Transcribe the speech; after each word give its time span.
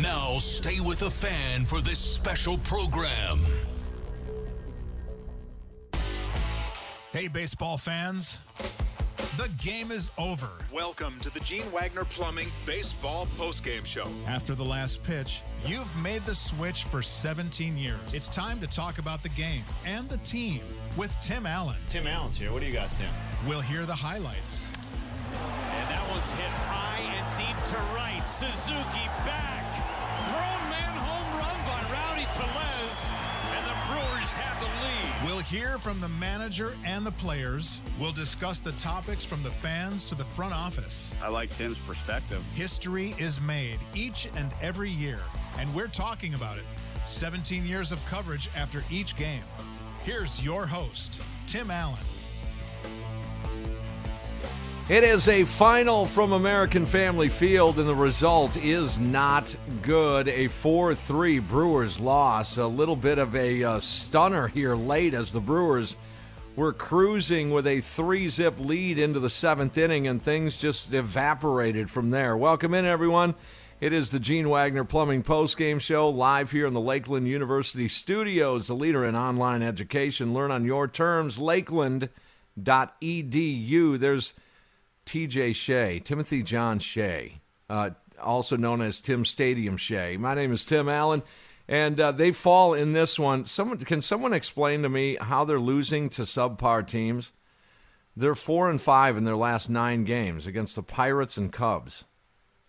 Now 0.00 0.38
stay 0.38 0.80
with 0.80 1.00
the 1.00 1.10
fan 1.10 1.64
for 1.64 1.82
this 1.82 1.98
special 1.98 2.56
program. 2.58 3.44
Hey, 7.12 7.28
baseball 7.28 7.76
fans. 7.76 8.40
The 9.36 9.50
game 9.58 9.90
is 9.90 10.10
over. 10.16 10.48
Welcome 10.72 11.18
to 11.20 11.30
the 11.30 11.40
Gene 11.40 11.70
Wagner 11.70 12.06
Plumbing 12.06 12.48
Baseball 12.64 13.26
Postgame 13.36 13.84
Show. 13.84 14.06
After 14.26 14.54
the 14.54 14.64
last 14.64 15.02
pitch, 15.02 15.42
you've 15.66 15.94
made 15.98 16.24
the 16.24 16.34
switch 16.34 16.84
for 16.84 17.02
17 17.02 17.76
years. 17.76 18.00
It's 18.14 18.30
time 18.30 18.58
to 18.60 18.66
talk 18.66 18.98
about 18.98 19.22
the 19.22 19.28
game 19.28 19.64
and 19.84 20.08
the 20.08 20.18
team 20.18 20.62
with 20.96 21.14
Tim 21.20 21.44
Allen. 21.44 21.76
Tim 21.88 22.06
Allen's 22.06 22.38
here. 22.38 22.52
What 22.52 22.60
do 22.60 22.66
you 22.66 22.72
got, 22.72 22.94
Tim? 22.94 23.10
We'll 23.46 23.60
hear 23.60 23.84
the 23.84 23.94
highlights. 23.94 24.70
And 24.70 25.90
that 25.90 26.08
one's 26.10 26.32
hit 26.32 26.50
high 26.68 27.00
and 27.16 27.36
deep 27.36 27.64
to 27.66 27.76
right. 27.94 28.26
Suzuki 28.26 29.06
back. 29.26 29.59
Grown 30.30 30.62
man 30.70 30.94
home 30.94 31.40
run 31.40 31.58
by 31.66 31.80
Rowdy 31.92 32.26
Tellez. 32.32 33.12
And 33.56 33.66
the 33.66 33.76
Brewers 33.88 34.34
have 34.36 34.60
the 34.60 34.66
lead. 34.66 35.26
We'll 35.26 35.42
hear 35.42 35.78
from 35.78 36.00
the 36.00 36.08
manager 36.08 36.76
and 36.84 37.04
the 37.04 37.12
players. 37.12 37.80
We'll 37.98 38.12
discuss 38.12 38.60
the 38.60 38.72
topics 38.72 39.24
from 39.24 39.42
the 39.42 39.50
fans 39.50 40.04
to 40.06 40.14
the 40.14 40.24
front 40.24 40.54
office. 40.54 41.12
I 41.20 41.28
like 41.28 41.50
Tim's 41.50 41.78
perspective. 41.86 42.42
History 42.54 43.14
is 43.18 43.40
made 43.40 43.80
each 43.94 44.28
and 44.36 44.54
every 44.62 44.90
year, 44.90 45.20
and 45.58 45.74
we're 45.74 45.88
talking 45.88 46.34
about 46.34 46.58
it. 46.58 46.64
17 47.06 47.66
years 47.66 47.90
of 47.90 48.04
coverage 48.06 48.48
after 48.54 48.84
each 48.88 49.16
game. 49.16 49.44
Here's 50.02 50.44
your 50.44 50.64
host, 50.64 51.20
Tim 51.46 51.70
Allen. 51.72 51.98
It 54.90 55.04
is 55.04 55.28
a 55.28 55.44
final 55.44 56.04
from 56.04 56.32
American 56.32 56.84
Family 56.84 57.28
Field, 57.28 57.78
and 57.78 57.88
the 57.88 57.94
result 57.94 58.56
is 58.56 58.98
not 58.98 59.54
good. 59.82 60.26
A 60.26 60.48
4 60.48 60.96
3 60.96 61.38
Brewers 61.38 62.00
loss. 62.00 62.58
A 62.58 62.66
little 62.66 62.96
bit 62.96 63.18
of 63.18 63.36
a 63.36 63.62
uh, 63.62 63.78
stunner 63.78 64.48
here 64.48 64.74
late 64.74 65.14
as 65.14 65.30
the 65.30 65.38
Brewers 65.38 65.94
were 66.56 66.72
cruising 66.72 67.52
with 67.52 67.68
a 67.68 67.80
three 67.80 68.28
zip 68.28 68.58
lead 68.58 68.98
into 68.98 69.20
the 69.20 69.30
seventh 69.30 69.78
inning, 69.78 70.08
and 70.08 70.20
things 70.20 70.56
just 70.56 70.92
evaporated 70.92 71.88
from 71.88 72.10
there. 72.10 72.36
Welcome 72.36 72.74
in, 72.74 72.84
everyone. 72.84 73.36
It 73.80 73.92
is 73.92 74.10
the 74.10 74.18
Gene 74.18 74.48
Wagner 74.48 74.82
Plumbing 74.82 75.22
Post 75.22 75.56
Game 75.56 75.78
Show 75.78 76.08
live 76.08 76.50
here 76.50 76.66
in 76.66 76.74
the 76.74 76.80
Lakeland 76.80 77.28
University 77.28 77.86
studios, 77.86 78.66
the 78.66 78.74
leader 78.74 79.04
in 79.04 79.14
online 79.14 79.62
education. 79.62 80.34
Learn 80.34 80.50
on 80.50 80.64
your 80.64 80.88
terms, 80.88 81.38
lakeland.edu. 81.38 82.10
There's 84.00 84.34
TJ 85.10 85.56
Shea, 85.56 85.98
Timothy 85.98 86.40
John 86.40 86.78
Shea, 86.78 87.40
uh, 87.68 87.90
also 88.22 88.56
known 88.56 88.80
as 88.80 89.00
Tim 89.00 89.24
Stadium 89.24 89.76
Shea. 89.76 90.16
My 90.16 90.34
name 90.34 90.52
is 90.52 90.64
Tim 90.64 90.88
Allen, 90.88 91.24
and 91.66 91.98
uh, 91.98 92.12
they 92.12 92.30
fall 92.30 92.74
in 92.74 92.92
this 92.92 93.18
one. 93.18 93.44
Someone 93.44 93.78
can 93.78 94.02
someone 94.02 94.32
explain 94.32 94.82
to 94.82 94.88
me 94.88 95.18
how 95.20 95.44
they're 95.44 95.58
losing 95.58 96.10
to 96.10 96.22
subpar 96.22 96.86
teams? 96.86 97.32
They're 98.16 98.36
four 98.36 98.70
and 98.70 98.80
five 98.80 99.16
in 99.16 99.24
their 99.24 99.34
last 99.34 99.68
nine 99.68 100.04
games 100.04 100.46
against 100.46 100.76
the 100.76 100.82
Pirates 100.84 101.36
and 101.36 101.52
Cubs. 101.52 102.04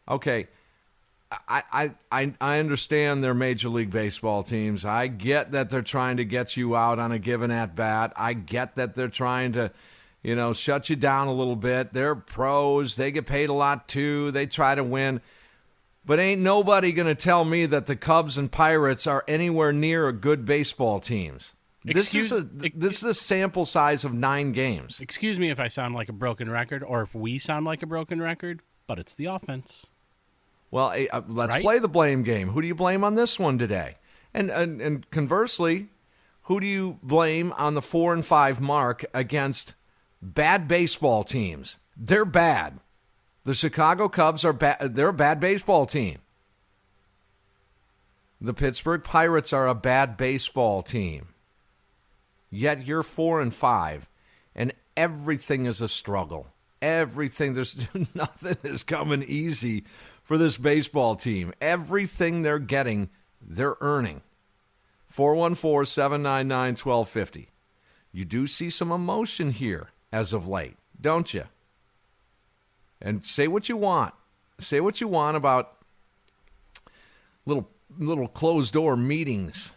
Okay. 0.10 0.48
I, 1.48 1.92
I, 2.12 2.34
I 2.42 2.60
understand 2.60 3.24
they're 3.24 3.36
Major 3.36 3.70
League 3.70 3.92
Baseball 3.92 4.42
teams. 4.42 4.84
I 4.84 5.08
get 5.08 5.52
that 5.52 5.70
they're 5.70 5.82
trying 5.84 6.18
to 6.18 6.26
get 6.26 6.58
you 6.58 6.76
out 6.76 6.98
on 6.98 7.12
a 7.12 7.20
given 7.20 7.52
at 7.52 7.76
bat. 7.76 8.12
I 8.18 8.34
get 8.34 8.76
that 8.76 8.96
they're 8.96 9.08
trying 9.10 9.54
to 9.54 9.72
you 10.24 10.36
know, 10.36 10.54
shut 10.54 10.90
you 10.90 10.96
down 10.96 11.28
a 11.28 11.34
little 11.34 11.56
bit. 11.56 11.94
They're 11.94 12.16
pros. 12.16 12.96
They 12.96 13.12
get 13.12 13.26
paid 13.26 13.50
a 13.50 13.54
lot 13.54 13.88
too. 13.88 14.32
They 14.32 14.46
try 14.46 14.76
to 14.76 14.84
win. 14.84 15.22
But 16.06 16.20
ain't 16.20 16.42
nobody 16.42 16.92
going 16.94 17.08
to 17.08 17.16
tell 17.16 17.46
me 17.46 17.66
that 17.68 17.86
the 17.86 17.96
Cubs 17.96 18.38
and 18.38 18.52
Pirates 18.52 19.06
are 19.06 19.24
anywhere 19.28 19.72
near 19.72 20.08
a 20.08 20.14
good 20.14 20.46
baseball 20.46 21.00
teams. 21.00 21.54
Excuse, 21.86 22.30
this 22.30 22.32
is 22.32 22.32
a 22.44 22.70
this 22.76 22.98
is 22.98 23.04
a 23.04 23.14
sample 23.14 23.66
size 23.66 24.06
of 24.06 24.14
9 24.14 24.52
games. 24.52 25.00
Excuse 25.00 25.40
me 25.40 25.50
if 25.50 25.60
I 25.60 25.68
sound 25.68 25.96
like 25.96 26.10
a 26.10 26.14
broken 26.14 26.50
record 26.50 26.84
or 26.84 27.02
if 27.02 27.16
we 27.16 27.40
sound 27.40 27.66
like 27.66 27.82
a 27.82 27.88
broken 27.88 28.22
record, 28.22 28.62
but 28.86 29.00
it's 29.00 29.16
the 29.16 29.26
offense. 29.26 29.88
Well, 30.70 30.94
uh, 31.12 31.22
let's 31.28 31.50
Right? 31.54 31.64
play 31.64 31.80
the 31.80 31.88
blame 31.88 32.22
game. 32.24 32.50
Who 32.50 32.62
do 32.62 32.68
you 32.68 32.76
blame 32.76 33.04
on 33.04 33.16
this 33.16 33.40
one 33.40 33.58
today? 33.58 33.98
And, 34.34 34.50
and 34.52 34.80
and 34.80 35.10
conversely, 35.10 35.90
who 36.44 36.60
do 36.60 36.68
you 36.68 37.00
blame 37.04 37.52
on 37.54 37.74
the 37.74 37.82
4 37.82 38.14
and 38.14 38.26
5 38.26 38.62
mark 38.62 39.04
against 39.14 39.74
bad 40.22 40.68
baseball 40.68 41.24
teams? 41.24 41.78
They're 41.98 42.26
bad. 42.26 42.80
The 43.44 43.54
Chicago 43.54 44.08
Cubs 44.08 44.46
are 44.46 44.54
bad. 44.54 44.96
They're 44.96 45.10
a 45.10 45.14
bad 45.14 45.40
baseball 45.40 45.86
team. 45.86 46.20
The 48.40 48.54
Pittsburgh 48.54 49.04
Pirates 49.04 49.54
are 49.54 49.68
a 49.68 49.76
bad 49.76 50.18
baseball 50.18 50.82
team. 50.82 51.30
Yet 52.50 52.86
you're 52.86 53.04
4 53.04 53.42
and 53.42 53.54
5 53.54 54.10
and 54.56 54.74
everything 54.98 55.66
is 55.66 55.82
a 55.82 55.88
struggle. 55.88 56.48
Everything 56.82 57.54
there's 57.54 57.78
nothing 58.14 58.58
is 58.64 58.84
coming 58.84 59.24
easy 59.24 59.84
for 60.24 60.38
this 60.38 60.58
baseball 60.58 61.16
team. 61.16 61.54
Everything 61.62 62.42
they're 62.42 62.60
getting, 62.60 63.10
they're 63.42 63.78
earning. 63.80 64.22
414 65.08 65.86
799 65.86 66.72
1250. 66.72 67.50
You 68.12 68.26
do 68.26 68.48
see 68.48 68.70
some 68.70 68.92
emotion 68.92 69.52
here 69.52 69.90
as 70.12 70.34
of 70.34 70.48
late, 70.48 70.78
don't 71.00 71.34
you? 71.34 71.46
And 73.02 73.26
say 73.26 73.48
what 73.48 73.70
you 73.70 73.78
want. 73.78 74.14
Say 74.60 74.80
what 74.80 75.02
you 75.02 75.08
want 75.08 75.38
about 75.38 75.74
little 77.46 77.70
little 77.98 78.28
closed 78.28 78.74
door 78.74 78.96
meetings 78.96 79.74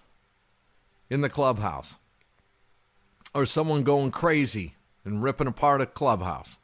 in 1.09 1.21
the 1.21 1.29
clubhouse. 1.29 1.97
Or 3.35 3.47
someone 3.47 3.83
going 3.83 4.11
crazy 4.11 4.75
and 5.05 5.23
ripping 5.23 5.47
apart 5.47 5.81
a 5.81 5.87
clubhouse. 5.87 6.59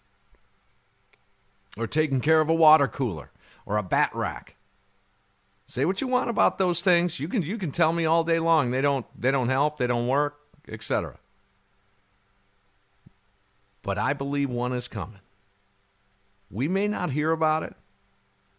Or 1.77 1.87
taking 1.87 2.21
care 2.21 2.41
of 2.41 2.49
a 2.49 2.55
water 2.55 2.89
cooler 2.89 3.31
or 3.65 3.77
a 3.77 3.83
bat 3.83 4.11
rack. 4.13 4.57
Say 5.67 5.85
what 5.85 6.01
you 6.01 6.09
want 6.09 6.29
about 6.29 6.59
those 6.59 6.83
things. 6.83 7.21
You 7.21 7.29
can 7.29 7.43
you 7.43 7.57
can 7.57 7.71
tell 7.71 7.93
me 7.93 8.05
all 8.05 8.25
day 8.25 8.41
long. 8.41 8.73
They 8.73 8.81
don't 8.81 9.07
they 9.19 9.31
don't 9.31 9.49
help, 9.49 9.79
they 9.79 9.87
don't 9.87 10.09
work, 10.09 10.41
etc. 10.69 11.20
But 13.83 13.99
I 13.99 14.13
believe 14.13 14.51
one 14.51 14.73
is 14.73 14.89
coming. 14.89 15.21
We 16.51 16.69
may 16.69 16.89
not 16.89 17.13
hear 17.13 17.31
about 17.31 17.63
it, 17.63 17.75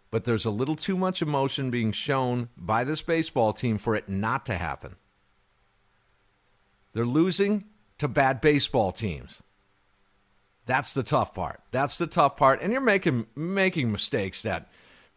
but 0.09 0.23
there's 0.25 0.45
a 0.45 0.51
little 0.51 0.75
too 0.75 0.97
much 0.97 1.21
emotion 1.21 1.69
being 1.69 1.91
shown 1.91 2.49
by 2.57 2.83
this 2.83 3.01
baseball 3.01 3.53
team 3.53 3.77
for 3.77 3.95
it 3.95 4.09
not 4.09 4.45
to 4.47 4.55
happen. 4.55 4.95
They're 6.93 7.05
losing 7.05 7.65
to 7.97 8.07
bad 8.07 8.41
baseball 8.41 8.91
teams. 8.91 9.41
That's 10.65 10.93
the 10.93 11.03
tough 11.03 11.33
part. 11.33 11.61
That's 11.71 11.97
the 11.97 12.07
tough 12.07 12.35
part. 12.35 12.61
And 12.61 12.71
you're 12.71 12.81
making 12.81 13.27
making 13.35 13.91
mistakes 13.91 14.41
that 14.43 14.69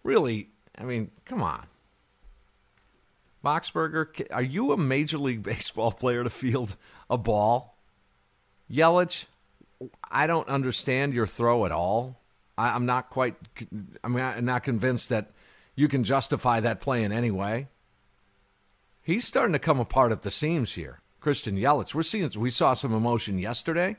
really, 0.03 0.49
I 0.77 0.85
mean, 0.85 1.11
come 1.25 1.43
on. 1.43 1.67
Boxberger, 3.45 4.27
are 4.31 4.43
you 4.43 4.73
a 4.73 4.77
Major 4.77 5.19
League 5.19 5.43
Baseball 5.45 5.93
player 5.93 6.25
to 6.25 6.31
field 6.31 6.77
a 7.11 7.19
ball? 7.19 7.77
Yelich, 8.71 9.25
I 10.11 10.27
don't 10.27 10.49
understand 10.49 11.15
your 11.15 11.27
throw 11.27 11.65
at 11.67 11.73
all. 11.73 12.21
I, 12.57 12.77
am 12.77 12.87
not 12.87 13.11
quite. 13.11 13.35
I'm 14.03 14.45
not 14.45 14.63
convinced 14.63 15.09
that 15.09 15.33
you 15.75 15.89
can 15.89 16.05
justify 16.05 16.61
that 16.61 16.81
play 16.81 17.03
in 17.03 17.13
any 17.13 17.31
way. 17.31 17.69
He's 19.03 19.27
starting 19.27 19.53
to 19.53 19.59
come 19.59 19.81
apart 19.81 20.13
at 20.13 20.23
the 20.23 20.31
seams 20.31 20.75
here. 20.75 21.01
Christian 21.21 21.57
Yelich. 21.57 21.95
We're 21.95 22.03
seeing. 22.03 22.31
We 22.37 22.51
saw 22.51 22.75
some 22.75 22.93
emotion 22.93 23.39
yesterday. 23.39 23.97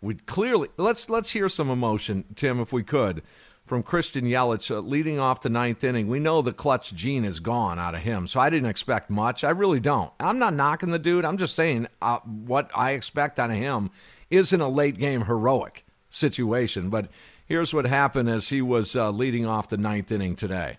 We 0.00 0.14
clearly 0.14 0.68
let's 0.76 1.08
let's 1.08 1.30
hear 1.30 1.48
some 1.48 1.70
emotion, 1.70 2.24
Tim, 2.34 2.60
if 2.60 2.72
we 2.72 2.82
could, 2.82 3.22
from 3.64 3.82
Christian 3.82 4.24
Yelich 4.24 4.70
uh, 4.70 4.80
leading 4.80 5.20
off 5.20 5.42
the 5.42 5.48
ninth 5.48 5.84
inning. 5.84 6.08
We 6.08 6.18
know 6.18 6.42
the 6.42 6.52
clutch 6.52 6.92
gene 6.92 7.24
is 7.24 7.40
gone 7.40 7.78
out 7.78 7.94
of 7.94 8.00
him, 8.00 8.26
so 8.26 8.40
I 8.40 8.50
didn't 8.50 8.68
expect 8.68 9.10
much. 9.10 9.44
I 9.44 9.50
really 9.50 9.80
don't. 9.80 10.10
I'm 10.18 10.38
not 10.38 10.54
knocking 10.54 10.90
the 10.90 10.98
dude. 10.98 11.24
I'm 11.24 11.38
just 11.38 11.54
saying 11.54 11.86
uh, 12.00 12.18
what 12.20 12.70
I 12.74 12.92
expect 12.92 13.38
out 13.38 13.50
of 13.50 13.56
him 13.56 13.90
isn't 14.32 14.60
a 14.60 14.68
late 14.68 14.98
game 14.98 15.26
heroic 15.26 15.86
situation. 16.08 16.90
But 16.90 17.08
here's 17.46 17.72
what 17.72 17.86
happened 17.86 18.28
as 18.28 18.48
he 18.48 18.60
was 18.62 18.96
uh, 18.96 19.10
leading 19.10 19.46
off 19.46 19.68
the 19.68 19.76
ninth 19.76 20.10
inning 20.10 20.34
today. 20.34 20.78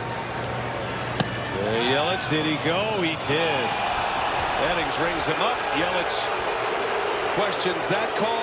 Yelich, 0.00 2.28
did 2.28 2.44
he 2.44 2.54
go? 2.64 3.02
He 3.02 3.16
did. 3.26 3.68
Eddings 4.60 4.98
rings 5.02 5.26
him 5.26 5.40
up. 5.40 5.56
Yelich 5.74 6.28
questions 7.34 7.88
that 7.88 8.14
call. 8.16 8.38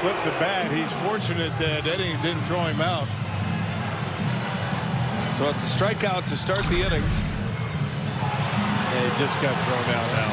Flip 0.00 0.16
the 0.24 0.30
bat. 0.40 0.72
He's 0.72 0.90
fortunate 1.02 1.52
that 1.58 1.84
Eddings 1.84 2.22
didn't 2.22 2.42
throw 2.44 2.64
him 2.64 2.80
out. 2.80 3.06
So 5.36 5.46
it's 5.50 5.62
a 5.62 5.66
strikeout 5.78 6.26
to 6.28 6.36
start 6.38 6.64
the 6.66 6.80
inning. 6.86 7.29
He 9.00 9.08
just 9.18 9.40
got 9.40 9.56
thrown 9.64 9.86
out 9.96 10.08
now. 10.12 10.32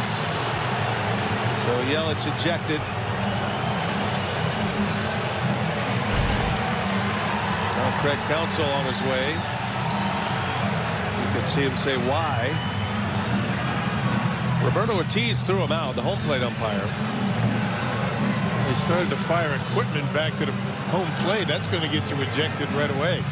So 1.64 1.72
Yelich 1.88 2.28
ejected. 2.36 2.82
Now 7.76 8.02
Craig 8.02 8.20
Counsell 8.28 8.66
on 8.66 8.86
his 8.86 9.02
way. 9.04 9.32
You 11.22 11.28
can 11.34 11.48
see 11.48 11.62
him 11.62 11.78
say 11.78 11.96
why. 12.10 12.52
Roberto 14.64 14.98
Ortiz 14.98 15.44
threw 15.44 15.64
him 15.64 15.72
out, 15.72 15.96
the 15.96 16.02
home 16.02 16.20
plate 16.24 16.44
umpire 16.44 16.86
They 18.68 18.74
started 18.84 19.10
to 19.12 19.16
fire 19.16 19.54
equipment 19.56 20.12
back 20.14 20.38
to 20.40 20.46
the 20.46 20.52
home 20.92 21.08
plate, 21.24 21.48
that's 21.48 21.68
going 21.68 21.84
to 21.84 21.88
get 21.88 22.10
you 22.10 22.22
ejected 22.22 22.70
right 22.74 22.92
away. 22.92 23.24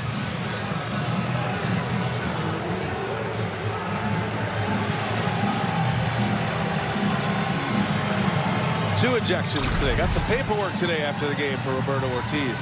Two 8.97 9.12
ejections 9.12 9.77
today. 9.77 9.97
Got 9.97 10.07
some 10.07 10.24
paperwork 10.24 10.74
today 10.75 11.01
after 11.01 11.27
the 11.27 11.36
game 11.36 11.57
for 11.59 11.71
Roberto 11.74 12.09
Ortiz. 12.15 12.57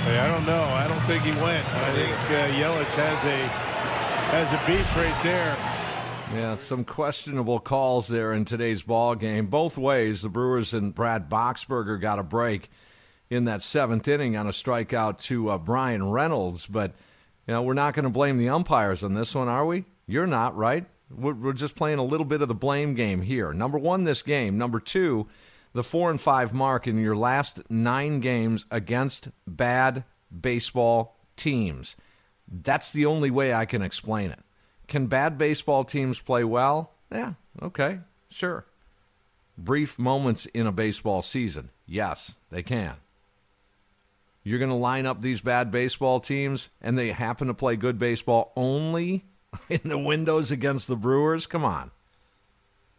Hey, 0.00 0.18
I 0.18 0.28
don't 0.28 0.46
know. 0.46 0.62
I 0.62 0.88
don't 0.88 1.02
think 1.02 1.24
he 1.24 1.32
went. 1.32 1.66
I 1.74 1.92
think 1.94 2.12
uh, 2.30 2.48
Yelich 2.56 2.94
has 2.94 3.24
a 3.24 3.46
has 4.32 4.52
a 4.54 4.66
beef 4.66 4.96
right 4.96 5.22
there. 5.22 5.56
Yeah, 6.32 6.54
some 6.54 6.84
questionable 6.84 7.60
calls 7.60 8.08
there 8.08 8.32
in 8.32 8.46
today's 8.46 8.82
ball 8.82 9.14
game. 9.14 9.48
Both 9.48 9.76
ways, 9.76 10.22
the 10.22 10.30
Brewers 10.30 10.72
and 10.72 10.94
Brad 10.94 11.28
Boxberger 11.28 12.00
got 12.00 12.18
a 12.18 12.22
break 12.22 12.70
in 13.28 13.44
that 13.44 13.60
seventh 13.60 14.08
inning 14.08 14.38
on 14.38 14.46
a 14.46 14.52
strikeout 14.52 15.18
to 15.24 15.50
uh, 15.50 15.58
Bryan 15.58 16.10
Reynolds. 16.10 16.64
But 16.64 16.94
you 17.46 17.52
know, 17.52 17.62
we're 17.62 17.74
not 17.74 17.92
going 17.92 18.04
to 18.04 18.10
blame 18.10 18.38
the 18.38 18.48
umpires 18.48 19.04
on 19.04 19.12
this 19.12 19.34
one, 19.34 19.48
are 19.48 19.66
we? 19.66 19.84
You're 20.06 20.26
not, 20.26 20.56
right? 20.56 20.86
We're, 21.10 21.34
we're 21.34 21.52
just 21.52 21.74
playing 21.74 21.98
a 21.98 22.04
little 22.04 22.26
bit 22.26 22.42
of 22.42 22.48
the 22.48 22.54
blame 22.54 22.94
game 22.94 23.22
here. 23.22 23.52
Number 23.52 23.78
one, 23.78 24.04
this 24.04 24.22
game. 24.22 24.58
Number 24.58 24.80
two, 24.80 25.28
the 25.72 25.84
four 25.84 26.10
and 26.10 26.20
five 26.20 26.52
mark 26.52 26.86
in 26.86 26.98
your 26.98 27.16
last 27.16 27.62
nine 27.70 28.20
games 28.20 28.66
against 28.70 29.28
bad 29.46 30.04
baseball 30.40 31.16
teams. 31.36 31.96
That's 32.48 32.92
the 32.92 33.06
only 33.06 33.30
way 33.30 33.52
I 33.52 33.66
can 33.66 33.82
explain 33.82 34.30
it. 34.30 34.40
Can 34.88 35.06
bad 35.06 35.36
baseball 35.36 35.84
teams 35.84 36.20
play 36.20 36.44
well? 36.44 36.92
Yeah, 37.10 37.34
okay, 37.60 38.00
sure. 38.30 38.66
Brief 39.58 39.98
moments 39.98 40.46
in 40.46 40.66
a 40.66 40.72
baseball 40.72 41.22
season. 41.22 41.70
Yes, 41.86 42.36
they 42.50 42.62
can. 42.62 42.94
You're 44.44 44.60
going 44.60 44.70
to 44.70 44.76
line 44.76 45.06
up 45.06 45.22
these 45.22 45.40
bad 45.40 45.72
baseball 45.72 46.20
teams 46.20 46.68
and 46.80 46.96
they 46.96 47.10
happen 47.10 47.48
to 47.48 47.54
play 47.54 47.74
good 47.74 47.98
baseball 47.98 48.52
only 48.54 49.24
in 49.68 49.80
the 49.84 49.98
windows 49.98 50.50
against 50.50 50.88
the 50.88 50.96
Brewers? 50.96 51.46
Come 51.46 51.64
on. 51.64 51.90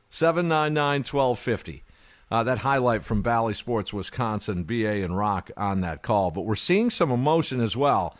799 0.09 0.99
1250. 0.99 1.83
Uh, 2.29 2.43
that 2.43 2.59
highlight 2.59 3.03
from 3.03 3.21
Bally 3.21 3.53
Sports, 3.53 3.93
Wisconsin, 3.93 4.63
BA 4.63 5.03
and 5.03 5.17
Rock 5.17 5.49
on 5.55 5.81
that 5.81 6.01
call. 6.01 6.29
But 6.29 6.41
we're 6.41 6.55
seeing 6.55 6.89
some 6.89 7.09
emotion 7.09 7.61
as 7.61 7.77
well 7.77 8.17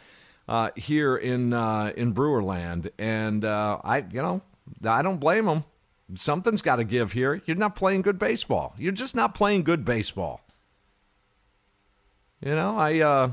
uh, 0.48 0.72
here 0.75 1.16
in 1.16 1.54
uh, 1.54 1.92
in 1.95 2.13
Brewerland, 2.13 2.89
and 2.98 3.44
uh, 3.44 3.80
I 3.84 3.98
you 3.98 4.22
know 4.22 4.42
I 4.86 5.01
don't 5.01 5.19
blame 5.19 5.45
them. 5.45 5.66
Something's 6.16 6.62
got 6.62 6.78
to 6.78 6.86
give 6.86 7.12
here. 7.12 7.42
You're 7.45 7.57
not 7.57 7.75
playing 7.75 8.01
good 8.01 8.18
baseball. 8.18 8.74
You're 8.78 8.94
just 8.94 9.13
not 9.13 9.36
playing 9.36 9.63
good 9.63 9.83
baseball. 9.83 10.40
You 12.42 12.56
know, 12.56 12.78
I 12.78 13.01
uh, 13.01 13.31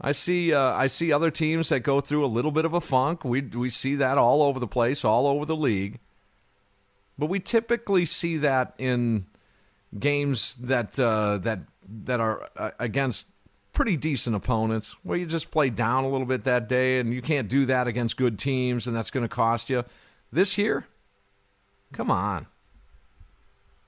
I 0.00 0.12
see 0.12 0.54
uh, 0.54 0.72
I 0.72 0.86
see 0.86 1.12
other 1.12 1.30
teams 1.30 1.68
that 1.68 1.80
go 1.80 2.00
through 2.00 2.24
a 2.24 2.28
little 2.28 2.50
bit 2.50 2.64
of 2.64 2.72
a 2.72 2.80
funk. 2.80 3.24
We 3.24 3.42
we 3.42 3.68
see 3.68 3.96
that 3.96 4.16
all 4.16 4.42
over 4.42 4.58
the 4.58 4.66
place, 4.66 5.04
all 5.04 5.26
over 5.26 5.44
the 5.44 5.56
league. 5.56 5.98
But 7.18 7.26
we 7.26 7.38
typically 7.38 8.06
see 8.06 8.38
that 8.38 8.74
in 8.78 9.26
games 9.98 10.56
that 10.60 10.98
uh, 10.98 11.38
that 11.38 11.60
that 12.04 12.20
are 12.20 12.48
uh, 12.56 12.70
against 12.78 13.28
pretty 13.72 13.96
decent 13.96 14.34
opponents 14.34 14.96
where 15.02 15.18
you 15.18 15.26
just 15.26 15.50
play 15.50 15.70
down 15.70 16.04
a 16.04 16.08
little 16.08 16.26
bit 16.26 16.44
that 16.44 16.68
day, 16.68 16.98
and 16.98 17.12
you 17.12 17.20
can't 17.20 17.48
do 17.48 17.66
that 17.66 17.86
against 17.86 18.16
good 18.16 18.38
teams, 18.38 18.86
and 18.86 18.96
that's 18.96 19.10
going 19.10 19.24
to 19.24 19.28
cost 19.28 19.68
you. 19.68 19.84
This 20.32 20.56
year, 20.56 20.86
come 21.92 22.10
on. 22.10 22.46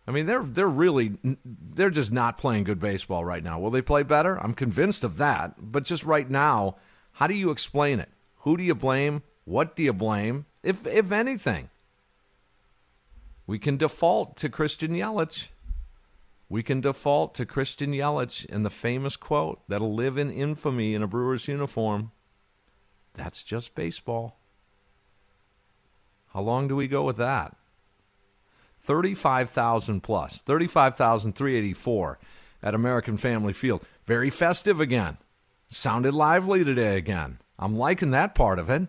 I 0.07 0.11
mean, 0.11 0.27
they're 0.27 0.43
they're 0.43 0.69
really 0.69 1.17
they're 1.45 1.91
just 1.91 2.11
not 2.11 2.39
playing 2.39 2.65
good 2.65 2.81
baseball 2.81 3.25
right 3.25 3.43
now. 3.43 3.59
Will 3.61 3.71
they 3.71 3.83
play 3.83 4.03
better? 4.03 4.37
I'm 4.37 4.55
convinced 4.55 5.05
of 5.05 5.17
that. 5.19 5.55
But 5.59 5.85
just 5.85 6.05
right 6.05 6.29
now, 6.29 6.77
how 7.13 7.27
do 7.27 7.35
you 7.35 7.51
explain 7.51 8.01
it? 8.01 8.09
Who 8.39 8.56
do 8.56 8.65
you 8.65 8.75
blame? 8.75 9.23
What 9.44 9.77
do 9.77 9.82
you 9.82 9.93
blame? 9.93 10.47
If 10.63 10.87
if 10.87 11.13
anything, 11.13 11.71
we 13.47 13.59
can 13.59 13.77
default 13.77 14.37
to 14.39 14.49
Christian 14.49 14.93
Yelich 14.93 15.49
we 16.53 16.63
can 16.63 16.82
default 16.82 17.35
to 17.37 17.47
Christian 17.47 17.93
Yelich 17.93 18.44
and 18.51 18.63
the 18.63 18.69
famous 18.69 19.17
quote 19.17 19.63
that'll 19.69 19.94
live 19.94 20.19
in 20.19 20.31
infamy 20.31 20.94
in 20.94 21.03
a 21.03 21.06
Brewers 21.06 21.49
uniform. 21.49 22.13
That's 23.15 23.43
just 23.43 23.75
baseball. 23.75 24.39
How 26.35 26.43
long 26.43 26.69
do 26.69 26.77
we 26.77 26.89
go 26.89 27.05
with 27.05 27.17
that? 27.17 27.56
35,000 28.82 30.01
plus, 30.03 30.43
35,384 30.43 32.19
at 32.62 32.74
American 32.74 33.17
Family 33.17 33.53
Field. 33.53 33.84
Very 34.06 34.31
festive 34.31 34.81
again. 34.81 35.19
Sounded 35.69 36.15
lively 36.15 36.65
today 36.65 36.96
again. 36.96 37.39
I'm 37.58 37.77
liking 37.77 38.10
that 38.10 38.34
part 38.34 38.58
of 38.58 38.69
it. 38.69 38.89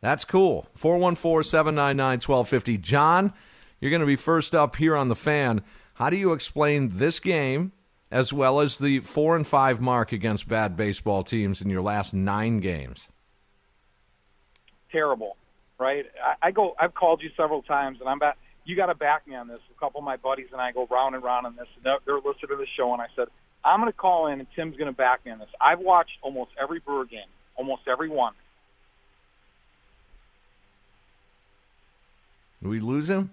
That's 0.00 0.24
cool. 0.24 0.66
414 0.74 1.48
799 1.48 2.18
1250. 2.18 2.78
John, 2.78 3.32
you're 3.80 3.90
going 3.90 4.00
to 4.00 4.06
be 4.06 4.16
first 4.16 4.54
up 4.54 4.76
here 4.76 4.96
on 4.96 5.08
the 5.08 5.14
fan. 5.14 5.62
How 5.94 6.10
do 6.10 6.16
you 6.16 6.32
explain 6.32 6.88
this 6.98 7.20
game 7.20 7.72
as 8.10 8.32
well 8.32 8.60
as 8.60 8.78
the 8.78 9.00
four 9.00 9.36
and 9.36 9.46
five 9.46 9.80
mark 9.80 10.10
against 10.12 10.48
bad 10.48 10.76
baseball 10.76 11.22
teams 11.22 11.62
in 11.62 11.70
your 11.70 11.82
last 11.82 12.12
nine 12.12 12.58
games? 12.58 13.08
Terrible, 14.90 15.36
right? 15.78 16.04
I, 16.22 16.48
I 16.48 16.50
go. 16.50 16.74
I've 16.78 16.94
called 16.94 17.22
you 17.22 17.30
several 17.36 17.62
times, 17.62 17.98
and 18.00 18.08
I'm 18.08 18.18
back. 18.18 18.36
You 18.64 18.76
got 18.76 18.86
to 18.86 18.94
back 18.94 19.26
me 19.26 19.34
on 19.34 19.48
this. 19.48 19.60
A 19.74 19.80
couple 19.80 19.98
of 19.98 20.04
my 20.04 20.16
buddies 20.16 20.48
and 20.52 20.60
I 20.60 20.72
go 20.72 20.86
round 20.90 21.14
and 21.14 21.24
round 21.24 21.46
on 21.46 21.56
this. 21.56 21.66
And 21.76 21.84
they're, 21.84 21.98
they're 22.06 22.16
listening 22.16 22.50
to 22.50 22.56
the 22.56 22.66
show, 22.76 22.92
and 22.92 23.02
I 23.02 23.06
said, 23.16 23.28
I'm 23.64 23.80
going 23.80 23.90
to 23.90 23.96
call 23.96 24.26
in, 24.28 24.38
and 24.40 24.48
Tim's 24.54 24.76
going 24.76 24.90
to 24.90 24.96
back 24.96 25.24
me 25.24 25.32
on 25.32 25.38
this. 25.38 25.48
I've 25.60 25.80
watched 25.80 26.18
almost 26.22 26.50
every 26.60 26.80
Brewer 26.80 27.04
game, 27.04 27.28
almost 27.56 27.82
every 27.88 28.08
one. 28.08 28.34
we 32.62 32.80
lose 32.80 33.10
him? 33.10 33.30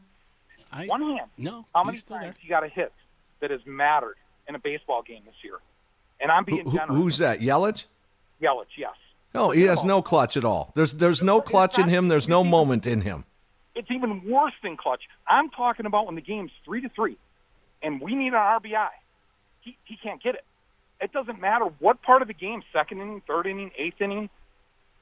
I, 0.72 0.86
One 0.86 1.02
hand. 1.02 1.30
No. 1.38 1.66
How 1.74 1.84
many 1.84 2.00
times 2.00 2.22
there. 2.24 2.34
you 2.42 2.50
got 2.50 2.64
a 2.64 2.68
hit 2.68 2.92
that 3.42 3.52
has 3.52 3.62
mattered 3.66 4.16
in 4.48 4.56
a 4.56 4.60
baseball 4.60 5.02
game 5.02 5.22
this 5.26 5.36
year? 5.44 5.60
And 6.20 6.32
I'm 6.32 6.44
being 6.44 6.64
Who, 6.64 6.72
generous. 6.72 6.96
Who's 6.96 7.18
that? 7.20 7.40
Yelich? 7.40 7.86
Yelich, 8.42 8.66
yes. 8.78 8.96
No, 9.34 9.52
he 9.52 9.64
has 9.64 9.84
no 9.84 10.02
clutch 10.02 10.38
at 10.38 10.44
all. 10.44 10.72
There's 10.76 10.94
there's 10.94 11.22
no 11.22 11.40
clutch 11.40 11.78
in 11.78 11.88
him. 11.88 12.08
There's 12.08 12.28
no 12.28 12.44
moment 12.44 12.88
in 12.88 13.02
him. 13.02 13.26
It's 13.76 13.90
even 13.92 14.30
worse 14.30 14.54
than 14.64 14.78
clutch. 14.78 15.02
I'm 15.28 15.50
talking 15.50 15.86
about 15.86 16.06
when 16.06 16.16
the 16.16 16.22
game's 16.22 16.52
three 16.66 16.82
to 16.82 16.90
three, 16.90 17.18
and 17.82 18.02
we 18.02 18.16
need 18.16 18.34
an 18.34 18.34
RBI. 18.34 18.90
He 19.62 19.78
he 19.86 19.98
can't 20.02 20.22
get 20.22 20.36
it. 20.36 20.44
It 21.02 21.14
doesn't 21.14 21.40
matter 21.40 21.66
what 21.80 22.02
part 22.02 22.22
of 22.22 22.28
the 22.28 22.34
game, 22.34 22.62
second 22.74 23.00
inning, 23.00 23.22
third 23.26 23.48
inning, 23.48 23.72
eighth 23.78 24.02
inning, 24.02 24.30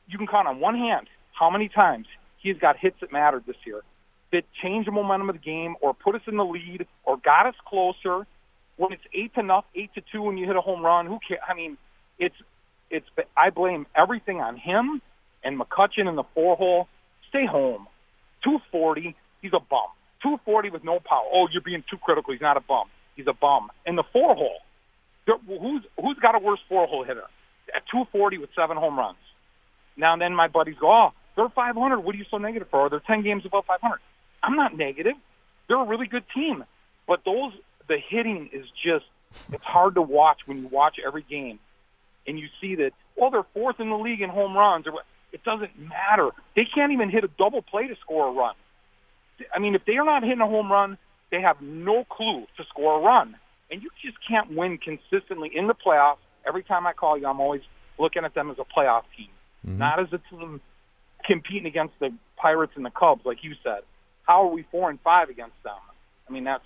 you 0.08 0.18
can 0.18 0.28
count 0.28 0.48
on 0.48 0.60
one 0.60 0.76
hand 0.76 1.08
how 1.34 1.50
many 1.50 1.70
times 1.70 2.08
he's 2.38 2.58
got 2.58 2.78
hits 2.78 2.98
that 3.02 3.12
mattered 3.12 3.44
this 3.46 3.56
year 3.66 3.82
that 4.32 4.44
changed 4.62 4.88
the 4.88 4.92
momentum 4.92 5.30
of 5.30 5.36
the 5.36 5.42
game 5.42 5.76
or 5.82 5.94
put 5.94 6.16
us 6.16 6.22
in 6.28 6.38
the 6.38 6.46
lead 6.46 6.86
or 7.04 7.18
got 7.18 7.46
us 7.46 7.56
closer. 7.68 8.26
When 8.78 8.92
it's 8.94 9.04
eight 9.14 9.34
to 9.36 9.44
nothing, 9.44 9.70
eight 9.76 9.94
to 9.96 10.02
two, 10.12 10.22
when 10.22 10.38
you 10.38 10.46
hit 10.46 10.56
a 10.56 10.62
home 10.62 10.84
run, 10.84 11.08
who 11.08 11.20
cares? 11.28 11.42
I 11.48 11.56
mean, 11.56 11.78
it's 12.20 12.36
it's. 12.90 13.08
I 13.36 13.50
blame 13.50 13.88
everything 13.96 14.40
on 14.40 14.56
him 14.56 15.02
and 15.44 15.60
McCutchen 15.60 16.08
in 16.08 16.16
the 16.16 16.24
four 16.36 16.56
hole. 16.56 16.88
Stay 17.30 17.46
home. 17.46 17.88
240. 18.44 19.16
He's 19.42 19.54
a 19.54 19.60
bum. 19.60 19.88
240 20.24 20.70
with 20.72 20.84
no 20.84 21.00
power. 21.00 21.26
Oh, 21.32 21.48
you're 21.52 21.62
being 21.62 21.84
too 21.90 21.98
critical. 21.98 22.34
He's 22.34 22.42
not 22.42 22.58
a 22.58 22.62
bum. 22.62 22.88
He's 23.16 23.28
a 23.28 23.34
bum. 23.34 23.70
In 23.86 23.96
the 23.96 24.04
four 24.12 24.36
hole, 24.36 24.60
who's 25.26 25.84
who's 26.02 26.18
got 26.20 26.36
a 26.36 26.40
worse 26.40 26.60
four 26.68 26.88
hole 26.88 27.04
hitter? 27.04 27.26
At 27.76 27.84
240 27.92 28.38
with 28.38 28.50
seven 28.56 28.78
home 28.78 28.98
runs. 28.98 29.18
Now 29.96 30.14
and 30.14 30.22
then 30.22 30.34
my 30.34 30.48
buddies 30.48 30.76
go, 30.80 30.92
oh, 30.92 31.10
they're 31.36 31.50
500. 31.50 32.00
What 32.00 32.16
are 32.16 32.18
you 32.18 32.26
so 32.30 32.38
negative 32.38 32.68
for? 32.70 32.86
Oh, 32.86 32.90
they're 32.90 33.00
10 33.00 33.24
games 33.24 33.46
above 33.46 33.66
500. 33.66 34.00
I'm 34.44 34.56
not 34.56 34.76
negative. 34.76 35.16
They're 35.68 35.82
a 35.82 35.86
really 35.86 36.08
good 36.08 36.24
team, 36.34 36.64
but 37.08 37.22
those 37.26 37.54
the 37.88 37.98
hitting 38.10 38.50
is 38.54 38.66
just 38.84 39.06
it's 39.52 39.64
hard 39.64 39.96
to 39.96 40.02
watch 40.02 40.40
when 40.46 40.60
you 40.60 40.68
watch 40.68 40.98
every 41.06 41.24
game 41.30 41.60
and 42.26 42.40
you 42.40 42.48
see 42.62 42.76
that 42.76 42.92
well 43.16 43.30
they're 43.30 43.46
fourth 43.54 43.80
in 43.80 43.90
the 43.90 43.98
league 43.98 44.22
in 44.22 44.30
home 44.30 44.56
runs 44.56 44.88
or 44.88 44.94
what. 44.94 45.06
It 45.38 45.44
doesn't 45.44 45.78
matter. 45.80 46.32
They 46.56 46.66
can't 46.66 46.92
even 46.92 47.12
hit 47.12 47.24
a 47.24 47.30
double 47.38 47.62
play 47.62 47.88
to 47.88 47.96
score 48.02 48.28
a 48.28 48.32
run. 48.32 48.56
I 49.54 49.60
mean, 49.60 49.76
if 49.76 49.86
they 49.86 49.98
are 49.98 50.06
not 50.06 50.24
hitting 50.24 50.42
a 50.42 50.48
home 50.48 50.72
run, 50.72 50.98
they 51.30 51.42
have 51.42 51.62
no 51.62 52.06
clue 52.06 52.48
to 52.58 52.64
score 52.70 53.00
a 53.00 53.04
run. 53.04 53.36
And 53.70 53.84
you 53.84 53.90
just 54.04 54.18
can't 54.28 54.56
win 54.56 54.80
consistently 54.80 55.52
in 55.54 55.68
the 55.68 55.76
playoffs. 55.76 56.18
Every 56.48 56.64
time 56.64 56.88
I 56.88 56.94
call 56.94 57.20
you, 57.20 57.28
I'm 57.28 57.40
always 57.40 57.62
looking 58.00 58.26
at 58.26 58.34
them 58.34 58.50
as 58.50 58.58
a 58.58 58.64
playoff 58.64 59.04
team, 59.16 59.30
mm-hmm. 59.66 59.78
not 59.78 60.00
as 60.00 60.08
a 60.12 60.20
team 60.30 60.60
competing 61.24 61.68
against 61.68 61.94
the 62.00 62.12
Pirates 62.38 62.74
and 62.76 62.86
the 62.86 62.90
Cubs, 62.90 63.24
like 63.26 63.44
you 63.44 63.54
said. 63.64 63.82
How 64.24 64.48
are 64.48 64.52
we 64.52 64.66
four 64.72 64.90
and 64.90 65.00
five 65.02 65.30
against 65.30 65.62
them? 65.64 65.76
I 66.28 66.32
mean, 66.32 66.46
that's 66.46 66.64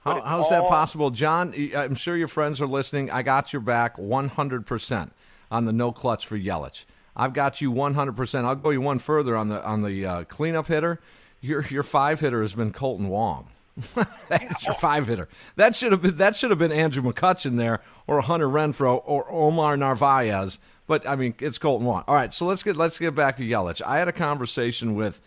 how, 0.00 0.22
how's 0.22 0.46
all... 0.46 0.62
that 0.62 0.68
possible, 0.68 1.10
John? 1.10 1.52
I'm 1.76 1.94
sure 1.94 2.16
your 2.16 2.28
friends 2.28 2.62
are 2.62 2.66
listening. 2.66 3.10
I 3.10 3.22
got 3.22 3.52
your 3.52 3.60
back 3.60 3.98
100 3.98 4.66
percent 4.66 5.12
on 5.50 5.66
the 5.66 5.72
no 5.72 5.92
clutch 5.92 6.26
for 6.26 6.38
Yelich. 6.38 6.84
I've 7.16 7.32
got 7.32 7.60
you 7.60 7.70
100. 7.70 8.16
percent 8.16 8.46
I'll 8.46 8.54
go 8.54 8.70
you 8.70 8.80
one 8.80 8.98
further 8.98 9.36
on 9.36 9.48
the 9.48 9.64
on 9.64 9.82
the 9.82 10.06
uh, 10.06 10.24
cleanup 10.24 10.66
hitter. 10.66 11.00
Your 11.40 11.62
your 11.66 11.82
five 11.82 12.20
hitter 12.20 12.42
has 12.42 12.54
been 12.54 12.72
Kolten 12.72 13.08
Wong. 13.08 13.48
That's 14.28 14.66
your 14.66 14.74
five 14.74 15.06
hitter. 15.06 15.28
That 15.56 15.74
should 15.74 15.92
have 15.92 16.02
been 16.02 16.16
that 16.16 16.36
should 16.36 16.50
have 16.50 16.58
been 16.58 16.72
Andrew 16.72 17.02
McCutchen 17.02 17.56
there, 17.56 17.80
or 18.06 18.20
Hunter 18.20 18.48
Renfroe, 18.48 19.02
or 19.04 19.30
Omar 19.30 19.76
Narvaez. 19.76 20.58
But 20.86 21.08
I 21.08 21.16
mean, 21.16 21.34
it's 21.38 21.58
Kolten 21.58 21.82
Wong. 21.82 22.04
All 22.08 22.14
right, 22.14 22.32
so 22.32 22.46
let's 22.46 22.62
get 22.62 22.76
let's 22.76 22.98
get 22.98 23.14
back 23.14 23.36
to 23.36 23.42
Yelich. 23.44 23.80
I 23.82 23.98
had 23.98 24.08
a 24.08 24.12
conversation 24.12 24.94
with 24.94 25.20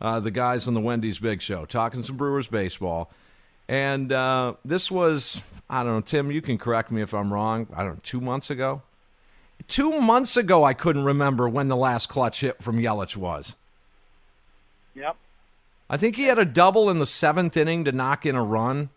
uh, 0.00 0.18
the 0.20 0.30
guys 0.30 0.66
on 0.66 0.74
the 0.74 0.80
Wendy's 0.80 1.18
Big 1.18 1.42
Show, 1.42 1.66
talking 1.66 2.02
some 2.02 2.16
Brewers 2.16 2.46
baseball, 2.46 3.12
and 3.68 4.12
uh, 4.12 4.54
this 4.64 4.90
was 4.90 5.40
I 5.68 5.84
don't 5.84 5.92
know, 5.92 6.00
Tim. 6.00 6.30
You 6.32 6.42
can 6.42 6.58
correct 6.58 6.90
me 6.90 7.02
if 7.02 7.14
I'm 7.14 7.32
wrong. 7.32 7.66
I 7.74 7.82
don't 7.84 7.94
know, 7.94 8.00
two 8.02 8.20
months 8.20 8.50
ago. 8.50 8.82
Two 9.70 10.00
months 10.00 10.36
ago, 10.36 10.64
I 10.64 10.74
couldn't 10.74 11.04
remember 11.04 11.48
when 11.48 11.68
the 11.68 11.76
last 11.76 12.08
clutch 12.08 12.40
hit 12.40 12.60
from 12.60 12.80
Yelich 12.80 13.16
was. 13.16 13.54
Yep. 14.96 15.16
I 15.88 15.96
think 15.96 16.16
he 16.16 16.24
had 16.24 16.40
a 16.40 16.44
double 16.44 16.90
in 16.90 16.98
the 16.98 17.06
seventh 17.06 17.56
inning 17.56 17.84
to 17.84 17.92
knock 17.92 18.26
in 18.26 18.34
a 18.34 18.42
run, 18.42 18.90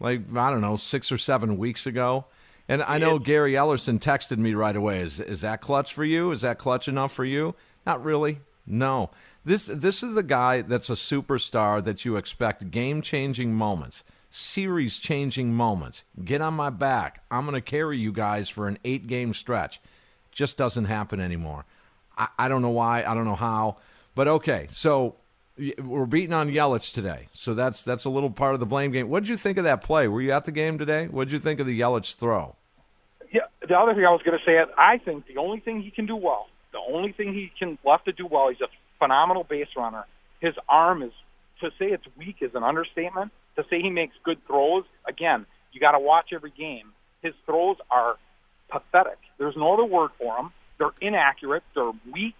like 0.00 0.22
I 0.34 0.50
don't 0.50 0.60
know, 0.60 0.74
six 0.74 1.12
or 1.12 1.18
seven 1.18 1.56
weeks 1.56 1.86
ago. 1.86 2.24
And 2.68 2.82
I 2.82 2.98
know 2.98 3.20
Gary 3.20 3.52
Ellerson 3.52 4.00
texted 4.00 4.38
me 4.38 4.54
right 4.54 4.74
away. 4.74 5.02
Is 5.02 5.20
is 5.20 5.42
that 5.42 5.60
clutch 5.60 5.94
for 5.94 6.04
you? 6.04 6.32
Is 6.32 6.40
that 6.40 6.58
clutch 6.58 6.88
enough 6.88 7.12
for 7.12 7.24
you? 7.24 7.54
Not 7.86 8.04
really. 8.04 8.40
No. 8.66 9.10
This 9.44 9.66
this 9.66 10.02
is 10.02 10.16
the 10.16 10.24
guy 10.24 10.62
that's 10.62 10.90
a 10.90 10.94
superstar 10.94 11.82
that 11.84 12.04
you 12.04 12.16
expect 12.16 12.72
game 12.72 13.02
changing 13.02 13.54
moments, 13.54 14.02
series 14.30 14.98
changing 14.98 15.54
moments. 15.54 16.02
Get 16.24 16.40
on 16.40 16.54
my 16.54 16.70
back. 16.70 17.22
I'm 17.30 17.44
going 17.44 17.54
to 17.54 17.60
carry 17.60 17.98
you 17.98 18.10
guys 18.10 18.48
for 18.48 18.66
an 18.66 18.80
eight 18.84 19.06
game 19.06 19.32
stretch. 19.32 19.80
Just 20.38 20.56
doesn't 20.56 20.84
happen 20.84 21.18
anymore. 21.18 21.64
I, 22.16 22.28
I 22.38 22.48
don't 22.48 22.62
know 22.62 22.70
why. 22.70 23.02
I 23.02 23.12
don't 23.12 23.24
know 23.24 23.34
how. 23.34 23.78
But 24.14 24.28
okay, 24.28 24.68
so 24.70 25.16
we're 25.82 26.06
beating 26.06 26.32
on 26.32 26.48
Yelich 26.48 26.94
today, 26.94 27.26
so 27.34 27.54
that's 27.54 27.82
that's 27.82 28.04
a 28.04 28.08
little 28.08 28.30
part 28.30 28.54
of 28.54 28.60
the 28.60 28.66
blame 28.66 28.92
game. 28.92 29.08
What 29.08 29.24
did 29.24 29.30
you 29.30 29.36
think 29.36 29.58
of 29.58 29.64
that 29.64 29.82
play? 29.82 30.06
Were 30.06 30.22
you 30.22 30.30
at 30.30 30.44
the 30.44 30.52
game 30.52 30.78
today? 30.78 31.08
What 31.08 31.24
did 31.24 31.32
you 31.32 31.40
think 31.40 31.58
of 31.58 31.66
the 31.66 31.80
Yelich 31.80 32.14
throw? 32.14 32.54
Yeah, 33.32 33.40
the 33.68 33.76
other 33.76 33.94
thing 33.94 34.04
I 34.04 34.12
was 34.12 34.22
going 34.24 34.38
to 34.38 34.44
say, 34.44 34.58
is 34.58 34.68
I 34.78 34.98
think 34.98 35.26
the 35.26 35.38
only 35.38 35.58
thing 35.58 35.82
he 35.82 35.90
can 35.90 36.06
do 36.06 36.14
well, 36.14 36.46
the 36.70 36.78
only 36.78 37.10
thing 37.10 37.34
he 37.34 37.50
can 37.58 37.76
left 37.84 38.04
to 38.04 38.12
do 38.12 38.28
well, 38.28 38.48
he's 38.48 38.60
a 38.60 38.68
phenomenal 39.00 39.42
base 39.42 39.66
runner. 39.76 40.04
His 40.38 40.54
arm 40.68 41.02
is 41.02 41.10
to 41.62 41.70
say 41.80 41.86
it's 41.86 42.04
weak 42.16 42.36
is 42.42 42.54
an 42.54 42.62
understatement. 42.62 43.32
To 43.56 43.64
say 43.68 43.82
he 43.82 43.90
makes 43.90 44.14
good 44.22 44.38
throws, 44.46 44.84
again, 45.04 45.46
you 45.72 45.80
got 45.80 45.92
to 45.92 45.98
watch 45.98 46.26
every 46.32 46.52
game. 46.56 46.92
His 47.22 47.34
throws 47.44 47.78
are 47.90 48.18
pathetic. 48.68 49.18
There's 49.38 49.56
no 49.56 49.74
other 49.74 49.84
word 49.84 50.10
for 50.18 50.36
them. 50.36 50.52
They're 50.78 50.90
inaccurate. 51.00 51.62
They're 51.74 51.92
weak 52.12 52.36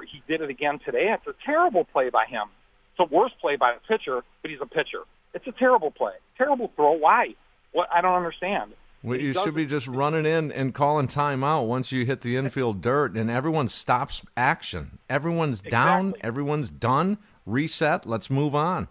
he 0.00 0.22
did 0.26 0.40
it 0.40 0.50
again 0.50 0.78
today. 0.84 1.14
It's 1.14 1.26
a 1.26 1.34
terrible 1.44 1.84
play 1.84 2.10
by 2.10 2.24
him. 2.26 2.48
It's 2.92 3.10
a 3.10 3.14
worse 3.14 3.32
play 3.40 3.56
by 3.56 3.72
a 3.72 3.78
pitcher, 3.88 4.22
but 4.40 4.50
he's 4.50 4.60
a 4.60 4.66
pitcher. 4.66 5.02
It's 5.34 5.46
a 5.46 5.52
terrible 5.52 5.90
play, 5.90 6.12
terrible 6.36 6.70
throw. 6.76 6.92
Why? 6.92 7.34
What? 7.72 7.88
I 7.92 8.00
don't 8.00 8.14
understand. 8.14 8.72
Well, 9.02 9.18
you 9.18 9.32
should 9.32 9.54
be 9.54 9.66
just 9.66 9.88
running 9.88 10.26
in 10.26 10.52
and 10.52 10.72
calling 10.72 11.08
timeout 11.08 11.66
once 11.66 11.90
you 11.90 12.04
hit 12.04 12.20
the 12.20 12.36
infield 12.36 12.80
dirt, 12.80 13.16
and 13.16 13.30
everyone 13.30 13.68
stops 13.68 14.22
action. 14.36 14.98
Everyone's 15.10 15.60
exactly. 15.60 15.72
down. 15.72 16.14
Everyone's 16.20 16.70
done. 16.70 17.18
Reset. 17.44 18.06
Let's 18.06 18.30
move 18.30 18.54
on. 18.54 18.86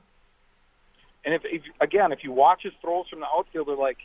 And 1.23 1.33
if, 1.33 1.43
if 1.45 1.61
again, 1.79 2.11
if 2.11 2.23
you 2.23 2.31
watch 2.31 2.63
his 2.63 2.73
throws 2.81 3.07
from 3.07 3.21
the 3.21 3.27
outfield, 3.33 3.67
they're 3.67 3.75
like 3.75 3.99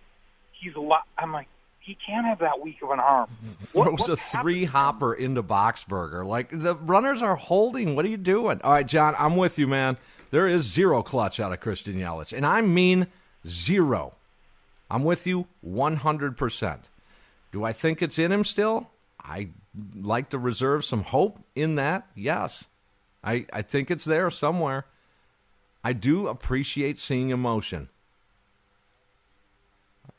he's 0.52 0.76
a 0.76 0.80
lot. 0.80 1.04
I'm 1.18 1.32
like, 1.32 1.48
he 1.86 1.96
can't 2.04 2.26
have 2.26 2.40
that 2.40 2.60
weak 2.60 2.82
of 2.82 2.90
an 2.90 2.98
arm. 2.98 3.28
Throws 3.60 4.08
a 4.08 4.16
three 4.16 4.64
hopper 4.64 5.14
into 5.14 5.40
Boxberger. 5.40 6.26
Like 6.26 6.50
the 6.50 6.74
runners 6.74 7.22
are 7.22 7.36
holding. 7.36 7.94
What 7.94 8.04
are 8.04 8.08
you 8.08 8.16
doing? 8.16 8.60
All 8.64 8.72
right, 8.72 8.86
John, 8.86 9.14
I'm 9.18 9.36
with 9.36 9.56
you, 9.56 9.68
man. 9.68 9.96
There 10.32 10.48
is 10.48 10.64
zero 10.64 11.04
clutch 11.04 11.38
out 11.38 11.52
of 11.52 11.60
Christian 11.60 11.94
Yelich, 11.94 12.32
and 12.32 12.44
I 12.44 12.60
mean 12.60 13.06
zero. 13.46 14.14
I'm 14.90 15.04
with 15.04 15.28
you 15.28 15.46
100%. 15.64 16.78
Do 17.52 17.64
I 17.64 17.72
think 17.72 18.02
it's 18.02 18.18
in 18.18 18.32
him 18.32 18.44
still? 18.44 18.90
I 19.22 19.48
like 19.94 20.30
to 20.30 20.38
reserve 20.38 20.84
some 20.84 21.04
hope 21.04 21.38
in 21.54 21.76
that. 21.76 22.08
Yes. 22.16 22.66
I, 23.22 23.46
I 23.52 23.62
think 23.62 23.90
it's 23.90 24.04
there 24.04 24.30
somewhere. 24.30 24.86
I 25.84 25.92
do 25.92 26.26
appreciate 26.26 26.98
seeing 26.98 27.30
emotion. 27.30 27.88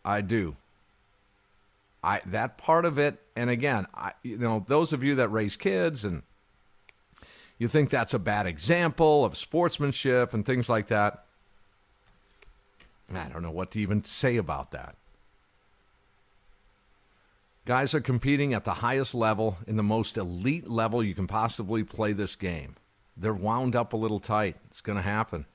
I 0.04 0.22
do. 0.22 0.56
I 2.04 2.22
that 2.28 2.58
part 2.58 2.86
of 2.86 2.98
it, 2.98 3.20
and 3.36 3.50
again, 3.50 3.88
I, 3.94 4.14
you 4.24 4.38
know, 4.38 4.64
those 4.68 4.94
of 4.94 5.04
you 5.04 5.16
that 5.16 5.30
raise 5.30 5.56
kids 5.56 6.06
and 6.06 6.24
you 7.58 7.68
think 7.68 7.90
that's 7.90 8.14
a 8.14 8.20
bad 8.20 8.46
example 8.46 9.26
of 9.26 9.38
sportsmanship 9.38 10.34
and 10.34 10.46
things 10.46 10.70
like 10.70 10.88
that. 10.88 11.26
I 13.14 13.28
don't 13.30 13.42
know 13.42 13.52
what 13.52 13.72
to 13.72 13.80
even 13.80 14.04
say 14.04 14.38
about 14.38 14.72
that. 14.72 14.96
Guys 17.66 17.94
are 17.94 18.02
competing 18.02 18.54
at 18.54 18.64
the 18.64 18.76
highest 18.76 19.14
level, 19.14 19.58
in 19.66 19.76
the 19.76 19.84
most 19.84 20.18
elite 20.18 20.70
level 20.70 21.04
you 21.04 21.14
can 21.14 21.28
possibly 21.28 21.84
play 21.84 22.14
this 22.14 22.36
game. 22.36 22.76
They're 23.18 23.34
wound 23.34 23.76
up 23.76 23.94
a 23.94 23.98
little 23.98 24.20
tight. 24.20 24.56
It's 24.70 24.82
going 24.82 24.98
to 24.98 25.02
happen. 25.02 25.46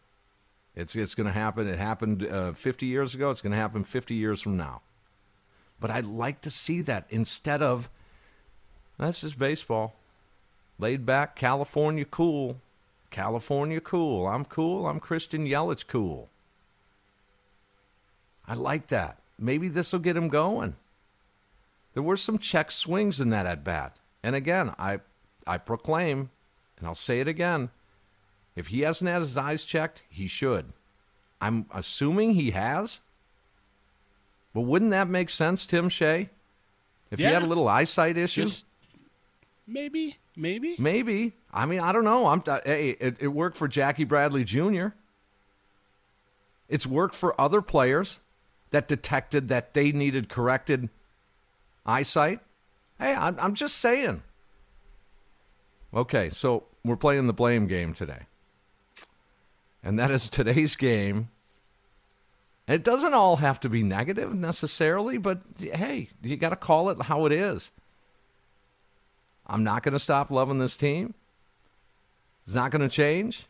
It's, 0.75 0.97
it's 0.97 1.15
going 1.15 1.27
to 1.27 1.33
happen. 1.33 1.69
It 1.69 1.79
happened 1.79 2.27
uh, 2.27 2.53
50 2.53 2.87
years 2.87 3.15
ago. 3.15 3.31
It's 3.31 3.41
going 3.41 3.53
to 3.53 3.59
happen 3.59 3.85
50 3.85 4.15
years 4.15 4.43
from 4.43 4.57
now. 4.57 4.83
But 5.83 5.91
I'd 5.91 6.05
like 6.05 6.41
to 6.43 6.51
see 6.51 6.81
that 6.83 7.07
instead 7.11 7.61
of 7.61 7.91
that's 8.99 9.23
just 9.23 9.37
baseball. 9.37 9.97
Laid 10.79 11.05
back, 11.05 11.35
California 11.35 12.05
cool. 12.05 12.61
California 13.11 13.81
cool. 13.81 14.29
I'm 14.29 14.45
cool. 14.45 14.87
I'm 14.87 15.01
Christian 15.01 15.45
Yelich 15.45 15.89
cool. 15.89 16.31
I 18.47 18.55
like 18.55 18.87
that. 18.87 19.19
Maybe 19.37 19.67
this 19.67 19.93
will 19.93 19.99
get 19.99 20.17
him 20.17 20.29
going. 20.29 20.77
There 21.95 22.03
were 22.03 22.17
some 22.17 22.39
check 22.39 22.71
swings 22.71 23.21
in 23.21 23.31
that 23.31 23.47
at 23.47 23.65
bat. 23.65 23.97
And 24.23 24.37
again, 24.37 24.77
I 24.79 25.01
I 25.49 25.59
proclaim, 25.59 26.31
and 26.79 26.87
I'll 26.87 26.95
say 26.95 27.19
it 27.19 27.27
again, 27.27 27.71
if 28.55 28.69
he 28.69 28.83
hasn't 28.83 29.11
had 29.11 29.23
his 29.23 29.37
eyes 29.37 29.65
checked, 29.65 30.05
he 30.09 30.29
should. 30.29 30.73
I'm 31.41 31.67
assuming 31.73 32.35
he 32.35 32.53
has. 32.53 33.01
But 34.55 34.63
wouldn't 34.63 34.91
that 34.91 35.09
make 35.09 35.31
sense, 35.31 35.67
Tim 35.67 35.89
Shea? 35.89 36.29
If 37.11 37.21
yeah. 37.21 37.29
he 37.29 37.35
had 37.35 37.43
a 37.43 37.47
little 37.47 37.69
eyesight 37.69 38.17
issue? 38.17 38.45
Just 38.45 38.67
maybe, 39.67 40.19
maybe, 40.37 40.77
maybe. 40.79 41.33
I 41.53 41.67
mean, 41.67 41.81
I 41.81 41.93
don't 41.93 42.05
know. 42.05 42.27
I'm 42.27 42.43
hey, 42.65 42.97
it, 43.01 43.17
it 43.21 43.29
worked 43.29 43.57
for 43.57 43.69
Jackie 43.69 44.05
Bradley 44.05 44.45
Jr. 44.45 44.89
It's 46.69 46.87
worked 46.87 47.15
for 47.15 47.39
other 47.41 47.61
players 47.61 48.21
that 48.71 48.89
detected 48.89 49.49
that 49.49 49.75
they 49.75 49.93
needed 49.93 50.29
corrected 50.29 50.89
eyesight. 51.85 52.41
Hey, 52.99 53.15
I'm, 53.15 53.37
I'm 53.39 53.55
just 53.55 53.77
saying. 53.77 54.23
Okay, 55.95 56.31
so 56.31 56.65
we're 56.85 56.97
playing 56.97 57.27
the 57.27 57.33
blame 57.35 57.67
game 57.67 57.93
today. 57.93 58.21
And 59.83 59.99
that 59.99 60.11
is 60.11 60.31
today's 60.31 60.77
game. 60.77 61.29
It 62.69 62.85
doesn't 62.85 63.15
all 63.15 63.37
have 63.37 63.59
to 63.61 63.69
be 63.69 63.83
negative 63.83 64.35
necessarily, 64.35 65.19
but 65.19 65.41
hey, 65.59 66.11
you 66.23 66.37
got 66.37 66.51
to 66.51 66.57
call 66.57 66.91
it 66.91 67.03
how 67.03 67.27
it 67.27 67.33
is. 67.33 67.71
I'm 69.47 69.65
not 69.65 69.83
going 69.83 69.93
to 69.93 69.99
stop 69.99 70.31
loving 70.31 70.59
this 70.59 70.77
team. 70.77 71.15
It's 72.47 72.55
not 72.55 72.71
going 72.71 72.83
to 72.83 72.89
change. 72.89 73.47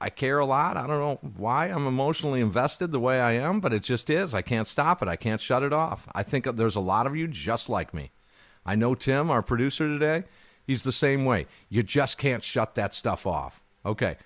I 0.00 0.10
care 0.10 0.38
a 0.38 0.44
lot. 0.44 0.76
I 0.76 0.86
don't 0.86 1.00
know 1.00 1.18
why 1.36 1.68
I'm 1.68 1.86
emotionally 1.86 2.40
invested 2.40 2.92
the 2.92 3.00
way 3.00 3.20
I 3.20 3.32
am, 3.32 3.60
but 3.60 3.72
it 3.72 3.82
just 3.82 4.10
is. 4.10 4.34
I 4.34 4.42
can't 4.42 4.66
stop 4.66 5.02
it. 5.02 5.08
I 5.08 5.16
can't 5.16 5.40
shut 5.40 5.62
it 5.62 5.72
off. 5.72 6.06
I 6.14 6.22
think 6.22 6.44
there's 6.44 6.76
a 6.76 6.80
lot 6.80 7.06
of 7.06 7.16
you 7.16 7.26
just 7.26 7.68
like 7.70 7.94
me. 7.94 8.10
I 8.66 8.74
know 8.74 8.94
Tim, 8.94 9.30
our 9.30 9.42
producer 9.42 9.88
today, 9.88 10.24
he's 10.66 10.82
the 10.82 10.92
same 10.92 11.24
way. 11.24 11.46
You 11.70 11.82
just 11.82 12.18
can't 12.18 12.44
shut 12.44 12.74
that 12.74 12.92
stuff 12.92 13.26
off. 13.26 13.62
Okay. 13.86 14.16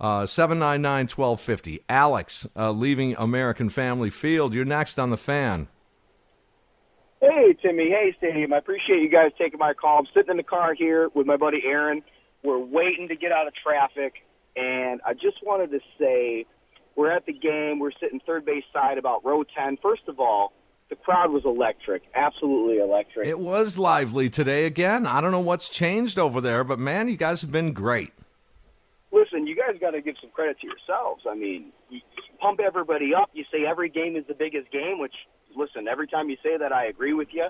Uh, 0.00 0.24
799 0.24 1.08
1250. 1.14 1.84
Alex, 1.88 2.46
uh, 2.56 2.70
leaving 2.70 3.14
American 3.18 3.68
Family 3.68 4.08
Field. 4.08 4.54
You're 4.54 4.64
next 4.64 4.98
on 4.98 5.10
the 5.10 5.18
fan. 5.18 5.68
Hey, 7.20 7.54
Timmy. 7.60 7.90
Hey, 7.90 8.14
Stadium. 8.16 8.54
I 8.54 8.58
appreciate 8.58 9.02
you 9.02 9.10
guys 9.10 9.32
taking 9.36 9.58
my 9.58 9.74
call. 9.74 9.98
I'm 9.98 10.06
sitting 10.14 10.30
in 10.30 10.36
the 10.38 10.42
car 10.42 10.72
here 10.72 11.10
with 11.14 11.26
my 11.26 11.36
buddy 11.36 11.60
Aaron. 11.66 12.02
We're 12.42 12.58
waiting 12.58 13.08
to 13.08 13.16
get 13.16 13.30
out 13.30 13.46
of 13.46 13.52
traffic, 13.54 14.14
and 14.56 15.02
I 15.04 15.12
just 15.12 15.36
wanted 15.42 15.70
to 15.72 15.80
say 15.98 16.46
we're 16.96 17.12
at 17.12 17.26
the 17.26 17.34
game. 17.34 17.78
We're 17.78 17.92
sitting 18.00 18.20
third 18.26 18.46
base 18.46 18.64
side 18.72 18.96
about 18.96 19.22
row 19.22 19.44
10. 19.44 19.76
First 19.82 20.08
of 20.08 20.18
all, 20.18 20.54
the 20.88 20.96
crowd 20.96 21.30
was 21.30 21.44
electric, 21.44 22.04
absolutely 22.14 22.78
electric. 22.78 23.28
It 23.28 23.38
was 23.38 23.76
lively 23.76 24.30
today 24.30 24.64
again. 24.64 25.06
I 25.06 25.20
don't 25.20 25.30
know 25.30 25.40
what's 25.40 25.68
changed 25.68 26.18
over 26.18 26.40
there, 26.40 26.64
but 26.64 26.78
man, 26.78 27.08
you 27.08 27.18
guys 27.18 27.42
have 27.42 27.52
been 27.52 27.74
great. 27.74 28.12
Listen, 29.12 29.46
you 29.46 29.56
guys 29.56 29.80
got 29.80 29.90
to 29.90 30.00
give 30.00 30.14
some 30.20 30.30
credit 30.30 30.58
to 30.60 30.66
yourselves. 30.66 31.24
I 31.28 31.34
mean, 31.34 31.72
you 31.88 32.00
pump 32.40 32.60
everybody 32.60 33.12
up. 33.14 33.30
You 33.32 33.44
say 33.52 33.66
every 33.68 33.88
game 33.88 34.16
is 34.16 34.24
the 34.28 34.34
biggest 34.34 34.70
game, 34.70 34.98
which 34.98 35.14
listen, 35.56 35.88
every 35.88 36.06
time 36.06 36.30
you 36.30 36.36
say 36.42 36.56
that, 36.58 36.72
I 36.72 36.86
agree 36.86 37.12
with 37.12 37.28
you. 37.32 37.48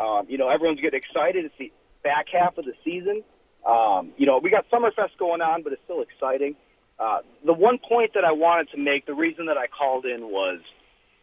Um, 0.00 0.26
you 0.28 0.38
know, 0.38 0.48
everyone's 0.48 0.80
getting 0.80 0.98
excited. 0.98 1.44
It's 1.44 1.54
the 1.58 1.72
back 2.02 2.26
half 2.32 2.56
of 2.58 2.64
the 2.64 2.72
season. 2.84 3.22
Um, 3.66 4.12
you 4.16 4.26
know, 4.26 4.40
we 4.42 4.50
got 4.50 4.64
Summerfest 4.70 5.18
going 5.18 5.40
on, 5.40 5.62
but 5.62 5.72
it's 5.72 5.82
still 5.84 6.02
exciting. 6.02 6.56
Uh, 6.98 7.18
the 7.44 7.52
one 7.52 7.78
point 7.78 8.12
that 8.14 8.24
I 8.24 8.32
wanted 8.32 8.70
to 8.70 8.78
make, 8.78 9.06
the 9.06 9.14
reason 9.14 9.46
that 9.46 9.56
I 9.56 9.66
called 9.66 10.04
in 10.04 10.22
was, 10.30 10.60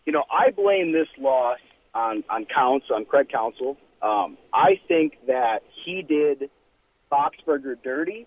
you 0.06 0.12
know, 0.12 0.24
I 0.32 0.52
blame 0.52 0.92
this 0.92 1.08
loss 1.18 1.60
on 1.94 2.24
on 2.30 2.46
Counts, 2.46 2.88
on 2.94 3.06
Craig 3.06 3.30
Counsell. 3.30 3.78
Um, 4.02 4.38
I 4.54 4.80
think 4.88 5.18
that 5.28 5.60
he 5.86 6.02
did 6.02 6.50
Boxberger 7.12 7.76
dirty. 7.84 8.26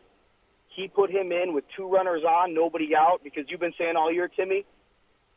He 0.75 0.89
put 0.89 1.11
him 1.11 1.31
in 1.33 1.55
with 1.55 1.65
two 1.77 1.89
runners 1.89 2.23
on, 2.25 2.53
nobody 2.55 2.91
out, 2.97 3.21
because 3.23 3.45
you've 3.49 3.61
been 3.61 3.75
saying 3.79 3.95
all 3.97 4.13
year, 4.13 4.29
Timmy, 4.29 4.65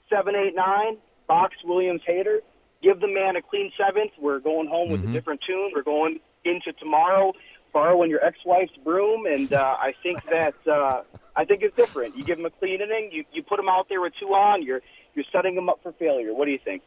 seven, 0.09 0.35
eight, 0.35 0.55
nine, 0.55 0.97
Box 1.27 1.55
Williams 1.63 2.01
Hader. 2.07 2.39
Give 2.81 2.99
the 2.99 3.07
man 3.07 3.35
a 3.35 3.41
clean 3.41 3.71
seventh. 3.77 4.11
We're 4.19 4.39
going 4.39 4.67
home 4.67 4.89
with 4.91 5.01
Mm-hmm. 5.01 5.09
a 5.11 5.13
different 5.13 5.41
tune. 5.47 5.71
We're 5.75 5.83
going 5.83 6.19
into 6.45 6.73
tomorrow 6.73 7.33
borrowing 7.73 8.09
your 8.09 8.23
ex-wife's 8.23 8.71
broom, 8.83 9.25
and 9.25 9.51
uh, 9.53 9.75
I 9.79 9.93
think 10.01 10.23
that 10.29 10.55
uh, 10.71 11.01
I 11.35 11.45
think 11.45 11.61
it's 11.61 11.75
different. 11.75 12.15
You 12.17 12.23
give 12.23 12.39
him 12.39 12.45
a 12.45 12.49
clean 12.49 12.81
inning. 12.81 13.09
You 13.11 13.23
you 13.33 13.43
put 13.43 13.59
him 13.59 13.69
out 13.69 13.87
there 13.89 14.01
with 14.01 14.13
two 14.19 14.27
on. 14.29 14.63
You're 14.63 14.81
you're 15.15 15.25
setting 15.31 15.55
him 15.55 15.69
up 15.69 15.79
for 15.83 15.91
failure. 15.93 16.33
What 16.33 16.45
do 16.45 16.51
you 16.51 16.59
think? 16.63 16.81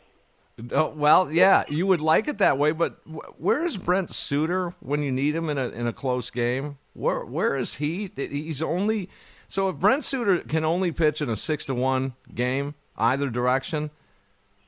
Oh, 0.73 0.93
well, 0.95 1.31
yeah, 1.31 1.65
you 1.69 1.87
would 1.87 2.01
like 2.01 2.29
it 2.29 2.39
that 2.39 2.59
way, 2.59 2.73
but 2.73 3.01
where 3.39 3.65
is 3.65 3.77
Brent 3.77 4.11
Suter 4.11 4.75
when 4.81 5.03
you 5.03 5.13
need 5.13 5.35
him 5.35 5.49
in 5.49 5.59
a 5.59 5.69
in 5.69 5.87
a 5.87 5.93
close 5.93 6.31
game? 6.31 6.79
Where 6.93 7.25
where 7.25 7.57
is 7.57 7.75
he? 7.75 8.11
He's 8.17 8.63
only 8.63 9.09
so 9.49 9.69
if 9.69 9.77
Brent 9.77 10.05
Suter 10.05 10.39
can 10.41 10.65
only 10.65 10.93
pitch 10.93 11.21
in 11.21 11.29
a 11.29 11.37
six 11.37 11.65
to 11.67 11.75
one 11.75 12.15
game 12.35 12.75
either 12.97 13.31
direction, 13.31 13.91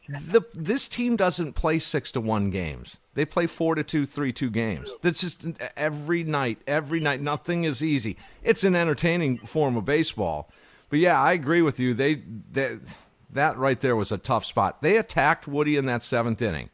the 0.09 0.43
this 0.55 0.89
team 0.89 1.17
doesn't 1.17 1.53
play 1.53 1.79
six 1.79 2.11
to 2.13 2.21
one 2.21 2.51
games. 2.51 2.99
They 3.15 3.25
play 3.25 3.47
four 3.47 3.75
to 3.75 3.85
two, 3.85 4.07
three 4.07 4.33
two 4.33 4.51
games. 4.51 4.91
That's 5.03 5.21
just 5.21 5.47
every 5.77 6.25
night, 6.25 6.59
every 6.67 6.99
night. 7.01 7.21
Nothing 7.21 7.65
is 7.65 7.83
easy. 7.83 8.17
It's 8.43 8.65
an 8.65 8.75
entertaining 8.75 9.39
form 9.39 9.77
of 9.77 9.85
baseball, 9.85 10.51
but 10.91 10.99
yeah, 10.99 11.21
I 11.21 11.33
agree 11.33 11.63
with 11.63 11.79
you. 11.79 11.95
They 11.95 12.23
they 12.51 12.79
that 13.33 13.57
right 13.59 13.81
there 13.81 13.97
was 13.97 14.13
a 14.13 14.19
tough 14.19 14.45
spot. 14.45 14.83
They 14.83 14.97
attacked 14.97 15.49
Woody 15.49 15.77
in 15.77 15.87
that 15.87 16.03
seventh 16.03 16.41
inning. 16.43 16.71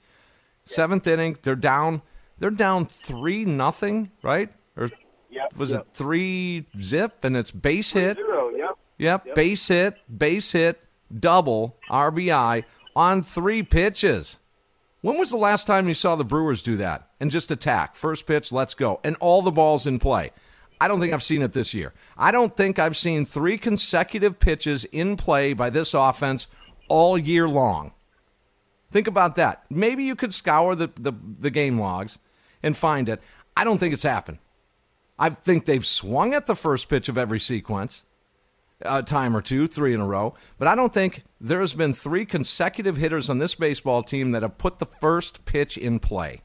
Seventh 0.65 1.07
inning, 1.07 1.39
they're 1.43 1.57
down. 1.57 2.03
They're 2.39 2.51
down 2.51 2.85
three 2.87 3.45
nothing, 3.45 4.11
right? 4.23 4.51
Or 4.77 4.91
Yep, 5.31 5.57
was 5.57 5.73
yep. 5.73 5.81
it 5.83 5.87
three 5.93 6.67
zip? 6.81 7.25
And 7.25 7.37
it's 7.37 7.51
base 7.51 7.93
hit. 7.93 8.17
Zero. 8.17 8.51
Yep. 8.51 8.71
Yep, 8.99 9.27
Yep. 9.27 9.35
base 9.35 9.69
hit, 9.69 10.19
base 10.19 10.53
hit, 10.53 10.81
double, 11.17 11.77
RBI 11.91 12.65
on 12.97 13.23
three 13.23 13.63
pitches. 13.63 14.39
When 15.01 15.17
was 15.19 15.31
the 15.31 15.37
last 15.37 15.67
time 15.67 15.87
you 15.87 15.95
saw 15.95 16.17
the 16.17 16.25
Brewers 16.25 16.63
do 16.63 16.77
that 16.79 17.09
and 17.21 17.31
just 17.31 17.51
attack? 17.51 17.95
First 17.95 18.27
pitch, 18.27 18.51
let's 18.51 18.75
go. 18.75 19.01
And 19.05 19.17
all 19.21 19.43
the 19.43 19.53
balls 19.53 19.87
in 19.87 19.99
play. 20.01 20.33
I 20.81 20.89
don't 20.89 21.01
think 21.01 21.13
I've 21.13 21.23
seen 21.23 21.43
it 21.43 21.53
this 21.53 21.75
year. 21.75 21.93
I 22.17 22.31
don't 22.31 22.57
think 22.57 22.79
I've 22.79 22.97
seen 22.97 23.25
three 23.25 23.59
consecutive 23.59 24.39
pitches 24.39 24.85
in 24.87 25.17
play 25.17 25.53
by 25.53 25.71
this 25.71 25.95
offense 25.95 26.47
all 26.89 27.19
year 27.19 27.49
long. 27.49 27.93
Think 28.91 29.07
about 29.07 29.37
that. 29.37 29.65
Maybe 29.69 30.05
you 30.05 30.17
could 30.17 30.33
scour 30.33 30.75
the, 30.75 30.91
the, 30.99 31.13
the 31.41 31.51
game 31.51 31.79
logs 31.79 32.19
and 32.63 32.77
find 32.77 33.09
it. 33.09 33.21
I 33.57 33.65
don't 33.65 33.79
think 33.79 33.93
it's 33.93 34.03
happened. 34.03 34.39
I 35.19 35.31
think 35.31 35.65
they've 35.65 35.85
swung 35.85 36.33
at 36.33 36.47
the 36.47 36.55
first 36.55 36.89
pitch 36.89 37.09
of 37.09 37.19
every 37.19 37.41
sequence 37.41 38.05
a 38.83 39.03
time 39.03 39.37
or 39.37 39.43
two, 39.43 39.67
three 39.67 39.95
in 39.95 40.01
a 40.01 40.07
row. 40.07 40.35
But 40.59 40.69
I 40.69 40.75
don't 40.75 40.93
think 40.93 41.25
there's 41.41 41.75
been 41.75 41.93
three 41.95 42.25
consecutive 42.25 42.97
hitters 42.97 43.29
on 43.29 43.39
this 43.39 43.55
baseball 43.55 44.03
team 44.03 44.33
that 44.33 44.43
have 44.43 44.59
put 44.59 44.79
the 44.79 44.87
first 44.87 45.45
pitch 45.45 45.77
in 45.77 45.99
play. 45.99 46.43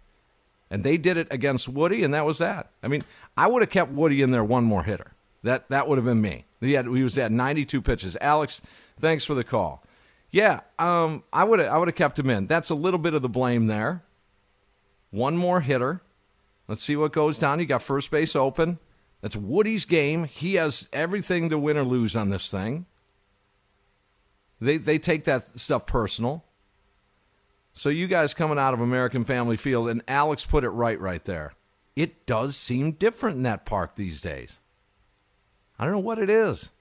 And 0.73 0.83
they 0.83 0.97
did 0.97 1.17
it 1.17 1.27
against 1.29 1.69
Woody, 1.69 2.03
and 2.03 2.15
that 2.15 2.25
was 2.25 2.39
that. 2.39 2.71
I 2.81 2.88
mean, 2.88 3.03
I 3.38 3.45
would 3.45 3.62
have 3.62 3.69
kept 3.69 3.91
Woody 3.91 4.23
in 4.23 4.31
there 4.31 4.43
one 4.43 4.63
more 4.63 4.81
hitter. 4.81 5.13
That 5.43 5.69
that 5.69 5.88
would 5.88 5.99
have 5.99 6.05
been 6.05 6.19
me. 6.19 6.45
He 6.62 6.73
had 6.73 6.88
he 6.88 7.03
was 7.03 7.15
at 7.19 7.31
92 7.31 7.79
pitches. 7.79 8.17
Alex, 8.19 8.59
thanks 8.99 9.23
for 9.23 9.36
the 9.36 9.43
call. 9.43 9.83
Yeah, 10.31 10.62
um, 10.79 11.25
I 11.31 11.43
would 11.43 11.59
I 11.59 11.77
would 11.77 11.89
have 11.89 11.95
kept 11.95 12.17
him 12.17 12.27
in. 12.27 12.47
That's 12.47 12.71
a 12.71 12.75
little 12.75 12.97
bit 12.97 13.13
of 13.13 13.21
the 13.21 13.29
blame 13.29 13.67
there. 13.67 14.03
One 15.12 15.38
more 15.38 15.62
hitter. 15.62 16.01
Let's 16.67 16.81
see 16.81 16.95
what 16.95 17.12
goes 17.12 17.38
down. 17.38 17.59
You 17.59 17.67
got 17.67 17.83
first 17.83 18.09
base 18.09 18.36
open. 18.36 18.79
That's 19.21 19.36
Woody's 19.36 19.86
game. 19.86 20.23
He 20.23 20.55
has 20.55 20.89
everything 20.91 21.51
to 21.51 21.59
win 21.59 21.77
or 21.77 21.83
lose 21.83 22.15
on 22.15 22.31
this 22.31 22.49
thing. 22.49 22.88
They 24.59 24.77
they 24.77 24.97
take 24.97 25.25
that 25.25 25.59
stuff 25.59 25.86
personal. 25.86 26.43
So 27.73 27.89
you 27.89 28.07
guys 28.07 28.33
coming 28.33 28.59
out 28.59 28.73
of 28.73 28.81
American 28.81 29.23
Family 29.23 29.57
Field 29.57 29.89
and 29.89 30.03
Alex 30.07 30.45
put 30.45 30.63
it 30.63 30.69
right 30.69 30.99
right 30.99 31.23
there. 31.25 31.53
It 31.95 32.25
does 32.25 32.55
seem 32.55 32.93
different 32.93 33.38
in 33.38 33.43
that 33.43 33.65
park 33.65 33.95
these 33.95 34.21
days. 34.21 34.59
I 35.77 35.86
don't 35.86 35.93
know 35.93 35.99
what 35.99 36.19
it 36.19 36.29
is. 36.29 36.71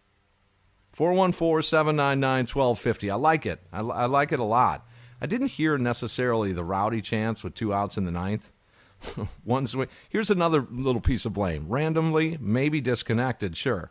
414-799-1250. 0.97 3.11
I 3.11 3.15
like 3.15 3.47
it. 3.47 3.61
I, 3.73 3.81
I 3.81 4.05
like 4.07 4.33
it 4.33 4.39
a 4.39 4.45
lot. 4.45 4.87
I 5.21 5.27
didn't 5.27 5.49
hear 5.49 5.79
necessarily 5.79 6.53
the 6.53 6.65
rowdy 6.65 7.01
chance 7.01 7.43
with 7.43 7.55
two 7.55 7.73
outs 7.73 7.97
in 7.97 8.05
the 8.05 8.11
ninth. 8.11 8.53
One 9.45 9.67
swing. 9.67 9.89
Here's 10.09 10.31
another 10.31 10.67
little 10.71 11.01
piece 11.01 11.25
of 11.25 11.33
blame. 11.33 11.67
Randomly, 11.69 12.37
maybe 12.41 12.81
disconnected, 12.81 13.57
sure. 13.57 13.91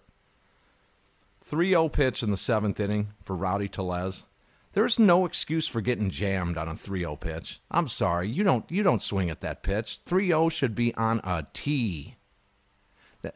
3-0 1.50 1.92
pitch 1.92 2.22
in 2.22 2.32
the 2.32 2.38
seventh 2.38 2.80
inning 2.80 3.14
for 3.24 3.36
Rowdy 3.36 3.68
Tellez. 3.68 4.26
There's 4.74 4.98
no 4.98 5.26
excuse 5.26 5.68
for 5.68 5.82
getting 5.82 6.10
jammed 6.10 6.58
on 6.58 6.70
a 6.70 6.76
3-0 6.76 7.20
pitch. 7.20 7.62
I'm 7.70 7.88
sorry, 7.88 8.30
you 8.30 8.44
don't 8.44 8.70
you 8.72 8.84
don't 8.84 9.02
swing 9.02 9.30
at 9.30 9.42
that 9.42 9.64
pitch. 9.64 10.00
3-0 10.06 10.52
should 10.52 10.76
be 10.76 10.96
on 10.96 11.20
a 11.24 11.46
tee. 11.54 12.16
That 13.22 13.36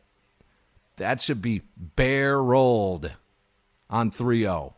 that 0.96 1.22
should 1.22 1.42
be 1.42 1.64
bare 1.78 2.42
rolled 2.42 3.12
on 3.90 4.12
3-0. 4.12 4.74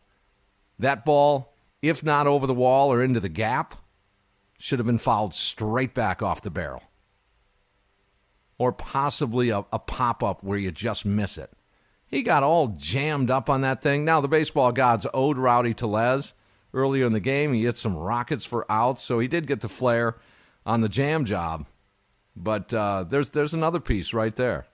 That 0.80 1.04
ball, 1.04 1.54
if 1.80 2.02
not 2.02 2.26
over 2.26 2.46
the 2.46 2.54
wall 2.54 2.92
or 2.92 3.02
into 3.02 3.20
the 3.20 3.28
gap, 3.28 3.76
should 4.58 4.80
have 4.80 4.86
been 4.86 4.98
fouled 4.98 5.34
straight 5.34 5.94
back 5.94 6.22
off 6.22 6.42
the 6.42 6.50
barrel. 6.50 6.82
Or 8.58 8.72
possibly 8.72 9.50
a, 9.50 9.64
a 9.72 9.78
pop 9.78 10.24
up 10.24 10.42
where 10.42 10.58
you 10.58 10.72
just 10.72 11.04
miss 11.04 11.38
it. 11.38 11.52
He 12.08 12.22
got 12.24 12.42
all 12.42 12.74
jammed 12.76 13.30
up 13.30 13.48
on 13.48 13.60
that 13.60 13.82
thing. 13.82 14.04
Now, 14.04 14.20
the 14.20 14.26
baseball 14.28 14.72
gods 14.72 15.06
owed 15.14 15.38
Rowdy 15.38 15.74
Tellez 15.74 16.34
earlier 16.72 17.06
in 17.06 17.12
the 17.12 17.20
game. 17.20 17.52
He 17.52 17.64
hit 17.64 17.76
some 17.76 17.96
rockets 17.96 18.44
for 18.44 18.70
outs, 18.70 19.02
so 19.02 19.18
he 19.18 19.28
did 19.28 19.46
get 19.46 19.60
the 19.60 19.68
flare 19.68 20.16
on 20.66 20.80
the 20.80 20.88
jam 20.88 21.24
job. 21.24 21.66
But 22.36 22.72
uh, 22.72 23.04
there's 23.08 23.30
there's 23.32 23.54
another 23.54 23.80
piece 23.80 24.12
right 24.12 24.34
there. 24.34 24.66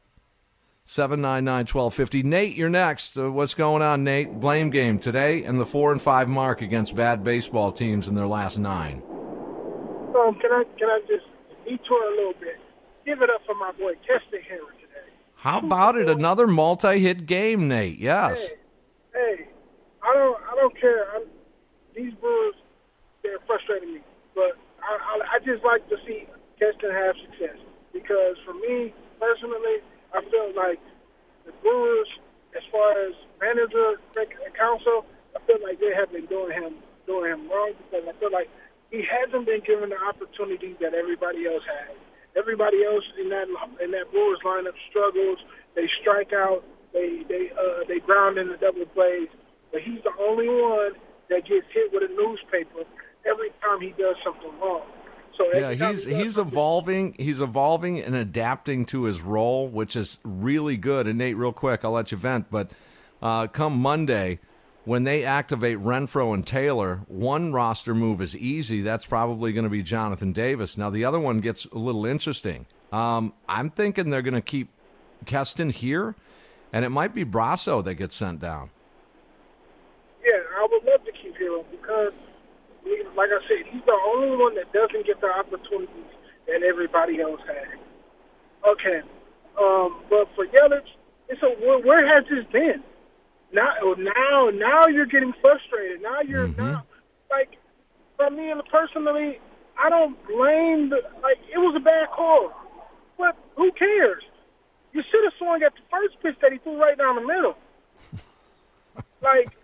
799-1250. 0.87 2.25
Nate, 2.25 2.57
you're 2.57 2.69
next. 2.69 3.17
Uh, 3.19 3.31
what's 3.31 3.55
going 3.55 3.81
on, 3.81 4.05
Nate? 4.05 4.39
Blame 4.39 4.69
game 4.69 4.99
today 4.99 5.43
and 5.45 5.59
the 5.59 5.65
4 5.65 5.93
and 5.93 6.03
5 6.03 6.29
mark 6.29 6.61
against 6.61 6.95
bad 6.95 7.25
baseball 7.25 7.73
teams 7.73 8.07
in 8.07 8.15
their 8.15 8.27
last 8.27 8.59
9. 8.59 9.03
Uh, 10.15 10.19
um, 10.19 10.35
can 10.35 10.53
I 10.53 10.65
can 10.79 10.89
I 10.89 11.01
just 11.09 11.25
detour 11.65 12.13
a 12.13 12.17
little 12.17 12.35
bit? 12.39 12.57
Give 13.07 13.23
it 13.23 13.31
up 13.31 13.41
for 13.47 13.55
my 13.55 13.73
boy 13.73 13.95
Keston 14.07 14.41
Hiura 14.41 14.73
today. 14.81 15.11
How 15.37 15.59
about 15.59 15.97
it? 15.97 16.09
Another 16.09 16.47
multi-hit 16.47 17.27
game, 17.27 17.67
Nate. 17.67 17.99
Yes. 17.99 18.51
Hey, 19.13 19.37
hey, 19.37 19.49
I 20.03 20.15
don't 20.15 20.41
I 20.43 20.55
don't 20.55 20.79
care. 20.81 21.17
I'm, 21.17 21.23
these 21.95 22.15
Brewers, 22.21 22.55
they're 23.23 23.39
frustrating 23.47 23.95
me, 23.95 24.01
but 24.35 24.59
I, 24.83 24.93
I 24.93 25.15
I 25.37 25.39
just 25.45 25.65
like 25.65 25.89
to 25.89 25.97
see 26.07 26.27
Keston 26.59 26.91
have 26.91 27.17
success 27.23 27.59
because 27.93 28.37
for 28.45 28.55
me 28.55 28.93
personally, 29.19 29.81
I 30.13 30.21
feel 30.31 30.53
like 30.55 30.81
the 31.47 31.53
Brewers, 31.63 32.09
as 32.57 32.63
far 32.71 32.93
as 33.07 33.15
manager 33.41 33.97
and 34.17 34.55
Counsell, 34.55 35.07
I 35.37 35.41
feel 35.47 35.59
like 35.63 35.81
they 35.81 35.95
have 35.95 36.13
been 36.13 36.27
doing 36.27 36.53
him 36.53 36.75
doing 37.07 37.31
him 37.33 37.49
wrong 37.49 37.73
because 37.79 38.07
I 38.09 38.13
feel 38.19 38.33
like 38.33 38.49
he 38.91 39.03
hasn't 39.03 39.47
been 39.47 39.61
given 39.67 39.91
the 39.91 40.01
opportunity 40.01 40.77
that 40.81 40.95
everybody 40.95 41.47
else 41.47 41.65
has. 41.67 41.97
Everybody 42.37 42.85
else 42.85 43.05
in 43.21 43.29
that 43.31 43.47
in 43.83 43.91
that 43.93 44.11
Brewers 44.11 44.39
lineup 44.45 44.75
struggles. 44.91 45.39
They 45.75 45.89
strike 46.01 46.33
out. 46.33 46.65
They 46.93 47.23
they 47.29 47.51
uh, 47.55 47.87
they 47.89 48.01
ground 48.01 48.39
in 48.39 48.49
the 48.49 48.57
double 48.57 48.87
plays. 48.87 49.29
But 49.73 49.83
he's 49.83 50.03
the 50.03 50.15
only 50.23 50.49
one 50.49 50.95
that 51.29 51.47
gets 51.47 51.67
hit 51.73 51.93
with 51.93 52.03
a 52.03 52.13
newspaper 52.15 52.85
every 53.27 53.51
time 53.63 53.81
he 53.81 53.91
does 53.91 54.17
something 54.25 54.53
wrong. 54.61 54.83
So 55.37 55.47
yeah, 55.53 55.73
he's 55.73 56.05
he 56.05 56.15
he's 56.15 56.39
evolving. 56.39 57.17
He's 57.19 57.41
evolving 57.41 58.01
and 58.01 58.15
adapting 58.15 58.87
to 58.87 59.05
his 59.05 59.21
role, 59.21 59.69
which 59.69 59.97
is 59.97 60.21
really 60.23 60.77
good. 60.77 61.07
And 61.07 61.19
Nate, 61.19 61.37
real 61.37 61.53
quick, 61.53 61.85
I'll 61.85 61.93
let 61.93 62.13
you 62.13 62.19
vent. 62.19 62.51
But 62.51 62.71
uh, 63.21 63.49
come 63.49 63.77
Monday, 63.81 64.39
when 64.85 65.05
they 65.05 65.25
activate 65.25 65.79
Renfroe 65.79 66.35
and 66.35 66.47
Taylor, 66.47 67.01
one 67.09 67.53
roster 67.53 67.95
move 67.95 68.21
is 68.21 68.37
easy. 68.37 68.83
That's 68.83 69.07
probably 69.07 69.53
going 69.53 69.65
to 69.65 69.71
be 69.71 69.83
Jonathan 69.83 70.33
Davis. 70.33 70.79
Now 70.79 70.91
the 70.91 71.05
other 71.05 71.19
one 71.19 71.41
gets 71.41 71.65
a 71.67 71.79
little 71.79 72.07
interesting. 72.07 72.67
Um, 72.93 73.33
I'm 73.49 73.71
thinking 73.71 74.11
they're 74.11 74.23
going 74.23 74.35
to 74.35 74.41
keep 74.41 74.69
Keston 75.27 75.71
here, 75.71 76.15
and 76.73 76.85
it 76.85 76.91
might 76.91 77.13
be 77.13 77.25
Brosseau 77.25 77.83
that 77.83 77.95
gets 77.95 78.15
sent 78.15 78.41
down. 78.41 78.71
Yeah, 80.25 80.41
I 80.57 80.67
would 80.71 80.85
love 80.85 81.05
to 81.05 81.13
keep 81.13 81.37
him 81.61 81.65
because, 81.71 82.13
like 83.17 83.31
I 83.31 83.41
said, 83.47 83.67
he's 83.71 83.85
the 83.87 83.99
only 84.15 84.37
one 84.37 84.55
that 84.57 84.73
doesn't 84.73 85.07
get 85.07 85.21
the 85.21 85.29
opportunities 85.29 86.11
that 86.47 86.63
everybody 86.63 87.21
else 87.21 87.41
has. 87.47 87.79
Okay, 88.65 89.01
um, 89.61 90.03
but 90.11 90.29
for 90.35 90.47
Yelich, 90.47 90.89
it's 91.29 91.43
a 91.43 91.51
where, 91.61 91.79
where 91.81 92.03
has 92.07 92.25
this 92.29 92.45
been? 92.53 92.83
now 93.55 93.73
now 93.97 94.51
now 94.53 94.87
you're 94.89 95.07
getting 95.07 95.33
frustrated. 95.41 96.03
Now 96.03 96.21
you're 96.21 96.49
mm-hmm. 96.49 96.61
now 96.61 96.85
like 97.31 97.57
for 98.17 98.29
me 98.31 98.51
and 98.51 98.61
personally, 98.71 99.39
I 99.79 99.89
don't 99.89 100.19
blame 100.27 100.91
the 100.91 101.01
like 101.23 101.39
it 101.53 101.59
was 101.59 101.75
a 101.77 101.81
bad 101.81 102.11
call. 102.15 102.53
But 103.17 103.37
who 103.57 103.71
cares? 103.73 104.23
You 104.93 105.03
should 105.11 105.25
have 105.25 105.33
swung 105.39 105.63
at 105.63 105.73
the 105.75 105.81
first 105.91 106.21
pitch 106.23 106.37
that 106.43 106.53
he 106.53 106.59
threw 106.59 106.81
right 106.81 106.99
down 106.99 107.15
the 107.15 107.27
middle. 107.27 107.55
like 109.23 109.57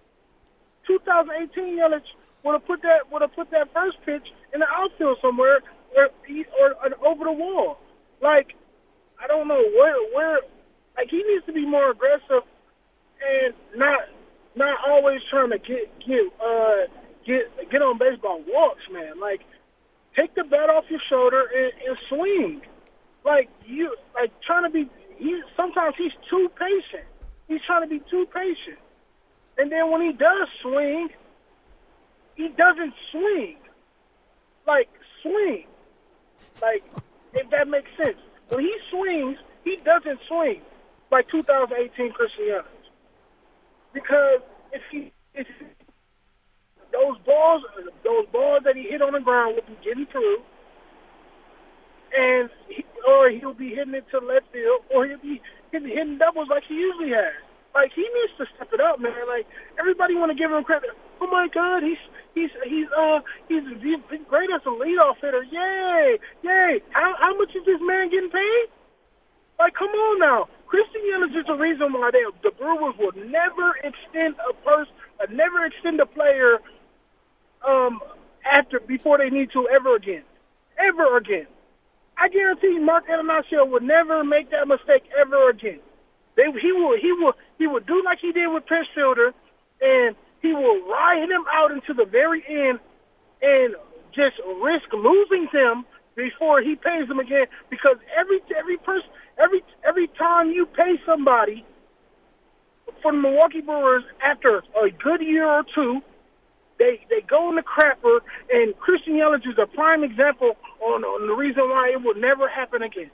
2018 0.99 1.79
Yelich 1.79 2.03
would 2.43 2.55
have 2.59 2.67
put 2.67 2.83
that 2.83 3.07
would 3.13 3.23
have 3.23 3.35
put 3.35 3.51
that 3.51 3.71
first 3.73 3.99
pitch 4.05 4.27
in 4.53 4.61
the 4.61 4.67
outfield 4.67 5.19
somewhere 5.23 5.61
or 5.95 6.11
or, 6.59 6.69
or 6.83 7.07
over 7.07 7.25
the 7.25 7.33
wall. 7.33 7.79
Like 8.21 8.55
I 9.23 9.27
don't 9.27 9.47
know 9.47 9.63
where 9.79 9.97
where 10.15 10.41
like 10.97 11.09
he 11.11 11.23
needs 11.23 11.47
to 11.47 11.53
be 11.53 11.67
more 11.67 11.91
aggressive 11.91 12.43
and 13.23 13.55
not 13.77 14.01
not 14.57 14.79
always 14.89 15.21
trying 15.31 15.51
to 15.51 15.59
get 15.59 15.87
get 16.03 16.27
uh 16.43 16.91
get 17.27 17.71
get 17.71 17.83
on 17.83 17.99
baseball 17.99 18.43
walks, 18.47 18.83
man. 18.91 19.21
Like 19.21 19.43
take 20.17 20.35
the 20.35 20.45
bat 20.45 20.71
off 20.71 20.85
your 20.91 21.01
shoulder 21.09 21.45
and, 21.55 21.73
and 21.87 21.97
swing. 22.09 22.63
Like 23.25 23.49
you 23.65 23.95
like 24.15 24.33
trying 24.43 24.65
to 24.65 24.71
be 24.71 24.91
he 25.19 25.41
sometimes 25.57 25.95
he's 25.97 26.13
too 26.29 26.51
patient. 26.59 27.07
He's 27.47 27.61
trying 27.67 27.83
to 27.83 27.89
be 27.89 28.03
too 28.11 28.27
patient. 28.33 28.79
And 29.61 29.71
then 29.71 29.91
when 29.91 30.01
he 30.01 30.13
does 30.13 30.49
swing, 30.63 31.11
he 32.35 32.49
doesn't 32.49 32.95
swing. 33.13 33.57
Like 34.67 34.89
swing. 35.23 35.67
Like 36.63 36.83
if 37.35 37.51
that 37.51 37.69
makes 37.69 37.91
sense. 38.03 38.17
When 38.49 38.61
he 38.61 38.75
swings, 38.91 39.37
he 39.65 39.77
doesn't 39.77 40.19
swing 40.27 40.63
like 41.13 41.29
2018 41.29 42.13
Christian 42.13 42.45
Yelich 42.45 42.65
because 43.93 44.41
if 44.73 44.81
he 44.91 45.13
if 45.35 45.47
those 46.91 47.19
balls 47.27 47.63
those 48.03 48.27
balls 48.33 48.63
that 48.65 48.77
he 48.77 48.85
hit 48.85 49.03
on 49.03 49.13
the 49.13 49.21
ground 49.21 49.57
will 49.57 49.75
be 49.75 49.79
getting 49.85 50.07
through, 50.07 50.39
and 52.17 52.49
he, 52.67 52.83
or 53.07 53.29
he'll 53.29 53.53
be 53.53 53.75
hitting 53.75 53.95
it 53.95 54.07
to 54.11 54.21
left 54.21 54.47
field, 54.53 54.81
or 54.89 55.07
he'll 55.07 55.19
be 55.19 55.43
hitting, 55.71 55.89
hitting 55.89 56.17
doubles 56.17 56.49
like 56.49 56.63
he 56.67 56.75
usually 56.75 57.11
has. 57.11 57.50
Like 57.75 57.93
he 57.95 58.03
needs 58.03 58.35
to 58.39 58.47
step 58.57 58.69
it 58.73 58.81
up, 58.81 59.01
man. 59.01 59.15
Like 59.29 59.47
everybody 59.79 60.15
want 60.17 60.33
to 60.33 60.39
give 60.39 60.51
him 60.51 60.65
credit. 60.65 60.91
Oh 61.21 61.29
my 61.29 61.49
God, 61.53 61.83
he's 61.83 62.01
he's 62.35 62.51
he's 62.67 62.89
uh 62.97 63.21
he's, 63.49 63.63
he's 63.83 64.01
great 64.29 64.51
as 64.55 64.63
a 64.67 64.71
leadoff 64.75 65.21
hitter. 65.23 65.45
Yay, 65.45 66.19
yay! 66.43 66.83
How 66.91 67.15
how 67.21 67.37
much 67.39 67.51
is 67.55 67.65
this 67.67 67.81
man 67.83 68.11
getting 68.11 68.31
paid? 68.31 68.67
Like, 69.59 69.75
come 69.75 69.91
on 69.91 70.19
now. 70.21 70.49
Christian 70.67 71.03
Yelich 71.03 71.39
is 71.39 71.47
the 71.47 71.55
reason 71.55 71.93
why 71.93 72.11
they, 72.13 72.25
the 72.43 72.51
Brewers 72.57 72.95
will 72.99 73.13
never 73.29 73.77
extend 73.85 74.37
a 74.41 74.55
person, 74.65 74.95
uh, 75.21 75.27
never 75.31 75.67
extend 75.67 76.01
a 76.01 76.07
player 76.07 76.59
um, 77.67 78.01
after 78.45 78.81
before 78.81 79.19
they 79.19 79.31
need 79.31 79.51
to 79.53 79.69
ever 79.69 79.97
again, 79.97 80.25
ever 80.79 81.17
again. 81.19 81.47
I 82.19 82.29
guarantee 82.29 82.79
Mark 82.81 83.09
Attanasio 83.09 83.69
would 83.71 83.83
never 83.83 84.25
make 84.25 84.51
that 84.51 84.69
mistake 84.69 85.05
ever 85.21 85.51
again. 85.51 85.81
They, 86.37 86.45
he 86.61 86.73
will, 86.73 86.97
he 87.01 87.13
will, 87.13 87.35
he 87.61 87.67
will 87.67 87.81
do 87.81 88.03
like 88.03 88.19
he 88.21 88.33
did 88.33 88.49
with 88.49 88.65
Prince 88.65 88.89
Fielder, 88.95 89.35
and 89.83 90.17
he 90.41 90.55
will 90.55 90.81
ride 90.89 91.29
him 91.29 91.45
out 91.53 91.71
into 91.71 91.93
the 91.93 92.07
very 92.07 92.43
end, 92.49 92.81
and 93.43 93.77
just 94.17 94.41
risk 94.65 94.89
losing 94.93 95.47
him 95.53 95.85
before 96.17 96.63
he 96.63 96.75
pays 96.75 97.07
them 97.07 97.21
again. 97.21 97.47
Because 97.69 97.97
every 98.19 98.41
every 98.59 98.79
person 98.79 99.11
every 99.39 99.63
every 99.87 100.09
time 100.09 100.51
you 100.51 100.65
pay 100.65 100.97
somebody 101.05 101.65
for 103.03 103.13
the 103.13 103.19
Milwaukee 103.19 103.61
Brewers 103.61 104.05
after 104.25 104.63
a 104.83 104.91
good 104.91 105.21
year 105.21 105.47
or 105.47 105.63
two, 105.75 106.01
they 106.79 107.05
they 107.11 107.21
go 107.21 107.51
in 107.51 107.57
the 107.57 107.63
crapper, 107.63 108.21
and 108.51 108.75
Christian 108.79 109.15
Yelich 109.15 109.47
is 109.47 109.59
a 109.63 109.67
prime 109.67 110.03
example 110.03 110.57
on, 110.81 111.05
on 111.05 111.29
the 111.29 111.35
reason 111.35 111.69
why 111.69 111.91
it 111.93 112.03
would 112.03 112.17
never 112.17 112.49
happen 112.49 112.83
again. 112.83 113.11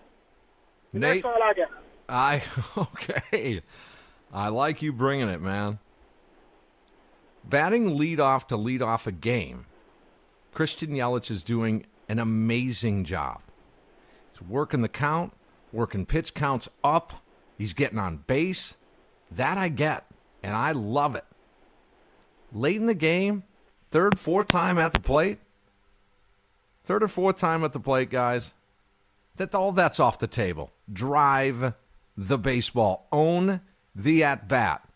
Nate, 0.93 1.25
that's 1.25 1.35
all 1.35 1.43
I 1.43 1.53
got. 1.53 1.71
I 2.09 2.43
okay. 2.79 3.61
I 4.33 4.49
like 4.49 4.83
you 4.83 4.93
bringing 4.93 5.29
it, 5.29 5.41
man. 5.41 5.79
Batting 7.45 7.97
lead 7.97 8.21
off 8.21 8.47
to 8.49 8.57
lead 8.57 8.83
off 8.83 9.07
a 9.07 9.12
game, 9.12 9.67
Christian 10.53 10.91
Yelich 10.91 11.31
is 11.31 11.45
doing 11.45 11.87
an 12.09 12.19
amazing 12.19 13.05
job. 13.05 13.41
He's 14.33 14.43
working 14.49 14.83
the 14.83 14.89
count 14.89 15.33
working 15.77 16.07
pitch 16.07 16.35
counts 16.35 16.69
up. 16.83 17.23
He's 17.57 17.75
getting 17.75 17.99
on 17.99 18.19
base. 18.27 18.77
That 19.31 19.59
I 19.59 19.69
get, 19.69 20.07
and 20.43 20.55
I 20.55 20.73
love 20.73 21.15
it. 21.15 21.25
Late 22.53 22.77
in 22.77 22.87
the 22.87 22.95
game, 22.95 23.45
third, 23.91 24.19
fourth 24.19 24.49
time 24.49 24.79
at 24.79 24.93
the 24.93 25.01
plate. 25.01 25.39
Third 26.85 27.03
or 27.03 27.09
fourth 27.09 27.37
time 27.37 27.65
at 27.65 27.73
the 27.73 27.81
plate, 27.81 28.11
guys. 28.11 28.55
That 29.37 29.55
all 29.55 29.73
that's 29.73 30.01
off 30.01 30.19
the 30.19 30.27
table. 30.27 30.73
Drive 30.91 31.75
the 32.17 32.39
baseball. 32.39 33.07
Own 33.12 33.61
the 33.97 34.23
at 34.23 34.49
bat. 34.49 34.87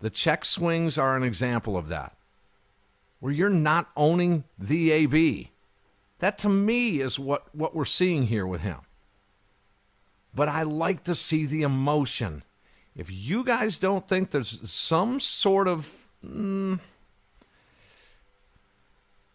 The 0.00 0.10
check 0.10 0.44
swings 0.44 0.98
are 0.98 1.16
an 1.16 1.22
example 1.22 1.76
of 1.76 1.88
that. 1.88 2.16
Where 3.20 3.32
you're 3.32 3.50
not 3.50 3.90
owning 3.96 4.44
the 4.58 4.90
AB. 4.90 5.50
That 6.18 6.38
to 6.38 6.48
me 6.48 7.00
is 7.00 7.18
what, 7.18 7.54
what 7.54 7.74
we're 7.74 7.84
seeing 7.84 8.24
here 8.24 8.46
with 8.46 8.62
him 8.62 8.80
but 10.36 10.50
I 10.50 10.62
like 10.64 11.02
to 11.04 11.14
see 11.14 11.46
the 11.46 11.62
emotion. 11.62 12.42
If 12.94 13.10
you 13.10 13.42
guys 13.42 13.78
don't 13.78 14.06
think 14.06 14.30
there's 14.30 14.70
some 14.70 15.18
sort 15.18 15.66
of, 15.66 15.90
mm, 16.24 16.78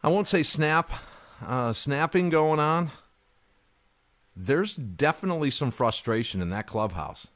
I 0.04 0.08
won't 0.10 0.28
say 0.28 0.44
snap, 0.44 0.92
uh, 1.46 1.74
snapping 1.74 2.30
going 2.30 2.60
on, 2.60 2.92
there's 4.36 4.76
definitely 4.76 5.50
some 5.50 5.72
frustration 5.72 6.40
in 6.40 6.52
that 6.52 6.68
clubhouse. 6.68 7.28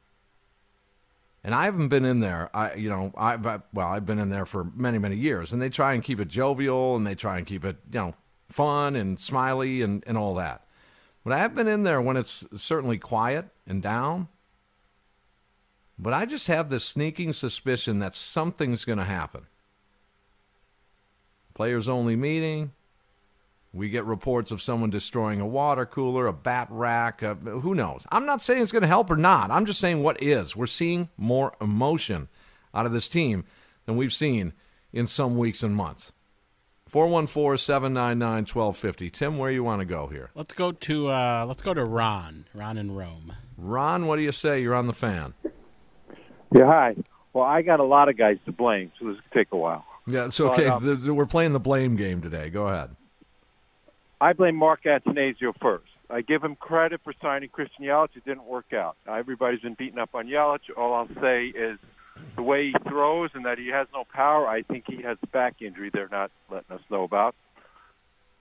And 1.45 1.53
I 1.53 1.65
haven't 1.65 1.89
been 1.89 2.05
in 2.05 2.21
there. 2.21 2.49
I, 2.55 2.73
you 2.73 2.89
know, 2.89 3.13
I've 3.15 3.45
well, 3.45 3.87
I've 3.87 4.03
been 4.03 4.17
in 4.17 4.29
there 4.29 4.47
for 4.47 4.63
many, 4.75 4.97
many 4.97 5.15
years, 5.15 5.53
and 5.53 5.61
they 5.61 5.69
try 5.69 5.93
and 5.93 6.03
keep 6.03 6.19
it 6.19 6.27
jovial, 6.27 6.95
and 6.95 7.05
they 7.05 7.13
try 7.13 7.37
and 7.37 7.45
keep 7.45 7.63
it, 7.63 7.77
you 7.91 7.99
know, 7.99 8.15
fun 8.49 8.95
and 8.95 9.19
smiley 9.19 9.83
and, 9.83 10.03
and 10.07 10.17
all 10.17 10.33
that. 10.35 10.65
But 11.23 11.33
I 11.33 11.37
have 11.37 11.53
been 11.53 11.67
in 11.67 11.83
there 11.83 12.01
when 12.01 12.17
it's 12.17 12.47
certainly 12.55 12.97
quiet 12.97 13.45
and 13.67 13.79
down. 13.79 14.27
But 15.99 16.13
I 16.13 16.25
just 16.25 16.47
have 16.47 16.71
this 16.71 16.83
sneaking 16.83 17.33
suspicion 17.33 17.99
that 17.99 18.15
something's 18.15 18.83
going 18.83 18.97
to 18.97 19.05
happen. 19.05 19.45
Players 21.53 21.87
only 21.87 22.15
meeting, 22.15 22.71
We 23.75 23.89
get 23.89 24.05
reports 24.05 24.51
of 24.51 24.61
someone 24.61 24.89
destroying 24.89 25.41
a 25.41 25.45
water 25.45 25.85
cooler, 25.85 26.27
a 26.27 26.33
bat 26.33 26.67
rack, 26.71 27.21
uh, 27.21 27.35
who 27.35 27.75
knows. 27.75 28.05
I'm 28.09 28.25
not 28.25 28.41
saying 28.41 28.61
it's 28.63 28.71
going 28.71 28.83
to 28.83 28.87
help 28.87 29.11
or 29.11 29.17
not. 29.17 29.51
I'm 29.51 29.65
just 29.65 29.81
saying 29.81 30.01
what 30.01 30.23
is. 30.23 30.55
We're 30.55 30.65
seeing 30.65 31.09
more 31.17 31.51
emotion 31.59 32.29
out 32.73 32.85
of 32.85 32.93
this 32.93 33.09
team 33.09 33.43
than 33.85 33.97
we've 33.97 34.13
seen 34.13 34.53
in 34.93 35.07
some 35.07 35.35
weeks 35.37 35.61
and 35.61 35.75
months. 35.75 36.13
414 36.87 37.57
799 37.57 38.43
1250. 38.45 39.09
Tim, 39.09 39.37
where 39.37 39.51
you 39.51 39.61
want 39.63 39.81
to 39.81 39.85
go 39.85 40.07
here? 40.07 40.29
Let's 40.35 40.53
go 40.53 40.71
to 40.71 41.09
uh, 41.09 41.45
let's 41.45 41.61
go 41.61 41.73
to 41.73 41.83
Ron. 41.83 42.45
Ron 42.53 42.77
in 42.77 42.95
Rome. 42.95 43.33
Ron, 43.57 44.05
what 44.07 44.15
do 44.15 44.21
you 44.21 44.31
say? 44.31 44.61
You're 44.61 44.75
on 44.75 44.87
the 44.87 44.93
fan. 44.93 45.33
Yeah, 46.53 46.65
hi. 46.65 46.95
Well, 47.33 47.43
I 47.43 47.61
got 47.63 47.81
a 47.81 47.83
lot 47.83 48.07
of 48.07 48.17
guys 48.17 48.37
to 48.45 48.53
blame, 48.53 48.91
so 48.99 49.07
this 49.09 49.17
could 49.17 49.37
take 49.37 49.47
a 49.51 49.57
while. 49.57 49.83
Yeah, 50.07 50.25
it's 50.27 50.39
okay. 50.39 50.67
But, 50.69 50.73
um, 50.75 50.85
The- 50.85 50.95
the- 50.95 51.13
we're 51.13 51.25
playing 51.25 51.51
the 51.51 51.59
blame 51.59 51.97
game 51.97 52.21
today. 52.21 52.49
Go 52.49 52.67
ahead. 52.67 52.95
I 54.21 54.33
blame 54.33 54.55
Mark 54.55 54.83
Attanasio 54.83 55.53
first. 55.61 55.85
I 56.09 56.21
give 56.21 56.43
him 56.43 56.55
credit 56.55 57.01
for 57.03 57.13
signing 57.21 57.49
Christian 57.49 57.85
Yelich. 57.85 58.15
It 58.15 58.25
didn't 58.25 58.45
work 58.45 58.73
out. 58.73 58.95
Everybody's 59.07 59.61
been 59.61 59.73
beating 59.73 59.99
up 59.99 60.11
on 60.13 60.27
Yelich. 60.27 60.69
All 60.77 60.93
I'll 60.93 61.21
say 61.21 61.47
is 61.47 61.79
the 62.35 62.43
way 62.43 62.67
he 62.67 62.89
throws 62.89 63.31
and 63.33 63.45
that 63.45 63.57
he 63.57 63.69
has 63.69 63.87
no 63.93 64.05
power. 64.13 64.47
I 64.47 64.61
think 64.61 64.85
he 64.87 65.01
has 65.01 65.17
a 65.23 65.27
back 65.27 65.61
injury 65.61 65.89
they're 65.91 66.07
not 66.09 66.31
letting 66.49 66.71
us 66.71 66.81
know 66.89 67.03
about. 67.03 67.35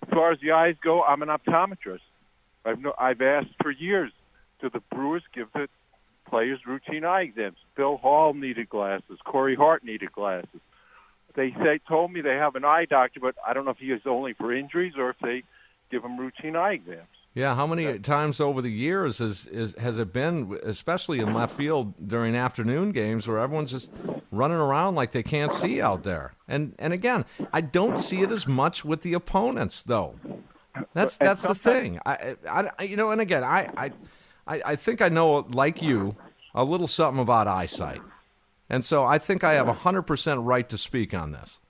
As 0.02 0.10
far 0.10 0.32
as 0.32 0.38
the 0.40 0.52
eyes 0.52 0.76
go, 0.82 1.02
I'm 1.02 1.22
an 1.22 1.28
optometrist. 1.28 2.00
I've 2.64 2.80
no, 2.80 2.92
I've 2.98 3.20
asked 3.20 3.54
for 3.62 3.70
years, 3.70 4.12
do 4.60 4.70
the 4.70 4.82
Brewers 4.94 5.22
give 5.34 5.48
the 5.54 5.68
players 6.28 6.60
routine 6.66 7.04
eye 7.04 7.22
exams? 7.22 7.56
Bill 7.76 7.96
Hall 7.96 8.34
needed 8.34 8.68
glasses. 8.68 9.18
Corey 9.24 9.56
Hart 9.56 9.84
needed 9.84 10.12
glasses. 10.12 10.60
They 11.34 11.50
say 11.50 11.80
told 11.88 12.12
me 12.12 12.20
they 12.20 12.36
have 12.36 12.54
an 12.54 12.64
eye 12.64 12.84
doctor, 12.88 13.20
but 13.20 13.34
I 13.46 13.54
don't 13.54 13.64
know 13.64 13.72
if 13.72 13.78
he 13.78 13.90
is 13.90 14.02
only 14.06 14.34
for 14.34 14.54
injuries 14.54 14.94
or 14.96 15.10
if 15.10 15.16
they 15.20 15.42
give 15.94 16.04
him 16.04 16.18
routine 16.18 16.56
eye 16.56 16.72
exams. 16.72 17.06
Yeah, 17.34 17.54
how 17.54 17.66
many 17.66 17.98
times 18.00 18.40
over 18.40 18.60
the 18.60 18.70
years 18.70 19.18
has 19.18 19.46
is, 19.46 19.74
has 19.76 19.98
it 19.98 20.12
been, 20.12 20.58
especially 20.64 21.20
in 21.20 21.32
left 21.32 21.56
field 21.56 21.94
during 22.08 22.34
afternoon 22.36 22.90
games, 22.92 23.26
where 23.26 23.38
everyone's 23.38 23.70
just 23.70 23.92
running 24.30 24.56
around 24.56 24.96
like 24.96 25.12
they 25.12 25.22
can't 25.22 25.52
see 25.52 25.80
out 25.80 26.02
there? 26.02 26.34
And 26.48 26.74
and 26.78 26.92
again, 26.92 27.24
I 27.52 27.60
don't 27.60 27.96
see 27.96 28.22
it 28.22 28.30
as 28.30 28.46
much 28.46 28.84
with 28.84 29.02
the 29.02 29.14
opponents, 29.14 29.82
though. 29.82 30.16
That's 30.94 31.16
that's 31.16 31.42
the 31.42 31.54
thing. 31.54 32.00
I, 32.04 32.36
I, 32.48 32.82
you 32.82 32.96
know, 32.96 33.10
and 33.10 33.20
again, 33.20 33.44
I, 33.44 33.70
I 33.76 33.92
I 34.46 34.62
I 34.72 34.76
think 34.76 35.00
I 35.00 35.08
know, 35.08 35.46
like 35.52 35.80
you, 35.82 36.16
a 36.54 36.64
little 36.64 36.88
something 36.88 37.22
about 37.22 37.46
eyesight, 37.46 38.02
and 38.68 38.84
so 38.84 39.04
I 39.04 39.18
think 39.18 39.44
I 39.44 39.54
have 39.54 39.68
a 39.68 39.72
hundred 39.72 40.02
percent 40.02 40.40
right 40.40 40.68
to 40.68 40.78
speak 40.78 41.14
on 41.14 41.32
this. 41.32 41.60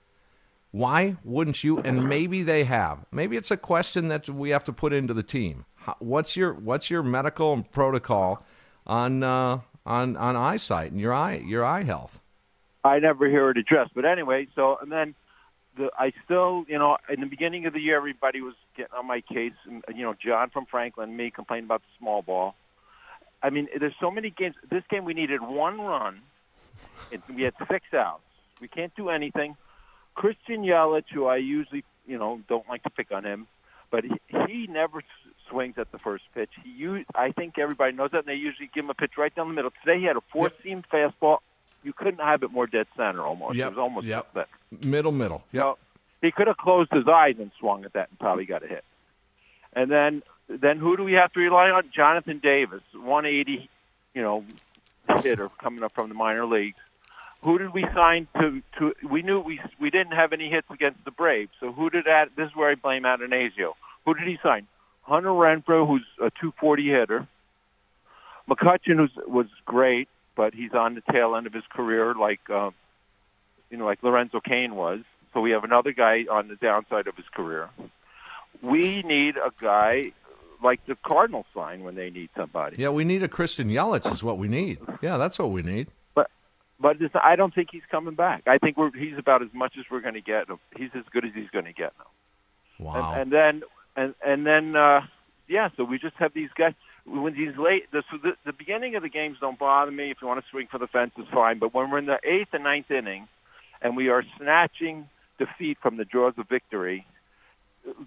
Why 0.75 1.15
wouldn't 1.23 1.63
you? 1.63 1.79
And 1.79 2.09
maybe 2.09 2.43
they 2.43 2.65
have. 2.65 3.05
Maybe 3.09 3.37
it's 3.37 3.49
a 3.49 3.55
question 3.55 4.09
that 4.09 4.29
we 4.29 4.49
have 4.49 4.65
to 4.65 4.73
put 4.73 4.91
into 4.91 5.13
the 5.13 5.23
team. 5.23 5.63
What's 5.99 6.35
your 6.35 6.53
what's 6.53 6.89
your 6.89 7.01
medical 7.01 7.63
protocol 7.71 8.43
on 8.85 9.23
uh, 9.23 9.61
on 9.85 10.17
on 10.17 10.35
eyesight 10.35 10.91
and 10.91 10.99
your 10.99 11.13
eye 11.13 11.35
your 11.35 11.63
eye 11.63 11.83
health? 11.83 12.19
I 12.83 12.99
never 12.99 13.29
hear 13.29 13.49
it 13.51 13.57
addressed. 13.57 13.93
But 13.95 14.03
anyway, 14.03 14.49
so 14.53 14.77
and 14.81 14.91
then 14.91 15.15
the 15.77 15.91
I 15.97 16.11
still, 16.25 16.65
you 16.67 16.77
know, 16.77 16.97
in 17.07 17.21
the 17.21 17.27
beginning 17.27 17.65
of 17.67 17.71
the 17.71 17.79
year, 17.79 17.95
everybody 17.95 18.41
was 18.41 18.55
getting 18.75 18.95
on 18.97 19.07
my 19.07 19.21
case. 19.21 19.53
And, 19.65 19.81
you 19.95 20.03
know, 20.03 20.13
John 20.13 20.49
from 20.49 20.65
Franklin, 20.65 21.15
me 21.15 21.31
complaining 21.31 21.67
about 21.67 21.83
the 21.83 21.97
small 21.97 22.21
ball. 22.21 22.53
I 23.41 23.49
mean, 23.49 23.69
there's 23.79 23.95
so 24.01 24.11
many 24.11 24.29
games. 24.29 24.55
This 24.69 24.83
game, 24.89 25.05
we 25.05 25.13
needed 25.13 25.41
one 25.41 25.79
run. 25.79 26.19
It, 27.11 27.21
we 27.33 27.43
had 27.43 27.53
six 27.71 27.85
outs. 27.93 28.23
We 28.59 28.67
can't 28.67 28.93
do 28.95 29.07
anything. 29.07 29.55
Christian 30.15 30.63
Yelich, 30.63 31.05
who 31.13 31.25
I 31.27 31.37
usually, 31.37 31.83
you 32.07 32.17
know, 32.17 32.41
don't 32.49 32.67
like 32.67 32.83
to 32.83 32.89
pick 32.89 33.11
on 33.11 33.23
him, 33.25 33.47
but 33.91 34.03
he, 34.03 34.13
he 34.47 34.67
never 34.67 34.99
s- 34.99 35.03
swings 35.49 35.75
at 35.77 35.91
the 35.91 35.99
first 35.99 36.23
pitch. 36.33 36.49
He, 36.63 36.69
u- 36.71 37.05
I 37.13 37.31
think 37.31 37.59
everybody 37.59 37.93
knows 37.93 38.11
that, 38.11 38.19
and 38.19 38.27
they 38.27 38.35
usually 38.35 38.69
give 38.73 38.85
him 38.85 38.89
a 38.89 38.93
pitch 38.95 39.11
right 39.17 39.33
down 39.35 39.47
the 39.49 39.53
middle. 39.53 39.71
Today, 39.83 39.99
he 39.99 40.05
had 40.05 40.15
a 40.17 40.21
four-seam 40.31 40.83
fastball. 40.91 41.39
You 41.83 41.93
couldn't 41.93 42.19
have 42.19 42.41
it 42.43 42.51
more 42.51 42.65
dead 42.65 42.87
center 42.97 43.21
almost. 43.21 43.55
Yep, 43.55 43.67
It 43.67 43.69
was 43.71 43.77
almost 43.77 44.07
yep. 44.07 44.33
that. 44.33 44.47
Middle 44.83 45.11
middle. 45.11 45.43
Yep. 45.51 45.61
So 45.63 45.77
he 46.21 46.31
could 46.31 46.47
have 46.47 46.57
closed 46.57 46.91
his 46.91 47.07
eyes 47.07 47.35
and 47.37 47.51
swung 47.59 47.85
at 47.85 47.93
that 47.93 48.09
and 48.09 48.17
probably 48.17 48.45
got 48.45 48.63
a 48.63 48.67
hit. 48.67 48.83
And 49.73 49.91
then 49.91 50.23
then 50.47 50.77
who 50.77 50.95
do 50.97 51.03
we 51.03 51.13
have 51.13 51.31
to 51.33 51.39
rely 51.39 51.69
on? 51.69 51.83
Jonathan 51.95 52.39
Davis, 52.39 52.81
180, 52.93 53.69
you 54.13 54.21
know, 54.21 54.43
hitter 55.21 55.49
coming 55.61 55.83
up 55.83 55.93
from 55.93 56.09
the 56.09 56.15
minor 56.15 56.45
leagues. 56.45 56.77
Who 57.45 57.59
did 57.59 57.73
we 57.75 57.85
sign 57.93 58.27
to? 58.41 58.61
To 58.79 58.93
we 59.07 59.21
knew 59.21 59.39
we 59.39 59.59
we 59.79 59.91
didn't 59.91 60.13
have 60.13 60.33
any 60.33 60.49
hits 60.49 60.67
against 60.73 61.05
the 61.05 61.11
Braves. 61.11 61.51
So 61.59 61.71
who 61.71 61.91
did 61.91 62.05
that? 62.05 62.29
This 62.35 62.47
is 62.47 62.55
where 62.55 62.71
I 62.71 62.75
blame 62.75 63.03
Attanasio. 63.03 63.73
Who 64.05 64.15
did 64.15 64.27
he 64.27 64.37
sign? 64.41 64.65
Hunter 65.03 65.29
Renfroe, 65.29 65.87
who's 65.87 66.05
a 66.17 66.31
240 66.41 66.89
hitter. 66.89 67.27
McCutchen, 68.49 68.97
who's 68.97 69.11
was 69.27 69.45
great, 69.63 70.09
but 70.35 70.55
he's 70.55 70.73
on 70.73 70.95
the 70.95 71.03
tail 71.11 71.35
end 71.35 71.45
of 71.45 71.53
his 71.53 71.63
career, 71.71 72.15
like 72.15 72.39
uh, 72.49 72.71
you 73.69 73.77
know, 73.77 73.85
like 73.85 74.01
Lorenzo 74.01 74.39
Cain 74.39 74.75
was. 74.75 75.01
So 75.35 75.39
we 75.39 75.51
have 75.51 75.63
another 75.63 75.91
guy 75.91 76.25
on 76.31 76.47
the 76.47 76.55
downside 76.55 77.05
of 77.05 77.15
his 77.15 77.27
career. 77.31 77.69
We 78.63 79.03
need 79.03 79.35
a 79.37 79.51
guy 79.61 80.05
like 80.63 80.83
the 80.87 80.97
Cardinals 81.05 81.45
sign 81.53 81.83
when 81.83 81.93
they 81.93 82.09
need 82.09 82.29
somebody. 82.35 82.77
Yeah, 82.79 82.89
we 82.89 83.03
need 83.03 83.21
a 83.21 83.27
Christian 83.27 83.69
Yelich 83.69 84.11
is 84.11 84.23
what 84.23 84.39
we 84.39 84.47
need. 84.47 84.79
Yeah, 85.03 85.17
that's 85.17 85.37
what 85.37 85.51
we 85.51 85.61
need. 85.61 85.89
But 86.79 86.99
this, 86.99 87.11
I 87.13 87.35
don't 87.35 87.53
think 87.53 87.69
he's 87.71 87.85
coming 87.89 88.15
back. 88.15 88.43
I 88.47 88.57
think 88.57 88.77
we're, 88.77 88.91
he's 88.91 89.17
about 89.17 89.41
as 89.41 89.49
much 89.53 89.75
as 89.79 89.85
we're 89.89 90.01
going 90.01 90.15
to 90.15 90.21
get. 90.21 90.47
He's 90.75 90.89
as 90.93 91.03
good 91.11 91.25
as 91.25 91.31
he's 91.33 91.49
going 91.49 91.65
to 91.65 91.73
get 91.73 91.93
now. 91.97 92.85
Wow. 92.85 93.13
And, 93.13 93.21
and 93.21 93.31
then 93.31 93.63
and 93.95 94.15
and 94.25 94.45
then 94.45 94.75
uh, 94.75 95.01
yeah, 95.47 95.69
so 95.77 95.83
we 95.83 95.97
just 95.97 96.15
have 96.17 96.33
these 96.33 96.49
guys. 96.57 96.73
When 97.05 97.33
these 97.33 97.55
late, 97.57 97.91
the, 97.91 98.03
so 98.09 98.17
the, 98.21 98.31
the 98.45 98.53
beginning 98.53 98.95
of 98.95 99.03
the 99.03 99.09
games 99.09 99.37
don't 99.39 99.59
bother 99.59 99.91
me. 99.91 100.09
If 100.09 100.17
you 100.21 100.27
want 100.27 100.43
to 100.43 100.49
swing 100.49 100.67
for 100.71 100.79
the 100.79 100.87
fence, 100.87 101.11
is 101.17 101.25
fine. 101.31 101.59
But 101.59 101.73
when 101.73 101.91
we're 101.91 101.99
in 101.99 102.07
the 102.07 102.19
eighth 102.23 102.49
and 102.53 102.63
ninth 102.63 102.89
inning, 102.89 103.27
and 103.81 103.95
we 103.95 104.09
are 104.09 104.23
snatching 104.37 105.07
defeat 105.37 105.77
from 105.81 105.97
the 105.97 106.05
jaws 106.05 106.33
of 106.37 106.49
victory, 106.49 107.05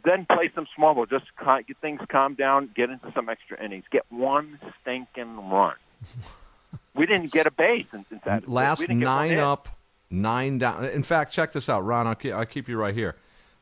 then 0.04 0.26
play 0.26 0.50
some 0.54 0.66
small 0.74 0.94
ball. 0.94 1.07
Just 1.07 1.26
get 1.38 1.76
things 1.81 2.00
calm 2.11 2.35
down. 2.35 2.70
Get 2.74 2.90
into 2.90 3.12
some 3.14 3.28
extra 3.28 3.62
innings. 3.64 3.85
Get 3.90 4.04
one 4.11 4.59
stinking 4.83 5.48
run. 5.48 5.76
we 6.94 7.07
didn't 7.07 7.33
get 7.33 7.46
a 7.46 7.50
base 7.50 7.87
in, 7.92 8.04
in 8.11 8.20
that. 8.24 8.48
Last 8.48 8.81
we 8.81 8.87
didn't 8.87 9.00
get 9.00 9.07
one 9.07 9.28
nine 9.28 9.38
up, 9.38 9.68
nine 10.11 10.59
down. 10.59 10.85
In 10.87 11.02
fact, 11.02 11.33
check 11.33 11.52
this 11.52 11.68
out, 11.68 11.85
Ron. 11.85 12.07
I'll 12.07 12.14
keep, 12.14 12.33
I'll 12.33 12.46
keep 12.46 12.68
you 12.68 12.76
right 12.76 12.94
here. 12.94 13.16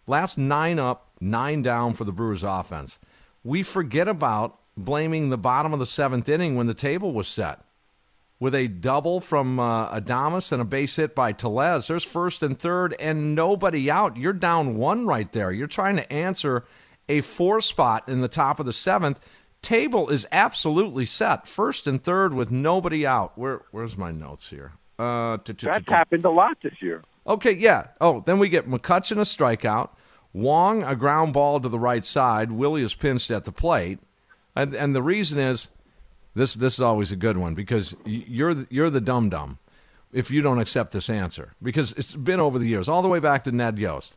Last 0.07 0.39
nine 0.39 0.79
up, 0.79 1.09
nine 1.21 1.63
down 1.63 1.95
for 1.95 2.05
the 2.05 2.13
Brewers 2.13 2.45
offense. 2.45 2.99
We 3.45 3.63
forget 3.63 4.09
about 4.09 4.59
blaming 4.77 5.31
the 5.31 5.39
bottom 5.39 5.73
of 5.73 5.79
the 5.79 5.87
seventh 5.87 6.29
inning 6.29 6.57
when 6.57 6.67
the 6.67 6.75
table 6.75 7.13
was 7.13 7.29
set. 7.29 7.61
With 8.39 8.55
a 8.55 8.69
double 8.69 9.21
from 9.21 9.59
uh, 9.59 9.99
Adames 9.99 10.53
and 10.53 10.61
a 10.61 10.65
base 10.65 10.97
hit 10.97 11.15
by 11.15 11.33
Tellez, 11.33 11.87
there's 11.87 12.05
first 12.05 12.43
and 12.43 12.59
third 12.59 12.95
and 13.01 13.35
nobody 13.35 13.91
out. 13.91 14.19
You're 14.19 14.35
down 14.35 14.77
one 14.77 15.07
right 15.07 15.33
there. 15.33 15.51
You're 15.53 15.67
trying 15.67 15.97
to 15.97 16.13
answer 16.13 16.67
a 17.09 17.23
four 17.23 17.63
spot 17.63 18.09
in 18.09 18.21
the 18.21 18.29
top 18.29 18.61
of 18.61 18.67
the 18.67 18.75
seventh. 18.75 19.21
Table 19.67 20.11
is 20.11 20.29
absolutely 20.31 21.05
set. 21.07 21.49
First 21.49 21.89
and 21.89 22.01
third 22.01 22.33
with 22.33 22.53
nobody 22.53 23.05
out. 23.05 23.37
Where 23.37 23.63
where's 23.73 23.97
my 23.99 24.13
notes 24.13 24.51
here? 24.51 24.75
Uh, 24.97 25.39
That's 25.45 25.91
happened 25.91 26.25
a 26.25 26.31
lot 26.31 26.59
this 26.63 26.81
year. 26.81 27.03
Okay, 27.27 27.51
yeah. 27.51 27.89
Oh, 28.01 28.21
then 28.21 28.39
we 28.39 28.49
get 28.49 28.71
McCutchen 28.71 29.17
a 29.17 29.23
strikeout, 29.23 29.89
Wong 30.33 30.85
a 30.85 30.95
ground 30.95 31.33
ball 31.33 31.59
to 31.59 31.69
the 31.69 31.81
right 31.81 32.05
side. 32.05 32.53
Willy 32.53 32.85
is 32.85 32.95
pinched 32.95 33.33
at 33.33 33.43
the 33.43 33.51
plate, 33.51 33.99
and 34.55 34.73
and 34.73 34.95
the 34.95 35.03
reason 35.03 35.41
is 35.41 35.69
this. 36.33 36.55
This 36.55 36.75
is 36.75 36.81
always 36.81 37.11
a 37.11 37.17
good 37.17 37.37
one 37.37 37.57
because 37.57 37.97
you're 38.05 38.55
the, 38.55 38.69
you're 38.71 38.89
the 38.89 39.01
dum 39.01 39.31
dum 39.31 39.59
if 40.13 40.31
you 40.31 40.43
don't 40.43 40.61
accept 40.61 40.93
this 40.93 41.11
answer 41.11 41.55
because 41.61 41.91
it's 41.95 42.15
been 42.15 42.39
over 42.39 42.61
the 42.61 42.69
years, 42.69 42.89
all 42.89 43.03
the 43.03 43.09
way 43.09 43.19
back 43.19 43.43
to 43.43 43.51
Ned 43.51 43.81
Yost. 43.81 44.15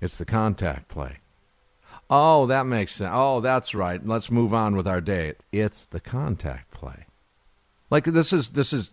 It's 0.00 0.18
the 0.18 0.24
contact 0.24 0.88
play. 0.88 1.18
Oh, 2.14 2.44
that 2.44 2.66
makes 2.66 2.96
sense. 2.96 3.10
Oh, 3.10 3.40
that's 3.40 3.74
right. 3.74 4.06
Let's 4.06 4.30
move 4.30 4.52
on 4.52 4.76
with 4.76 4.86
our 4.86 5.00
day. 5.00 5.32
It's 5.50 5.86
the 5.86 5.98
contact 5.98 6.70
play. 6.70 7.06
Like 7.88 8.04
this 8.04 8.34
is 8.34 8.50
this 8.50 8.74
is 8.74 8.90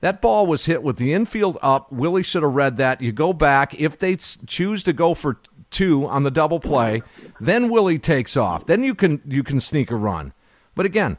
that 0.00 0.20
ball 0.20 0.48
was 0.48 0.64
hit 0.64 0.82
with 0.82 0.96
the 0.96 1.12
infield 1.12 1.58
up. 1.62 1.92
Willy 1.92 2.24
should 2.24 2.42
have 2.42 2.56
read 2.56 2.76
that. 2.78 3.00
You 3.00 3.12
go 3.12 3.32
back 3.32 3.80
if 3.80 3.96
they 3.98 4.16
choose 4.16 4.82
to 4.82 4.92
go 4.92 5.14
for 5.14 5.38
two 5.70 6.08
on 6.08 6.24
the 6.24 6.30
double 6.30 6.58
play, 6.58 7.02
then 7.38 7.70
Willy 7.70 8.00
takes 8.00 8.36
off. 8.36 8.66
Then 8.66 8.82
you 8.82 8.96
can 8.96 9.22
you 9.24 9.44
can 9.44 9.60
sneak 9.60 9.92
a 9.92 9.96
run. 9.96 10.32
But 10.74 10.86
again, 10.86 11.18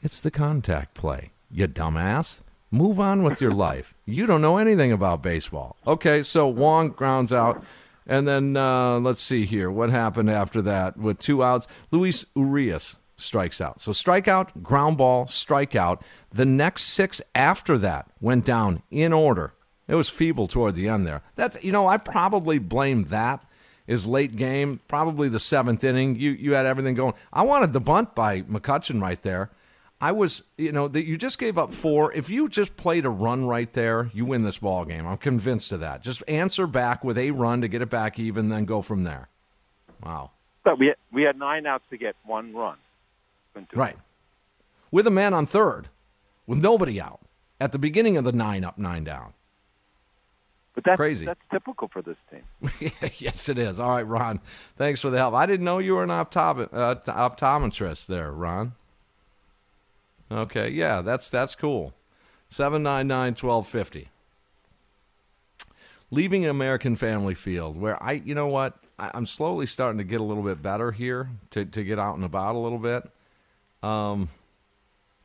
it's 0.00 0.22
the 0.22 0.30
contact 0.30 0.94
play. 0.94 1.32
You 1.50 1.68
dumbass. 1.68 2.40
Move 2.70 2.98
on 2.98 3.22
with 3.22 3.42
your 3.42 3.52
life. 3.52 3.94
You 4.06 4.24
don't 4.24 4.40
know 4.40 4.56
anything 4.56 4.92
about 4.92 5.22
baseball. 5.22 5.76
Okay, 5.86 6.22
so 6.22 6.48
Wong 6.48 6.88
grounds 6.88 7.34
out. 7.34 7.62
And 8.06 8.26
then 8.26 8.56
uh, 8.56 9.00
let's 9.00 9.20
see 9.20 9.44
here. 9.46 9.70
What 9.70 9.90
happened 9.90 10.30
after 10.30 10.62
that? 10.62 10.96
With 10.96 11.18
two 11.18 11.42
outs, 11.42 11.66
Luis 11.90 12.24
Urias 12.34 12.96
strikes 13.16 13.60
out. 13.60 13.80
So 13.80 13.92
strikeout, 13.92 14.62
ground 14.62 14.98
ball, 14.98 15.26
strikeout. 15.26 16.02
The 16.32 16.44
next 16.44 16.84
six 16.84 17.20
after 17.34 17.78
that 17.78 18.10
went 18.20 18.44
down 18.44 18.82
in 18.90 19.12
order. 19.12 19.54
It 19.88 19.94
was 19.94 20.08
feeble 20.08 20.48
toward 20.48 20.74
the 20.74 20.88
end 20.88 21.06
there. 21.06 21.22
That's 21.34 21.62
you 21.62 21.72
know 21.72 21.86
I 21.86 21.96
probably 21.96 22.58
blame 22.58 23.04
that 23.04 23.44
is 23.86 24.06
late 24.06 24.34
game, 24.36 24.80
probably 24.88 25.28
the 25.28 25.40
seventh 25.40 25.84
inning. 25.84 26.16
You 26.16 26.32
you 26.32 26.54
had 26.54 26.66
everything 26.66 26.94
going. 26.94 27.14
I 27.32 27.42
wanted 27.42 27.72
the 27.72 27.80
bunt 27.80 28.14
by 28.14 28.42
McCutchen 28.42 29.00
right 29.00 29.22
there. 29.22 29.50
I 30.00 30.12
was, 30.12 30.42
you 30.58 30.72
know, 30.72 30.88
that 30.88 31.06
you 31.06 31.16
just 31.16 31.38
gave 31.38 31.56
up 31.56 31.72
four. 31.72 32.12
If 32.12 32.28
you 32.28 32.48
just 32.48 32.76
played 32.76 33.06
a 33.06 33.10
run 33.10 33.46
right 33.46 33.72
there, 33.72 34.10
you 34.12 34.26
win 34.26 34.42
this 34.42 34.58
ball 34.58 34.84
game. 34.84 35.06
I'm 35.06 35.16
convinced 35.16 35.72
of 35.72 35.80
that. 35.80 36.02
Just 36.02 36.22
answer 36.28 36.66
back 36.66 37.02
with 37.02 37.16
a 37.16 37.30
run 37.30 37.62
to 37.62 37.68
get 37.68 37.80
it 37.80 37.88
back 37.88 38.18
even, 38.18 38.50
then 38.50 38.66
go 38.66 38.82
from 38.82 39.04
there. 39.04 39.28
Wow. 40.02 40.32
But 40.64 40.78
we 40.78 40.88
had, 40.88 40.96
we 41.12 41.22
had 41.22 41.38
nine 41.38 41.66
outs 41.66 41.86
to 41.88 41.96
get 41.96 42.14
one 42.24 42.54
run. 42.54 42.76
Right. 43.74 43.96
With 44.90 45.06
a 45.06 45.10
man 45.10 45.32
on 45.32 45.46
third, 45.46 45.88
with 46.46 46.58
nobody 46.58 47.00
out 47.00 47.20
at 47.58 47.72
the 47.72 47.78
beginning 47.78 48.18
of 48.18 48.24
the 48.24 48.32
nine 48.32 48.64
up, 48.64 48.76
nine 48.76 49.04
down. 49.04 49.32
But 50.74 50.84
that's 50.84 50.96
Crazy. 50.96 51.24
That's 51.24 51.40
typical 51.50 51.88
for 51.88 52.02
this 52.02 52.18
team. 52.30 52.92
yes, 53.18 53.48
it 53.48 53.56
is. 53.56 53.80
All 53.80 53.92
right, 53.92 54.06
Ron. 54.06 54.40
Thanks 54.76 55.00
for 55.00 55.08
the 55.08 55.16
help. 55.16 55.32
I 55.32 55.46
didn't 55.46 55.64
know 55.64 55.78
you 55.78 55.94
were 55.94 56.04
an 56.04 56.10
uh, 56.10 56.24
optometrist 56.26 58.06
there, 58.06 58.30
Ron. 58.30 58.74
Okay, 60.30 60.68
yeah, 60.70 61.02
that's 61.02 61.28
that's 61.30 61.54
cool. 61.54 61.94
Seven 62.50 62.82
nine 62.82 63.06
nine 63.06 63.34
twelve 63.34 63.66
fifty. 63.68 64.08
Leaving 66.10 66.46
American 66.46 66.94
Family 66.94 67.34
Field, 67.34 67.76
where 67.76 68.00
I, 68.02 68.12
you 68.12 68.34
know 68.34 68.46
what, 68.46 68.78
I, 68.98 69.10
I'm 69.12 69.26
slowly 69.26 69.66
starting 69.66 69.98
to 69.98 70.04
get 70.04 70.20
a 70.20 70.24
little 70.24 70.44
bit 70.44 70.62
better 70.62 70.92
here 70.92 71.30
to 71.50 71.64
to 71.64 71.82
get 71.84 71.98
out 71.98 72.14
and 72.16 72.24
about 72.24 72.54
a 72.54 72.58
little 72.58 72.78
bit. 72.78 73.10
Um, 73.82 74.28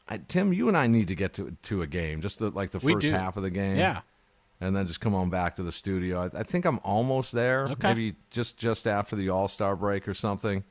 I, 0.10 0.18
Tim, 0.18 0.54
you 0.54 0.68
and 0.68 0.76
I 0.78 0.88
need 0.88 1.08
to 1.10 1.16
get 1.16 1.34
to 1.36 1.56
to 1.64 1.82
a 1.84 1.88
game, 1.88 2.22
just 2.22 2.40
the, 2.40 2.50
like 2.50 2.72
the 2.72 2.80
first 2.80 3.08
half 3.08 3.38
of 3.38 3.44
the 3.44 3.50
game. 3.52 3.78
Yeah. 3.78 4.02
and 4.60 4.76
then 4.76 4.86
just 4.88 5.02
come 5.02 5.16
on 5.16 5.30
back 5.30 5.56
to 5.58 5.64
the 5.64 5.72
studio. 5.72 6.30
I, 6.34 6.40
I 6.40 6.44
think 6.44 6.66
I'm 6.66 6.80
almost 6.84 7.32
there. 7.32 7.66
Okay. 7.68 7.90
Maybe 7.90 8.16
just 8.30 8.58
just 8.58 8.88
after 8.88 9.16
the 9.16 9.30
All 9.30 9.48
Star 9.48 9.76
break 9.76 10.08
or 10.08 10.14
something. 10.14 10.64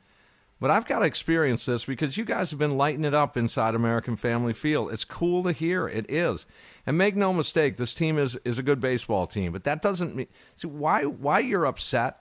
But 0.61 0.71
I've 0.71 0.87
got 0.87 0.99
to 0.99 1.07
experience 1.07 1.65
this 1.65 1.87
because 1.87 2.19
you 2.19 2.27
guys 2.27 2.51
have 2.51 2.59
been 2.59 2.77
lighting 2.77 3.07
it 3.07 3.15
up 3.15 3.39
inside 3.39 3.75
American 3.75 4.15
Family 4.15 4.53
Field. 4.53 4.93
It's 4.93 5.07
cool 5.07 5.43
to 5.45 5.53
hear. 5.53 5.89
It 5.89 6.11
is. 6.11 6.47
And 6.87 6.99
make 6.99 7.17
no 7.17 7.33
mistake, 7.33 7.79
this 7.79 7.95
team 7.95 8.19
is, 8.19 8.37
is 8.45 8.59
a 8.59 8.63
good 8.63 8.79
baseball 8.79 9.27
team. 9.27 9.53
But 9.53 9.65
that 9.65 9.81
doesn't 9.81 10.15
mean 10.15 10.27
see 10.57 10.69
why 10.69 11.05
why 11.05 11.39
you're 11.39 11.65
upset. 11.65 12.19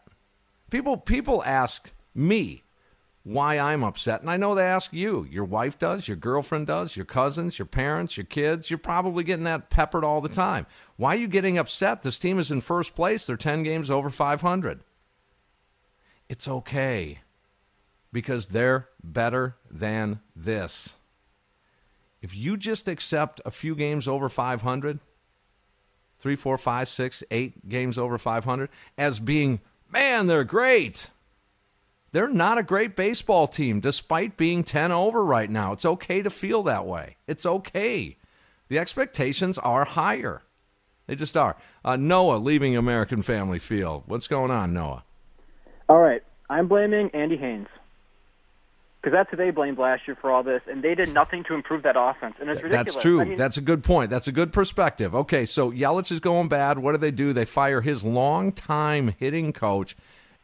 People 0.71 0.95
people 0.95 1.43
ask 1.43 1.91
me 2.15 2.63
why 3.23 3.59
I'm 3.59 3.83
upset, 3.83 4.21
and 4.21 4.29
I 4.29 4.37
know 4.37 4.55
they 4.55 4.63
ask 4.63 4.93
you. 4.93 5.27
Your 5.29 5.43
wife 5.43 5.77
does, 5.77 6.07
your 6.07 6.15
girlfriend 6.15 6.67
does, 6.67 6.95
your 6.95 7.05
cousins, 7.05 7.59
your 7.59 7.65
parents, 7.65 8.15
your 8.15 8.25
kids. 8.25 8.71
You're 8.71 8.77
probably 8.77 9.25
getting 9.25 9.43
that 9.43 9.69
peppered 9.69 10.05
all 10.05 10.21
the 10.21 10.29
time. 10.29 10.65
Why 10.95 11.15
are 11.15 11.19
you 11.19 11.27
getting 11.27 11.57
upset? 11.57 12.03
This 12.03 12.17
team 12.17 12.39
is 12.39 12.51
in 12.51 12.61
first 12.61 12.95
place. 12.95 13.25
They're 13.25 13.35
10 13.35 13.63
games 13.63 13.91
over 13.91 14.09
500. 14.09 14.79
It's 16.29 16.47
okay 16.47 17.19
because 18.11 18.47
they're 18.47 18.87
better 19.03 19.55
than 19.69 20.19
this. 20.35 20.95
If 22.21 22.35
you 22.35 22.57
just 22.57 22.87
accept 22.87 23.39
a 23.45 23.51
few 23.51 23.75
games 23.75 24.07
over 24.07 24.29
500, 24.29 24.99
three, 26.17 26.35
four, 26.35 26.57
five, 26.57 26.87
six, 26.87 27.23
eight 27.31 27.67
games 27.69 27.97
over 27.97 28.17
500, 28.17 28.69
as 28.97 29.19
being, 29.19 29.61
man, 29.89 30.27
they're 30.27 30.43
great. 30.43 31.09
They're 32.11 32.27
not 32.27 32.57
a 32.57 32.63
great 32.63 32.95
baseball 32.95 33.47
team 33.47 33.79
despite 33.79 34.35
being 34.35 34.63
10 34.63 34.91
over 34.91 35.23
right 35.23 35.49
now. 35.49 35.71
It's 35.73 35.85
okay 35.85 36.21
to 36.21 36.29
feel 36.29 36.63
that 36.63 36.85
way. 36.85 37.17
It's 37.27 37.45
okay. 37.45 38.17
The 38.67 38.79
expectations 38.79 39.57
are 39.57 39.85
higher. 39.85 40.41
They 41.07 41.15
just 41.15 41.37
are. 41.37 41.55
Uh, 41.83 41.95
Noah 41.95 42.37
leaving 42.37 42.75
American 42.75 43.23
Family 43.23 43.59
Field. 43.59 44.03
What's 44.07 44.27
going 44.27 44.51
on, 44.51 44.73
Noah? 44.73 45.03
All 45.87 45.99
right, 45.99 46.21
I'm 46.51 46.67
blaming 46.67 47.09
Andy 47.15 47.37
Haynes 47.37 47.67
because 49.01 49.13
that's 49.13 49.29
who 49.31 49.37
they 49.37 49.49
blamed 49.51 49.77
last 49.77 50.07
year 50.07 50.17
for 50.19 50.29
all 50.31 50.43
this, 50.43 50.61
and 50.69 50.83
they 50.83 50.93
did 50.95 51.13
nothing 51.13 51.43
to 51.45 51.53
improve 51.53 51.83
that 51.83 51.95
offense, 51.97 52.35
and 52.39 52.49
it's 52.49 52.61
ridiculous. 52.61 52.93
That's 52.93 53.01
true. 53.03 53.21
I 53.21 53.25
mean, 53.25 53.37
That's 53.37 53.57
a 53.57 53.61
good 53.61 53.83
point. 53.83 54.09
That's 54.09 54.27
a 54.27 54.31
good 54.31 54.51
perspective. 54.51 55.15
Okay, 55.15 55.45
so 55.45 55.71
Yelich 55.71 56.11
is 56.11 56.19
going 56.19 56.49
bad. 56.49 56.79
What 56.79 56.91
do 56.93 56.97
they 56.97 57.11
do? 57.11 57.31
They 57.33 57.45
fire 57.45 57.81
his 57.81 58.03
longtime 58.03 59.15
hitting 59.19 59.53
coach, 59.53 59.95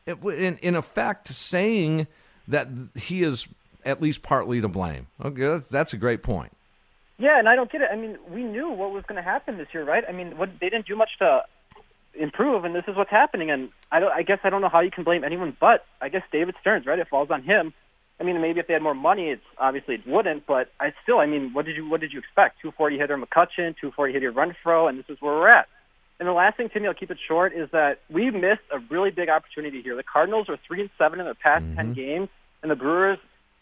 It- 0.05 0.23
in, 0.23 0.57
in 0.57 0.75
effect, 0.75 1.27
saying 1.27 2.07
that 2.47 2.67
he 2.95 3.23
is 3.23 3.47
at 3.83 4.01
least 4.01 4.21
partly 4.21 4.61
to 4.61 4.67
blame. 4.67 5.07
Okay, 5.23 5.41
that's, 5.47 5.69
that's 5.69 5.93
a 5.93 5.97
great 5.97 6.23
point. 6.23 6.51
yeah, 7.17 7.37
and 7.39 7.47
I 7.49 7.55
don't 7.55 7.71
get 7.71 7.81
it. 7.81 7.89
I 7.91 7.95
mean, 7.95 8.17
we 8.29 8.43
knew 8.43 8.69
what 8.69 8.91
was 8.91 9.03
going 9.05 9.17
to 9.17 9.21
happen 9.29 9.57
this 9.57 9.67
year, 9.73 9.83
right? 9.83 10.03
I 10.07 10.11
mean, 10.11 10.37
what 10.37 10.49
they 10.59 10.69
didn't 10.69 10.87
do 10.87 10.95
much 10.95 11.11
to 11.19 11.43
improve, 12.13 12.63
and 12.65 12.73
this 12.73 12.83
is 12.87 12.95
what's 12.95 13.09
happening. 13.11 13.51
And 13.51 13.69
I 13.91 13.99
don't. 13.99 14.11
I 14.11 14.21
guess 14.23 14.39
I 14.43 14.49
don't 14.49 14.61
know 14.61 14.69
how 14.69 14.79
you 14.79 14.91
can 14.91 15.03
blame 15.03 15.23
anyone, 15.23 15.55
but 15.59 15.85
I 16.01 16.09
guess 16.09 16.23
David 16.31 16.55
Stearns, 16.61 16.85
right? 16.85 16.97
It 16.99 17.07
falls 17.09 17.29
on 17.31 17.43
him. 17.43 17.73
I 18.19 18.23
mean, 18.23 18.39
maybe 18.41 18.59
if 18.59 18.67
they 18.67 18.73
had 18.73 18.81
more 18.81 18.95
money, 18.95 19.29
it's 19.29 19.43
obviously 19.57 19.95
it 19.95 20.07
wouldn't. 20.07 20.45
But 20.45 20.71
I 20.79 20.93
still, 21.03 21.19
I 21.19 21.25
mean, 21.25 21.53
what 21.53 21.65
did 21.65 21.75
you 21.75 21.89
what 21.89 22.01
did 22.01 22.13
you 22.13 22.19
expect? 22.19 22.61
240 22.61 22.97
hitter 22.97 23.17
McCutchen, 23.17 23.75
240 23.79 24.13
hitter 24.13 24.31
Renfroe, 24.31 24.89
and 24.89 24.97
this 24.97 25.05
is 25.09 25.17
where 25.21 25.33
we're 25.33 25.49
at. 25.49 25.67
And 26.19 26.27
the 26.29 26.33
last 26.33 26.55
thing, 26.55 26.69
Timmy, 26.69 26.87
I'll 26.87 26.93
keep 26.93 27.11
it 27.11 27.17
short, 27.27 27.53
is 27.53 27.69
that 27.71 27.99
we 28.09 28.31
missed 28.31 28.63
a 28.71 28.79
really 28.89 29.11
big 29.11 29.27
opportunity 29.27 29.81
here. 29.81 29.97
The 29.97 30.03
Cardinals 30.03 30.47
are 30.47 30.57
three 30.65 30.81
and 30.81 30.89
seven 30.97 31.19
in 31.19 31.25
their 31.25 31.33
past 31.33 31.65
mm-hmm. 31.65 31.75
ten 31.75 31.93
games, 31.93 32.29
and 32.61 32.71
the 32.71 32.75
Brewers 32.75 33.19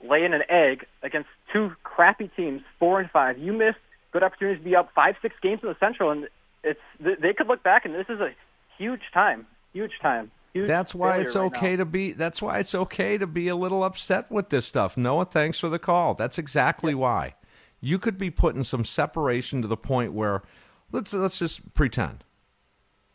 laying 0.07 0.33
an 0.33 0.43
egg 0.49 0.85
against 1.01 1.29
two 1.51 1.71
crappy 1.83 2.29
teams, 2.35 2.61
four 2.77 2.99
and 2.99 3.09
five. 3.09 3.39
You 3.39 3.53
missed 3.53 3.79
good 4.11 4.21
opportunities 4.21 4.63
to 4.63 4.69
be 4.69 4.75
up 4.75 4.91
five, 4.93 5.15
six 5.21 5.35
games 5.41 5.61
in 5.63 5.69
the 5.69 5.77
Central, 5.79 6.11
and 6.11 6.27
it's 6.63 6.79
they 6.99 7.33
could 7.33 7.47
look 7.47 7.63
back 7.63 7.85
and 7.85 7.93
this 7.93 8.05
is 8.07 8.19
a 8.19 8.29
huge 8.77 9.01
time, 9.13 9.45
huge 9.73 9.93
time. 10.01 10.31
That's 10.53 10.93
why 10.93 11.17
it's 11.17 11.35
okay 11.35 11.75
to 11.75 11.85
be. 11.85 12.11
That's 12.11 12.41
why 12.41 12.59
it's 12.59 12.75
okay 12.75 13.17
to 13.17 13.25
be 13.25 13.47
a 13.47 13.55
little 13.55 13.83
upset 13.83 14.31
with 14.31 14.49
this 14.49 14.65
stuff. 14.65 14.95
Noah, 14.95 15.25
thanks 15.25 15.59
for 15.59 15.69
the 15.69 15.79
call. 15.79 16.13
That's 16.13 16.37
exactly 16.37 16.93
why. 16.93 17.35
You 17.81 17.99
could 17.99 18.17
be 18.17 18.29
putting 18.29 18.63
some 18.63 18.85
separation 18.85 19.61
to 19.61 19.67
the 19.67 19.75
point 19.77 20.13
where 20.13 20.43
let's 20.91 21.13
let's 21.13 21.39
just 21.39 21.73
pretend. 21.73 22.23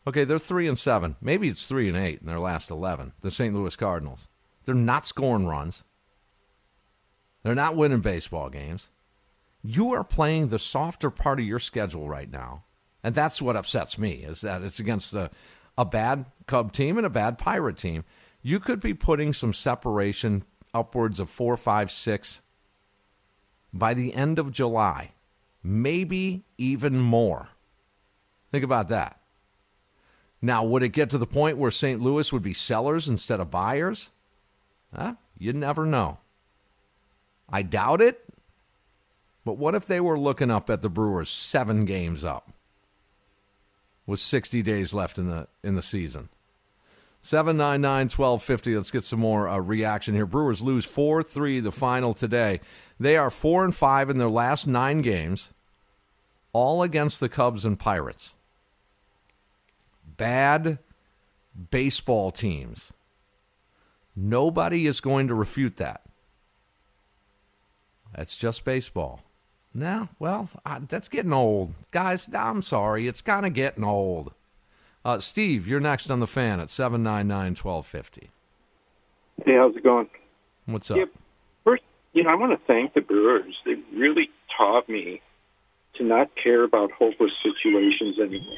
Okay, 0.06 0.24
they're 0.24 0.38
three 0.38 0.66
and 0.66 0.78
seven. 0.78 1.16
Maybe 1.20 1.48
it's 1.48 1.66
three 1.66 1.88
and 1.88 1.96
eight 1.96 2.20
in 2.20 2.26
their 2.26 2.40
last 2.40 2.70
eleven. 2.70 3.12
The 3.20 3.30
St. 3.30 3.54
Louis 3.54 3.76
Cardinals. 3.76 4.28
They're 4.64 4.74
not 4.74 5.06
scoring 5.06 5.46
runs. 5.46 5.84
They're 7.42 7.54
not 7.54 7.76
winning 7.76 8.00
baseball 8.00 8.50
games. 8.50 8.90
You 9.62 9.92
are 9.92 10.04
playing 10.04 10.48
the 10.48 10.58
softer 10.58 11.10
part 11.10 11.40
of 11.40 11.46
your 11.46 11.58
schedule 11.58 12.08
right 12.08 12.30
now, 12.30 12.64
and 13.02 13.14
that's 13.14 13.40
what 13.40 13.56
upsets 13.56 13.96
me. 13.96 14.24
Is 14.24 14.40
that 14.40 14.62
it's 14.62 14.80
against 14.80 15.14
a, 15.14 15.30
a 15.78 15.84
bad 15.84 16.26
Cub 16.46 16.72
team 16.72 16.98
and 16.98 17.06
a 17.06 17.10
bad 17.10 17.38
Pirate 17.38 17.78
team. 17.78 18.04
You 18.42 18.58
could 18.58 18.80
be 18.80 18.92
putting 18.92 19.32
some 19.32 19.54
separation 19.54 20.44
upwards 20.74 21.20
of 21.20 21.30
four, 21.30 21.56
five, 21.56 21.90
six 21.90 22.42
by 23.72 23.94
the 23.94 24.12
end 24.12 24.38
of 24.38 24.50
July, 24.50 25.12
maybe 25.62 26.42
even 26.58 26.98
more. 26.98 27.50
Think 28.50 28.64
about 28.64 28.88
that. 28.88 29.20
Now, 30.40 30.64
would 30.64 30.82
it 30.82 30.90
get 30.90 31.10
to 31.10 31.18
the 31.18 31.26
point 31.26 31.58
where 31.58 31.70
St. 31.70 32.00
Louis 32.00 32.32
would 32.32 32.42
be 32.42 32.54
sellers 32.54 33.08
instead 33.08 33.40
of 33.40 33.50
buyers? 33.50 34.10
Huh? 34.94 35.14
You 35.36 35.52
never 35.52 35.84
know. 35.84 36.18
I 37.48 37.62
doubt 37.62 38.00
it. 38.00 38.24
But 39.44 39.58
what 39.58 39.74
if 39.74 39.86
they 39.86 40.00
were 40.00 40.18
looking 40.18 40.50
up 40.50 40.70
at 40.70 40.82
the 40.82 40.88
Brewers 40.88 41.30
seven 41.30 41.84
games 41.84 42.24
up 42.24 42.52
with 44.08 44.18
60 44.18 44.62
days 44.62 44.94
left 44.94 45.18
in 45.18 45.28
the 45.28 45.46
in 45.62 45.76
the 45.76 45.82
season? 45.82 46.30
799-1250. 47.22 48.76
Let's 48.76 48.90
get 48.90 49.04
some 49.04 49.18
more 49.18 49.48
uh, 49.48 49.58
reaction 49.58 50.14
here. 50.14 50.24
Brewers 50.24 50.62
lose 50.62 50.86
4-3 50.86 51.62
the 51.62 51.72
final 51.72 52.14
today. 52.14 52.60
They 52.98 53.16
are 53.16 53.28
4 53.28 53.64
and 53.64 53.74
5 53.74 54.10
in 54.10 54.18
their 54.18 54.30
last 54.30 54.66
9 54.66 55.02
games, 55.02 55.52
all 56.52 56.82
against 56.82 57.20
the 57.20 57.28
Cubs 57.28 57.64
and 57.64 57.78
Pirates. 57.78 58.36
Bad 60.16 60.78
baseball 61.70 62.30
teams. 62.30 62.92
Nobody 64.14 64.86
is 64.86 65.00
going 65.00 65.28
to 65.28 65.34
refute 65.34 65.76
that. 65.76 66.02
That's 68.14 68.36
just 68.36 68.64
baseball. 68.64 69.22
No, 69.74 70.08
well, 70.18 70.48
uh, 70.64 70.80
that's 70.88 71.08
getting 71.08 71.32
old. 71.32 71.74
Guys, 71.90 72.28
I'm 72.34 72.62
sorry. 72.62 73.06
It's 73.06 73.20
kind 73.20 73.46
of 73.46 73.54
getting 73.54 73.84
old. 73.84 74.32
Uh, 75.04 75.20
Steve, 75.20 75.66
you're 75.68 75.80
next 75.80 76.10
on 76.10 76.20
the 76.20 76.26
fan 76.26 76.60
at 76.60 76.70
799 76.70 77.54
1250. 77.54 78.30
Hey, 79.44 79.54
how's 79.56 79.76
it 79.76 79.84
going? 79.84 80.08
What's 80.66 80.90
up? 80.90 80.96
Yeah, 80.96 81.04
first, 81.64 81.82
you 82.12 82.24
know, 82.24 82.30
I 82.30 82.34
want 82.34 82.52
to 82.58 82.66
thank 82.66 82.94
the 82.94 83.00
Brewers. 83.00 83.54
They 83.64 83.76
really 83.94 84.30
taught 84.56 84.88
me 84.88 85.22
to 85.94 86.04
not 86.04 86.30
care 86.42 86.64
about 86.64 86.90
hopeless 86.92 87.32
situations 87.42 88.18
anymore. 88.18 88.56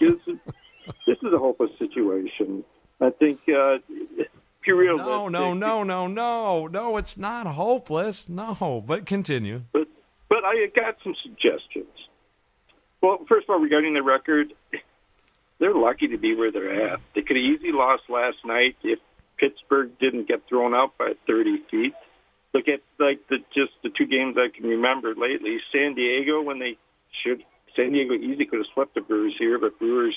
This 0.00 0.14
is, 0.26 0.38
this 1.06 1.18
is 1.22 1.32
a 1.32 1.38
hopeless 1.38 1.70
situation. 1.78 2.64
I 3.00 3.10
think 3.10 3.40
uh, 3.48 3.78
if 4.18 4.28
you're 4.66 4.96
No, 4.96 5.28
no, 5.28 5.54
no, 5.54 5.82
no, 5.82 6.06
no. 6.06 6.66
No, 6.66 6.96
it's 6.98 7.16
not 7.16 7.46
hopeless. 7.46 8.28
No, 8.28 8.84
but 8.86 9.06
continue. 9.06 9.62
But 9.72 9.88
but 10.30 10.44
I 10.44 10.66
got 10.74 10.96
some 11.04 11.14
suggestions. 11.22 11.92
Well, 13.02 13.18
first 13.28 13.44
of 13.48 13.50
all, 13.54 13.60
regarding 13.60 13.92
the 13.94 14.02
record, 14.02 14.54
they're 15.58 15.74
lucky 15.74 16.08
to 16.08 16.16
be 16.18 16.34
where 16.34 16.50
they're 16.52 16.92
at. 16.92 17.00
They 17.14 17.22
could 17.22 17.36
have 17.36 17.44
easily 17.44 17.72
lost 17.72 18.04
last 18.08 18.38
night 18.46 18.76
if 18.82 18.98
Pittsburgh 19.36 19.90
didn't 19.98 20.28
get 20.28 20.46
thrown 20.48 20.74
out 20.74 20.96
by 20.96 21.12
30 21.26 21.62
feet. 21.70 21.94
Look 22.54 22.68
at 22.68 22.80
like 22.98 23.26
the 23.28 23.38
just 23.54 23.72
the 23.82 23.90
two 23.90 24.06
games 24.06 24.36
I 24.38 24.48
can 24.56 24.68
remember 24.68 25.14
lately. 25.14 25.58
San 25.72 25.94
Diego 25.94 26.42
when 26.42 26.58
they 26.58 26.76
should 27.22 27.42
San 27.76 27.92
Diego 27.92 28.14
easy 28.14 28.44
could 28.44 28.58
have 28.58 28.66
swept 28.74 28.94
the 28.94 29.00
Brewers 29.00 29.34
here, 29.38 29.58
but 29.58 29.78
Brewers 29.78 30.16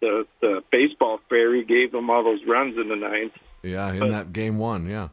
the 0.00 0.26
the 0.40 0.62
baseball 0.72 1.20
fairy 1.28 1.64
gave 1.64 1.92
them 1.92 2.10
all 2.10 2.24
those 2.24 2.40
runs 2.48 2.76
in 2.76 2.88
the 2.88 2.96
ninth. 2.96 3.32
Yeah, 3.62 3.92
in 3.92 4.00
But- 4.00 4.10
that 4.10 4.32
game 4.32 4.58
one, 4.58 4.88
yeah. 4.88 5.08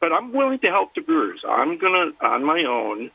But 0.00 0.12
I'm 0.12 0.32
willing 0.32 0.58
to 0.58 0.66
help 0.66 0.94
the 0.94 1.00
Brewers. 1.00 1.42
I'm 1.48 1.78
gonna 1.78 2.10
on 2.20 2.44
my 2.44 2.64
own. 2.68 3.10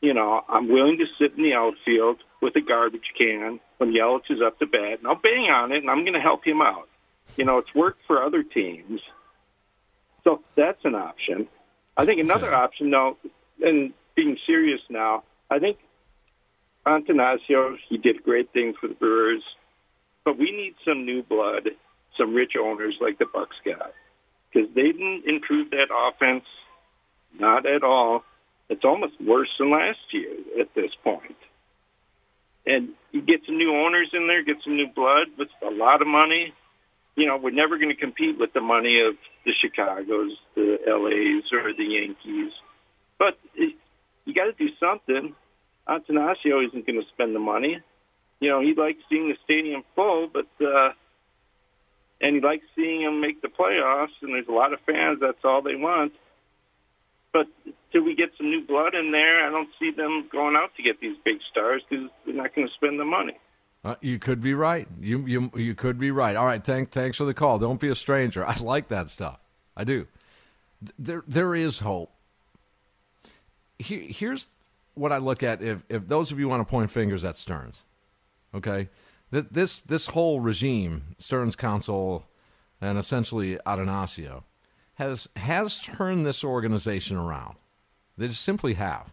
You 0.00 0.14
know, 0.14 0.42
I'm 0.48 0.68
willing 0.68 0.98
to 0.98 1.06
sit 1.18 1.36
in 1.36 1.42
the 1.42 1.54
outfield 1.54 2.18
with 2.42 2.54
a 2.56 2.60
garbage 2.60 3.12
can 3.16 3.60
when 3.78 3.92
Yelich 3.92 4.30
is 4.30 4.40
up 4.44 4.58
to 4.58 4.66
bat, 4.66 4.98
and 4.98 5.06
I'll 5.06 5.20
bang 5.20 5.50
on 5.50 5.72
it, 5.72 5.78
and 5.78 5.90
I'm 5.90 6.02
going 6.02 6.14
to 6.14 6.20
help 6.20 6.46
him 6.46 6.60
out. 6.60 6.88
You 7.36 7.44
know, 7.44 7.58
it's 7.58 7.74
worked 7.74 8.02
for 8.06 8.22
other 8.22 8.42
teams, 8.42 9.00
so 10.22 10.42
that's 10.54 10.84
an 10.84 10.94
option. 10.94 11.48
I 11.96 12.04
think 12.04 12.20
another 12.20 12.54
option, 12.54 12.90
though, 12.90 13.16
and 13.62 13.92
being 14.14 14.36
serious 14.46 14.80
now, 14.88 15.24
I 15.50 15.58
think 15.58 15.78
Attanasio 16.86 17.76
he 17.88 17.98
did 17.98 18.22
great 18.22 18.52
things 18.52 18.76
for 18.80 18.88
the 18.88 18.94
Brewers, 18.94 19.42
but 20.24 20.38
we 20.38 20.52
need 20.52 20.74
some 20.84 21.04
new 21.04 21.22
blood, 21.22 21.70
some 22.16 22.34
rich 22.34 22.52
owners 22.60 22.96
like 23.00 23.18
the 23.18 23.26
Bucks 23.26 23.56
got, 23.64 23.92
because 24.52 24.68
they 24.74 24.92
didn't 24.92 25.24
improve 25.26 25.70
that 25.70 25.88
offense, 25.90 26.44
not 27.38 27.66
at 27.66 27.82
all. 27.82 28.24
It's 28.68 28.84
almost 28.84 29.14
worse 29.20 29.48
than 29.58 29.70
last 29.70 29.98
year 30.12 30.34
at 30.60 30.74
this 30.74 30.90
point. 31.04 31.36
And 32.66 32.90
you 33.12 33.22
get 33.22 33.40
some 33.46 33.58
new 33.58 33.72
owners 33.72 34.10
in 34.12 34.26
there, 34.26 34.42
get 34.42 34.56
some 34.64 34.76
new 34.76 34.88
blood 34.88 35.28
with 35.38 35.48
a 35.62 35.70
lot 35.70 36.02
of 36.02 36.08
money. 36.08 36.52
You 37.14 37.26
know, 37.26 37.36
we're 37.36 37.50
never 37.50 37.78
going 37.78 37.94
to 37.94 38.00
compete 38.00 38.38
with 38.38 38.52
the 38.52 38.60
money 38.60 39.00
of 39.00 39.14
the 39.44 39.52
Chicago's, 39.60 40.36
the 40.54 40.78
LA's, 40.86 41.44
or 41.52 41.72
the 41.72 41.84
Yankees. 41.84 42.52
But 43.18 43.38
it, 43.54 43.76
you 44.24 44.34
got 44.34 44.46
to 44.46 44.52
do 44.52 44.68
something. 44.80 45.34
Attanasio 45.88 46.66
isn't 46.66 46.86
going 46.86 47.00
to 47.00 47.06
spend 47.14 47.34
the 47.34 47.40
money. 47.40 47.80
You 48.40 48.50
know, 48.50 48.60
he 48.60 48.74
likes 48.74 48.98
seeing 49.08 49.28
the 49.28 49.36
stadium 49.44 49.84
full, 49.94 50.28
but 50.30 50.48
uh, 50.60 50.90
and 52.20 52.34
he 52.34 52.40
likes 52.40 52.64
seeing 52.74 53.04
them 53.04 53.20
make 53.20 53.40
the 53.40 53.48
playoffs. 53.48 54.16
And 54.20 54.34
there's 54.34 54.48
a 54.48 54.52
lot 54.52 54.72
of 54.72 54.80
fans. 54.80 55.20
That's 55.20 55.44
all 55.44 55.62
they 55.62 55.76
want. 55.76 56.12
But 57.32 57.46
we 58.04 58.14
get 58.14 58.30
some 58.36 58.50
new 58.50 58.64
blood 58.64 58.94
in 58.94 59.12
there, 59.12 59.46
I 59.46 59.50
don't 59.50 59.68
see 59.78 59.90
them 59.90 60.28
going 60.30 60.56
out 60.56 60.70
to 60.76 60.82
get 60.82 61.00
these 61.00 61.16
big 61.24 61.38
stars 61.50 61.82
because 61.88 62.08
they're 62.24 62.34
not 62.34 62.54
going 62.54 62.66
to 62.66 62.74
spend 62.74 62.98
the 62.98 63.04
money. 63.04 63.34
Uh, 63.84 63.94
you 64.00 64.18
could 64.18 64.40
be 64.40 64.52
right. 64.52 64.88
You 65.00 65.24
you 65.26 65.50
you 65.54 65.74
could 65.74 65.98
be 65.98 66.10
right. 66.10 66.34
All 66.34 66.46
right, 66.46 66.62
thank, 66.62 66.90
thanks 66.90 67.18
for 67.18 67.24
the 67.24 67.34
call. 67.34 67.58
Don't 67.58 67.80
be 67.80 67.88
a 67.88 67.94
stranger. 67.94 68.44
I 68.48 68.58
like 68.58 68.88
that 68.88 69.08
stuff. 69.08 69.38
I 69.76 69.84
do. 69.84 70.06
There 70.98 71.22
there 71.26 71.54
is 71.54 71.78
hope. 71.80 72.10
Here, 73.78 74.00
here's 74.08 74.48
what 74.94 75.12
I 75.12 75.18
look 75.18 75.42
at. 75.42 75.62
If 75.62 75.82
if 75.88 76.08
those 76.08 76.32
of 76.32 76.40
you 76.40 76.48
want 76.48 76.66
to 76.66 76.70
point 76.70 76.90
fingers 76.90 77.24
at 77.24 77.36
Stearns, 77.36 77.84
okay, 78.54 78.88
Th- 79.32 79.46
this 79.50 79.80
this 79.80 80.08
whole 80.08 80.40
regime, 80.40 81.16
Stearns 81.18 81.56
Counsell, 81.56 82.26
and 82.80 82.98
essentially 82.98 83.58
Attanasio, 83.66 84.44
has 84.94 85.28
has 85.36 85.78
turned 85.80 86.24
this 86.24 86.44
organization 86.44 87.16
around. 87.16 87.56
They 88.16 88.28
just 88.28 88.42
simply 88.42 88.74
have. 88.74 89.12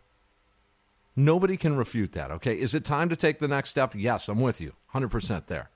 Nobody 1.16 1.58
can 1.58 1.76
refute 1.76 2.14
that, 2.14 2.32
okay? 2.32 2.60
Is 2.60 2.74
it 2.74 2.84
time 2.84 3.10
to 3.10 3.16
take 3.16 3.40
the 3.40 3.48
next 3.48 3.70
step? 3.70 3.94
Yes, 3.96 4.28
I'm 4.28 4.40
with 4.40 4.60
you. 4.60 4.74
100% 4.94 5.46
there. 5.48 5.70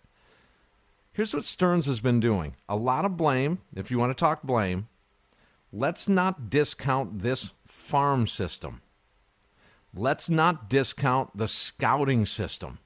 Here's 1.11 1.34
what 1.34 1.43
Stearns 1.43 1.86
has 1.88 1.99
been 1.99 2.19
doing 2.19 2.55
a 2.69 2.75
lot 2.75 3.05
of 3.05 3.17
blame, 3.17 3.59
if 3.75 3.91
you 3.91 3.99
want 3.99 4.15
to 4.15 4.19
talk 4.19 4.43
blame. 4.43 4.88
Let's 5.73 6.07
not 6.07 6.49
discount 6.49 7.19
this 7.19 7.51
farm 7.65 8.25
system. 8.28 8.82
Let's 9.93 10.30
not 10.30 10.69
discount 10.69 11.36
the 11.36 11.47
scouting 11.47 12.25
system. 12.25 12.80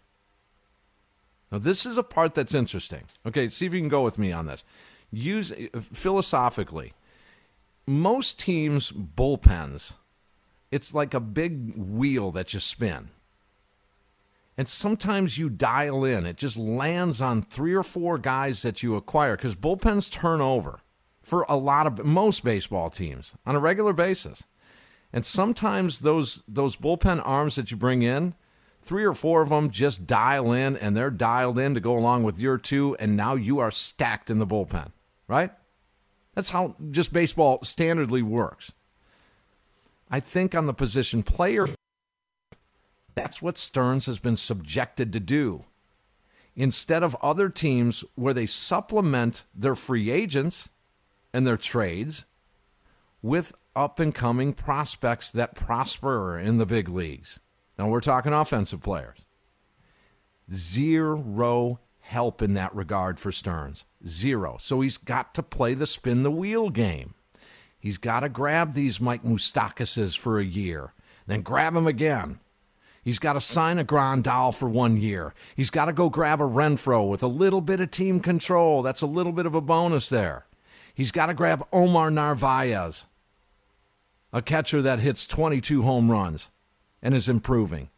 Now, 1.51 1.57
this 1.57 1.85
is 1.85 1.97
a 1.97 2.03
part 2.03 2.33
that's 2.33 2.55
interesting. 2.55 3.03
Okay, 3.25 3.49
see 3.49 3.65
if 3.65 3.73
you 3.73 3.81
can 3.81 3.89
go 3.89 4.03
with 4.03 4.17
me 4.17 4.31
on 4.31 4.45
this. 4.45 4.63
Use 5.11 5.51
philosophically, 5.91 6.93
most 7.85 8.39
teams' 8.39 8.91
bullpens 8.91 9.93
it's 10.71 10.93
like 10.93 11.13
a 11.13 11.19
big 11.19 11.75
wheel 11.75 12.31
that 12.31 12.53
you 12.53 12.59
spin. 12.59 13.09
And 14.57 14.67
sometimes 14.67 15.37
you 15.37 15.49
dial 15.49 16.03
in. 16.03 16.25
It 16.25 16.37
just 16.37 16.57
lands 16.57 17.21
on 17.21 17.41
three 17.41 17.73
or 17.73 17.83
four 17.83 18.17
guys 18.17 18.61
that 18.61 18.83
you 18.83 18.95
acquire 18.95 19.35
because 19.35 19.55
bullpens 19.55 20.11
turn 20.11 20.41
over 20.41 20.79
for 21.23 21.45
a 21.47 21.55
lot 21.55 21.87
of 21.87 22.03
most 22.05 22.43
baseball 22.43 22.89
teams 22.89 23.33
on 23.45 23.55
a 23.55 23.59
regular 23.59 23.93
basis. 23.93 24.43
And 25.13 25.25
sometimes 25.25 25.99
those 25.99 26.43
those 26.47 26.75
bullpen 26.75 27.21
arms 27.25 27.55
that 27.55 27.71
you 27.71 27.77
bring 27.77 28.01
in, 28.01 28.33
three 28.81 29.03
or 29.03 29.13
four 29.13 29.41
of 29.41 29.49
them 29.49 29.69
just 29.69 30.07
dial 30.07 30.51
in 30.51 30.77
and 30.77 30.95
they're 30.95 31.09
dialed 31.09 31.59
in 31.59 31.73
to 31.73 31.79
go 31.79 31.97
along 31.97 32.23
with 32.23 32.39
your 32.39 32.57
two, 32.57 32.95
and 32.99 33.17
now 33.17 33.35
you 33.35 33.59
are 33.59 33.71
stacked 33.71 34.29
in 34.29 34.39
the 34.39 34.47
bullpen, 34.47 34.91
right? 35.27 35.51
That's 36.33 36.51
how 36.51 36.75
just 36.91 37.11
baseball 37.11 37.59
standardly 37.59 38.21
works. 38.21 38.71
I 40.11 40.19
think 40.19 40.53
on 40.53 40.67
the 40.67 40.73
position 40.73 41.23
player, 41.23 41.67
that's 43.15 43.41
what 43.41 43.57
Stearns 43.57 44.05
has 44.05 44.19
been 44.19 44.35
subjected 44.35 45.13
to 45.13 45.19
do. 45.21 45.65
Instead 46.53 47.01
of 47.01 47.15
other 47.21 47.47
teams 47.47 48.03
where 48.15 48.33
they 48.33 48.45
supplement 48.45 49.45
their 49.55 49.73
free 49.73 50.11
agents 50.11 50.67
and 51.33 51.47
their 51.47 51.55
trades 51.55 52.25
with 53.21 53.53
up 53.73 54.01
and 54.01 54.13
coming 54.13 54.51
prospects 54.51 55.31
that 55.31 55.55
prosper 55.55 56.37
in 56.37 56.57
the 56.57 56.65
big 56.65 56.89
leagues. 56.89 57.39
Now 57.79 57.87
we're 57.87 58.01
talking 58.01 58.33
offensive 58.33 58.81
players. 58.81 59.19
Zero 60.53 61.79
help 62.01 62.41
in 62.41 62.53
that 62.55 62.75
regard 62.75 63.17
for 63.17 63.31
Stearns. 63.31 63.85
Zero. 64.05 64.57
So 64.59 64.81
he's 64.81 64.97
got 64.97 65.33
to 65.35 65.43
play 65.43 65.73
the 65.73 65.87
spin 65.87 66.23
the 66.23 66.31
wheel 66.31 66.69
game. 66.69 67.13
He's 67.81 67.97
got 67.97 68.21
to 68.21 68.29
grab 68.29 68.73
these 68.73 69.01
Mike 69.01 69.23
Moustakises 69.23 70.15
for 70.15 70.39
a 70.39 70.45
year, 70.45 70.93
then 71.27 71.41
grab 71.41 71.75
him 71.75 71.87
again. 71.87 72.39
He's 73.03 73.17
got 73.17 73.33
to 73.33 73.41
sign 73.41 73.79
a 73.79 73.83
Grandal 73.83 74.53
for 74.53 74.69
one 74.69 74.95
year. 74.95 75.33
He's 75.55 75.71
got 75.71 75.85
to 75.85 75.93
go 75.93 76.07
grab 76.07 76.39
a 76.39 76.45
Renfroe 76.45 77.09
with 77.09 77.23
a 77.23 77.27
little 77.27 77.61
bit 77.61 77.79
of 77.79 77.89
team 77.89 78.19
control. 78.19 78.83
That's 78.83 79.01
a 79.01 79.07
little 79.07 79.31
bit 79.31 79.47
of 79.47 79.55
a 79.55 79.61
bonus 79.61 80.07
there. 80.09 80.45
He's 80.93 81.11
got 81.11 81.25
to 81.25 81.33
grab 81.33 81.65
Omar 81.73 82.11
Narvaez, 82.11 83.07
a 84.31 84.43
catcher 84.43 84.83
that 84.83 84.99
hits 84.99 85.25
22 85.25 85.81
home 85.81 86.11
runs 86.11 86.51
and 87.01 87.15
is 87.15 87.27
improving. 87.27 87.89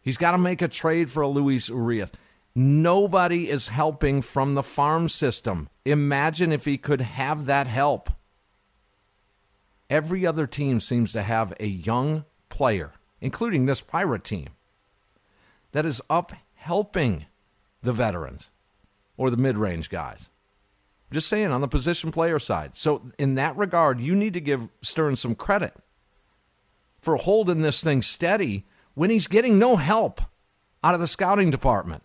He's 0.00 0.16
got 0.16 0.32
to 0.32 0.38
make 0.38 0.62
a 0.62 0.68
trade 0.68 1.10
for 1.10 1.22
a 1.22 1.28
Luis 1.28 1.68
Urias. 1.68 2.12
Nobody 2.54 3.50
is 3.50 3.68
helping 3.68 4.22
from 4.22 4.54
the 4.54 4.62
farm 4.62 5.08
system. 5.08 5.68
Imagine 5.84 6.52
if 6.52 6.64
he 6.64 6.78
could 6.78 7.00
have 7.00 7.46
that 7.46 7.66
help. 7.66 8.10
Every 9.90 10.24
other 10.24 10.46
team 10.46 10.80
seems 10.80 11.12
to 11.12 11.22
have 11.22 11.52
a 11.58 11.66
young 11.66 12.24
player, 12.48 12.92
including 13.20 13.66
this 13.66 13.80
Pirate 13.80 14.22
team, 14.22 14.50
that 15.72 15.84
is 15.84 16.00
up 16.08 16.32
helping 16.54 17.26
the 17.82 17.92
veterans 17.92 18.50
or 19.16 19.30
the 19.30 19.36
mid 19.36 19.58
range 19.58 19.90
guys. 19.90 20.30
Just 21.12 21.28
saying 21.28 21.50
on 21.50 21.60
the 21.60 21.68
position 21.68 22.12
player 22.12 22.38
side. 22.38 22.76
So, 22.76 23.10
in 23.18 23.34
that 23.34 23.56
regard, 23.56 24.00
you 24.00 24.14
need 24.14 24.34
to 24.34 24.40
give 24.40 24.68
Stearns 24.80 25.20
some 25.20 25.34
credit 25.34 25.74
for 27.00 27.16
holding 27.16 27.62
this 27.62 27.82
thing 27.82 28.00
steady 28.00 28.64
when 28.94 29.10
he's 29.10 29.26
getting 29.26 29.58
no 29.58 29.76
help 29.76 30.20
out 30.84 30.94
of 30.94 31.00
the 31.00 31.08
scouting 31.08 31.50
department. 31.50 32.04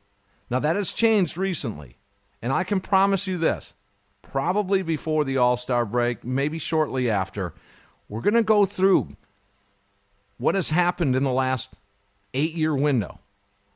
Now, 0.49 0.57
that 0.59 0.75
has 0.75 0.91
changed 0.91 1.37
recently. 1.37 1.97
And 2.41 2.51
I 2.51 2.63
can 2.63 2.79
promise 2.79 3.27
you 3.27 3.37
this 3.37 3.75
probably 4.21 4.81
before 4.81 5.23
the 5.23 5.37
All 5.37 5.55
Star 5.55 5.85
break, 5.85 6.23
maybe 6.23 6.57
shortly 6.57 7.09
after, 7.09 7.53
we're 8.07 8.21
going 8.21 8.35
to 8.35 8.43
go 8.43 8.65
through 8.65 9.09
what 10.37 10.55
has 10.55 10.69
happened 10.69 11.15
in 11.15 11.23
the 11.23 11.31
last 11.31 11.75
eight 12.33 12.53
year 12.53 12.75
window 12.75 13.19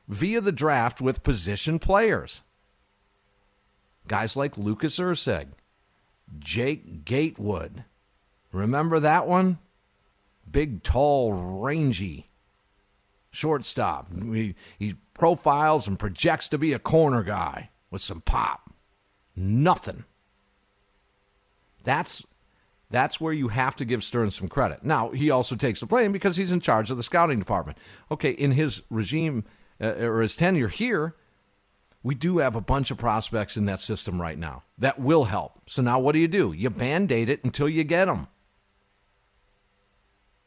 via 0.08 0.40
the 0.40 0.52
draft 0.52 1.00
with 1.00 1.22
position 1.22 1.78
players. 1.78 2.42
Guys 4.08 4.36
like 4.36 4.58
Lucas 4.58 4.98
Erceg, 4.98 5.48
Jake 6.38 7.04
Gatewood. 7.04 7.84
Remember 8.52 8.98
that 9.00 9.26
one? 9.26 9.58
Big, 10.50 10.82
tall, 10.82 11.32
rangy 11.32 12.30
shortstop. 13.30 14.08
He, 14.12 14.54
he 14.78 14.94
profiles 15.14 15.86
and 15.86 15.98
projects 15.98 16.48
to 16.48 16.58
be 16.58 16.72
a 16.72 16.78
corner 16.78 17.22
guy 17.22 17.70
with 17.90 18.00
some 18.00 18.20
pop. 18.20 18.72
Nothing. 19.36 20.04
That's 21.84 22.24
that's 22.90 23.20
where 23.20 23.32
you 23.32 23.48
have 23.48 23.76
to 23.76 23.84
give 23.84 24.02
Stearns 24.02 24.36
some 24.36 24.48
credit. 24.48 24.84
Now, 24.84 25.10
he 25.10 25.30
also 25.30 25.54
takes 25.56 25.80
the 25.80 25.86
blame 25.86 26.12
because 26.12 26.36
he's 26.36 26.52
in 26.52 26.60
charge 26.60 26.90
of 26.90 26.96
the 26.96 27.02
scouting 27.02 27.38
department. 27.38 27.78
Okay, 28.10 28.30
in 28.30 28.52
his 28.52 28.82
regime 28.90 29.44
uh, 29.80 29.94
or 29.94 30.22
his 30.22 30.36
tenure 30.36 30.68
here, 30.68 31.14
we 32.02 32.14
do 32.14 32.38
have 32.38 32.56
a 32.56 32.60
bunch 32.60 32.90
of 32.90 32.98
prospects 32.98 33.56
in 33.56 33.66
that 33.66 33.78
system 33.78 34.20
right 34.20 34.38
now 34.38 34.64
that 34.78 34.98
will 34.98 35.24
help. 35.24 35.60
So 35.66 35.82
now 35.82 35.98
what 35.98 36.12
do 36.12 36.18
you 36.18 36.28
do? 36.28 36.52
You 36.52 36.70
band 36.70 37.12
aid 37.12 37.28
it 37.28 37.44
until 37.44 37.68
you 37.68 37.84
get 37.84 38.06
them. 38.06 38.26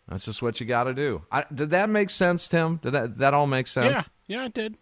That's 0.07 0.25
just 0.25 0.41
what 0.41 0.59
you 0.59 0.65
got 0.65 0.83
to 0.83 0.93
do. 0.93 1.21
I, 1.31 1.45
did 1.53 1.69
that 1.69 1.89
make 1.89 2.09
sense, 2.09 2.47
Tim? 2.47 2.77
Did 2.77 2.91
that, 2.91 3.17
that 3.19 3.33
all 3.33 3.47
make 3.47 3.67
sense? 3.67 3.91
Yeah, 3.91 4.03
yeah, 4.27 4.45
it 4.45 4.53
did. 4.53 4.77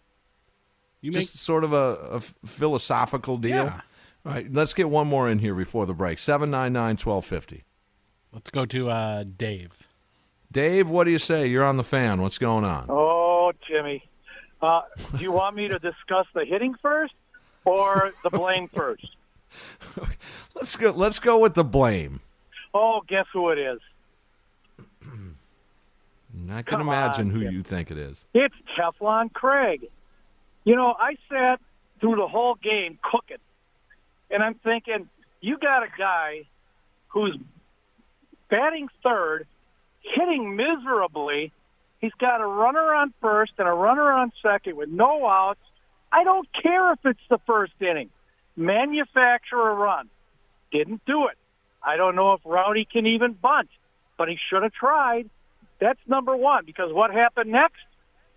You 1.01 1.11
just 1.11 1.37
sort 1.37 1.63
of 1.63 1.73
a, 1.73 1.77
a 1.77 2.19
philosophical 2.19 3.37
deal. 3.37 3.65
Yeah. 3.65 3.81
All 4.25 4.33
right, 4.33 4.51
let's 4.53 4.73
get 4.73 4.89
one 4.89 5.07
more 5.07 5.29
in 5.29 5.39
here 5.39 5.55
before 5.55 5.85
the 5.85 5.93
break. 5.93 6.19
799 6.19 6.97
1250. 6.97 7.63
Let's 8.33 8.49
go 8.49 8.65
to 8.65 8.89
uh, 8.89 9.23
Dave. 9.37 9.71
Dave, 10.51 10.89
what 10.89 11.05
do 11.05 11.11
you 11.11 11.17
say? 11.19 11.47
You're 11.47 11.63
on 11.65 11.77
the 11.77 11.83
fan. 11.83 12.21
What's 12.21 12.37
going 12.37 12.63
on? 12.63 12.85
Oh, 12.89 13.51
Jimmy. 13.67 14.03
Uh, 14.61 14.81
do 15.17 15.23
you 15.23 15.31
want 15.31 15.55
me 15.55 15.67
to 15.67 15.79
discuss 15.79 16.27
the 16.33 16.45
hitting 16.45 16.75
first 16.81 17.13
or 17.65 18.11
the 18.23 18.29
blame 18.29 18.69
first? 18.75 19.07
Let's 20.55 20.75
go. 20.75 20.91
Let's 20.91 21.19
go 21.19 21.39
with 21.39 21.55
the 21.55 21.63
blame. 21.63 22.19
Oh, 22.73 23.01
guess 23.07 23.25
who 23.33 23.49
it 23.49 23.57
is? 23.57 23.79
I 26.49 26.61
can 26.61 26.77
Come 26.77 26.81
imagine 26.81 27.27
on, 27.29 27.33
who 27.35 27.43
Tim. 27.43 27.53
you 27.53 27.61
think 27.61 27.91
it 27.91 27.97
is. 27.97 28.23
It's 28.33 28.55
Teflon 28.77 29.33
Craig. 29.33 29.87
You 30.63 30.75
know, 30.75 30.95
I 30.97 31.15
sat 31.29 31.59
through 31.99 32.15
the 32.15 32.27
whole 32.27 32.55
game 32.55 32.97
cooking, 33.03 33.37
and 34.31 34.43
I'm 34.43 34.55
thinking, 34.55 35.09
you 35.41 35.57
got 35.57 35.83
a 35.83 35.87
guy 35.97 36.47
who's 37.09 37.37
batting 38.49 38.87
third, 39.03 39.47
hitting 40.01 40.55
miserably. 40.55 41.51
He's 41.99 42.13
got 42.19 42.41
a 42.41 42.45
runner 42.45 42.93
on 42.93 43.13
first 43.21 43.53
and 43.57 43.67
a 43.67 43.71
runner 43.71 44.11
on 44.11 44.31
second 44.41 44.75
with 44.75 44.89
no 44.89 45.27
outs. 45.27 45.59
I 46.11 46.23
don't 46.23 46.47
care 46.61 46.93
if 46.93 46.99
it's 47.05 47.19
the 47.29 47.39
first 47.45 47.73
inning. 47.79 48.09
Manufacture 48.55 49.59
a 49.59 49.73
run. 49.73 50.09
Didn't 50.71 51.01
do 51.05 51.27
it. 51.27 51.37
I 51.83 51.97
don't 51.97 52.15
know 52.15 52.33
if 52.33 52.41
Rowdy 52.45 52.85
can 52.91 53.05
even 53.07 53.33
bunt, 53.33 53.69
but 54.17 54.27
he 54.27 54.37
should 54.49 54.63
have 54.63 54.73
tried. 54.73 55.29
That's 55.79 55.99
number 56.07 56.35
one 56.35 56.65
because 56.65 56.91
what 56.91 57.11
happened 57.11 57.51
next? 57.51 57.81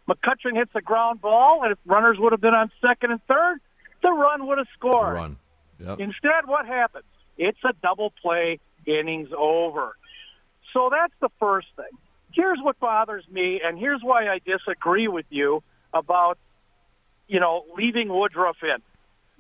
McCutchen 0.09 0.55
hits 0.55 0.71
a 0.75 0.81
ground 0.81 1.21
ball, 1.21 1.61
and 1.63 1.73
if 1.73 1.79
runners 1.87 2.17
would 2.19 2.33
have 2.33 2.41
been 2.41 2.55
on 2.55 2.71
second 2.81 3.11
and 3.11 3.21
third, 3.27 3.59
the 4.03 4.11
run 4.11 4.47
would 4.47 4.59
have 4.59 4.67
scored. 4.77 5.15
Run. 5.15 5.37
Yep. 5.79 6.01
Instead, 6.01 6.47
what 6.47 6.67
happens? 6.67 7.05
It's 7.37 7.59
a 7.65 7.73
double 7.83 8.13
play, 8.23 8.61
innings 8.87 9.31
over. 9.37 9.97
So 10.73 10.91
that's 10.91 11.15
the 11.21 11.31
first 11.41 11.69
thing. 11.77 11.99
Here's 12.33 12.59
what 12.61 12.79
bothers 12.81 13.25
me, 13.31 13.61
and 13.65 13.79
here's 13.79 14.03
why 14.03 14.29
I 14.29 14.41
disagree 14.45 15.09
with 15.09 15.27
you 15.31 15.63
about, 15.93 16.39
you 17.29 17.39
know, 17.39 17.65
leaving 17.77 18.09
Woodruff 18.09 18.57
in. 18.63 18.83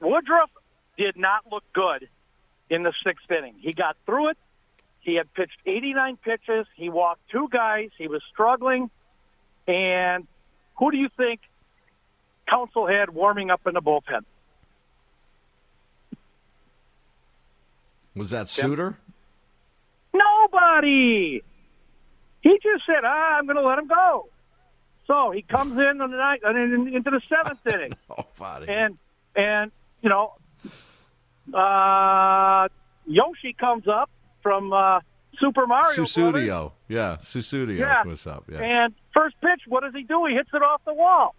Woodruff 0.00 0.50
did 0.96 1.16
not 1.16 1.42
look 1.50 1.64
good 1.72 2.08
in 2.70 2.84
the 2.84 2.92
sixth 3.04 3.30
inning. 3.30 3.54
He 3.58 3.72
got 3.72 3.96
through 4.06 4.30
it. 4.30 4.38
He 5.00 5.16
had 5.16 5.32
pitched 5.34 5.58
89 5.66 6.16
pitches. 6.16 6.66
He 6.76 6.88
walked 6.88 7.20
two 7.30 7.48
guys. 7.50 7.90
He 7.98 8.08
was 8.08 8.22
struggling. 8.32 8.90
And 9.66 10.26
who 10.78 10.90
do 10.90 10.96
you 10.96 11.08
think 11.16 11.40
Counsell 12.48 12.86
had 12.86 13.10
warming 13.10 13.50
up 13.50 13.66
in 13.66 13.74
the 13.74 13.82
bullpen? 13.82 14.24
Was 18.16 18.30
that 18.30 18.48
Suter? 18.48 18.98
Nobody. 20.12 21.42
He 22.40 22.50
just 22.62 22.84
said, 22.86 23.04
ah, 23.04 23.36
"I'm 23.38 23.46
going 23.46 23.56
to 23.56 23.62
let 23.66 23.78
him 23.78 23.88
go." 23.88 24.28
So 25.06 25.30
he 25.32 25.42
comes 25.42 25.72
in 25.72 26.00
on 26.00 26.10
the 26.10 26.16
night 26.16 26.40
and 26.44 26.56
in- 26.88 26.94
into 26.94 27.10
the 27.10 27.20
seventh 27.28 27.60
inning, 27.72 27.94
Oh, 28.10 28.24
buddy. 28.38 28.66
and 28.68 28.96
and 29.36 29.70
you 30.02 30.08
know, 30.10 30.34
uh, 31.52 32.68
Yoshi 33.06 33.52
comes 33.58 33.86
up 33.88 34.10
from 34.42 34.72
uh, 34.72 35.00
Super 35.38 35.66
Mario 35.66 35.94
Brothers. 35.96 36.14
Susudio. 36.14 36.72
Yeah, 36.88 37.16
Susudio. 37.20 37.78
Yeah. 37.78 38.04
What's 38.04 38.26
up? 38.26 38.44
Yeah. 38.50 38.60
And 38.62 38.94
first 39.12 39.36
pitch, 39.40 39.62
what 39.66 39.82
does 39.82 39.94
he 39.94 40.02
do? 40.04 40.24
He 40.28 40.34
hits 40.34 40.50
it 40.54 40.62
off 40.62 40.82
the 40.86 40.94
wall. 40.94 41.34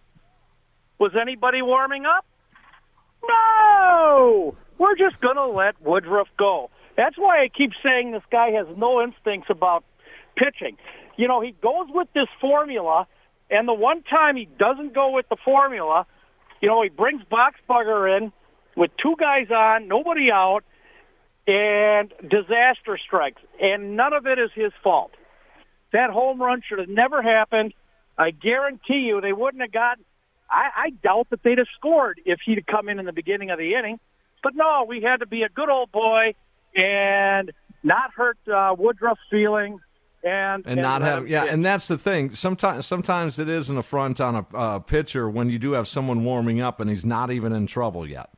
Was 0.98 1.12
anybody 1.20 1.62
warming 1.62 2.04
up? 2.06 2.24
No! 3.28 4.56
We're 4.78 4.96
just 4.96 5.20
going 5.20 5.36
to 5.36 5.46
let 5.46 5.80
Woodruff 5.82 6.28
go. 6.38 6.70
That's 6.96 7.16
why 7.16 7.42
I 7.42 7.48
keep 7.48 7.72
saying 7.82 8.12
this 8.12 8.22
guy 8.30 8.50
has 8.50 8.66
no 8.76 9.02
instincts 9.02 9.48
about 9.50 9.84
pitching. 10.36 10.76
You 11.16 11.28
know, 11.28 11.40
he 11.40 11.54
goes 11.62 11.86
with 11.88 12.08
this 12.14 12.28
formula, 12.40 13.06
and 13.50 13.66
the 13.66 13.74
one 13.74 14.02
time 14.02 14.36
he 14.36 14.48
doesn't 14.58 14.94
go 14.94 15.10
with 15.10 15.28
the 15.28 15.36
formula, 15.44 16.06
you 16.60 16.68
know, 16.68 16.82
he 16.82 16.88
brings 16.88 17.22
Boxberger 17.30 18.16
in 18.16 18.32
with 18.76 18.90
two 19.02 19.14
guys 19.18 19.50
on, 19.50 19.88
nobody 19.88 20.30
out, 20.32 20.62
and 21.46 22.12
disaster 22.20 22.98
strikes. 23.04 23.40
And 23.60 23.96
none 23.96 24.12
of 24.12 24.26
it 24.26 24.38
is 24.38 24.50
his 24.54 24.72
fault. 24.82 25.12
That 25.92 26.10
home 26.10 26.40
run 26.40 26.62
should 26.66 26.78
have 26.78 26.88
never 26.88 27.22
happened. 27.22 27.72
I 28.18 28.30
guarantee 28.30 29.06
you 29.06 29.20
they 29.20 29.32
wouldn't 29.32 29.62
have 29.62 29.72
gotten. 29.72 30.04
I, 30.50 30.86
I 30.86 30.90
doubt 30.90 31.28
that 31.30 31.42
they'd 31.42 31.58
have 31.58 31.66
scored 31.76 32.20
if 32.24 32.40
he'd 32.44 32.66
come 32.66 32.88
in 32.88 32.98
in 32.98 33.06
the 33.06 33.12
beginning 33.12 33.50
of 33.50 33.58
the 33.58 33.74
inning. 33.74 33.98
But 34.46 34.54
no, 34.54 34.84
we 34.86 35.00
had 35.02 35.16
to 35.16 35.26
be 35.26 35.42
a 35.42 35.48
good 35.48 35.68
old 35.68 35.90
boy 35.90 36.34
and 36.76 37.50
not 37.82 38.12
hurt 38.14 38.38
uh, 38.46 38.76
Woodruff's 38.78 39.18
feelings 39.28 39.80
and 40.22 40.64
and 40.66 40.80
not 40.80 41.02
have 41.02 41.28
yeah 41.28 41.44
and 41.46 41.64
that's 41.64 41.88
the 41.88 41.98
thing 41.98 42.30
sometimes 42.34 42.86
sometimes 42.86 43.40
it 43.40 43.48
is 43.48 43.70
an 43.70 43.76
affront 43.76 44.20
on 44.20 44.36
a 44.36 44.56
uh, 44.56 44.78
pitcher 44.78 45.28
when 45.28 45.50
you 45.50 45.58
do 45.58 45.72
have 45.72 45.88
someone 45.88 46.22
warming 46.24 46.60
up 46.60 46.78
and 46.78 46.88
he's 46.90 47.04
not 47.04 47.32
even 47.32 47.52
in 47.52 47.66
trouble 47.66 48.06
yet 48.08 48.30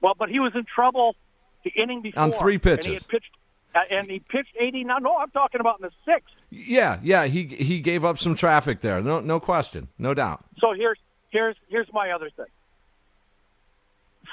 Well, 0.00 0.14
but 0.18 0.30
he 0.30 0.40
was 0.40 0.52
in 0.54 0.64
trouble 0.74 1.16
the 1.64 1.72
inning 1.80 2.00
before 2.00 2.22
On 2.22 2.32
three 2.32 2.54
And 2.54 2.62
he 2.64 2.76
pitches. 2.76 3.02
pitched, 3.04 3.30
uh, 3.74 3.80
and 3.90 4.10
he 4.10 4.20
pitched 4.20 4.54
eighty. 4.58 4.84
No, 4.84 4.96
no, 4.98 5.16
I'm 5.18 5.30
talking 5.32 5.60
about 5.60 5.80
in 5.80 5.88
the 5.88 5.92
sixth. 6.14 6.34
yeah 6.50 6.98
yeah 7.02 7.24
he 7.26 7.44
he 7.46 7.78
gave 7.80 8.06
up 8.06 8.18
some 8.18 8.34
traffic 8.34 8.80
there 8.80 9.02
no 9.02 9.20
no 9.20 9.38
question 9.38 9.88
no 9.98 10.14
doubt 10.14 10.44
So 10.60 10.72
here's 10.74 10.98
here's 11.30 11.56
here's 11.68 11.88
my 11.92 12.10
other 12.10 12.30
thing. 12.36 12.46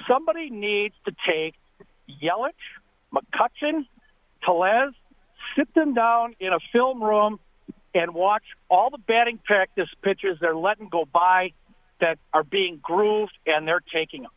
Somebody 0.08 0.50
needs 0.50 0.96
to 1.06 1.12
take 1.28 1.56
Yelich, 2.22 2.52
McCutchen, 3.14 3.86
Tellez, 4.44 4.94
sit 5.58 5.74
them 5.74 5.94
down 5.94 6.36
in 6.40 6.54
a 6.54 6.60
film 6.72 7.04
room 7.04 7.40
and 7.94 8.14
watch 8.14 8.44
all 8.70 8.90
the 8.90 8.98
batting 8.98 9.40
practice 9.44 9.90
pitches 10.04 10.38
they're 10.40 10.56
letting 10.56 10.90
go 10.90 11.06
by 11.12 11.52
that 12.00 12.18
are 12.34 12.44
being 12.44 12.80
grooved 12.82 13.34
and 13.46 13.68
they're 13.68 13.84
taking 13.94 14.24
them. 14.24 14.32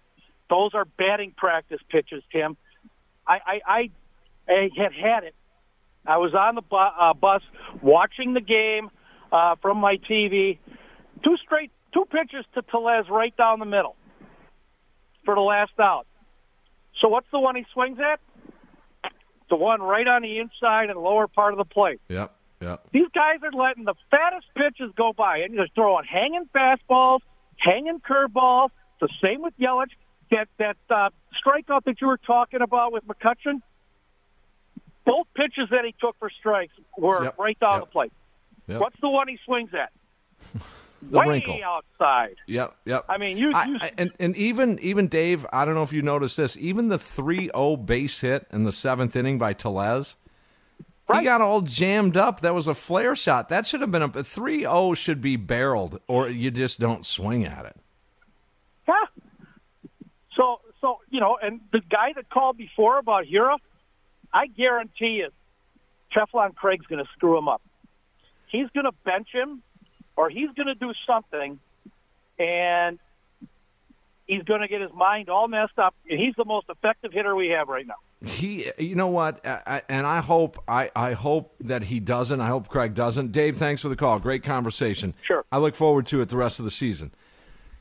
Those 0.51 0.75
are 0.75 0.85
batting 0.85 1.33
practice 1.37 1.81
pitches, 1.89 2.23
Tim. 2.33 2.57
I 3.27 3.39
I, 3.47 3.61
I, 3.67 3.91
I 4.49 4.69
had 4.77 4.93
had 4.93 5.25
it. 5.25 5.35
I 6.05 6.19
was 6.19 6.35
on 6.35 6.57
the 6.57 6.63
bu- 6.63 6.77
uh, 6.77 7.15
bus 7.15 7.43
watching 7.81 8.35
the 8.35 8.41
game 8.41 8.91
uh, 9.31 9.55
from 9.63 9.79
my 9.79 9.99
TV. 10.11 10.59
Two 11.23 11.37
straight, 11.45 11.71
two 11.95 12.05
pitches 12.07 12.45
to 12.55 12.63
Tellez 12.63 13.07
right 13.09 13.37
down 13.37 13.61
the 13.61 13.67
middle 13.67 13.97
for 15.25 15.35
the 15.35 15.41
last 15.41 15.73
out. 15.81 16.07
So 17.01 17.09
what's 17.09 17.27
the 17.33 17.39
one 17.41 17.57
he 17.57 17.65
swings 17.73 17.99
at? 17.99 18.21
The 19.51 19.57
one 19.57 19.83
right 19.83 20.07
on 20.07 20.23
the 20.23 20.39
inside 20.39 20.89
and 20.91 20.99
lower 20.99 21.27
part 21.29 21.53
of 21.53 21.59
the 21.59 21.65
plate. 21.65 22.01
yep 22.09 22.35
yep 22.61 22.85
These 22.93 23.09
guys 23.15 23.39
are 23.43 23.53
letting 23.53 23.85
the 23.85 23.95
fattest 24.11 24.47
pitches 24.55 24.93
go 24.97 25.13
by, 25.13 25.39
and 25.39 25.57
they're 25.59 25.69
throwing 25.75 26.05
hanging 26.05 26.49
fastballs, 26.55 27.21
hanging 27.57 28.01
curveballs. 28.01 28.71
The 29.01 29.09
same 29.23 29.43
with 29.43 29.55
Yelich. 29.59 29.91
That 30.31 30.49
that 30.59 30.77
uh, 30.89 31.11
strikeout 31.45 31.85
that 31.85 32.01
you 32.01 32.07
were 32.07 32.17
talking 32.19 32.63
about 32.63 32.93
with 32.93 33.05
McCutchen. 33.07 33.61
Both 35.05 35.27
pitches 35.35 35.69
that 35.71 35.85
he 35.85 35.95
took 36.01 36.17
for 36.19 36.31
strikes 36.31 36.73
were 36.97 37.25
Yep, 37.25 37.39
right 37.39 37.59
down 37.59 37.75
yep. 37.75 37.81
the 37.83 37.87
plate. 37.87 38.13
Yep. 38.69 38.81
What's 38.81 39.01
the 39.01 39.09
one 39.11 39.27
he 39.29 39.39
swings 39.45 39.71
at? 39.75 39.91
The 41.11 41.19
Way 41.19 41.27
wrinkle. 41.27 41.59
outside. 41.65 42.37
Yep, 42.47 42.77
yep. 42.85 43.05
I 43.09 43.19
mean, 43.19 43.37
you, 43.37 43.49
you 43.49 43.55
I- 43.55 43.91
and 43.99 44.13
and 44.21 44.37
even 44.37 44.79
even 44.79 45.09
Dave, 45.09 45.45
I 45.53 45.65
don't 45.65 45.75
know 45.75 45.83
if 45.83 45.93
you 45.93 46.01
noticed 46.03 46.37
this. 46.37 46.57
Even 46.57 46.89
the 46.89 46.97
3-0 46.97 47.85
base 47.85 48.21
hit 48.21 48.47
in 48.53 48.63
the 48.63 48.73
seventh 48.73 49.17
inning 49.17 49.37
by 49.39 49.53
Tellez, 49.53 50.17
he 51.13 51.23
got 51.25 51.41
all 51.41 51.61
jammed 51.61 52.17
up. 52.17 52.41
That 52.41 52.55
was 52.55 52.69
a 52.69 52.75
flare 52.75 53.17
shot. 53.17 53.49
That 53.49 53.67
should 53.67 53.81
have 53.81 53.91
been 53.91 54.03
a 54.03 54.09
3-0 54.09 54.97
should 54.97 55.21
be 55.21 55.37
barreled, 55.37 56.01
or 56.07 56.29
you 56.29 56.51
just 56.53 56.79
don't 56.79 57.05
swing 57.05 57.45
at 57.45 57.67
it. 57.67 57.77
Yeah. 58.87 58.95
So, 60.37 60.61
so 60.81 61.01
you 61.11 61.21
know, 61.21 61.37
and 61.43 61.61
the 61.73 61.81
guy 61.91 62.13
that 62.15 62.31
called 62.31 62.57
before 62.57 62.99
about 62.99 63.25
Hiura, 63.27 63.57
I 64.33 64.47
guarantee 64.47 65.21
you, 65.21 65.31
Teflon 66.17 66.55
Craig's 66.55 66.87
going 66.87 67.05
to 67.05 67.11
screw 67.13 67.37
him 67.37 67.49
up. 67.49 67.61
He's 68.47 68.69
going 68.75 68.85
to 68.87 68.93
bench 69.05 69.29
him, 69.33 69.63
or 70.17 70.29
he's 70.31 70.51
going 70.57 70.67
to 70.67 70.75
do 70.75 70.93
something, 71.07 71.59
and 72.39 72.99
he's 74.27 74.43
going 74.45 74.61
to 74.61 74.69
get 74.69 74.81
his 74.81 74.93
mind 74.93 75.29
all 75.29 75.49
messed 75.49 75.79
up. 75.79 75.95
And 76.09 76.19
he's 76.19 76.35
the 76.37 76.45
most 76.45 76.67
effective 76.69 77.13
hitter 77.13 77.35
we 77.35 77.49
have 77.49 77.69
right 77.69 77.87
now. 77.87 77.95
He, 78.25 78.71
you 78.79 78.95
know 78.95 79.09
what, 79.09 79.45
I, 79.45 79.61
I- 79.67 79.83
and 79.89 80.07
I 80.07 80.21
hope, 80.21 80.63
I, 80.69 80.91
I 80.95 81.13
hope 81.15 81.55
that 81.61 81.83
he 81.85 81.99
doesn't. 81.99 82.41
I 82.41 82.47
hope 82.47 82.69
Craig 82.69 82.95
doesn't. 82.95 83.33
Dave, 83.33 83.57
thanks 83.57 83.83
for 83.83 83.89
the 83.89 83.97
call. 83.97 84.19
Great 84.21 84.45
conversation. 84.45 85.15
Sure. 85.23 85.45
I 85.51 85.59
look 85.59 85.75
forward 85.75 86.07
to 86.07 86.21
it 86.21 86.29
the 86.29 86.37
rest 86.37 86.59
of 86.61 86.65
the 86.65 86.71
season. 86.71 87.13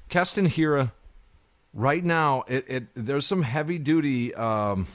Keston 0.09 0.47
Hiura 0.49 0.91
right 1.73 2.03
now, 2.03 2.43
it, 2.47 2.65
it 2.67 2.83
there's 2.95 3.25
some 3.27 3.43
heavy 3.43 3.77
duty 3.77 4.33
um, 4.35 4.87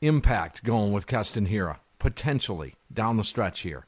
impact 0.00 0.64
going 0.64 0.92
with 0.92 1.06
Keston 1.06 1.46
Hiura 1.48 1.76
potentially 1.98 2.74
down 2.92 3.16
the 3.16 3.24
stretch 3.24 3.60
here. 3.60 3.86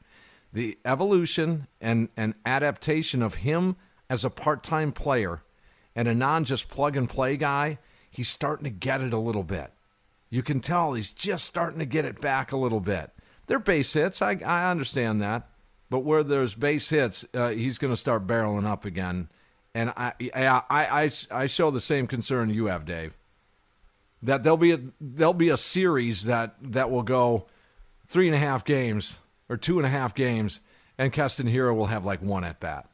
The 0.57 0.79
evolution 0.85 1.67
and, 1.79 2.09
and 2.17 2.33
adaptation 2.43 3.21
of 3.21 3.35
him 3.35 3.75
as 4.09 4.25
a 4.25 4.31
part 4.31 4.63
time 4.63 4.91
player 4.91 5.43
and 5.95 6.07
a 6.07 6.15
non 6.15 6.45
just 6.45 6.67
plug 6.67 6.97
and 6.97 7.07
play 7.07 7.37
guy, 7.37 7.77
he's 8.09 8.27
starting 8.27 8.63
to 8.63 8.71
get 8.71 8.99
it 8.99 9.13
a 9.13 9.19
little 9.19 9.43
bit. 9.43 9.71
You 10.31 10.41
can 10.41 10.59
tell 10.59 10.93
he's 10.93 11.13
just 11.13 11.45
starting 11.45 11.77
to 11.77 11.85
get 11.85 12.05
it 12.05 12.19
back 12.19 12.51
a 12.51 12.57
little 12.57 12.79
bit. 12.79 13.11
They're 13.45 13.59
base 13.59 13.93
hits. 13.93 14.19
I, 14.23 14.39
I 14.43 14.71
understand 14.71 15.21
that. 15.21 15.47
But 15.91 15.99
where 15.99 16.23
there's 16.23 16.55
base 16.55 16.89
hits, 16.89 17.23
uh, 17.35 17.49
he's 17.49 17.77
going 17.77 17.93
to 17.93 17.97
start 17.97 18.25
barreling 18.25 18.65
up 18.65 18.83
again. 18.83 19.29
And 19.75 19.91
I, 19.95 20.13
I, 20.33 20.63
I, 20.71 21.11
I 21.29 21.45
show 21.45 21.69
the 21.69 21.79
same 21.79 22.07
concern 22.07 22.49
you 22.49 22.65
have, 22.65 22.83
Dave. 22.83 23.15
That 24.23 24.41
there'll 24.41 24.57
be 24.57 24.71
a 24.71 24.79
there'll 24.99 25.33
be 25.35 25.49
a 25.49 25.57
series 25.57 26.23
that 26.23 26.55
that 26.63 26.89
will 26.89 27.03
go 27.03 27.45
three 28.07 28.25
and 28.25 28.35
a 28.35 28.39
half 28.39 28.65
games 28.65 29.19
or 29.49 29.57
two 29.57 29.77
and 29.77 29.85
a 29.85 29.89
half 29.89 30.13
games, 30.15 30.61
and 30.97 31.13
Keston 31.13 31.47
Hiura 31.47 31.75
will 31.75 31.87
have 31.87 32.05
like 32.05 32.21
one 32.21 32.43
at 32.43 32.59
bat, 32.59 32.89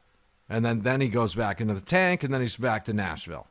and 0.48 0.64
then 0.64 0.80
then 0.80 1.00
he 1.00 1.08
goes 1.08 1.34
back 1.34 1.60
into 1.60 1.74
the 1.74 1.80
tank, 1.80 2.22
and 2.22 2.32
then 2.32 2.40
he's 2.40 2.56
back 2.56 2.84
to 2.84 2.92
Nashville. 2.92 3.46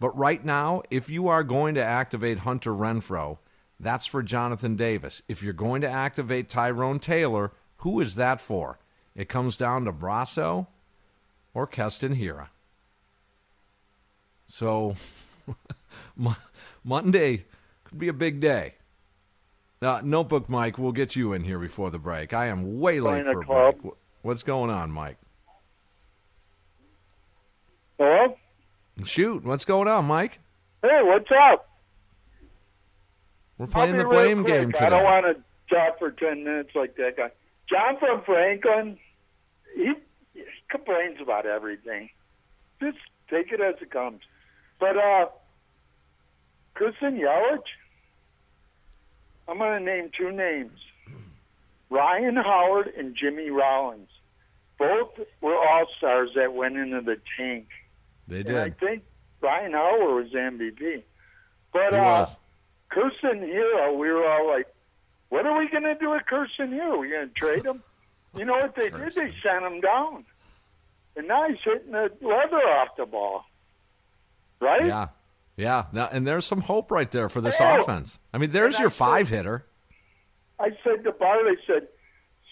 But 0.00 0.16
right 0.16 0.44
now, 0.44 0.82
if 0.90 1.08
you 1.08 1.28
are 1.28 1.44
going 1.44 1.74
to 1.76 1.84
activate 1.84 2.40
Hunter 2.40 2.72
Renfroe, 2.72 3.38
that's 3.78 4.06
for 4.06 4.22
Jonathan 4.22 4.76
Davis. 4.76 5.22
If 5.28 5.42
you're 5.42 5.52
going 5.52 5.80
to 5.82 5.90
activate 5.90 6.48
Tyrone 6.48 6.98
Taylor, 6.98 7.52
who 7.78 8.00
is 8.00 8.16
that 8.16 8.40
for? 8.40 8.78
It 9.14 9.28
comes 9.28 9.56
down 9.56 9.84
to 9.84 9.92
Brosseau 9.92 10.66
or 11.52 11.66
Keston 11.66 12.16
Hiura. 12.16 12.48
So 14.48 14.96
Monday 16.84 17.44
could 17.84 17.98
be 17.98 18.08
a 18.08 18.12
big 18.12 18.40
day. 18.40 18.74
Uh, 19.84 20.00
Notebook 20.02 20.48
Mike, 20.48 20.78
we'll 20.78 20.92
get 20.92 21.14
you 21.14 21.34
in 21.34 21.44
here 21.44 21.58
before 21.58 21.90
the 21.90 21.98
break. 21.98 22.32
I 22.32 22.46
am 22.46 22.80
way 22.80 23.00
late 23.00 23.24
for 23.24 23.44
club. 23.44 23.82
break. 23.82 23.94
What's 24.22 24.42
going 24.42 24.70
on, 24.70 24.90
Mike? 24.90 25.18
Hello? 27.98 28.36
Shoot, 29.04 29.44
what's 29.44 29.64
going 29.64 29.86
on, 29.86 30.06
Mike? 30.06 30.40
Hey, 30.82 31.00
what's 31.02 31.28
up? 31.52 31.68
We're 33.58 33.66
playing 33.66 33.98
the 33.98 34.04
blame 34.04 34.42
quick. 34.42 34.54
game 34.54 34.72
today. 34.72 34.86
I 34.86 34.88
don't 34.88 35.04
want 35.04 35.26
to 35.26 35.74
talk 35.74 35.98
for 35.98 36.10
10 36.10 36.44
minutes 36.44 36.70
like 36.74 36.96
that 36.96 37.16
guy. 37.16 37.30
John 37.68 37.98
from 37.98 38.22
Franklin, 38.24 38.98
he, 39.76 39.92
he 40.32 40.44
complains 40.70 41.18
about 41.20 41.46
everything. 41.46 42.08
Just 42.80 42.98
take 43.30 43.52
it 43.52 43.60
as 43.60 43.74
it 43.80 43.90
comes. 43.90 44.20
But, 44.80 44.96
uh, 44.96 45.26
Christian 46.74 47.18
Yelich, 47.18 47.62
I'm 49.48 49.58
going 49.58 49.78
to 49.78 49.84
name 49.84 50.10
two 50.16 50.32
names 50.32 50.78
Ryan 51.90 52.36
Howard 52.36 52.88
and 52.96 53.14
Jimmy 53.14 53.50
Rollins. 53.50 54.08
Both 54.78 55.20
were 55.40 55.54
all 55.54 55.86
stars 55.98 56.30
that 56.34 56.52
went 56.54 56.76
into 56.76 57.00
the 57.00 57.18
tank. 57.36 57.68
They 58.26 58.40
And 58.40 58.56
I 58.56 58.70
think 58.70 59.04
Ryan 59.40 59.72
Howard 59.72 60.24
was 60.24 60.32
MVP. 60.32 61.02
But 61.72 61.92
He 61.92 61.98
uh, 61.98 62.02
was. 62.02 62.36
Keston 62.90 63.40
Hiura, 63.40 63.96
we 63.96 64.10
were 64.10 64.26
all 64.26 64.48
like, 64.48 64.66
what 65.28 65.46
are 65.46 65.58
we 65.58 65.68
going 65.68 65.84
to 65.84 65.94
do 65.94 66.10
with 66.10 66.22
Keston 66.26 66.70
Hiura? 66.72 66.98
we 66.98 67.10
going 67.10 67.28
to 67.28 67.34
trade 67.34 67.64
him? 67.64 67.82
You 68.36 68.44
know 68.44 68.54
what 68.54 68.74
they 68.74 68.90
did? 68.90 69.14
They 69.14 69.32
sent 69.44 69.64
him 69.64 69.80
down. 69.80 70.24
And 71.14 71.28
now 71.28 71.48
he's 71.48 71.58
hitting 71.64 71.92
the 71.92 72.10
leather 72.20 72.56
off 72.56 72.96
the 72.96 73.06
ball. 73.06 73.44
Right? 74.58 74.86
Yeah. 74.86 75.06
Yeah. 75.56 75.86
Now, 75.92 76.08
and 76.10 76.26
there's 76.26 76.44
some 76.44 76.62
hope 76.62 76.90
right 76.90 77.10
there 77.10 77.28
for 77.28 77.40
this 77.40 77.56
Oh. 77.60 77.80
offense. 77.80 78.18
I 78.32 78.38
mean, 78.38 78.50
there's 78.50 78.78
your 78.78 78.90
said- 78.90 78.96
five 78.96 79.28
hitter. 79.28 79.66
I 80.58 80.70
said 80.82 81.04
to 81.04 81.12
Bart, 81.12 81.46
I 81.46 81.56
said, 81.66 81.88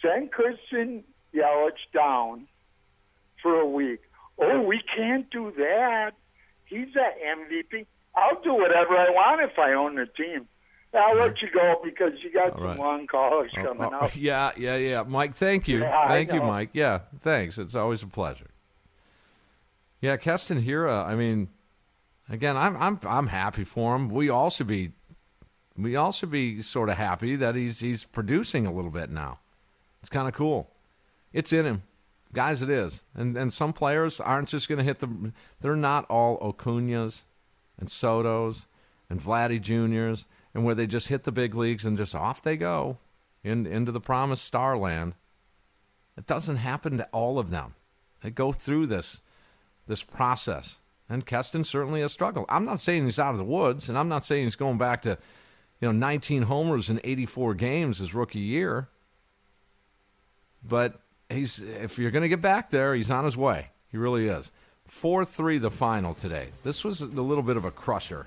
send 0.00 0.32
Christian 0.32 1.04
Yelich 1.34 1.78
down 1.92 2.48
for 3.42 3.60
a 3.60 3.66
week. 3.66 4.00
Oh, 4.38 4.60
we 4.60 4.80
can't 4.96 5.28
do 5.30 5.52
that. 5.52 6.12
He's 6.64 6.88
an 6.96 7.12
MVP. 7.22 7.86
I'll 8.14 8.40
do 8.42 8.54
whatever 8.54 8.96
I 8.96 9.10
want 9.10 9.40
if 9.42 9.58
I 9.58 9.72
own 9.72 9.94
the 9.94 10.06
team. 10.06 10.48
I'll 10.94 11.14
mm-hmm. 11.14 11.20
let 11.20 11.42
you 11.42 11.48
go 11.52 11.80
because 11.82 12.12
you 12.22 12.32
got 12.32 12.52
some 12.54 12.62
right. 12.64 12.78
long 12.78 13.06
callers 13.06 13.50
Oh, 13.56 13.64
coming 13.64 13.94
oh, 13.94 14.06
up. 14.06 14.12
yeah, 14.16 14.52
yeah, 14.56 14.76
yeah. 14.76 15.02
Mike, 15.06 15.34
thank 15.34 15.68
you. 15.68 15.80
Yeah, 15.80 16.08
thank 16.08 16.32
you. 16.32 16.42
Mike. 16.42 16.70
Yeah, 16.72 17.00
thanks. 17.20 17.58
It's 17.58 17.74
always 17.74 18.02
a 18.02 18.06
pleasure. 18.06 18.50
Yeah, 20.00 20.16
Keston 20.16 20.62
Hiura, 20.62 21.06
I 21.06 21.14
mean, 21.14 21.48
again, 22.28 22.56
I'm 22.56 22.76
I'm 22.76 23.00
I'm 23.04 23.26
happy 23.28 23.64
for 23.64 23.96
him. 23.96 24.08
We 24.08 24.28
all 24.28 24.50
should 24.50 24.66
be 24.66 24.92
we 25.76 25.96
all 25.96 26.12
should 26.12 26.30
be 26.30 26.62
sort 26.62 26.88
of 26.88 26.96
happy 26.96 27.36
that 27.36 27.54
he's 27.54 27.80
he's 27.80 28.04
producing 28.04 28.66
a 28.66 28.72
little 28.72 28.90
bit 28.90 29.10
now. 29.10 29.40
It's 30.00 30.10
kind 30.10 30.28
of 30.28 30.34
cool. 30.34 30.70
It's 31.32 31.52
in 31.52 31.64
him. 31.64 31.82
Guys, 32.32 32.62
it 32.62 32.70
is. 32.70 33.04
And 33.14 33.36
and 33.36 33.52
some 33.52 33.72
players 33.72 34.20
aren't 34.20 34.48
just 34.48 34.68
going 34.68 34.78
to 34.78 34.84
hit 34.84 34.98
the 34.98 35.32
they're 35.60 35.76
not 35.76 36.04
all 36.06 36.38
Acuñas 36.40 37.24
and 37.78 37.88
Sotos 37.88 38.66
and 39.08 39.20
Vladdy 39.20 39.60
Juniors 39.60 40.26
and 40.54 40.64
where 40.64 40.74
they 40.74 40.86
just 40.86 41.08
hit 41.08 41.24
the 41.24 41.32
big 41.32 41.54
leagues 41.54 41.84
and 41.84 41.96
just 41.96 42.14
off 42.14 42.42
they 42.42 42.56
go 42.56 42.98
in, 43.42 43.66
into 43.66 43.92
the 43.92 44.00
promised 44.00 44.44
star 44.44 44.76
land. 44.76 45.14
It 46.16 46.26
doesn't 46.26 46.56
happen 46.56 46.98
to 46.98 47.08
all 47.12 47.38
of 47.38 47.50
them. 47.50 47.74
They 48.22 48.30
go 48.30 48.52
through 48.52 48.86
this 48.86 49.22
this 49.86 50.02
process. 50.02 50.78
And 51.08 51.26
Keston 51.26 51.64
certainly 51.64 52.00
has 52.00 52.12
struggled. 52.12 52.46
I'm 52.48 52.64
not 52.64 52.80
saying 52.80 53.04
he's 53.04 53.18
out 53.18 53.32
of 53.32 53.38
the 53.38 53.44
woods, 53.44 53.88
and 53.88 53.98
I'm 53.98 54.08
not 54.08 54.24
saying 54.24 54.44
he's 54.44 54.56
going 54.56 54.78
back 54.78 55.02
to, 55.02 55.18
you 55.80 55.88
know, 55.88 55.92
19 55.92 56.42
homers 56.42 56.88
in 56.88 57.00
84 57.04 57.54
games 57.54 57.98
his 57.98 58.14
rookie 58.14 58.38
year. 58.38 58.88
But 60.64 61.00
he's 61.28 61.60
if 61.60 61.98
you're 61.98 62.12
going 62.12 62.22
to 62.22 62.28
get 62.28 62.40
back 62.40 62.70
there, 62.70 62.94
he's 62.94 63.10
on 63.10 63.24
his 63.24 63.36
way. 63.36 63.68
He 63.90 63.98
really 63.98 64.28
is. 64.28 64.52
4-3 64.90 65.60
the 65.60 65.70
final 65.70 66.14
today. 66.14 66.48
This 66.62 66.84
was 66.84 67.00
a 67.00 67.06
little 67.06 67.42
bit 67.42 67.56
of 67.56 67.64
a 67.64 67.70
crusher. 67.70 68.26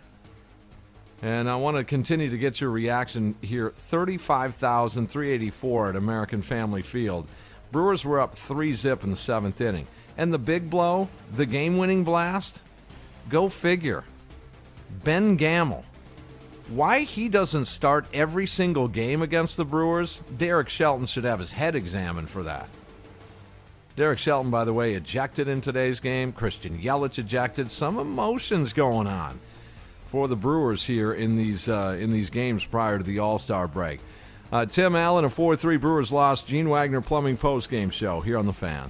And 1.21 1.49
I 1.49 1.55
want 1.55 1.78
to 1.78 1.84
continue 1.84 2.30
to 2.30 2.38
get 2.38 2.59
your 2.59 2.71
reaction 2.71 3.36
here. 3.41 3.73
35,384 3.78 5.89
at 5.89 5.95
American 5.95 6.41
Family 6.41 6.82
Field. 6.82 7.30
Brewers 7.71 8.03
were 8.05 8.19
up 8.19 8.36
3 8.36 8.73
zip 8.73 9.03
in 9.03 9.11
the 9.11 9.15
seventh 9.15 9.61
inning. 9.61 9.88
And 10.18 10.34
the 10.34 10.38
big 10.38 10.70
blow, 10.70 11.09
the 11.34 11.45
game 11.45 11.78
winning 11.78 12.03
blast, 12.03 12.61
go 13.30 13.49
figure. 13.49 14.03
Ben 15.03 15.36
Gamel. 15.36 15.84
Why 16.70 17.01
he 17.01 17.30
doesn't 17.30 17.66
start 17.66 18.07
every 18.13 18.47
single 18.47 18.88
game 18.88 19.22
against 19.22 19.57
the 19.57 19.66
Brewers, 19.66 20.24
Derek 20.38 20.70
Shelton 20.70 21.05
should 21.05 21.24
have 21.24 21.39
his 21.39 21.51
head 21.51 21.76
examined 21.76 22.30
for 22.30 22.43
that. 22.43 22.68
Derek 23.95 24.20
Shelton, 24.20 24.51
by 24.51 24.66
the 24.66 24.74
way, 24.74 24.93
ejected 24.93 25.47
in 25.47 25.61
today's 25.61 25.99
game. 25.99 26.34
Christian 26.34 26.80
Yelich 26.80 27.20
ejected. 27.20 27.70
Some 27.70 27.97
emotions 27.97 28.74
going 28.74 29.07
on 29.07 29.39
for 30.07 30.28
the 30.28 30.36
Brewers 30.36 30.86
here 30.86 31.13
in 31.13 31.38
these 31.38 31.70
uh, 31.70 31.95
in 31.99 32.11
these 32.11 32.30
games 32.30 32.66
prior 32.66 32.97
to 32.97 33.03
the 33.03 33.20
All 33.20 33.38
Star 33.39 33.68
break. 33.68 33.99
Uh, 34.51 34.66
Tim 34.66 34.95
Allen, 34.95 35.26
a 35.26 35.30
4 35.30 35.55
3 35.55 35.78
Brewers 35.78 36.11
loss. 36.11 36.43
Gene 36.43 36.70
Wagner 36.70 37.01
Plumbing 37.01 37.38
Post 37.38 37.70
Game 37.70 37.89
Show 37.89 38.22
here 38.22 38.38
on 38.38 38.45
The 38.45 38.53
Fan. 38.53 38.89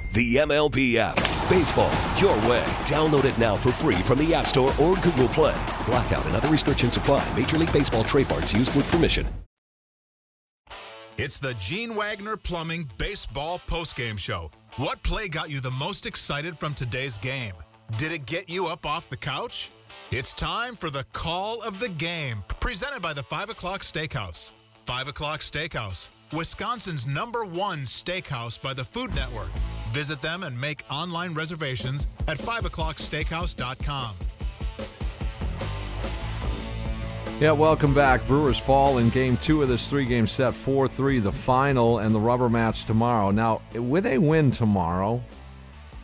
The 0.13 0.35
MLB 0.35 0.95
app. 0.95 1.15
Baseball 1.47 1.93
your 2.17 2.35
way. 2.49 2.65
Download 2.83 3.23
it 3.23 3.37
now 3.37 3.55
for 3.55 3.71
free 3.71 3.95
from 3.95 4.19
the 4.19 4.33
App 4.33 4.45
Store 4.45 4.73
or 4.77 4.95
Google 4.97 5.29
Play. 5.29 5.57
Blackout 5.85 6.25
and 6.25 6.35
other 6.35 6.49
restrictions 6.49 6.97
apply. 6.97 7.25
Major 7.37 7.57
League 7.57 7.71
Baseball 7.71 8.03
trademarks 8.03 8.53
used 8.53 8.75
with 8.75 8.89
permission. 8.91 9.25
It's 11.17 11.39
the 11.39 11.53
Gene 11.53 11.95
Wagner 11.95 12.35
Plumbing 12.35 12.89
Baseball 12.97 13.61
Postgame 13.67 14.19
Show. 14.19 14.51
What 14.75 15.01
play 15.03 15.29
got 15.29 15.49
you 15.49 15.61
the 15.61 15.71
most 15.71 16.05
excited 16.05 16.57
from 16.57 16.73
today's 16.73 17.17
game? 17.17 17.53
Did 17.97 18.11
it 18.11 18.25
get 18.25 18.49
you 18.49 18.67
up 18.67 18.85
off 18.85 19.07
the 19.09 19.17
couch? 19.17 19.71
It's 20.09 20.33
time 20.33 20.75
for 20.75 20.89
the 20.89 21.05
call 21.13 21.61
of 21.61 21.79
the 21.79 21.89
game, 21.89 22.43
presented 22.59 23.01
by 23.01 23.13
the 23.13 23.23
5 23.23 23.49
o'clock 23.49 23.81
steakhouse. 23.81 24.51
5 24.85 25.07
o'clock 25.09 25.39
steakhouse, 25.39 26.07
Wisconsin's 26.33 27.07
number 27.07 27.45
one 27.45 27.81
steakhouse 27.81 28.61
by 28.61 28.73
the 28.73 28.83
Food 28.83 29.13
Network. 29.15 29.51
Visit 29.91 30.21
them 30.21 30.43
and 30.43 30.59
make 30.59 30.83
online 30.89 31.33
reservations 31.33 32.07
at 32.27 32.37
5o'clocksteakhouse.com. 32.37 34.15
Yeah, 37.41 37.53
welcome 37.53 37.93
back. 37.93 38.27
Brewers 38.27 38.59
fall 38.59 38.99
in 38.99 39.09
game 39.09 39.35
two 39.35 39.63
of 39.63 39.67
this 39.67 39.89
three 39.89 40.05
game 40.05 40.27
set, 40.27 40.53
4 40.53 40.87
3, 40.87 41.19
the 41.19 41.31
final, 41.31 41.97
and 41.97 42.13
the 42.13 42.19
rubber 42.19 42.49
match 42.49 42.85
tomorrow. 42.85 43.31
Now, 43.31 43.61
with 43.73 44.05
a 44.05 44.19
win 44.19 44.51
tomorrow, 44.51 45.23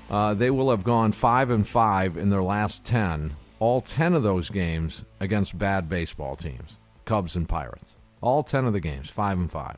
uh, 0.10 0.34
they 0.34 0.50
will 0.50 0.72
have 0.72 0.84
gone 0.84 1.12
5 1.12 1.52
and 1.52 1.68
5 1.68 2.18
in 2.18 2.32
their 2.32 2.42
last 2.42 2.86
10, 2.86 3.36
all 3.60 3.82
10 3.82 4.16
of 4.16 4.24
those 4.24 4.50
games 4.50 5.06
against 5.20 5.58
bad 5.58 5.88
baseball 5.88 6.36
teams, 6.36 6.80
Cubs 7.06 7.36
and 7.36 7.48
Pirates. 7.48 7.96
All 8.20 8.42
10 8.42 8.66
of 8.66 8.74
the 8.74 8.80
games, 8.80 9.12
5 9.12 9.38
and 9.38 9.52
5. 9.52 9.78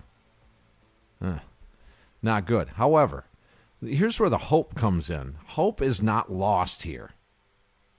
Eh, 1.26 1.40
not 2.22 2.46
good. 2.46 2.70
However, 2.70 3.26
here's 3.82 4.20
where 4.20 4.30
the 4.30 4.38
hope 4.38 4.76
comes 4.76 5.10
in 5.10 5.36
hope 5.50 5.82
is 5.82 6.02
not 6.02 6.32
lost 6.32 6.84
here 6.84 7.12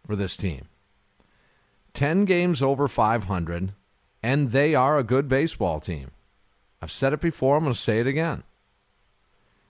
for 0.06 0.16
this 0.16 0.36
team. 0.36 0.66
10 1.94 2.24
games 2.24 2.62
over 2.62 2.88
500, 2.88 3.72
and 4.22 4.52
they 4.52 4.74
are 4.74 4.96
a 4.96 5.04
good 5.04 5.28
baseball 5.28 5.80
team. 5.80 6.10
I've 6.80 6.92
said 6.92 7.12
it 7.12 7.20
before, 7.20 7.56
I'm 7.56 7.64
going 7.64 7.74
to 7.74 7.80
say 7.80 8.00
it 8.00 8.06
again. 8.06 8.44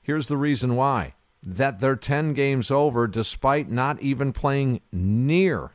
Here's 0.03 0.29
the 0.29 0.37
reason 0.37 0.77
why 0.77 1.15
that 1.43 1.81
they're 1.81 1.97
10 1.97 2.35
games 2.35 2.71
over 2.71 3.07
despite 3.07 3.71
not 3.71 4.01
even 4.03 4.33
playing 4.33 4.81
near 4.93 5.71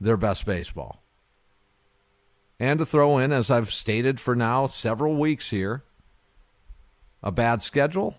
their 0.00 0.16
best 0.16 0.44
baseball. 0.44 1.02
And 2.60 2.78
to 2.78 2.86
throw 2.86 3.18
in, 3.18 3.32
as 3.32 3.50
I've 3.50 3.72
stated 3.72 4.20
for 4.20 4.36
now 4.36 4.66
several 4.66 5.16
weeks 5.16 5.50
here, 5.50 5.82
a 7.22 7.32
bad 7.32 7.62
schedule, 7.62 8.16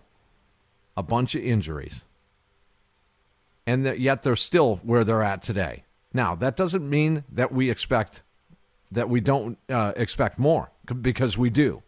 a 0.96 1.02
bunch 1.02 1.34
of 1.34 1.42
injuries. 1.42 2.04
And 3.66 3.84
yet 3.98 4.22
they're 4.22 4.36
still 4.36 4.76
where 4.82 5.04
they're 5.04 5.22
at 5.22 5.42
today. 5.42 5.84
Now, 6.12 6.34
that 6.36 6.56
doesn't 6.56 6.88
mean 6.88 7.24
that 7.32 7.52
we 7.52 7.68
expect 7.70 8.22
that 8.92 9.10
we 9.10 9.20
don't 9.20 9.58
uh, 9.68 9.92
expect 9.96 10.38
more 10.38 10.70
because 11.02 11.36
we 11.36 11.50
do. 11.50 11.82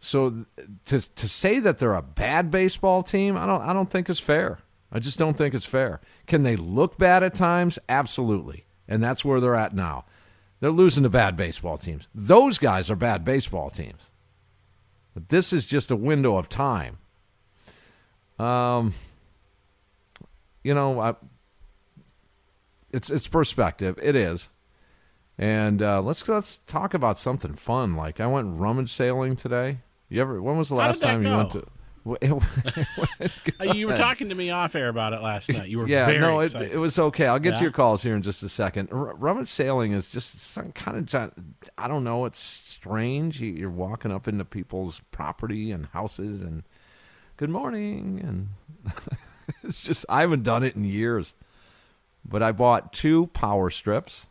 So 0.00 0.46
to 0.86 1.00
to 1.14 1.28
say 1.28 1.60
that 1.60 1.78
they're 1.78 1.94
a 1.94 2.02
bad 2.02 2.50
baseball 2.50 3.04
team, 3.04 3.36
I 3.36 3.46
don't 3.46 3.62
I 3.62 3.72
don't 3.72 3.88
think 3.88 4.10
is 4.10 4.18
fair. 4.18 4.58
I 4.90 4.98
just 4.98 5.18
don't 5.18 5.38
think 5.38 5.54
it's 5.54 5.64
fair. 5.64 6.00
Can 6.26 6.42
they 6.42 6.56
look 6.56 6.98
bad 6.98 7.22
at 7.22 7.34
times? 7.34 7.78
Absolutely. 7.88 8.66
And 8.88 9.02
that's 9.02 9.24
where 9.24 9.40
they're 9.40 9.54
at 9.54 9.74
now. 9.74 10.04
They're 10.60 10.70
losing 10.70 11.04
to 11.04 11.08
bad 11.08 11.36
baseball 11.36 11.78
teams. 11.78 12.08
Those 12.14 12.58
guys 12.58 12.90
are 12.90 12.96
bad 12.96 13.24
baseball 13.24 13.70
teams. 13.70 14.10
But 15.14 15.28
this 15.28 15.52
is 15.52 15.66
just 15.66 15.90
a 15.90 15.96
window 15.96 16.36
of 16.36 16.48
time. 16.48 16.98
Um 18.42 18.94
you 20.64 20.74
know, 20.74 21.00
I, 21.00 21.14
it's 22.92 23.10
it's 23.10 23.26
perspective. 23.26 23.98
It 24.02 24.16
is. 24.16 24.48
And 25.38 25.82
uh, 25.82 26.02
let's 26.02 26.28
let's 26.28 26.58
talk 26.66 26.94
about 26.94 27.18
something 27.18 27.54
fun. 27.54 27.96
Like 27.96 28.20
I 28.20 28.26
went 28.26 28.58
rummage 28.58 28.92
sailing 28.92 29.34
today. 29.34 29.78
You 30.08 30.20
ever? 30.20 30.42
When 30.42 30.56
was 30.58 30.68
the 30.68 30.74
last 30.74 31.00
time 31.02 31.22
go? 31.22 31.30
you 31.30 31.36
went 31.36 31.52
to? 31.52 31.66
you 33.74 33.86
were 33.86 33.96
talking 33.96 34.28
to 34.28 34.34
me 34.34 34.50
off 34.50 34.74
air 34.74 34.88
about 34.88 35.12
it 35.12 35.22
last 35.22 35.48
night. 35.48 35.68
You 35.68 35.78
were 35.78 35.88
yeah, 35.88 36.04
very 36.06 36.18
no, 36.18 36.40
it, 36.40 36.52
it 36.54 36.76
was 36.76 36.98
okay. 36.98 37.26
I'll 37.26 37.38
get 37.38 37.52
Yeah? 37.52 37.56
to 37.58 37.62
your 37.62 37.70
calls 37.70 38.02
here 38.02 38.16
in 38.16 38.22
just 38.22 38.42
a 38.42 38.48
second. 38.48 38.88
R- 38.90 39.14
rummage 39.14 39.46
sailing 39.46 39.92
is 39.92 40.10
just 40.10 40.40
some 40.40 40.72
kind 40.72 41.14
of 41.14 41.32
I 41.78 41.86
don't 41.88 42.02
know. 42.02 42.24
It's 42.24 42.40
strange. 42.40 43.40
You're 43.40 43.70
walking 43.70 44.10
up 44.10 44.26
into 44.26 44.44
people's 44.44 45.00
property 45.12 45.70
and 45.70 45.86
houses 45.86 46.42
and 46.42 46.64
good 47.36 47.50
morning, 47.50 48.20
and 48.22 48.92
it's 49.64 49.82
just 49.82 50.04
I 50.08 50.20
haven't 50.20 50.42
done 50.42 50.62
it 50.62 50.76
in 50.76 50.84
years. 50.84 51.34
But 52.24 52.42
I 52.42 52.52
bought 52.52 52.92
two 52.92 53.26
power 53.28 53.68
strips. 53.68 54.26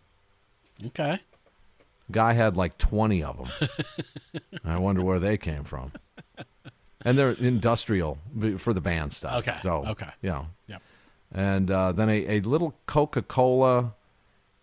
Okay. 0.88 1.20
Guy 2.10 2.34
had 2.34 2.56
like 2.56 2.78
20 2.78 3.22
of 3.24 3.38
them. 3.38 3.70
I 4.66 4.78
wonder 4.78 5.02
where 5.04 5.20
they 5.20 5.38
came 5.38 5.66
from. 5.66 5.91
And 7.04 7.18
they're 7.18 7.32
industrial 7.32 8.18
for 8.58 8.74
the 8.74 8.80
band 8.82 9.12
stuff. 9.12 9.39
Okay, 9.39 9.58
So, 9.62 9.86
okay. 9.88 10.08
You 10.22 10.30
know. 10.30 10.47
Yep. 10.68 10.82
And 11.34 11.72
uh, 11.72 11.91
then 11.91 12.10
a, 12.10 12.38
a 12.38 12.39
little 12.41 12.74
Coca 12.86 13.22
Cola 13.22 13.93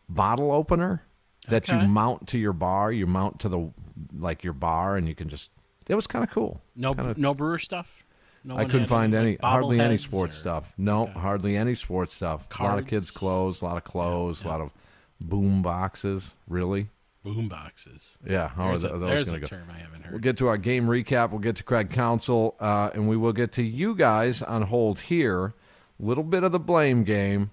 bottle 0.09 0.51
opener 0.51 1.03
that 1.49 1.68
Okay. 1.68 1.80
you 1.82 1.86
mount 1.89 2.28
to 2.28 2.39
your 2.39 2.53
bar. 2.55 2.91
You 2.93 3.07
mount 3.07 3.41
to 3.41 3.49
the, 3.51 3.70
like 4.18 4.43
your 4.43 4.53
bar, 4.55 4.97
and 4.97 5.07
you 5.09 5.14
can 5.14 5.28
just, 5.28 5.51
it 5.86 5.95
was 5.95 6.07
kind 6.07 6.24
of 6.24 6.30
cool. 6.30 6.61
No, 6.76 6.95
Kinda- 6.95 7.14
no 7.20 7.34
brewer 7.34 7.59
stuff. 7.59 8.05
No 8.49 8.57
I 8.57 8.64
couldn't 8.64 8.80
had 8.80 8.88
find 8.88 9.12
like, 9.12 9.22
any, 9.22 9.36
hardly 9.42 9.78
any 9.78 9.99
sports 9.99 10.34
or- 10.36 10.38
stuff. 10.40 10.72
No, 10.78 11.05
hardly 11.07 11.55
any 11.57 11.74
sports 11.74 12.14
stuff. 12.14 12.46
A 12.59 12.62
lot 12.62 12.78
of 12.78 12.86
kids' 12.86 13.11
clothes, 13.11 13.61
a 13.61 13.66
lot 13.66 13.76
of 13.76 13.84
clothes, 13.84 14.42
a 14.44 14.49
lot 14.49 14.62
of 14.62 14.72
boom 15.20 15.61
boxes. 15.61 16.32
Really? 16.49 16.88
Boom 17.22 17.49
boxes. 17.49 18.16
Yeah, 18.26 18.49
how 18.49 18.68
There's 18.68 18.84
are 18.84 18.86
a- 18.86 18.90
th- 18.92 19.01
those 19.03 19.24
going 19.24 19.36
a 19.36 19.40
to 19.40 19.40
go? 19.40 19.46
term 19.59 19.68
I 19.70 19.78
haven't 19.80 20.03
heard. 20.03 20.12
We'll 20.12 20.20
get 20.22 20.38
to 20.38 20.49
our 20.49 20.57
game 20.57 20.86
recap. 20.86 21.28
We'll 21.30 21.40
get 21.40 21.57
to 21.57 21.62
Craig 21.62 21.90
Counsell, 21.90 22.55
uh, 22.59 22.88
and 22.94 23.07
we 23.07 23.18
will 23.18 23.34
get 23.34 23.53
to 23.53 23.62
you 23.62 23.94
guys 23.94 24.42
on 24.42 24.62
hold 24.62 25.01
here. 25.01 25.53
Little 26.01 26.24
bit 26.24 26.42
of 26.42 26.51
the 26.53 26.59
blame 26.59 27.05
game 27.05 27.51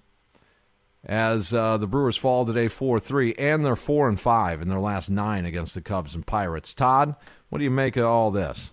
as 1.03 1.53
uh, 1.53 1.75
the 1.77 1.87
Brewers 1.87 2.15
fall 2.15 2.45
today 2.45 2.69
four 2.69 3.01
three, 3.01 3.33
and 3.33 3.65
they're 3.65 3.75
four 3.75 4.07
and 4.07 4.17
five 4.19 4.61
in 4.61 4.69
their 4.69 4.79
last 4.79 5.09
nine 5.09 5.45
against 5.45 5.73
the 5.73 5.81
Cubs 5.81 6.15
and 6.15 6.25
Pirates. 6.25 6.73
Todd, 6.73 7.15
what 7.49 7.57
do 7.57 7.65
you 7.65 7.71
make 7.71 7.97
of 7.97 8.05
all 8.05 8.31
this? 8.31 8.71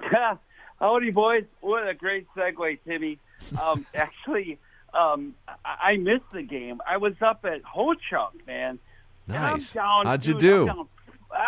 Howdy, 0.80 1.10
boys. 1.10 1.44
What 1.60 1.86
a 1.86 1.92
great 1.92 2.26
segue, 2.34 2.78
Timmy. 2.86 3.18
Um, 3.62 3.86
actually, 3.94 4.58
um, 4.94 5.34
I-, 5.64 5.92
I 5.92 5.96
missed 5.98 6.24
the 6.32 6.42
game. 6.42 6.80
I 6.88 6.96
was 6.96 7.12
up 7.20 7.44
at 7.44 7.62
Ho 7.62 7.94
Chunk, 8.08 8.46
man. 8.46 8.78
Nice. 9.26 9.72
down, 9.74 10.06
How'd 10.06 10.24
you 10.24 10.34
dude, 10.34 10.40
do? 10.40 10.60
I'm 10.62 10.66
down, 10.66 10.88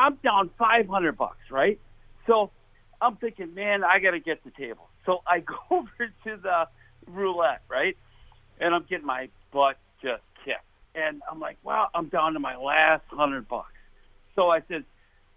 I'm 0.01 0.14
down 0.16 0.51
500 0.59 1.16
bucks, 1.16 1.51
right? 1.51 1.80
So 2.26 2.51
I'm 3.01 3.16
thinking, 3.16 3.55
man, 3.55 3.83
I 3.85 3.99
got 4.01 4.11
to 4.11 4.20
get 4.20 4.45
the 4.45 4.51
table. 4.51 4.89
So 5.07 5.22
I 5.26 5.41
go 5.41 5.57
over 5.70 6.12
to 6.24 6.37
the 6.37 6.68
roulette, 7.07 7.62
right? 7.68 7.97
And 8.61 8.74
I'm 8.74 8.85
getting 8.85 9.07
my 9.07 9.30
butt 9.51 9.78
just 10.03 10.22
kicked. 10.45 10.61
And 10.95 11.22
I'm 11.30 11.41
like, 11.41 11.57
wow, 11.62 11.89
I'm 11.95 12.09
down 12.09 12.35
to 12.35 12.39
my 12.39 12.57
last 12.57 13.05
100 13.11 13.49
bucks. 13.49 13.72
So 14.37 14.51
I 14.51 14.61
said, 14.68 14.85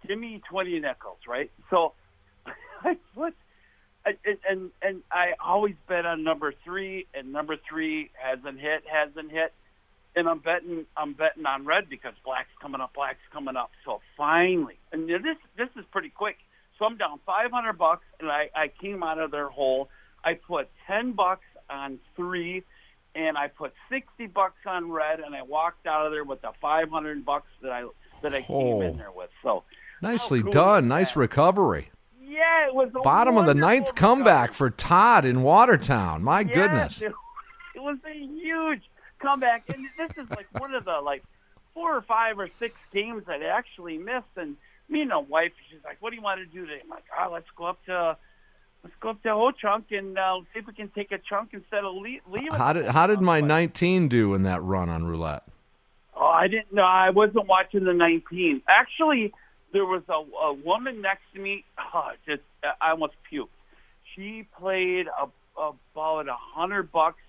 give 0.06 0.18
me 0.18 0.42
20 0.50 0.80
nickels, 0.80 1.18
right? 1.26 1.50
So 1.70 1.94
I 2.84 2.98
put 3.14 3.34
and 4.06 4.38
and 4.48 4.70
and 4.82 5.02
I 5.10 5.32
always 5.44 5.74
bet 5.88 6.06
on 6.06 6.22
number 6.24 6.52
three, 6.64 7.06
and 7.14 7.32
number 7.32 7.56
three 7.68 8.10
hasn't 8.14 8.60
hit, 8.60 8.84
hasn't 8.86 9.30
hit, 9.30 9.52
and 10.14 10.28
I'm 10.28 10.38
betting 10.38 10.86
I'm 10.96 11.12
betting 11.12 11.44
on 11.46 11.64
red 11.66 11.88
because 11.88 12.14
black's 12.24 12.48
coming 12.60 12.80
up, 12.80 12.94
black's 12.94 13.18
coming 13.32 13.56
up. 13.56 13.70
So 13.84 14.00
finally, 14.16 14.78
and 14.92 15.08
this 15.08 15.36
this 15.56 15.68
is 15.76 15.84
pretty 15.90 16.10
quick. 16.10 16.36
So 16.78 16.84
I'm 16.84 16.96
down 16.98 17.18
500 17.24 17.72
bucks, 17.74 18.04
and 18.20 18.30
I 18.30 18.50
I 18.54 18.68
came 18.68 19.02
out 19.02 19.18
of 19.18 19.30
their 19.30 19.48
hole. 19.48 19.88
I 20.24 20.34
put 20.34 20.68
10 20.86 21.12
bucks 21.12 21.44
on 21.70 21.98
three, 22.16 22.64
and 23.14 23.38
I 23.38 23.48
put 23.48 23.72
60 23.88 24.26
bucks 24.26 24.58
on 24.66 24.90
red, 24.90 25.20
and 25.20 25.34
I 25.34 25.42
walked 25.42 25.86
out 25.86 26.04
of 26.06 26.12
there 26.12 26.24
with 26.24 26.42
the 26.42 26.50
500 26.60 27.24
bucks 27.24 27.48
that 27.62 27.72
I 27.72 27.86
that 28.22 28.34
I 28.34 28.42
came 28.42 28.56
Oh. 28.56 28.80
in 28.82 28.96
there 28.98 29.10
with. 29.12 29.30
So 29.42 29.64
Nicely 30.02 30.42
cool 30.42 30.52
done. 30.52 30.88
Nice 30.88 31.16
recovery. 31.16 31.90
Yeah, 32.36 32.66
it 32.68 32.74
was 32.74 32.90
Bottom 33.02 33.36
of 33.38 33.46
the 33.46 33.54
ninth 33.54 33.94
comeback 33.94 34.52
for 34.52 34.70
Todd 34.70 35.24
in 35.24 35.42
Watertown. 35.42 36.22
My 36.22 36.40
Yes, 36.40 36.54
goodness. 36.54 37.02
it, 37.02 37.12
it 37.74 37.80
was 37.82 37.98
a 38.06 38.12
huge 38.14 38.82
comeback, 39.20 39.64
and 39.68 39.86
this 39.96 40.10
is 40.22 40.28
like 40.30 40.46
one 40.60 40.74
of 40.74 40.84
the 40.84 41.00
like 41.02 41.24
four 41.74 41.96
or 41.96 42.02
five 42.02 42.38
or 42.38 42.48
six 42.58 42.74
games 42.92 43.24
I 43.28 43.38
actually 43.44 43.98
missed. 43.98 44.26
And 44.36 44.56
me 44.88 45.00
and 45.00 45.10
my 45.10 45.18
wife, 45.18 45.52
she's 45.70 45.82
like, 45.84 45.96
"What 46.00 46.10
do 46.10 46.16
you 46.16 46.22
want 46.22 46.40
to 46.40 46.46
do 46.46 46.66
today?" 46.66 46.80
I'm 46.84 46.90
like, 46.90 47.04
"Oh, 47.18 47.30
let's 47.32 47.48
go 47.56 47.64
up 47.66 47.84
to." 47.86 48.16
Let's 48.84 48.94
go 49.00 49.08
up 49.10 49.22
to 49.24 49.30
Ho 49.30 49.50
Chunk 49.50 49.86
and 49.90 50.16
uh, 50.16 50.38
see 50.52 50.60
if 50.60 50.66
we 50.68 50.72
can 50.72 50.88
take 50.90 51.10
a 51.10 51.18
chunk 51.18 51.48
instead 51.54 51.82
of 51.82 51.96
leave. 51.96 52.20
leave 52.30 52.52
How 52.52 52.72
did 52.72 52.86
how 52.86 53.08
did 53.08 53.20
my 53.20 53.40
19 53.40 54.06
do 54.06 54.32
in 54.34 54.44
that 54.44 54.62
run 54.62 54.88
on 54.88 55.04
roulette? 55.06 55.42
Oh, 56.14 56.26
I 56.26 56.46
didn't 56.46 56.72
know. 56.72 56.84
I 56.84 57.10
wasn't 57.10 57.48
watching 57.48 57.82
the 57.84 57.92
19. 57.92 58.62
Actually, 58.68 59.32
there 59.72 59.84
was 59.84 60.02
a, 60.08 60.12
a 60.44 60.52
woman 60.52 61.00
next 61.02 61.22
to 61.34 61.40
me. 61.40 61.64
Oh, 61.94 62.10
just 62.26 62.42
I 62.80 62.90
almost 62.90 63.14
puked. 63.32 63.48
She 64.14 64.46
played 64.58 65.06
a, 65.08 65.28
about 65.58 66.28
a 66.28 66.36
hundred 66.36 66.90
bucks 66.92 67.20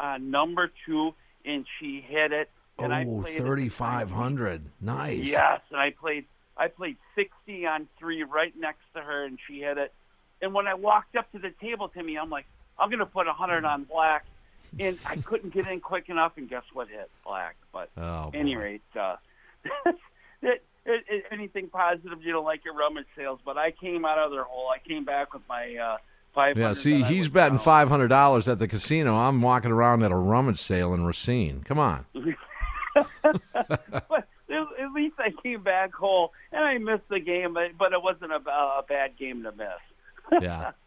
on 0.00 0.30
number 0.30 0.70
two, 0.86 1.14
and 1.44 1.64
she 1.78 2.00
hit 2.06 2.32
it. 2.32 2.50
And 2.78 2.92
I 2.92 3.04
Oh, 3.04 3.20
played 3.20 3.36
3500. 3.36 4.68
Nice. 4.80 5.24
Yes, 5.24 5.60
and 5.70 5.80
I 5.80 5.90
played 5.90 6.24
I 6.56 6.68
played 6.68 6.96
60 7.14 7.66
on 7.66 7.88
three 7.98 8.22
right 8.24 8.52
next 8.58 8.80
to 8.94 9.00
her, 9.00 9.24
and 9.24 9.38
she 9.46 9.60
hit 9.60 9.78
it. 9.78 9.92
And 10.40 10.52
when 10.52 10.66
I 10.66 10.74
walked 10.74 11.16
up 11.16 11.30
to 11.32 11.38
the 11.38 11.50
table, 11.60 11.88
Timmy, 11.88 12.18
I'm 12.18 12.28
like, 12.30 12.46
I'm 12.78 12.88
going 12.90 12.98
to 12.98 13.06
put 13.06 13.26
a 13.26 13.30
100 13.30 13.64
on 13.64 13.84
black, 13.84 14.26
and 14.78 14.98
I 15.06 15.16
couldn't 15.24 15.54
get 15.54 15.66
in 15.66 15.80
quick 15.80 16.08
enough, 16.08 16.32
and 16.36 16.48
guess 16.50 16.64
what 16.72 16.88
hit 16.88 17.08
black? 17.24 17.56
But 17.72 17.90
Oh, 17.96 18.28
at 18.28 18.34
any 18.34 18.56
rate, 18.56 18.82
uh, 18.98 19.16
it, 20.42 20.62
it, 20.84 21.04
it, 21.08 21.24
anything 21.30 21.68
positive 21.68 22.22
you 22.22 22.32
don't 22.32 22.44
like 22.44 22.64
your 22.64 22.74
rummage 22.74 23.06
sales, 23.16 23.40
but 23.44 23.56
I 23.56 23.70
came 23.70 24.04
out 24.04 24.18
of 24.18 24.30
their 24.30 24.44
hole. 24.44 24.68
I 24.68 24.78
came 24.86 25.04
back 25.04 25.32
with 25.32 25.42
my 25.48 25.76
uh, 25.76 25.96
500. 26.34 26.60
Yeah, 26.60 26.74
see, 26.74 27.02
he's 27.02 27.28
betting 27.28 27.58
five 27.58 27.88
hundred 27.88 28.08
dollars 28.08 28.48
at 28.48 28.58
the 28.58 28.68
casino. 28.68 29.16
I'm 29.16 29.40
walking 29.42 29.70
around 29.70 30.02
at 30.02 30.10
a 30.10 30.16
rummage 30.16 30.60
sale 30.60 30.94
in 30.94 31.04
Racine. 31.04 31.62
Come 31.64 31.78
on. 31.78 32.06
but, 33.22 34.28
at 34.48 34.92
least 34.94 35.14
I 35.18 35.30
came 35.42 35.62
back 35.62 35.94
whole, 35.94 36.32
and 36.52 36.62
I 36.62 36.78
missed 36.78 37.08
the 37.08 37.20
game, 37.20 37.54
but 37.54 37.76
but 37.78 37.92
it 37.92 38.02
wasn't 38.02 38.32
a, 38.32 38.36
a 38.36 38.82
bad 38.88 39.16
game 39.18 39.42
to 39.44 39.52
miss. 39.52 40.42
Yeah. 40.42 40.72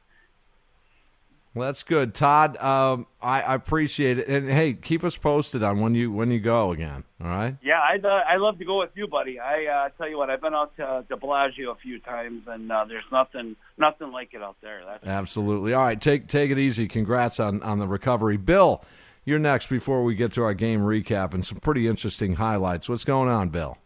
Well, 1.55 1.69
that's 1.69 1.83
good, 1.83 2.13
Todd. 2.13 2.57
Um, 2.57 3.07
I, 3.21 3.41
I 3.41 3.55
appreciate 3.55 4.19
it, 4.19 4.27
and 4.27 4.49
hey, 4.51 4.73
keep 4.73 5.05
us 5.05 5.15
posted 5.15 5.63
on 5.63 5.79
when 5.79 5.95
you 5.95 6.11
when 6.11 6.29
you 6.29 6.41
go 6.41 6.71
again. 6.71 7.05
All 7.23 7.29
right. 7.29 7.55
Yeah, 7.63 7.79
I'd 7.79 8.03
uh, 8.03 8.23
I 8.27 8.35
love 8.35 8.59
to 8.59 8.65
go 8.65 8.79
with 8.79 8.89
you, 8.93 9.07
buddy. 9.07 9.39
I 9.39 9.65
uh, 9.65 9.89
tell 9.97 10.09
you 10.09 10.17
what, 10.17 10.29
I've 10.29 10.41
been 10.41 10.53
out 10.53 10.75
to, 10.75 11.05
to 11.07 11.15
Bellagio 11.15 11.71
a 11.71 11.75
few 11.75 11.99
times, 11.99 12.43
and 12.47 12.69
uh, 12.69 12.83
there's 12.89 13.05
nothing 13.09 13.55
nothing 13.77 14.11
like 14.11 14.33
it 14.33 14.41
out 14.41 14.57
there. 14.61 14.81
That's 14.85 15.07
Absolutely. 15.07 15.73
All 15.73 15.81
right, 15.81 15.99
take 15.99 16.27
take 16.27 16.51
it 16.51 16.59
easy. 16.59 16.89
Congrats 16.89 17.39
on 17.39 17.63
on 17.63 17.79
the 17.79 17.87
recovery, 17.87 18.35
Bill. 18.35 18.83
You're 19.23 19.39
next 19.39 19.69
before 19.69 20.03
we 20.03 20.13
get 20.13 20.33
to 20.33 20.43
our 20.43 20.53
game 20.53 20.81
recap 20.81 21.33
and 21.33 21.43
some 21.45 21.59
pretty 21.59 21.87
interesting 21.87 22.35
highlights. 22.35 22.89
What's 22.89 23.05
going 23.05 23.29
on, 23.29 23.47
Bill? 23.47 23.77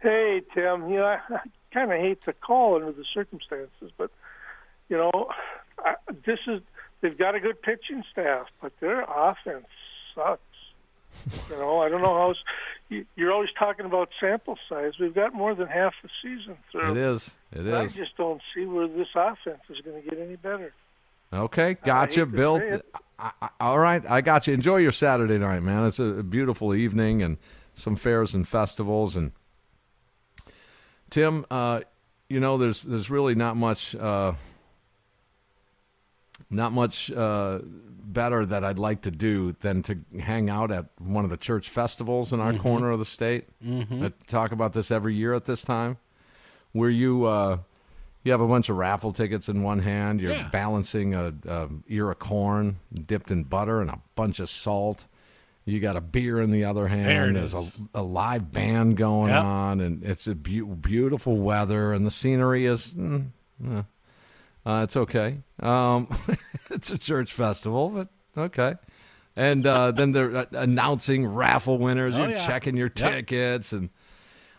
Hey, 0.00 0.40
Tim. 0.54 0.88
You 0.88 0.96
know, 0.96 1.04
I, 1.04 1.18
I 1.28 1.40
kind 1.74 1.92
of 1.92 2.00
hate 2.00 2.22
to 2.22 2.32
call 2.32 2.76
under 2.76 2.90
the 2.90 3.04
circumstances, 3.12 3.92
but 3.98 4.10
you 4.88 4.96
know, 4.96 5.28
I, 5.84 5.94
this 6.26 6.38
is 6.46 6.60
they've 7.00 7.16
got 7.16 7.34
a 7.34 7.40
good 7.40 7.60
pitching 7.62 8.02
staff, 8.10 8.46
but 8.60 8.72
their 8.80 9.02
offense 9.02 9.66
sucks. 10.14 10.40
you 11.50 11.56
know, 11.56 11.80
I 11.80 11.88
don't 11.88 12.02
know 12.02 12.14
how. 12.14 12.34
You, 12.88 13.06
you're 13.16 13.32
always 13.32 13.50
talking 13.58 13.86
about 13.86 14.08
sample 14.20 14.58
size. 14.68 14.92
We've 14.98 15.14
got 15.14 15.34
more 15.34 15.54
than 15.54 15.68
half 15.68 15.94
the 16.02 16.08
season 16.22 16.56
through. 16.72 16.92
It 16.92 16.96
is. 16.96 17.30
It 17.52 17.72
I 17.72 17.84
is. 17.84 17.94
just 17.94 18.16
don't 18.16 18.40
see 18.54 18.64
where 18.64 18.88
this 18.88 19.08
offense 19.14 19.60
is 19.68 19.80
going 19.84 20.02
to 20.02 20.08
get 20.08 20.18
any 20.18 20.36
better. 20.36 20.72
Okay, 21.32 21.74
gotcha, 21.84 22.26
Bill. 22.26 22.80
I, 23.18 23.30
I, 23.40 23.48
all 23.60 23.78
right, 23.78 24.02
I 24.08 24.20
got 24.20 24.46
you. 24.46 24.54
Enjoy 24.54 24.78
your 24.78 24.92
Saturday 24.92 25.38
night, 25.38 25.62
man. 25.62 25.86
It's 25.86 26.00
a, 26.00 26.22
beautiful 26.24 26.74
evening 26.74 27.22
and 27.22 27.38
some 27.74 27.94
fairs 27.94 28.34
and 28.34 28.46
festivals. 28.46 29.16
And 29.16 29.30
Tim, 31.10 31.46
uh, 31.48 31.82
you 32.28 32.40
know, 32.40 32.58
there's 32.58 32.82
there's 32.82 33.10
really 33.10 33.36
not 33.36 33.56
much. 33.56 33.94
Uh, 33.94 34.32
not 36.48 36.72
much 36.72 37.10
uh, 37.12 37.58
better 38.02 38.44
that 38.46 38.64
I'd 38.64 38.78
like 38.78 39.02
to 39.02 39.10
do 39.10 39.52
than 39.52 39.82
to 39.84 39.98
hang 40.20 40.48
out 40.50 40.70
at 40.70 40.86
one 40.98 41.24
of 41.24 41.30
the 41.30 41.36
church 41.36 41.68
festivals 41.68 42.32
in 42.32 42.40
our 42.40 42.52
Mhm. 42.52 42.58
corner 42.60 42.90
of 42.90 42.98
the 42.98 43.04
state. 43.04 43.48
Mhm. 43.64 44.04
I 44.06 44.12
talk 44.26 44.52
about 44.52 44.72
this 44.72 44.90
every 44.90 45.14
year 45.14 45.34
at 45.34 45.44
this 45.44 45.62
time, 45.62 45.96
where 46.72 46.90
you 46.90 47.24
uh, 47.26 47.58
you 48.22 48.32
have 48.32 48.40
a 48.40 48.48
bunch 48.48 48.68
of 48.68 48.76
raffle 48.76 49.12
tickets 49.12 49.48
in 49.48 49.62
one 49.62 49.78
hand, 49.80 50.20
you're 50.20 50.32
Yeah. 50.32 50.48
balancing 50.50 51.14
a, 51.14 51.32
a 51.48 51.68
ear 51.88 52.10
of 52.10 52.18
corn 52.18 52.76
dipped 53.06 53.30
in 53.30 53.44
butter 53.44 53.80
and 53.80 53.88
a 53.90 53.98
bunch 54.14 54.40
of 54.40 54.48
salt. 54.50 55.06
You 55.64 55.78
got 55.78 55.96
a 55.96 56.00
beer 56.00 56.40
in 56.40 56.50
the 56.50 56.64
other 56.64 56.88
hand. 56.88 57.36
There's 57.36 57.54
is. 57.54 57.80
a, 57.94 58.00
a 58.00 58.02
live 58.02 58.50
band 58.52 58.96
going 58.96 59.30
Yep. 59.30 59.44
on, 59.44 59.80
and 59.80 60.02
it's 60.02 60.26
a 60.26 60.34
beau- 60.34 60.64
beautiful 60.74 61.36
weather, 61.36 61.92
and 61.92 62.04
the 62.04 62.10
scenery 62.10 62.66
is. 62.66 62.92
Mm, 62.94 63.26
eh. 63.66 63.82
Uh, 64.64 64.82
it's 64.84 64.96
okay. 64.96 65.38
Um, 65.60 66.08
it's 66.70 66.90
a 66.90 66.98
church 66.98 67.32
festival, 67.32 67.88
but 67.90 68.08
okay. 68.36 68.74
And 69.36 69.66
uh, 69.66 69.92
then 69.92 70.12
they're 70.12 70.36
uh, 70.36 70.44
announcing 70.52 71.26
raffle 71.26 71.78
winners. 71.78 72.14
Oh, 72.14 72.22
You're 72.22 72.30
yeah. 72.32 72.46
checking 72.46 72.76
your 72.76 72.92
Yep. 72.94 73.12
tickets, 73.12 73.72
and 73.72 73.90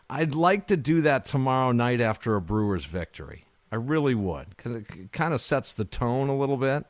I'd 0.09 0.33
like 0.35 0.67
to 0.67 0.77
do 0.77 1.01
that 1.01 1.25
tomorrow 1.25 1.71
night 1.71 2.01
after 2.01 2.35
a 2.35 2.41
Brewers 2.41 2.85
victory. 2.85 3.45
I 3.71 3.75
really 3.75 4.15
would, 4.15 4.49
because 4.49 4.75
it 4.75 5.11
kind 5.13 5.33
of 5.33 5.39
sets 5.41 5.71
the 5.73 5.85
tone 5.85 6.27
a 6.29 6.37
little 6.37 6.57
bit. 6.57 6.85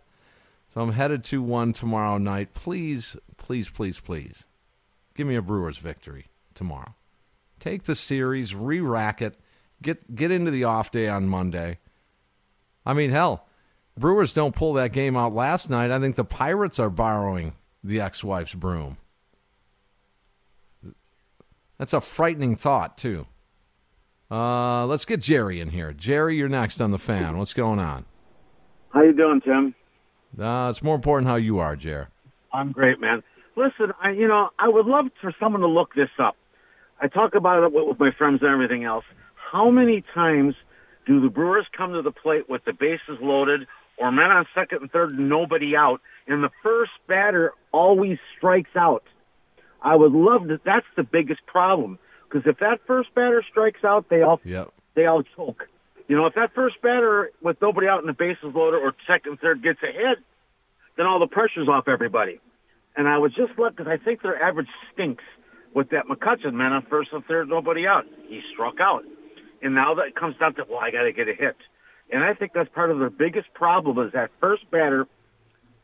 So 0.74 0.82
I'm 0.82 0.93
headed 0.93 1.24
to 1.26 1.41
one 1.41 1.74
tomorrow 1.74 2.18
night. 2.18 2.53
Please, 2.53 3.18
please, 3.38 3.68
please, 3.70 3.99
please, 3.99 4.45
give 5.16 5.28
me 5.28 5.36
a 5.36 5.41
Brewers 5.41 5.78
victory 5.80 6.28
tomorrow. 6.55 6.95
Take 7.59 7.84
the 7.84 7.93
series, 7.95 8.55
re-rack 8.55 9.22
it, 9.22 9.38
get 9.82 10.16
get 10.16 10.32
into 10.32 10.49
the 10.49 10.64
off 10.64 10.91
day 10.91 11.07
on 11.09 11.28
Monday. 11.28 11.78
I 12.86 12.93
mean, 12.93 13.11
hell, 13.11 13.47
Brewers 13.97 14.34
don't 14.34 14.55
pull 14.55 14.73
that 14.73 14.93
game 14.93 15.15
out 15.15 15.34
last 15.34 15.69
night. 15.69 15.91
I 15.91 15.99
think 15.99 16.15
the 16.15 16.23
Pirates 16.23 16.79
are 16.79 16.89
borrowing 16.89 17.55
the 17.84 18.01
ex-wife's 18.01 18.55
broom. 18.55 18.97
That's 21.77 21.93
a 21.93 22.01
frightening 22.01 22.55
thought, 22.55 22.97
too. 22.97 23.27
Uh, 24.29 24.86
let's 24.86 25.03
get 25.03 25.19
Jerry 25.19 25.59
in 25.59 25.69
here. 25.69 25.93
Jerry, 25.93 26.38
you're 26.38 26.47
next 26.47 26.79
on 26.79 26.91
the 26.91 26.99
fan. 26.99 27.38
What's 27.38 27.53
going 27.53 27.79
on? 27.79 28.05
How 28.93 29.01
you 29.01 29.13
doing, 29.13 29.41
Tim? 29.41 29.75
Uh, 30.39 30.69
it's 30.69 30.82
more 30.82 30.95
important 30.95 31.27
how 31.27 31.36
you 31.36 31.59
are, 31.59 31.75
Jer. 31.75 32.09
I'm 32.53 32.71
great, 32.71 32.99
man. 32.99 33.23
Listen, 33.55 33.91
I 34.01 34.11
you 34.11 34.27
know 34.27 34.49
I 34.59 34.69
would 34.69 34.86
love 34.86 35.07
for 35.19 35.34
someone 35.39 35.61
to 35.61 35.67
look 35.67 35.93
this 35.93 36.09
up. 36.17 36.38
I 37.01 37.07
talk 37.07 37.36
about 37.36 37.63
it 37.63 37.73
with, 37.73 37.88
with 37.88 37.99
my 37.99 38.11
friends 38.11 38.41
and 38.41 38.49
everything 38.49 38.86
else. 38.86 39.03
How 39.51 39.69
many 39.69 40.03
times 40.13 40.55
do 41.06 41.20
the 41.22 41.30
Brewers 41.30 41.66
come 41.76 41.93
to 41.93 42.02
the 42.02 42.12
plate 42.12 42.49
with 42.49 42.64
the 42.66 42.74
bases 42.74 43.18
loaded 43.22 43.68
or 43.97 44.12
men 44.12 44.32
on 44.32 44.45
second 44.56 44.82
and 44.82 44.91
third, 44.91 45.18
nobody 45.18 45.76
out, 45.76 46.02
and 46.28 46.43
the 46.43 46.52
first 46.64 46.91
batter 47.08 47.54
always 47.72 48.18
strikes 48.38 48.76
out? 48.76 49.04
I 49.82 49.95
would 49.95 50.12
love 50.14 50.47
that. 50.47 50.64
That's 50.64 50.86
the 50.95 51.04
biggest 51.04 51.45
problem 51.47 51.97
because 52.30 52.47
if 52.47 52.60
that 52.60 52.80
first 52.86 53.14
batter 53.16 53.43
strikes 53.49 53.84
out, 53.84 54.10
they 54.10 54.22
all 54.22 54.39
Yep. 54.43 54.70
they 54.95 55.06
all 55.06 55.24
choke. 55.24 55.68
You 56.08 56.18
know, 56.18 56.26
if 56.26 56.36
that 56.36 56.54
first 56.54 56.82
batter 56.82 57.32
with 57.41 57.62
nobody 57.62 57.88
out 57.88 57.99
and 57.99 58.10
the 58.10 58.14
bases 58.14 58.54
loaded 58.54 58.82
or 58.82 58.93
second, 59.08 59.39
third 59.39 59.64
gets 59.64 59.82
a 59.82 59.88
hit, 59.91 60.20
then 60.97 61.06
all 61.06 61.20
the 61.20 61.28
pressure's 61.28 61.68
off 61.70 61.88
everybody. 61.88 62.39
And 62.95 63.08
I 63.08 63.18
was 63.18 63.34
just 63.34 63.58
lucky 63.58 63.76
because 63.78 63.91
I 63.91 64.04
think 64.04 64.22
their 64.22 64.41
average 64.41 64.68
stinks 64.93 65.24
with 65.74 65.89
that 65.91 66.08
McCutchen 66.08 66.54
man 66.54 66.74
on 66.74 66.86
first 66.89 67.14
and 67.14 67.26
third, 67.26 67.47
nobody 67.47 67.88
out. 67.88 68.06
He 68.28 68.41
struck 68.54 68.80
out. 68.82 69.04
And 69.62 69.76
now 69.76 69.93
that 69.95 70.16
comes 70.16 70.36
down 70.38 70.55
to, 70.55 70.64
well, 70.70 70.80
I 70.80 70.91
got 70.91 71.03
to 71.03 71.12
get 71.14 71.28
a 71.28 71.34
hit. 71.34 71.55
And 72.12 72.24
I 72.24 72.34
think 72.34 72.51
that's 72.53 72.70
part 72.70 72.91
of 72.91 72.99
their 72.99 73.09
biggest 73.09 73.53
problem 73.53 73.97
is 74.05 74.12
that 74.14 74.32
first 74.39 74.70
batter, 74.72 75.07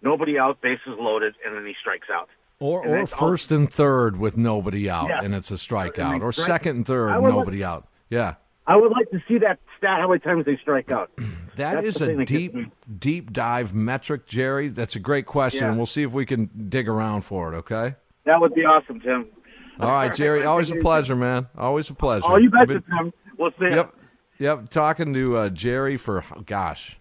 nobody 0.01 0.38
out, 0.38 0.61
bases 0.61 0.95
loaded, 0.99 1.36
and 1.45 1.55
then 1.55 1.65
he 1.65 1.73
strikes 1.80 2.07
out. 2.13 2.30
Or 2.59 2.84
And 2.84 2.91
or 2.91 2.97
that's 2.99 3.13
all- 3.13 3.19
first 3.19 3.51
and 3.51 3.71
third 3.71 4.17
with 4.17 4.36
nobody 4.38 4.89
out, 4.89 5.09
Yeah. 5.09 5.19
and 5.23 5.34
it's 5.36 5.51
a 5.51 5.55
strikeout. 5.55 6.21
Or 6.21 6.32
strike- 6.32 6.47
second 6.47 6.75
and 6.78 6.86
third, 6.86 7.21
nobody 7.21 7.63
out. 7.63 7.88
Yeah. 8.09 8.36
I 8.65 8.75
would 8.75 8.91
like 8.91 9.09
to 9.11 9.21
see 9.28 9.38
that 9.38 9.59
stat 9.78 9.99
how 10.01 10.07
many 10.09 10.19
times 10.19 10.45
they 10.45 10.57
strike 10.57 10.91
out. 10.91 11.11
That 11.57 11.73
That's 11.82 11.88
is 11.88 12.01
a 12.03 12.05
thing 12.05 12.17
that 12.19 12.28
gets 12.28 12.53
deep, 12.53 12.71
deep 12.99 13.34
dive 13.34 13.73
metric, 13.73 14.28
Jerry. 14.28 14.67
That's 14.69 14.95
a 14.95 14.99
great 14.99 15.25
question. 15.25 15.63
Yeah. 15.63 15.75
We'll 15.75 15.88
see 15.88 16.03
if 16.03 16.11
we 16.11 16.23
can 16.23 16.51
dig 16.69 16.88
around 16.88 17.21
for 17.23 17.51
it, 17.51 17.57
okay? 17.57 17.95
That 18.25 18.39
would 18.39 18.53
be 18.53 18.61
awesome, 18.61 18.99
Tim. 18.99 19.25
All 19.80 19.91
right, 19.91 20.13
Jerry. 20.15 20.45
Always 20.45 20.69
a 20.69 20.75
pleasure, 20.75 21.15
man. 21.15 21.47
Always 21.57 21.89
a 21.89 21.95
pleasure. 21.95 22.28
Oh, 22.30 22.36
you 22.36 22.51
betcha, 22.51 22.84
Tim. 22.95 23.11
We'll 23.38 23.51
see. 23.59 23.69
Yep. 23.69 23.93
Yep. 24.39 24.69
Talking 24.69 25.13
to 25.13 25.38
uh, 25.38 25.49
Jerry 25.49 25.97
for, 25.97 26.23
gosh, 26.45 26.97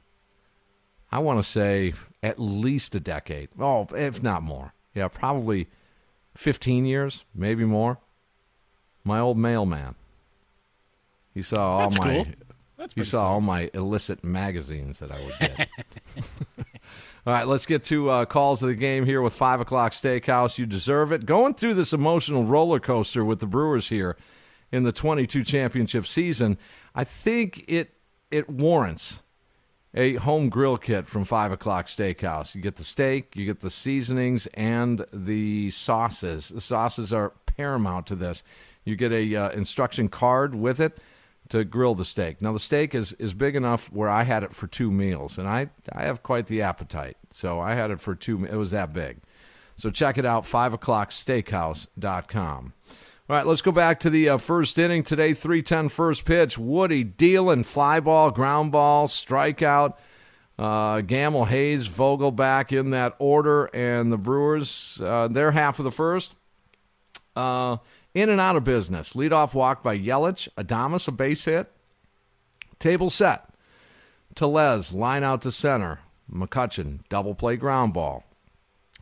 I 1.10 1.18
want 1.18 1.38
to 1.38 1.42
say 1.42 1.94
at 2.22 2.38
least 2.38 2.94
a 2.94 3.00
decade. 3.00 3.48
Oh, 3.58 3.86
if 3.94 4.22
not 4.22 4.42
more. 4.42 4.74
Yeah, 4.94 5.08
probably 5.08 5.68
15 6.36 6.86
years, 6.86 7.24
maybe 7.34 7.64
more. 7.64 7.98
My 9.04 9.20
old 9.20 9.38
mailman. 9.38 9.94
He 11.34 11.42
saw 11.42 11.78
all 11.78 11.90
That's 11.90 12.04
my. 12.04 12.14
cool. 12.14 12.26
That's 12.78 12.94
he 12.94 13.04
saw 13.04 13.28
all 13.32 13.40
my 13.40 13.70
illicit 13.72 14.22
magazines 14.22 14.98
that 14.98 15.10
I 15.10 15.22
would 15.22 15.38
get. 15.38 15.68
all 17.26 17.32
right, 17.32 17.46
let's 17.46 17.64
get 17.64 17.84
to 17.84 18.10
uh, 18.10 18.24
calls 18.26 18.62
of 18.62 18.68
the 18.68 18.74
game 18.74 19.06
here 19.06 19.22
with 19.22 19.32
five 19.32 19.60
o'clock 19.60 19.92
steakhouse. 19.92 20.58
You 20.58 20.66
deserve 20.66 21.12
it. 21.12 21.24
Going 21.24 21.54
through 21.54 21.74
this 21.74 21.92
emotional 21.92 22.44
roller 22.44 22.80
coaster 22.80 23.24
with 23.24 23.40
the 23.40 23.46
Brewers 23.46 23.88
here 23.88 24.16
in 24.72 24.82
the 24.82 24.92
22 24.92 25.44
championship 25.44 26.06
season, 26.06 26.58
I 26.94 27.04
think 27.04 27.64
it 27.68 27.92
it 28.30 28.50
warrants 28.50 29.22
a 29.94 30.16
home 30.16 30.50
grill 30.50 30.76
kit 30.76 31.08
from 31.08 31.24
Five 31.24 31.52
O'clock 31.52 31.86
Steakhouse. 31.86 32.54
You 32.54 32.60
get 32.60 32.76
the 32.76 32.84
steak, 32.84 33.34
you 33.34 33.46
get 33.46 33.60
the 33.60 33.70
seasonings, 33.70 34.46
and 34.54 35.06
the 35.12 35.70
sauces. 35.70 36.50
The 36.50 36.60
sauces 36.60 37.12
are 37.12 37.32
paramount 37.46 38.06
to 38.08 38.16
this. 38.16 38.42
You 38.84 38.96
get 38.96 39.12
a 39.12 39.34
uh, 39.34 39.50
instruction 39.50 40.08
card 40.08 40.54
with 40.54 40.80
it 40.80 40.98
to 41.48 41.64
grill 41.64 41.94
the 41.94 42.04
steak. 42.04 42.42
Now 42.42 42.52
the 42.52 42.60
steak 42.60 42.94
is 42.94 43.12
is 43.14 43.32
big 43.32 43.56
enough 43.56 43.90
where 43.92 44.08
I 44.08 44.24
had 44.24 44.42
it 44.42 44.54
for 44.54 44.66
two 44.66 44.90
meals, 44.90 45.38
and 45.38 45.48
I 45.48 45.70
I 45.92 46.02
have 46.02 46.22
quite 46.22 46.46
the 46.46 46.60
appetite, 46.62 47.16
so 47.30 47.60
I 47.60 47.74
had 47.74 47.90
it 47.90 48.00
for 48.00 48.14
two. 48.14 48.44
It 48.44 48.56
was 48.56 48.72
that 48.72 48.92
big. 48.92 49.18
So 49.78 49.90
check 49.90 50.18
it 50.18 50.24
out, 50.24 50.44
fiveoclocksteakhouse.com. 50.44 52.72
All 53.28 53.34
right, 53.34 53.46
let's 53.46 53.62
go 53.62 53.72
back 53.72 53.98
to 54.00 54.10
the 54.10 54.28
uh, 54.28 54.38
first 54.38 54.78
inning 54.78 55.02
today. 55.02 55.34
310 55.34 55.88
first 55.88 56.24
pitch. 56.24 56.56
Woody 56.56 57.02
dealing 57.02 57.64
fly 57.64 57.98
ball, 57.98 58.30
ground 58.30 58.70
ball, 58.70 59.08
strikeout. 59.08 59.94
Uh, 60.56 61.00
Gamel, 61.00 61.46
Hayes, 61.46 61.88
Vogelbach 61.88 62.70
in 62.70 62.90
that 62.90 63.16
order, 63.18 63.66
and 63.74 64.12
the 64.12 64.16
Brewers, 64.16 65.00
uh, 65.02 65.26
their 65.28 65.50
half 65.50 65.80
of 65.80 65.84
the 65.84 65.90
first. 65.90 66.34
Uh, 67.34 67.78
in 68.14 68.30
and 68.30 68.40
out 68.40 68.54
of 68.54 68.62
business. 68.62 69.14
Leadoff 69.14 69.54
walk 69.54 69.82
by 69.82 69.98
Yelich. 69.98 70.48
Adames, 70.56 71.08
a 71.08 71.10
base 71.10 71.44
hit. 71.44 71.70
Table 72.78 73.10
set. 73.10 73.50
Tellez, 74.36 74.92
line 74.92 75.24
out 75.24 75.42
to 75.42 75.50
center. 75.50 75.98
McCutchen, 76.32 77.00
double 77.08 77.34
play 77.34 77.56
ground 77.56 77.92
ball. 77.92 78.24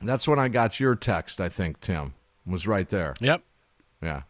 That's 0.01 0.27
when 0.27 0.39
I 0.39 0.49
got 0.49 0.81
your 0.81 0.95
text, 0.95 1.41
I 1.41 1.51
think, 1.51 1.81
Tim. 1.81 2.15
Was 2.47 2.67
right 2.67 2.89
there. 2.89 3.15
Yep. 3.21 3.43
Yeah. 4.05 4.23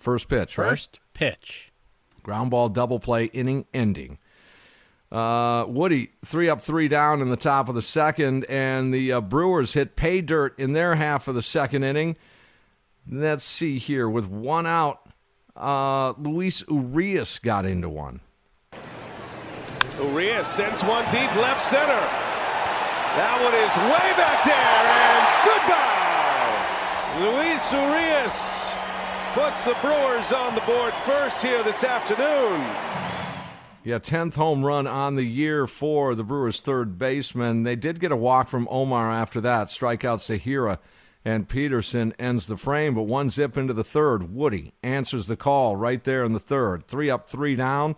First 0.00 0.28
pitch, 0.28 0.58
right? 0.58 0.70
First 0.70 0.98
pitch. 1.14 1.72
Ground 2.22 2.50
ball 2.50 2.68
double 2.68 2.98
play, 2.98 3.26
inning 3.26 3.64
ending. 3.72 4.18
Uh, 5.12 5.64
Woody, 5.66 6.10
three 6.24 6.48
up, 6.48 6.60
three 6.60 6.88
down 6.88 7.20
in 7.20 7.30
the 7.30 7.36
top 7.36 7.68
of 7.68 7.74
the 7.74 7.82
second, 7.82 8.44
and 8.44 8.92
the 8.92 9.12
uh, 9.12 9.20
Brewers 9.20 9.72
hit 9.72 9.96
pay 9.96 10.20
dirt 10.20 10.58
in 10.58 10.72
their 10.72 10.94
half 10.94 11.28
of 11.28 11.34
the 11.34 11.42
second 11.42 11.84
inning. 11.84 12.16
Let's 13.10 13.44
see 13.44 13.78
here. 13.78 14.08
With 14.08 14.26
one 14.26 14.66
out, 14.66 15.00
uh, 15.56 16.12
Luis 16.18 16.62
Urias 16.68 17.38
got 17.38 17.66
into 17.66 17.88
one. 17.88 18.20
Urias 19.98 20.46
sends 20.46 20.84
one 20.84 21.04
deep 21.06 21.34
left 21.36 21.64
center. 21.64 22.00
That 23.16 23.40
one 23.42 23.54
is 23.54 23.74
way 23.76 24.12
back 24.14 24.44
there, 24.46 24.86
and 25.02 25.22
goodbye. 25.44 25.90
Luis 27.18 27.72
Urias 27.72 28.69
puts 29.32 29.64
the 29.64 29.76
Brewers 29.80 30.32
on 30.32 30.54
the 30.56 30.60
board 30.62 30.92
first 30.92 31.40
here 31.40 31.62
this 31.62 31.84
afternoon. 31.84 32.60
Yeah, 33.84 33.98
10th 33.98 34.34
home 34.34 34.64
run 34.64 34.86
on 34.86 35.14
the 35.14 35.24
year 35.24 35.66
for 35.66 36.14
the 36.14 36.24
Brewers' 36.24 36.60
third 36.60 36.98
baseman. 36.98 37.62
They 37.62 37.76
did 37.76 38.00
get 38.00 38.12
a 38.12 38.16
walk 38.16 38.48
from 38.48 38.66
Omar 38.70 39.10
after 39.10 39.40
that. 39.42 39.68
Strikeout 39.68 40.18
Sahira 40.18 40.78
and 41.24 41.48
Peterson 41.48 42.12
ends 42.18 42.46
the 42.46 42.56
frame, 42.56 42.94
but 42.94 43.02
one 43.02 43.30
zip 43.30 43.56
into 43.56 43.72
the 43.72 43.84
third. 43.84 44.34
Woody 44.34 44.74
answers 44.82 45.28
the 45.28 45.36
call 45.36 45.76
right 45.76 46.02
there 46.02 46.24
in 46.24 46.32
the 46.32 46.40
third. 46.40 46.86
Three 46.86 47.08
up, 47.08 47.28
three 47.28 47.54
down. 47.54 47.94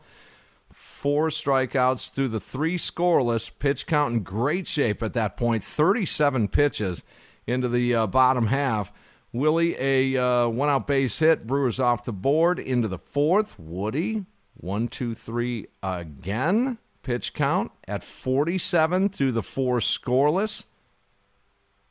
Four 0.73 1.29
strikeouts 1.31 2.13
through 2.13 2.29
the 2.29 2.41
three 2.41 2.77
scoreless. 2.77 3.51
Pitch 3.59 3.87
count 3.87 4.15
in 4.15 4.23
great 4.23 4.67
shape 4.67 5.03
at 5.03 5.15
that 5.15 5.37
point. 5.37 5.65
37 5.65 6.49
pitches 6.49 7.03
into 7.47 7.69
the 7.69 7.95
uh, 7.95 8.07
bottom 8.07 8.49
half. 8.49 8.93
Willy, 9.33 9.77
a 9.79 10.23
uh, 10.23 10.49
one 10.49 10.69
out 10.69 10.87
base 10.87 11.19
hit. 11.19 11.47
Brewers 11.47 11.81
off 11.81 12.05
the 12.05 12.13
board 12.13 12.59
into 12.59 12.89
the 12.89 12.99
fourth. 12.99 13.59
Woody, 13.59 14.27
one, 14.55 14.89
two, 14.89 15.15
three 15.15 15.69
again. 15.83 16.79
Pitch 17.03 17.35
count 17.35 17.73
at 17.89 18.05
47 18.05 19.09
through 19.09 19.33
the 19.33 19.43
four 19.43 19.81
scoreless. 19.81 20.67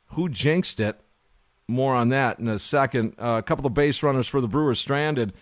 Who 0.08 0.28
jinxed 0.28 0.80
it? 0.80 1.00
More 1.68 1.94
on 1.94 2.08
that 2.08 2.38
in 2.38 2.48
a 2.48 2.58
second. 2.58 3.14
Uh, 3.18 3.36
a 3.38 3.42
couple 3.42 3.66
of 3.66 3.74
base 3.74 4.02
runners 4.02 4.28
for 4.28 4.40
the 4.40 4.48
Brewers 4.48 4.78
stranded. 4.78 5.32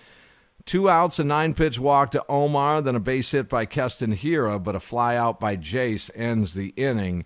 Two 0.66 0.90
outs, 0.90 1.18
a 1.18 1.24
nine 1.24 1.54
pitch 1.54 1.78
walk 1.78 2.10
to 2.12 2.24
Omar, 2.28 2.82
then 2.82 2.94
a 2.94 3.00
base 3.00 3.30
hit 3.30 3.48
by 3.48 3.64
Keston 3.64 4.14
Hiura, 4.14 4.62
but 4.62 4.76
a 4.76 4.80
fly 4.80 5.16
out 5.16 5.40
by 5.40 5.56
Jace 5.56 6.10
ends 6.14 6.54
the 6.54 6.68
inning. 6.76 7.24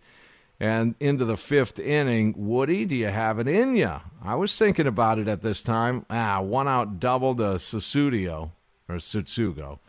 And 0.61 0.95
into 1.01 1.25
the 1.25 1.37
fifth 1.37 1.79
inning, 1.79 2.35
Woody, 2.37 2.85
do 2.85 2.95
you 2.95 3.09
have 3.09 3.39
it 3.39 3.49
in 3.49 3.77
you? 3.77 4.01
I 4.23 4.37
was 4.37 4.57
thinking 4.57 4.87
about 4.87 5.19
it 5.19 5.27
at 5.27 5.43
this 5.43 5.63
time. 5.63 6.07
Ah, 6.09 6.41
one 6.41 6.69
out 6.69 7.01
double 7.01 7.35
to 7.37 7.59
Susudio, 7.59 8.53
or 8.89 8.97
Tsutsugo. 8.97 9.81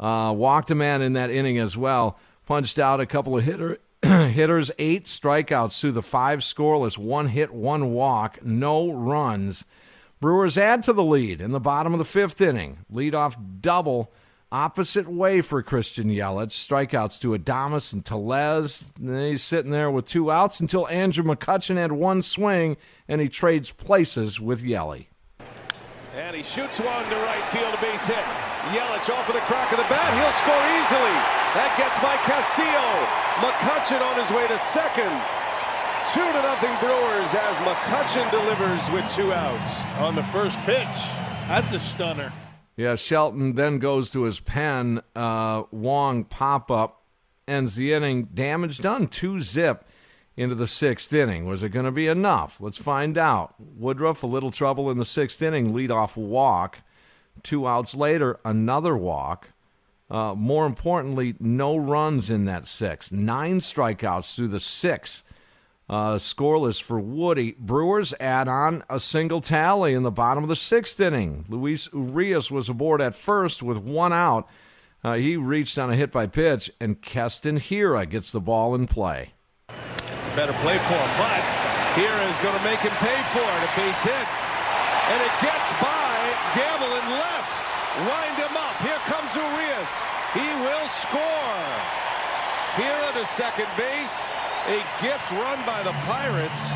Uh, 0.00 0.32
walked 0.34 0.70
a 0.70 0.74
man 0.74 1.02
in 1.02 1.12
that 1.12 1.30
inning 1.30 1.58
as 1.58 1.76
well. 1.76 2.18
Punched 2.46 2.78
out 2.78 3.00
a 3.00 3.06
couple 3.06 3.36
of 3.36 3.44
hitter, 3.44 3.78
hitters, 4.02 4.70
eight 4.78 5.04
strikeouts 5.04 5.78
through 5.78 5.92
the 5.92 6.02
five 6.02 6.40
scoreless, 6.40 6.96
one 6.96 7.28
hit, 7.28 7.52
one 7.52 7.92
walk, 7.92 8.42
no 8.42 8.90
runs. 8.90 9.64
Brewers 10.20 10.56
add 10.56 10.82
to 10.84 10.92
the 10.92 11.04
lead 11.04 11.40
in 11.40 11.52
the 11.52 11.60
bottom 11.60 11.92
of 11.92 11.98
the 11.98 12.04
fifth 12.04 12.40
inning. 12.40 12.78
Leadoff 12.92 13.36
double 13.60 14.10
opposite 14.50 15.08
way 15.08 15.40
for 15.40 15.62
Christian 15.62 16.08
Yelich. 16.08 16.52
Strikeouts 16.52 17.20
to 17.20 17.36
Adames 17.36 17.92
and 17.92 18.04
Tellez. 18.04 18.92
And 18.98 19.16
he's 19.16 19.42
sitting 19.42 19.70
there 19.70 19.90
with 19.90 20.06
two 20.06 20.30
outs 20.30 20.60
until 20.60 20.88
Andrew 20.88 21.24
McCutchen 21.24 21.76
had 21.76 21.92
one 21.92 22.22
swing 22.22 22.76
and 23.08 23.20
he 23.20 23.28
trades 23.28 23.70
places 23.70 24.40
with 24.40 24.62
Yelly. 24.62 25.10
And 26.16 26.34
he 26.34 26.42
shoots 26.42 26.80
one 26.80 27.04
to 27.10 27.16
right 27.16 27.44
field, 27.52 27.72
a 27.72 27.80
base 27.80 28.06
hit. 28.06 28.24
Yelich 28.74 29.08
off 29.08 29.28
of 29.28 29.34
the 29.34 29.44
crack 29.46 29.70
of 29.72 29.78
the 29.78 29.88
bat. 29.88 30.10
He'll 30.18 30.34
score 30.40 30.64
easily. 30.76 31.16
That 31.54 31.72
gets 31.78 31.96
by 32.02 32.16
Castillo. 32.26 32.88
McCutchen 33.40 34.02
on 34.02 34.18
his 34.20 34.30
way 34.34 34.46
to 34.48 34.58
second. 34.58 35.14
Two 36.12 36.24
to 36.24 36.42
nothing 36.42 36.74
Brewers 36.80 37.32
as 37.34 37.56
McCutchen 37.62 38.30
delivers 38.30 38.90
with 38.90 39.04
two 39.14 39.32
outs. 39.32 39.70
On 40.00 40.14
the 40.14 40.24
first 40.24 40.58
pitch. 40.60 40.96
That's 41.46 41.72
a 41.72 41.78
stunner. 41.78 42.32
Yeah, 42.78 42.94
Shelton 42.94 43.56
then 43.56 43.80
goes 43.80 44.08
to 44.12 44.22
his 44.22 44.38
pen. 44.38 45.02
Uh, 45.16 45.64
Wong 45.72 46.22
pop 46.22 46.70
up 46.70 47.02
ends 47.48 47.74
the 47.74 47.92
inning. 47.92 48.28
Damage 48.32 48.78
done. 48.78 49.08
Two 49.08 49.40
zip 49.40 49.84
into 50.36 50.54
the 50.54 50.68
sixth 50.68 51.12
inning. 51.12 51.44
Was 51.44 51.64
it 51.64 51.70
going 51.70 51.86
to 51.86 51.90
be 51.90 52.06
enough? 52.06 52.58
Let's 52.60 52.78
find 52.78 53.18
out. 53.18 53.56
Woodruff, 53.58 54.22
a 54.22 54.28
little 54.28 54.52
trouble 54.52 54.92
in 54.92 54.96
the 54.98 55.04
sixth 55.04 55.42
inning. 55.42 55.74
Leadoff 55.74 56.14
walk. 56.14 56.78
Two 57.42 57.66
outs 57.66 57.96
later, 57.96 58.38
another 58.44 58.96
walk. 58.96 59.48
Uh, 60.08 60.34
more 60.36 60.64
importantly, 60.64 61.34
no 61.40 61.76
runs 61.76 62.30
in 62.30 62.44
that 62.44 62.64
six. 62.64 63.10
Nine 63.10 63.58
strikeouts 63.58 64.36
through 64.36 64.48
the 64.48 64.60
six. 64.60 65.24
Uh, 65.88 66.16
scoreless 66.16 66.82
for 66.82 67.00
Woody. 67.00 67.52
Brewers 67.58 68.12
add 68.20 68.46
on 68.46 68.84
a 68.90 69.00
single 69.00 69.40
tally 69.40 69.94
in 69.94 70.02
the 70.02 70.10
bottom 70.10 70.42
of 70.42 70.48
the 70.48 70.56
sixth 70.56 71.00
inning. 71.00 71.46
Luis 71.48 71.88
Urias 71.94 72.50
was 72.50 72.68
aboard 72.68 73.00
at 73.00 73.14
first 73.14 73.62
with 73.62 73.78
one 73.78 74.12
out. 74.12 74.46
Uh, 75.02 75.14
he 75.14 75.36
reached 75.36 75.78
on 75.78 75.90
a 75.90 75.96
hit 75.96 76.12
by 76.12 76.26
pitch, 76.26 76.70
and 76.80 77.00
Keston 77.00 77.58
Hiura 77.58 78.08
gets 78.08 78.32
the 78.32 78.40
ball 78.40 78.74
in 78.74 78.86
play. 78.86 79.32
Better 80.36 80.52
play 80.60 80.76
for 80.76 80.98
him, 80.98 81.10
but 81.16 81.40
Hiura 81.96 82.28
is 82.28 82.38
going 82.40 82.58
to 82.58 82.64
make 82.64 82.80
him 82.80 82.92
pay 83.00 83.22
for 83.32 83.40
it. 83.40 83.62
A 83.64 83.70
base 83.80 84.02
hit. 84.02 84.28
And 85.08 85.22
it 85.24 85.32
gets 85.40 85.72
by 85.80 86.12
Gamel 86.52 86.92
in 87.00 87.06
left. 87.16 87.64
Wind 88.04 88.36
him 88.36 88.54
up. 88.60 88.76
Here 88.84 89.00
comes 89.08 89.34
Urias. 89.34 90.04
He 90.34 90.46
will 90.60 90.88
score. 90.88 92.07
Hiura 92.78 93.12
to 93.20 93.26
second 93.26 93.66
base. 93.76 94.32
A 94.68 94.84
gift 95.02 95.30
run 95.32 95.64
by 95.64 95.82
the 95.82 95.92
Pirates, 96.04 96.72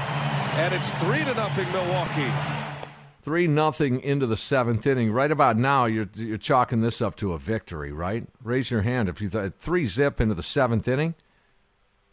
and 0.56 0.72
it's 0.74 0.92
three 0.94 1.18
to 1.24 1.34
nothing 1.34 1.70
Milwaukee. 1.72 2.30
Three 3.22 3.46
nothing 3.46 4.00
into 4.00 4.26
the 4.26 4.36
seventh 4.36 4.86
inning. 4.86 5.12
Right 5.12 5.30
about 5.30 5.56
now, 5.56 5.84
you're 5.84 6.08
you're 6.14 6.38
chalking 6.38 6.80
this 6.80 7.00
up 7.02 7.16
to 7.16 7.34
a 7.34 7.38
victory, 7.38 7.92
right? 7.92 8.26
Raise 8.42 8.70
your 8.70 8.80
hand 8.82 9.08
if 9.08 9.20
you 9.20 9.28
thought 9.28 9.54
three 9.58 9.84
zip 9.86 10.20
into 10.20 10.34
the 10.34 10.42
seventh 10.42 10.88
inning. 10.88 11.14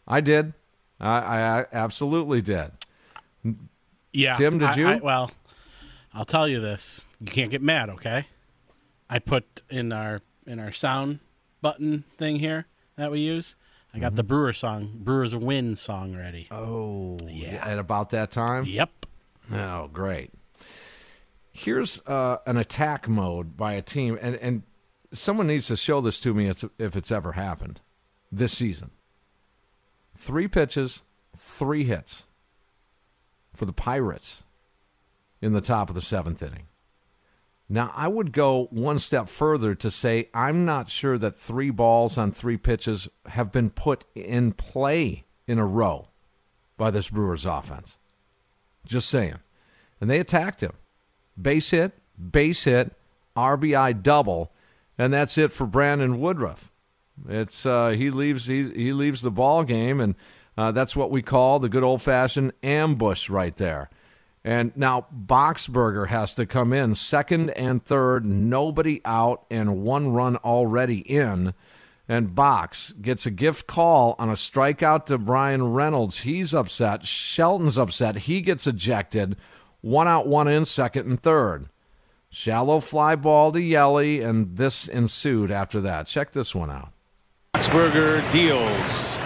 I 0.06 0.20
did. 0.20 0.52
I, 1.00 1.08
I 1.18 1.64
absolutely 1.72 2.42
did. 2.42 2.70
Yeah, 4.12 4.34
Tim, 4.34 4.58
did 4.58 4.68
I- 4.68 4.74
you? 4.76 4.88
I- 4.88 4.96
well, 4.98 5.30
I'll 6.12 6.24
tell 6.26 6.46
you 6.46 6.60
this: 6.60 7.04
you 7.20 7.26
can't 7.26 7.50
get 7.50 7.62
mad, 7.62 7.88
okay? 7.90 8.26
I 9.08 9.18
put 9.18 9.62
in 9.70 9.92
our 9.92 10.20
in 10.46 10.60
our 10.60 10.72
sound 10.72 11.20
button 11.62 12.04
thing 12.18 12.36
here 12.36 12.66
that 12.96 13.10
we 13.10 13.20
use. 13.20 13.56
I 13.92 13.98
got 13.98 14.14
the 14.14 14.22
Brewer 14.22 14.52
song, 14.52 14.92
Brewers 14.94 15.34
win 15.34 15.74
song 15.76 16.14
ready. 16.16 16.46
Oh, 16.50 17.18
yeah. 17.26 17.66
At 17.66 17.78
about 17.78 18.10
that 18.10 18.30
time? 18.30 18.64
Yep. 18.64 19.06
Oh, 19.52 19.88
great. 19.88 20.30
Here's 21.50 22.00
uh, 22.06 22.38
an 22.46 22.56
attack 22.56 23.08
mode 23.08 23.56
by 23.56 23.72
a 23.72 23.82
team, 23.82 24.16
and, 24.20 24.36
and 24.36 24.62
someone 25.12 25.48
needs 25.48 25.66
to 25.66 25.76
show 25.76 26.00
this 26.00 26.20
to 26.20 26.32
me 26.32 26.52
if 26.78 26.96
it's 26.96 27.10
ever 27.10 27.32
happened 27.32 27.80
this 28.30 28.56
season. 28.56 28.92
Three 30.16 30.46
pitches, 30.46 31.02
three 31.36 31.84
hits 31.84 32.26
for 33.54 33.64
the 33.64 33.72
Pirates 33.72 34.44
in 35.42 35.52
the 35.52 35.60
top 35.60 35.88
of 35.88 35.94
the 35.96 36.02
seventh 36.02 36.42
inning. 36.42 36.66
Now, 37.72 37.92
I 37.94 38.08
would 38.08 38.32
go 38.32 38.66
one 38.72 38.98
step 38.98 39.28
further 39.28 39.76
to 39.76 39.92
say 39.92 40.28
I'm 40.34 40.64
not 40.64 40.90
sure 40.90 41.16
that 41.18 41.36
three 41.36 41.70
balls 41.70 42.18
on 42.18 42.32
three 42.32 42.56
pitches 42.56 43.08
have 43.26 43.52
been 43.52 43.70
put 43.70 44.04
in 44.16 44.52
play 44.52 45.24
in 45.46 45.60
a 45.60 45.64
row 45.64 46.08
by 46.76 46.90
this 46.90 47.08
Brewers 47.08 47.46
offense. 47.46 47.96
Just 48.84 49.08
saying. 49.08 49.36
And 50.00 50.10
they 50.10 50.18
attacked 50.18 50.62
him. 50.62 50.72
Base 51.40 51.70
hit, 51.70 51.92
base 52.18 52.64
hit, 52.64 52.92
RBI 53.36 54.02
double, 54.02 54.50
and 54.98 55.12
that's 55.12 55.38
it 55.38 55.52
for 55.52 55.64
Brandon 55.64 56.20
Woodruff. 56.20 56.72
It's 57.28 57.64
uh, 57.64 57.90
he 57.90 58.10
leaves 58.10 58.46
he, 58.46 58.68
he 58.70 58.92
leaves 58.92 59.22
the 59.22 59.30
ball 59.30 59.62
game, 59.62 60.00
and 60.00 60.16
uh, 60.58 60.72
that's 60.72 60.96
what 60.96 61.12
we 61.12 61.22
call 61.22 61.60
the 61.60 61.68
good 61.68 61.84
old 61.84 62.02
fashioned 62.02 62.52
ambush 62.64 63.30
right 63.30 63.56
there. 63.56 63.90
And 64.44 64.74
now 64.74 65.06
Boxberger 65.14 66.08
has 66.08 66.34
to 66.36 66.46
come 66.46 66.72
in 66.72 66.94
second 66.94 67.50
and 67.50 67.84
third, 67.84 68.24
nobody 68.24 69.02
out, 69.04 69.44
and 69.50 69.82
one 69.82 70.12
run 70.12 70.36
already 70.36 71.00
in. 71.00 71.52
And 72.08 72.34
Box 72.34 72.92
gets 73.00 73.26
a 73.26 73.30
gift 73.30 73.66
call 73.66 74.16
on 74.18 74.30
a 74.30 74.34
strikeout 74.34 75.06
to 75.06 75.18
Bryan 75.18 75.72
Reynolds. 75.72 76.20
He's 76.20 76.54
upset. 76.54 77.06
Shelton's 77.06 77.78
upset. 77.78 78.16
He 78.16 78.40
gets 78.40 78.66
ejected. 78.66 79.36
One 79.82 80.08
out, 80.08 80.26
one 80.26 80.48
in, 80.48 80.64
second 80.64 81.06
and 81.06 81.22
third. 81.22 81.68
Shallow 82.30 82.80
fly 82.80 83.16
ball 83.16 83.52
to 83.52 83.60
Yelly, 83.60 84.20
and 84.22 84.56
this 84.56 84.88
ensued 84.88 85.50
after 85.50 85.80
that. 85.82 86.06
Check 86.06 86.32
this 86.32 86.54
one 86.54 86.70
out. 86.70 86.92
Boxberger 87.54 88.28
deals. 88.32 89.18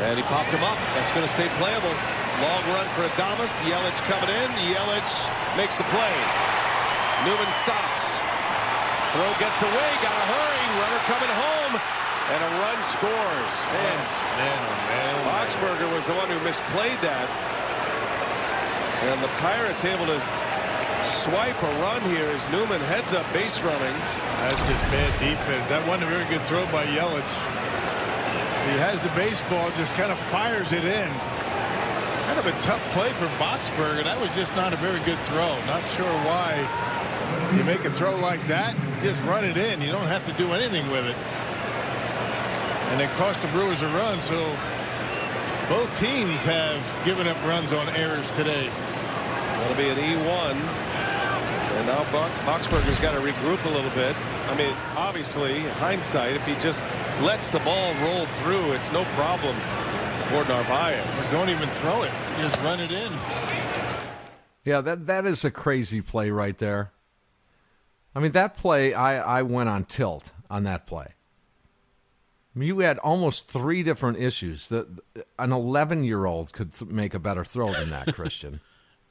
And 0.00 0.18
he 0.18 0.22
popped 0.24 0.50
him 0.50 0.62
up. 0.62 0.78
That's 0.94 1.10
going 1.10 1.22
to 1.24 1.28
stay 1.28 1.48
playable. 1.56 2.23
Long 2.42 2.64
run 2.74 2.88
for 2.98 3.06
Adames. 3.06 3.54
Yelich 3.62 4.00
coming 4.10 4.30
in. 4.30 4.50
Yelich 4.66 5.14
makes 5.56 5.78
the 5.78 5.86
play. 5.94 6.16
Newman 7.22 7.52
stops. 7.54 8.18
Throw 9.14 9.30
gets 9.38 9.62
away, 9.62 9.90
got 10.02 10.10
a 10.10 10.26
hurry. 10.26 10.64
Runner 10.74 11.02
coming 11.06 11.30
home, 11.30 11.74
and 12.34 12.40
a 12.42 12.50
run 12.58 12.78
scores. 12.82 13.56
Man, 13.70 13.94
oh, 13.94 14.42
man, 14.42 14.58
oh 14.58 14.78
man. 14.90 15.14
Boxberger 15.30 15.94
was 15.94 16.06
the 16.06 16.14
one 16.14 16.28
who 16.28 16.38
misplayed 16.42 16.98
that. 17.06 17.30
And 19.06 19.22
the 19.22 19.30
Pirates 19.38 19.84
able 19.84 20.06
to 20.06 20.18
swipe 21.04 21.62
a 21.62 21.72
run 21.78 22.02
here 22.10 22.26
as 22.26 22.42
Newman 22.50 22.80
heads 22.80 23.14
up 23.14 23.30
base 23.32 23.62
running. 23.62 23.94
That's 24.42 24.66
just 24.66 24.82
bad 24.90 25.12
defense. 25.20 25.68
That 25.68 25.86
wasn't 25.86 26.04
a 26.04 26.06
very 26.10 26.26
good 26.26 26.44
throw 26.48 26.66
by 26.72 26.84
Yelich. 26.86 27.34
He 28.66 28.78
has 28.80 29.00
the 29.00 29.10
baseball, 29.10 29.70
just 29.76 29.94
kind 29.94 30.10
of 30.10 30.18
fires 30.18 30.72
it 30.72 30.84
in. 30.84 31.10
Kind 32.34 32.48
of 32.48 32.54
a 32.56 32.60
tough 32.62 32.82
play 32.92 33.12
for 33.12 33.26
Boxberger. 33.38 34.02
That 34.02 34.18
was 34.18 34.28
just 34.30 34.56
not 34.56 34.72
a 34.72 34.76
very 34.76 34.98
good 35.04 35.20
throw. 35.24 35.54
Not 35.66 35.88
sure 35.90 36.10
why 36.26 36.66
you 37.56 37.62
make 37.62 37.84
a 37.84 37.92
throw 37.92 38.16
like 38.16 38.44
that. 38.48 38.74
Just 39.04 39.22
run 39.22 39.44
it 39.44 39.56
in. 39.56 39.80
You 39.80 39.92
don't 39.92 40.08
have 40.08 40.26
to 40.26 40.32
do 40.32 40.52
anything 40.52 40.90
with 40.90 41.04
it. 41.04 41.14
And 42.90 43.00
it 43.00 43.08
cost 43.10 43.40
the 43.40 43.46
Brewers 43.54 43.82
a 43.82 43.86
run, 43.86 44.20
so 44.20 44.34
both 45.68 45.88
teams 46.00 46.42
have 46.42 46.82
given 47.04 47.28
up 47.28 47.36
runs 47.46 47.72
on 47.72 47.88
errors 47.90 48.28
today. 48.34 48.68
That'll 49.54 49.76
be 49.76 49.88
an 49.90 49.96
E1. 49.96 50.54
And 50.56 51.86
now 51.86 52.02
Boxberger's 52.44 52.98
got 52.98 53.12
to 53.12 53.20
regroup 53.20 53.64
a 53.64 53.70
little 53.70 53.92
bit. 53.92 54.16
I 54.48 54.56
mean, 54.56 54.74
obviously, 54.96 55.60
hindsight, 55.60 56.34
if 56.34 56.44
he 56.44 56.56
just 56.56 56.82
lets 57.22 57.50
the 57.50 57.60
ball 57.60 57.94
roll 58.02 58.26
through, 58.42 58.72
it's 58.72 58.90
no 58.90 59.04
problem 59.14 59.54
for 60.34 60.48
Narvaez. 60.48 61.30
Don't 61.30 61.48
even 61.48 61.68
throw 61.70 62.02
it. 62.02 62.10
Just 62.38 62.56
run 62.60 62.80
it 62.80 62.90
in. 62.90 63.12
Yeah, 64.64 64.80
that 64.80 65.06
that 65.06 65.26
is 65.26 65.44
a 65.44 65.50
crazy 65.50 66.00
play 66.00 66.30
right 66.30 66.58
there. 66.58 66.90
I 68.16 68.20
mean, 68.20 68.32
that 68.32 68.56
play, 68.56 68.94
I, 68.94 69.38
I 69.38 69.42
went 69.42 69.68
on 69.68 69.84
tilt 69.84 70.32
on 70.50 70.64
that 70.64 70.86
play. 70.86 71.06
I 71.06 72.58
mean, 72.58 72.68
you 72.68 72.78
had 72.80 72.98
almost 72.98 73.48
three 73.48 73.82
different 73.82 74.18
issues. 74.18 74.68
The, 74.68 74.86
an 75.38 75.52
11 75.52 76.04
year 76.04 76.24
old 76.24 76.52
could 76.52 76.72
th- 76.72 76.90
make 76.90 77.14
a 77.14 77.18
better 77.18 77.44
throw 77.44 77.72
than 77.72 77.90
that, 77.90 78.14
Christian. 78.14 78.60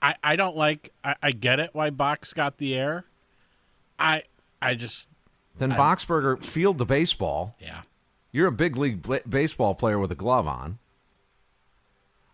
I, 0.02 0.16
I 0.24 0.36
don't 0.36 0.58
like. 0.58 0.92
I, 1.04 1.16
I 1.22 1.32
get 1.32 1.60
it 1.60 1.70
why 1.74 1.90
Box 1.90 2.34
got 2.34 2.58
the 2.58 2.76
air. 2.76 3.06
I 3.98 4.24
I 4.62 4.76
just 4.76 5.08
then 5.58 5.72
I, 5.72 5.78
Boxberger 5.78 6.42
field 6.44 6.80
the 6.80 6.86
baseball. 6.86 7.56
Yeah, 7.60 7.84
you're 8.34 8.48
a 8.48 8.52
big 8.52 8.76
league 8.76 9.02
bl- 9.02 9.16
baseball 9.28 9.74
player 9.76 10.00
with 10.00 10.12
a 10.12 10.16
glove 10.16 10.48
on. 10.48 10.80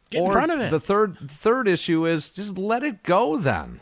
Get 0.10 0.22
or 0.22 0.28
in 0.28 0.32
front 0.32 0.51
of 0.51 0.60
it. 0.60 0.72
The 0.72 0.80
third 0.80 1.18
third 1.30 1.68
issue 1.68 2.05
is 2.05 2.32
just 2.32 2.57
let 2.57 2.84
it 2.84 3.03
go. 3.03 3.38
Then 3.38 3.80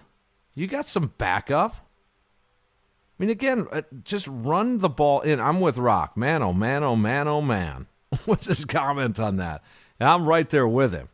you 0.55 0.67
got 0.67 0.87
some 0.87 1.13
backup. 1.17 1.75
I 1.75 3.23
mean, 3.23 3.29
again, 3.29 3.67
uh, 3.71 3.81
just 4.03 4.27
run 4.27 4.77
the 4.77 4.89
ball 4.89 5.21
in. 5.21 5.39
I'm 5.39 5.59
with 5.59 5.77
Rock. 5.77 6.15
Man, 6.15 6.43
oh 6.43 6.53
man, 6.53 6.83
oh 6.83 6.95
man, 6.95 7.27
oh 7.27 7.41
man. 7.41 7.87
What's 8.25 8.47
his 8.47 8.65
comment 8.65 9.19
on 9.19 9.37
that? 9.37 9.63
And 9.99 10.07
I'm 10.07 10.27
right 10.27 10.49
there 10.49 10.67
with 10.67 10.93
him. 10.93 11.09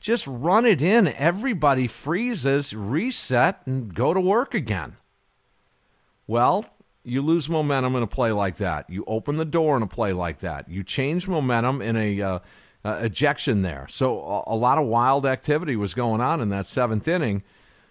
Just 0.00 0.26
run 0.26 0.66
it 0.66 0.82
in. 0.82 1.08
Everybody 1.08 1.86
freezes, 1.86 2.74
reset, 2.74 3.62
and 3.64 3.94
go 3.94 4.12
to 4.12 4.20
work 4.20 4.54
again. 4.54 4.96
Well, 6.26 6.66
you 7.02 7.22
lose 7.22 7.48
momentum 7.48 7.96
in 7.96 8.02
a 8.02 8.06
play 8.06 8.32
like 8.32 8.56
that. 8.56 8.90
You 8.90 9.04
open 9.06 9.36
the 9.36 9.44
door 9.44 9.76
in 9.76 9.82
a 9.82 9.86
play 9.86 10.12
like 10.12 10.40
that. 10.40 10.68
You 10.68 10.82
change 10.84 11.26
momentum 11.26 11.80
in 11.80 11.96
a 11.96 12.20
uh, 12.20 12.38
uh, 12.86 13.00
ejection 13.02 13.62
there. 13.62 13.86
So 13.90 14.20
a, 14.20 14.54
a 14.54 14.56
lot 14.56 14.78
of 14.78 14.86
wild 14.86 15.26
activity 15.26 15.74
was 15.74 15.92
going 15.92 16.20
on 16.20 16.40
in 16.40 16.50
that 16.50 16.66
seventh 16.66 17.08
inning. 17.08 17.42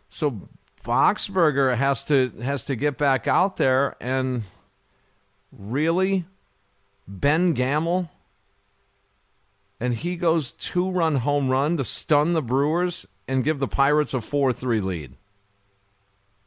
So 0.08 0.48
Boxberger 0.86 1.76
has 1.76 2.06
to 2.06 2.30
has 2.42 2.64
to 2.66 2.76
get 2.78 2.98
back 2.98 3.28
out 3.28 3.58
there 3.58 3.98
and 4.00 4.44
really 5.52 6.26
Ben 7.08 7.54
Gamel 7.54 8.10
and 9.82 9.94
he 9.94 10.16
goes 10.16 10.54
two 10.54 10.90
run 10.90 11.18
home 11.18 11.50
run 11.50 11.76
to 11.76 11.84
stun 11.84 12.32
the 12.32 12.42
Brewers 12.42 13.06
and 13.28 13.44
give 13.44 13.60
the 13.60 13.68
Pirates 13.68 14.14
a 14.14 14.22
4 14.22 14.54
3 14.54 14.80
lead. 14.80 15.16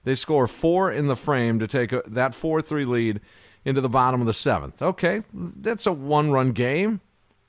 They 0.04 0.14
score 0.14 0.46
four 0.46 0.90
in 0.90 1.08
the 1.08 1.16
frame 1.16 1.58
to 1.58 1.66
take 1.66 1.92
a, 1.92 2.02
that 2.06 2.34
4 2.34 2.62
3 2.62 2.86
lead 2.86 3.20
into 3.66 3.82
the 3.82 3.90
bottom 3.90 4.22
of 4.22 4.26
the 4.26 4.32
seventh. 4.32 4.80
Okay, 4.80 5.22
that's 5.34 5.86
a 5.86 5.92
one 5.92 6.30
run 6.30 6.52
game. 6.52 7.02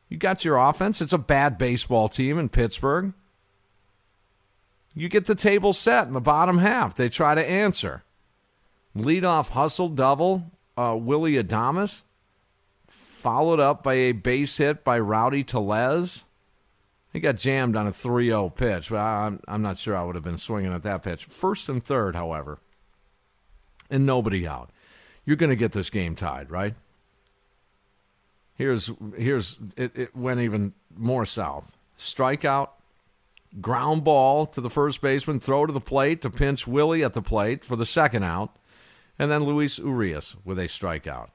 You 0.09 0.17
got 0.17 0.43
your 0.43 0.57
offense. 0.57 1.01
It's 1.01 1.13
a 1.13 1.19
bad 1.19 1.57
baseball 1.57 2.09
team 2.09 2.39
in 2.39 2.49
Pittsburgh. 2.49 3.13
You 4.95 5.07
get 5.07 5.25
the 5.25 5.35
table 5.35 5.71
set 5.71 6.07
in 6.07 6.13
the 6.13 6.19
bottom 6.19 6.57
half. 6.57 6.95
They 6.95 7.09
try 7.09 7.35
to 7.35 7.45
answer. 7.45 8.03
Leadoff 8.97 9.49
hustle 9.49 9.89
double, 9.89 10.51
uh, 10.75 10.97
Willy 10.99 11.33
Adames 11.33 12.01
followed 12.87 13.59
up 13.59 13.83
by 13.83 13.95
a 13.95 14.11
base 14.13 14.57
hit 14.57 14.83
by 14.83 14.97
Rowdy 14.97 15.43
Tellez. 15.43 16.25
He 17.11 17.19
got 17.19 17.35
jammed 17.35 17.75
on 17.75 17.87
a 17.87 17.91
3 17.91 18.27
0 18.27 18.49
pitch, 18.49 18.89
but 18.89 18.97
I'm, 18.97 19.39
I'm 19.47 19.61
not 19.61 19.77
sure 19.77 19.95
I 19.95 20.03
would 20.03 20.15
have 20.15 20.23
been 20.23 20.37
swinging 20.37 20.73
at 20.73 20.83
that 20.83 21.03
pitch. 21.03 21.25
First 21.25 21.69
and 21.69 21.83
third, 21.83 22.15
however, 22.15 22.59
and 23.89 24.05
nobody 24.05 24.47
out. 24.47 24.69
You're 25.25 25.35
going 25.35 25.49
to 25.49 25.55
get 25.55 25.73
this 25.73 25.89
game 25.89 26.15
tied, 26.15 26.49
right? 26.49 26.75
Here's, 28.59 28.91
here's 29.15 29.57
it, 29.77 29.95
it 29.95 30.13
went 30.13 30.41
even 30.41 30.73
more 30.93 31.25
south. 31.25 31.77
Strikeout, 31.97 32.71
ground 33.61 34.03
ball 34.03 34.45
to 34.47 34.59
the 34.59 34.69
first 34.69 34.99
baseman, 34.99 35.39
throw 35.39 35.65
to 35.65 35.71
the 35.71 35.79
plate 35.79 36.21
to 36.23 36.29
pinch 36.29 36.67
Willy 36.67 37.01
at 37.01 37.13
the 37.13 37.21
plate 37.21 37.63
for 37.63 37.77
the 37.77 37.85
second 37.85 38.23
out, 38.23 38.57
and 39.17 39.31
then 39.31 39.45
Luis 39.45 39.79
Urias 39.79 40.35
with 40.43 40.59
a 40.59 40.65
strikeout. 40.65 41.29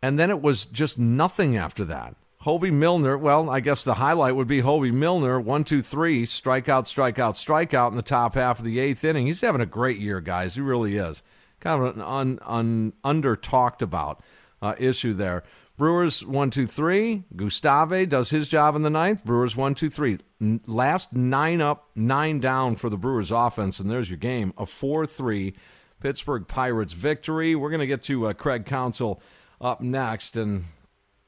And 0.00 0.18
then 0.18 0.30
it 0.30 0.40
was 0.40 0.64
just 0.64 0.98
nothing 0.98 1.58
after 1.58 1.84
that. 1.84 2.16
Hobie 2.44 2.72
Milner, 2.72 3.18
well, 3.18 3.50
I 3.50 3.60
guess 3.60 3.84
the 3.84 3.94
highlight 3.94 4.34
would 4.34 4.48
be 4.48 4.62
Hobie 4.62 4.94
Milner, 4.94 5.38
one, 5.38 5.64
two, 5.64 5.82
three, 5.82 6.24
strikeout, 6.24 6.84
strikeout, 6.84 7.34
strikeout 7.34 7.90
in 7.90 7.96
the 7.96 8.02
top 8.02 8.34
half 8.34 8.60
of 8.60 8.64
the 8.64 8.78
eighth 8.78 9.04
inning. 9.04 9.26
He's 9.26 9.42
having 9.42 9.60
a 9.60 9.66
great 9.66 9.98
year, 9.98 10.22
guys. 10.22 10.54
He 10.54 10.62
really 10.62 10.96
is. 10.96 11.22
Kind 11.60 11.82
of 11.84 11.96
an 11.96 12.00
un, 12.00 12.38
un, 12.46 12.94
under 13.04 13.36
talked 13.36 13.82
about 13.82 14.22
uh, 14.62 14.74
issue 14.78 15.12
there. 15.12 15.44
Brewers 15.76 16.24
one, 16.24 16.50
two, 16.50 16.66
three. 16.66 17.24
Gustave 17.34 18.06
does 18.06 18.30
his 18.30 18.48
job 18.48 18.76
in 18.76 18.82
the 18.82 18.90
ninth. 18.90 19.24
Brewers 19.24 19.54
one, 19.54 19.74
two, 19.74 19.90
three. 19.90 20.18
Last 20.66 21.12
nine 21.12 21.60
up, 21.60 21.90
nine 21.94 22.40
down 22.40 22.76
for 22.76 22.88
the 22.88 22.96
Brewers 22.96 23.30
offense, 23.30 23.78
and 23.78 23.90
there's 23.90 24.08
your 24.08 24.16
game. 24.16 24.54
A 24.56 24.64
4 24.64 25.06
3 25.06 25.54
Pittsburgh 26.00 26.46
Pirates 26.48 26.92
victory. 26.92 27.54
We're 27.54 27.70
going 27.70 27.80
to 27.80 27.86
get 27.86 28.02
to 28.04 28.28
uh, 28.28 28.32
Craig 28.32 28.64
Counsell 28.64 29.20
up 29.60 29.80
next. 29.80 30.36
And, 30.36 30.64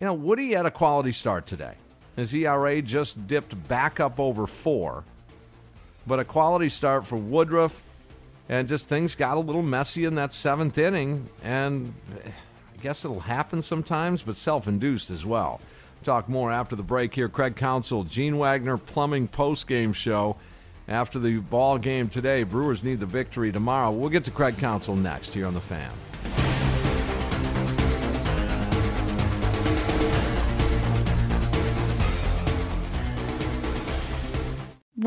you 0.01 0.07
know, 0.07 0.15
Woody 0.15 0.53
had 0.53 0.67
a 0.67 0.71
quality 0.71 1.13
start 1.13 1.47
today. 1.47 1.75
His 2.17 2.35
ERA 2.35 2.83
just 2.83 3.27
dipped 3.27 3.69
back 3.69 4.01
up 4.01 4.19
over 4.19 4.47
four. 4.47 5.05
But 6.07 6.21
a 6.21 6.25
quality 6.25 6.69
start 6.69 7.07
for 7.07 7.17
Woodruff. 7.17 7.83
And 8.49 8.67
just 8.67 8.89
things 8.89 9.15
got 9.15 9.37
a 9.37 9.41
little 9.41 9.63
messy 9.63 10.07
in 10.07 10.15
that 10.15 10.33
seventh 10.33 10.79
inning. 10.79 11.29
And 11.43 11.93
Guess 12.83 13.05
it'll 13.05 13.21
happen 13.21 13.61
sometimes, 13.63 14.23
but 14.23 14.37
self 14.37 14.69
induced 14.69 15.11
as 15.11 15.27
well. 15.27 15.61
Talk 16.05 16.29
more 16.29 16.53
after 16.53 16.77
the 16.77 16.83
break 16.83 17.15
here. 17.15 17.29
Craig 17.29 17.57
Counsell, 17.57 18.05
Gene 18.05 18.39
Wagner 18.39 18.77
Plumbing 18.77 19.29
post 19.29 19.67
game 19.67 19.93
show. 19.93 20.37
After 20.87 21.19
the 21.19 21.39
ball 21.39 21.77
game 21.77 22.09
today, 22.09 22.45
Brewers 22.45 22.83
need 22.83 23.01
the 23.01 23.07
victory 23.07 23.53
tomorrow. 23.53 23.91
We'll 23.91 24.09
get 24.09 24.25
to 24.25 24.31
Craig 24.31 24.57
Counsell 24.57 24.97
next 24.97 25.35
here 25.35 25.47
on 25.47 25.55
the 25.55 25.61
fan. 25.61 25.93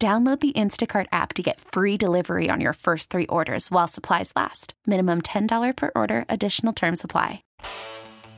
Download 0.00 0.40
the 0.40 0.52
Instacart 0.54 1.06
app 1.12 1.34
to 1.34 1.42
get 1.42 1.60
free 1.60 1.98
delivery 1.98 2.48
on 2.48 2.58
your 2.58 2.72
first 2.72 3.10
three 3.10 3.26
orders 3.26 3.70
while 3.70 3.86
supplies 3.86 4.32
last. 4.34 4.72
Minimum 4.86 5.20
$10 5.22 5.76
per 5.76 5.90
order, 5.94 6.24
additional 6.26 6.72
term 6.72 6.96
supply. 6.96 7.42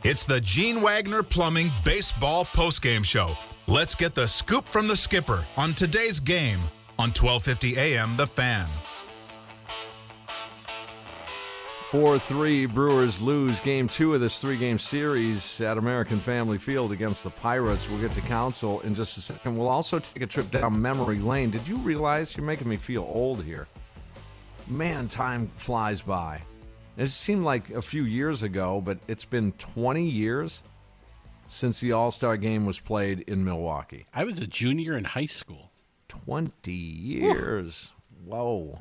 It's 0.03 0.27
the 0.27 0.41
Gene 0.41 0.83
Wagner 0.83 1.23
Plumbing 1.23 1.71
Baseball 1.85 2.47
Postgame 2.47 3.05
Show. 3.05 3.37
Let's 3.69 3.95
get 3.95 4.13
the 4.13 4.27
scoop 4.27 4.69
from 4.69 4.89
the 4.89 4.97
skipper 4.97 5.47
on 5.57 5.73
today's 5.75 6.19
game 6.19 6.59
on 6.99 7.11
1250 7.11 7.77
AM 7.79 8.17
The 8.17 8.27
Fan. 8.27 8.69
4 11.93 12.19
3, 12.19 12.65
Brewers 12.65 13.21
lose 13.21 13.61
game 13.61 13.87
two 13.87 14.15
of 14.15 14.21
this 14.23 14.41
three 14.41 14.57
game 14.57 14.79
series 14.79 15.61
at 15.61 15.77
American 15.77 16.21
Family 16.21 16.57
Field 16.57 16.91
against 16.91 17.23
the 17.23 17.29
Pirates. 17.29 17.87
We'll 17.87 18.01
get 18.01 18.15
to 18.15 18.23
Counsell 18.23 18.81
in 18.81 18.95
just 18.95 19.19
a 19.19 19.21
second. 19.21 19.59
We'll 19.59 19.69
also 19.69 19.99
take 19.99 20.23
a 20.23 20.27
trip 20.27 20.51
down 20.51 20.81
memory 20.81 21.19
lane. 21.19 21.51
Did 21.51 21.69
you 21.69 21.77
realize 21.77 22.35
you're 22.35 22.47
making 22.47 22.67
me 22.67 22.79
feel 22.79 23.03
old 23.03 23.45
here? 23.45 23.69
Man, 24.69 25.07
time 25.07 25.51
flies 25.59 26.01
by. 26.01 26.41
It 26.97 27.09
seemed 27.09 27.45
like 27.45 27.69
a 27.69 27.83
few 27.83 28.05
years 28.05 28.43
ago, 28.43 28.81
but 28.81 28.97
it's 29.07 29.27
been 29.27 29.53
20 29.53 30.09
years 30.09 30.63
since 31.51 31.79
the 31.81 31.93
All 31.93 32.11
Star 32.11 32.39
game 32.39 32.65
was 32.65 32.81
played 32.81 33.21
in 33.21 33.45
Milwaukee. 33.45 34.07
I 34.15 34.25
was 34.25 34.41
a 34.41 34.47
junior 34.47 34.97
in 34.97 35.05
high 35.05 35.27
school. 35.27 35.73
20 36.09 36.73
years. 36.73 37.93
Whoa. 38.25 38.81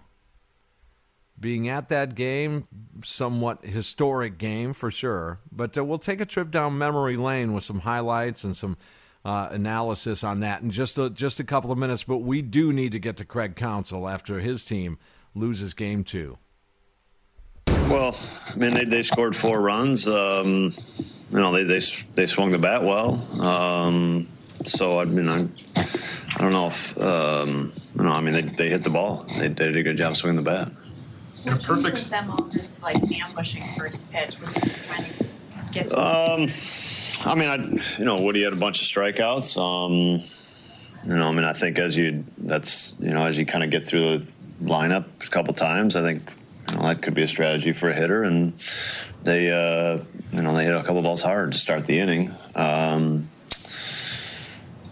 Being 1.42 1.68
at 1.70 1.90
that 1.90 2.14
game, 2.14 2.68
somewhat 3.04 3.66
historic 3.66 4.38
game 4.38 4.74
for 4.74 4.92
sure. 4.92 5.40
But 5.52 5.76
uh, 5.76 5.84
we'll 5.84 5.98
take 5.98 6.22
a 6.22 6.26
trip 6.26 6.52
down 6.52 6.78
memory 6.78 7.18
lane 7.18 7.52
with 7.54 7.64
some 7.64 7.80
highlights 7.80 8.44
and 8.44 8.56
some 8.56 8.78
uh, 9.26 9.50
analysis 9.52 10.24
on 10.24 10.42
that 10.42 10.62
in 10.62 10.70
just 10.70 11.00
a, 11.00 11.10
just 11.10 11.40
a 11.40 11.44
couple 11.44 11.72
of 11.72 11.80
minutes. 11.80 12.04
But 12.04 12.20
we 12.20 12.44
do 12.44 12.72
need 12.72 12.92
to 12.92 13.00
get 13.00 13.18
to 13.18 13.26
Craig 13.26 13.56
Counsell 13.56 14.08
after 14.08 14.40
his 14.40 14.64
team 14.64 15.00
loses 15.34 15.74
game 15.74 16.04
two. 16.04 16.38
Well, 17.66 18.16
I 18.54 18.58
mean, 18.58 18.74
they, 18.74 18.86
they 18.86 19.02
scored 19.02 19.36
four 19.36 19.62
runs. 19.62 20.08
Um, 20.08 20.74
you 21.32 21.40
know, 21.40 21.52
they, 21.52 21.64
they 21.64 21.80
they 22.16 22.26
swung 22.28 22.52
the 22.52 22.60
bat 22.60 22.84
well. 22.84 23.16
Um, 23.42 24.28
so 24.64 25.00
I 25.00 25.06
mean, 25.06 25.28
I, 25.28 25.48
I 25.76 26.38
don't 26.38 26.54
know 26.54 26.68
if 26.68 26.98
um, 27.00 27.74
you 27.96 28.04
know. 28.04 28.12
I 28.12 28.22
mean, 28.22 28.34
they, 28.34 28.42
they 28.42 28.70
hit 28.70 28.84
the 28.84 28.92
ball. 28.92 29.26
They, 29.40 29.48
they 29.48 29.66
did 29.66 29.78
a 29.78 29.84
good 29.84 29.98
job 29.98 30.16
swinging 30.16 30.42
the 30.42 30.50
bat. 30.50 30.72
In 31.46 31.54
a 31.54 31.58
perfect. 31.58 31.96
Was 31.96 32.10
them 32.10 32.30
all 32.30 32.48
just 32.48 32.84
like 32.84 32.98
ambushing 33.20 33.64
first 33.78 34.10
pitch? 34.12 34.40
Was 34.40 34.54
he 34.54 34.70
trying 34.70 35.06
to 35.06 35.26
get? 35.72 35.90
To 35.90 36.00
um, 36.00 36.48
I 37.26 37.36
mean, 37.36 37.50
I 37.50 37.98
you 37.98 38.06
know 38.06 38.16
Woody 38.16 38.44
had 38.44 38.54
a 38.54 38.58
bunch 38.58 38.82
of 38.82 38.88
strikeouts. 38.88 39.58
Um, 39.58 40.22
you 41.08 41.16
know, 41.16 41.28
I 41.28 41.32
mean, 41.32 41.46
I 41.46 41.54
think 41.54 41.80
as 41.80 41.98
you 41.98 42.24
that's 42.38 42.94
you 43.00 43.10
know 43.10 43.26
as 43.26 43.38
you 43.38 43.46
kind 43.46 43.64
of 43.64 43.70
get 43.70 43.86
through 43.86 44.20
the 44.20 44.32
lineup 44.64 45.06
a 45.26 45.30
couple 45.30 45.54
times, 45.54 45.96
I 45.96 46.04
think 46.04 46.30
you 46.70 46.78
know, 46.78 46.88
that 46.88 47.02
could 47.02 47.14
be 47.14 47.24
a 47.24 47.28
strategy 47.28 47.72
for 47.72 47.90
a 47.90 47.94
hitter. 47.94 48.24
And 48.24 48.54
they, 49.24 49.52
uh, 49.52 50.04
you 50.32 50.42
know, 50.42 50.56
they 50.56 50.66
hit 50.66 50.76
a 50.76 50.84
couple 50.84 51.02
balls 51.02 51.22
hard 51.22 51.52
to 51.52 51.58
start 51.58 51.86
the 51.86 52.00
inning. 52.00 52.32
Um, 52.56 53.30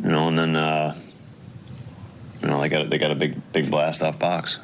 you 0.03 0.09
know, 0.09 0.27
and 0.27 0.37
then, 0.37 0.55
uh, 0.55 0.97
you 2.41 2.47
know, 2.47 2.61
they 2.61 2.69
got 2.69 2.89
they 2.89 2.97
got 2.97 3.11
a 3.11 3.15
big 3.15 3.51
big 3.51 3.69
blast 3.69 4.01
off 4.01 4.17
box. 4.17 4.61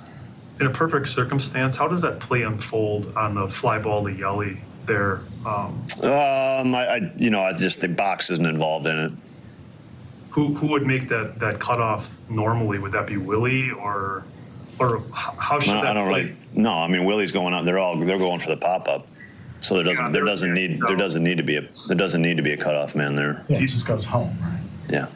In 0.59 0.67
a 0.67 0.69
perfect 0.69 1.09
circumstance, 1.09 1.75
how 1.75 1.87
does 1.87 2.01
that 2.01 2.19
play 2.19 2.43
unfold 2.43 3.15
on 3.17 3.35
the 3.35 3.47
fly 3.47 3.77
ball 3.77 4.05
to 4.05 4.11
Yelly 4.11 4.57
there? 4.85 5.21
Um, 5.45 5.85
um 6.03 6.73
I, 6.73 6.87
I, 6.87 7.13
you 7.17 7.29
know, 7.29 7.41
I 7.41 7.53
just 7.53 7.81
the 7.81 7.89
box 7.89 8.29
isn't 8.29 8.45
involved 8.45 8.87
in 8.87 8.97
it. 8.97 9.11
Who 10.29 10.53
who 10.53 10.67
would 10.67 10.85
make 10.85 11.09
that 11.09 11.39
that 11.39 11.59
cutoff 11.59 12.09
normally? 12.29 12.79
Would 12.79 12.91
that 12.93 13.07
be 13.07 13.17
Willy 13.17 13.71
or? 13.71 14.23
or 14.79 15.03
how 15.13 15.59
should 15.59 15.73
no, 15.73 15.81
that 15.81 15.91
I 15.91 15.93
don't 15.93 16.09
play? 16.09 16.23
really. 16.23 16.37
No, 16.53 16.71
I 16.71 16.87
mean 16.87 17.05
Willy's 17.05 17.31
going 17.31 17.53
out. 17.53 17.65
They're 17.65 17.79
all 17.79 17.97
they're 17.97 18.17
going 18.17 18.39
for 18.39 18.49
the 18.49 18.57
pop 18.57 18.87
up. 18.87 19.07
So 19.61 19.75
there 19.75 19.83
doesn't 19.83 20.05
Yeah, 20.05 20.11
there 20.11 20.23
doesn't 20.25 20.53
need 20.53 20.77
there 20.87 20.95
doesn't 20.95 21.23
need 21.23 21.37
to 21.37 21.43
be 21.43 21.57
a 21.57 21.61
there 21.87 21.97
doesn't 21.97 22.21
need 22.21 22.37
to 22.37 22.43
be 22.43 22.51
a 22.53 22.57
cutoff 22.57 22.95
man 22.95 23.15
there. 23.15 23.43
Yeah, 23.47 23.59
he 23.59 23.65
just 23.65 23.87
goes 23.87 24.05
home. 24.05 24.37
Right? 24.41 24.59
Yeah. 24.89 25.07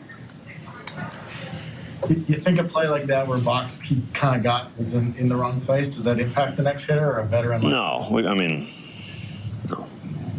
You, 2.08 2.16
you 2.28 2.36
think 2.36 2.60
a 2.60 2.64
play 2.64 2.88
like 2.88 3.06
that 3.06 3.28
where 3.28 3.38
Box 3.40 3.82
kind 4.14 4.36
of 4.36 4.44
got 4.44 4.76
was 4.78 4.94
in, 4.96 5.14
in 5.16 5.28
the 5.28 5.36
wrong 5.36 5.60
place, 5.62 5.88
does 5.90 6.06
that 6.06 6.20
impact 6.20 6.56
the 6.58 6.64
next 6.64 6.84
hitter 6.86 7.06
or 7.12 7.18
a 7.20 7.26
veteran? 7.26 7.62
Like, 7.62 7.72
No, 7.72 8.08
we, 8.12 8.26
I 8.26 8.34
mean 8.34 8.70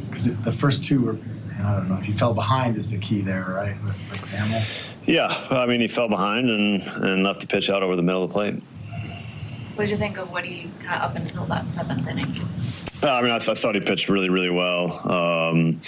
Because 0.09 0.35
the 0.43 0.53
first 0.53 0.85
two 0.85 1.03
were, 1.03 1.19
I 1.63 1.73
don't 1.75 1.89
know, 1.89 1.97
if 1.97 2.05
he 2.05 2.13
fell 2.13 2.35
behind 2.35 2.77
is 2.77 2.89
the 2.89 2.99
key 2.99 3.21
there, 3.21 3.47
right? 3.55 3.77
With, 3.85 3.97
with 4.11 4.33
Gamel. 4.33 4.63
yeah. 5.05 5.47
I 5.51 5.67
mean 5.67 5.81
he 5.81 5.89
fell 5.89 6.09
behind 6.09 6.49
and 6.49 6.83
and 7.05 7.23
left 7.23 7.41
the 7.41 7.47
pitch 7.47 7.69
out 7.71 7.83
over 7.83 7.95
the 7.97 8.03
middle 8.03 8.23
of 8.23 8.31
the 8.31 8.35
plate. 8.35 8.63
What 9.75 9.85
did 9.85 9.91
you 9.91 9.97
think 9.99 10.19
of 10.19 10.31
Woody 10.31 10.71
kind 10.83 11.03
of 11.03 11.11
up 11.11 11.17
until 11.17 11.45
that 11.47 11.73
seventh 11.73 12.07
inning? 12.09 12.35
Uh, 13.03 13.13
I 13.15 13.23
mean, 13.23 13.31
I, 13.31 13.39
th- 13.39 13.49
I 13.49 13.55
thought 13.55 13.75
he 13.75 13.81
pitched 13.81 14.11
really, 14.11 14.29
really 14.29 14.51
well. 14.51 14.91
Um, 15.11 15.81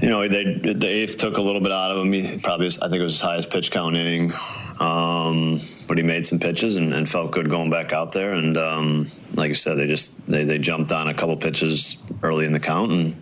you 0.00 0.10
know, 0.10 0.26
they, 0.26 0.54
the 0.54 0.86
eighth 0.86 1.18
took 1.18 1.36
a 1.36 1.42
little 1.42 1.60
bit 1.60 1.72
out 1.72 1.90
of 1.90 2.04
him. 2.04 2.12
He 2.12 2.38
probably, 2.42 2.64
was, 2.64 2.80
I 2.80 2.88
think 2.88 3.00
it 3.00 3.04
was 3.04 3.14
his 3.14 3.20
highest 3.20 3.50
pitch 3.50 3.70
count 3.70 3.96
inning. 3.96 4.32
Um, 4.80 5.60
but 5.86 5.98
he 5.98 6.02
made 6.02 6.26
some 6.26 6.40
pitches 6.40 6.76
and, 6.76 6.92
and 6.92 7.08
felt 7.08 7.30
good 7.30 7.48
going 7.48 7.70
back 7.70 7.92
out 7.92 8.12
there. 8.12 8.32
And 8.32 8.56
um, 8.56 9.06
like 9.34 9.50
I 9.50 9.54
said, 9.54 9.78
they 9.78 9.86
just 9.86 10.14
they, 10.26 10.44
they 10.44 10.58
jumped 10.58 10.90
on 10.90 11.08
a 11.08 11.14
couple 11.14 11.36
pitches 11.36 11.96
early 12.22 12.44
in 12.44 12.52
the 12.52 12.60
count, 12.60 12.90
and 12.90 13.16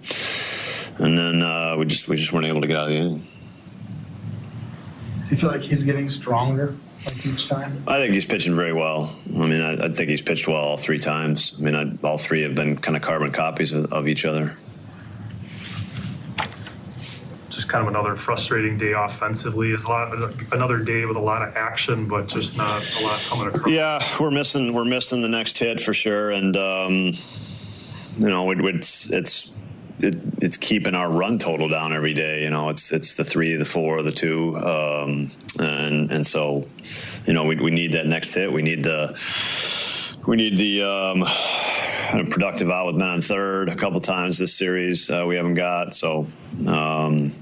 and 0.99 1.19
then 1.19 1.43
uh, 1.43 1.77
we 1.78 1.85
just 1.85 2.09
we 2.09 2.16
just 2.16 2.32
weren't 2.32 2.47
able 2.47 2.62
to 2.62 2.66
get 2.66 2.77
out 2.77 2.85
of 2.85 2.90
the 2.90 2.97
inning. 2.97 3.19
Do 3.19 3.24
you 5.31 5.36
feel 5.36 5.51
like 5.51 5.61
he's 5.61 5.82
getting 5.82 6.09
stronger 6.09 6.74
like 7.07 7.27
each 7.27 7.49
time? 7.49 7.85
I 7.86 7.99
think 7.99 8.15
he's 8.15 8.27
pitching 8.27 8.55
very 8.55 8.73
well. 8.73 9.19
I 9.35 9.47
mean, 9.47 9.61
I, 9.61 9.86
I 9.86 9.93
think 9.93 10.09
he's 10.09 10.23
pitched 10.23 10.49
well 10.49 10.57
all 10.57 10.77
three 10.77 10.99
times. 10.99 11.55
I 11.59 11.62
mean, 11.62 11.74
I, 11.74 12.07
all 12.07 12.19
three 12.19 12.43
have 12.43 12.55
been 12.55 12.78
kind 12.78 12.97
of 12.97 13.03
carbon 13.03 13.31
copies 13.31 13.73
of, 13.73 13.93
of 13.93 14.09
each 14.09 14.24
other. 14.24 14.57
Just 17.53 17.69
kind 17.69 17.83
of 17.83 17.89
another 17.89 18.16
frustrating 18.16 18.79
day 18.79 18.93
offensively. 18.93 19.73
Is 19.73 19.85
a 19.85 19.89
lot 19.89 20.12
another 20.53 20.79
day 20.79 21.05
with 21.05 21.19
a 21.19 21.20
lot 21.20 21.47
of 21.47 21.55
action, 21.55 22.09
but 22.09 22.27
just 22.27 22.57
not 22.57 22.83
a 23.01 23.05
lot 23.05 23.20
coming 23.20 23.49
across. 23.49 23.70
Yeah, 23.70 24.03
we're 24.19 24.31
missing 24.31 24.73
we're 24.73 24.87
missing 24.87 25.20
the 25.20 25.29
next 25.29 25.59
hit 25.59 25.79
for 25.79 25.93
sure, 25.93 26.31
and 26.31 26.57
um, 26.57 27.12
you 28.19 28.29
know 28.29 28.51
it, 28.51 28.65
it's 28.65 29.11
it's 29.11 29.53
it, 30.03 30.16
it's 30.41 30.57
keeping 30.57 30.95
our 30.95 31.11
run 31.11 31.39
total 31.39 31.69
down 31.69 31.93
every 31.93 32.15
day. 32.15 32.43
You 32.43 32.51
know, 32.51 32.69
it's 32.69 32.93
it's 32.93 33.15
the 33.15 33.24
three, 33.24 33.57
the 33.57 33.65
four, 33.65 34.03
the 34.03 34.12
two, 34.12 34.57
um, 34.57 35.31
and 35.59 36.11
and 36.11 36.27
so 36.27 36.66
you 37.27 37.33
know 37.33 37.45
we, 37.45 37.57
we 37.57 37.70
need 37.70 37.93
that 37.93 38.07
next 38.07 38.35
hit. 38.35 38.53
We 38.53 38.62
need 38.62 38.83
the 38.83 39.19
we 40.27 40.37
need 40.37 40.57
the 40.57 40.83
um, 40.83 41.24
kind 42.11 42.20
of 42.20 42.31
productive 42.31 42.70
out 42.70 42.87
with 42.87 42.97
men 42.97 43.09
on 43.09 43.20
third 43.20 43.69
a 43.69 43.77
couple 43.77 44.01
times 44.01 44.39
this 44.39 44.55
series. 44.55 45.11
Uh, 45.11 45.24
we 45.27 45.37
haven't 45.37 45.55
got 45.55 45.95
so. 45.95 46.27
Um, 46.66 47.33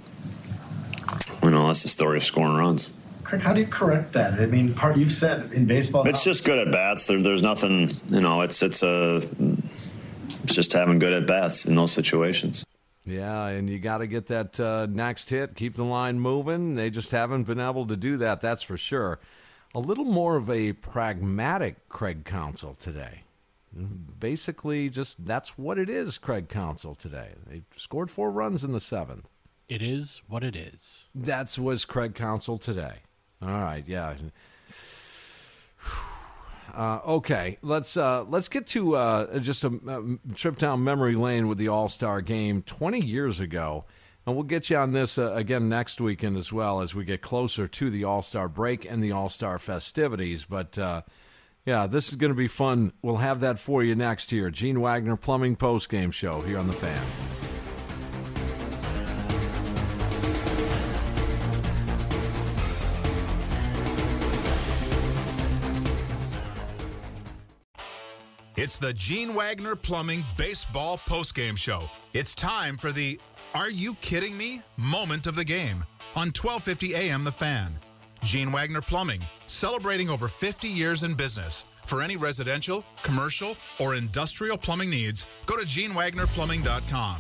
you 1.51 1.57
know, 1.57 1.67
that's 1.67 1.83
the 1.83 1.89
story 1.89 2.17
of 2.17 2.23
scoring 2.23 2.55
runs. 2.55 2.93
Craig, 3.25 3.43
how 3.43 3.53
do 3.53 3.59
you 3.59 3.67
correct 3.67 4.13
that? 4.13 4.35
I 4.35 4.47
mean, 4.47 4.73
part 4.73 4.97
you've 4.97 5.11
said 5.11 5.53
in 5.53 5.67
baseball. 5.67 6.07
It's 6.07 6.23
just 6.23 6.45
good 6.45 6.59
at 6.59 6.71
bats. 6.71 7.07
There, 7.07 7.21
there's 7.21 7.43
nothing, 7.43 7.91
you 8.07 8.21
know. 8.21 8.43
It's 8.43 8.63
it's 8.63 8.85
a 8.85 9.29
it's 10.45 10.55
just 10.55 10.73
having 10.73 11.01
good 11.01 11.13
at 11.13 11.27
bats 11.27 11.67
in 11.67 11.75
those 11.75 11.91
situations. 11.91 12.65
Yeah, 13.05 13.47
and 13.47 13.69
you 13.69 13.81
got 13.81 13.99
to 13.99 14.07
get 14.07 14.27
that 14.27 14.61
uh, 14.61 14.87
next 14.89 15.29
hit, 15.29 15.57
keep 15.57 15.75
the 15.75 15.83
line 15.83 16.21
moving. 16.21 16.77
They 16.77 16.89
just 16.89 17.11
haven't 17.11 17.45
been 17.45 17.59
able 17.59 17.87
to 17.89 17.97
do 17.97 18.17
that, 18.19 18.41
that's 18.41 18.63
for 18.63 18.77
sure. 18.77 19.19
A 19.75 19.81
little 19.81 20.05
more 20.05 20.37
of 20.37 20.49
a 20.49 20.75
pragmatic 20.75 21.89
Craig 21.89 22.25
Counsell 22.25 22.75
today. 22.75 23.23
Basically, 24.21 24.89
just 24.89 25.25
that's 25.27 25.59
what 25.59 25.79
it 25.79 25.91
is, 25.91 26.17
Craig 26.17 26.49
Counsell 26.49 26.95
today. 26.95 27.31
They 27.49 27.63
scored 27.75 28.13
four 28.13 28.31
runs 28.31 28.63
in 28.63 28.71
the 28.71 28.81
seventh. 28.81 29.27
It 29.71 29.83
is 29.83 30.21
what 30.27 30.43
it 30.43 30.57
is. 30.57 31.05
That's 31.15 31.57
was 31.57 31.85
Craig 31.85 32.17
Counsell 32.17 32.59
today. 32.59 33.03
All 33.41 33.49
right, 33.49 33.85
yeah. 33.87 34.15
Uh, 36.73 37.01
okay, 37.05 37.59
let's 37.63 37.97
uh, 37.97 38.23
let's 38.29 38.47
get 38.47 38.65
to 38.65 38.95
uh, 38.95 39.41
just 39.41 39.65
a, 39.65 39.73
a 39.89 40.35
trip 40.37 40.57
down 40.57 40.85
memory 40.85 41.17
lane 41.17 41.49
with 41.49 41.59
the 41.59 41.67
All 41.67 41.89
Star 41.89 42.21
Game 42.21 42.63
20 42.63 43.05
years 43.05 43.41
ago, 43.41 43.87
and 44.25 44.37
we'll 44.37 44.45
get 44.45 44.71
you 44.71 44.77
on 44.77 44.93
this 44.93 45.19
uh, 45.19 45.33
again 45.33 45.69
next 45.69 46.01
weekend 46.01 46.37
as 46.37 46.53
well 46.53 46.81
as 46.81 46.95
we 46.95 47.05
get 47.05 47.23
closer 47.23 47.67
to 47.67 47.91
the 47.91 48.05
All 48.05 48.23
Star 48.23 48.49
break 48.49 48.85
and 48.89 49.03
the 49.03 49.11
All 49.11 49.29
Star 49.29 49.59
festivities. 49.59 50.45
But 50.45 50.79
uh, 50.79 51.03
yeah, 51.67 51.89
this 51.89 52.11
is 52.11 52.15
going 52.15 52.31
to 52.31 52.39
be 52.39 52.47
fun. 52.47 52.93
We'll 53.03 53.17
have 53.17 53.41
that 53.41 53.59
for 53.59 53.83
you 53.83 53.97
next 53.97 54.31
year. 54.31 54.49
Gene 54.51 54.81
Wagner 54.81 55.17
Plumbing 55.17 55.57
Post 55.57 55.89
Game 55.89 56.13
Show 56.13 56.41
here 56.43 56.59
on 56.61 56.69
the 56.69 56.73
Fan. 56.73 57.30
It's 68.63 68.77
the 68.77 68.93
Gene 68.93 69.33
Wagner 69.33 69.75
Plumbing 69.75 70.23
Baseball 70.37 70.99
Postgame 71.07 71.57
Show. 71.57 71.89
It's 72.13 72.35
time 72.35 72.77
for 72.77 72.93
the 72.93 73.19
Are 73.55 73.71
You 73.71 73.95
Kidding 74.03 74.37
Me 74.37 74.61
moment 74.77 75.27
of 75.27 75.35
the 75.35 75.47
game 75.47 75.83
on 76.15 76.27
1250 76.27 76.95
AM 76.95 77.23
The 77.23 77.33
Fan. 77.33 77.73
Gene 78.23 78.53
Wagner 78.53 78.83
Plumbing, 78.83 79.23
celebrating 79.47 80.11
over 80.11 80.29
50 80.29 80.69
years 80.69 81.05
in 81.05 81.15
business. 81.15 81.65
For 81.87 82.03
any 82.03 82.19
residential, 82.19 82.85
commercial, 83.01 83.57
or 83.79 83.95
industrial 83.95 84.59
plumbing 84.59 84.91
needs, 84.91 85.25
go 85.47 85.57
to 85.57 85.65
genewagnerplumbing.com. 85.65 87.17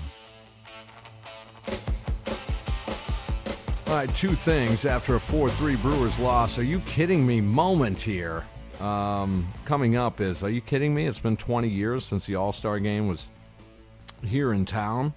All 3.87 3.95
right, 3.95 4.15
two 4.15 4.35
things 4.35 4.85
after 4.85 5.15
a 5.15 5.21
4 5.21 5.49
3 5.49 5.77
Brewers 5.77 6.19
loss. 6.19 6.59
Are 6.59 6.65
you 6.65 6.81
kidding 6.81 7.27
me? 7.27 7.41
Moment 7.41 7.99
here. 7.99 8.45
Um, 8.81 9.47
coming 9.65 9.97
up 9.97 10.20
is 10.20 10.43
Are 10.43 10.51
you 10.51 10.61
kidding 10.61 10.94
me? 10.94 11.07
It's 11.07 11.19
been 11.19 11.36
20 11.36 11.69
years 11.69 12.05
since 12.05 12.27
the 12.27 12.36
All 12.36 12.52
Star 12.52 12.78
game 12.78 13.09
was 13.09 13.28
here 14.24 14.52
in 14.52 14.65
town. 14.65 15.15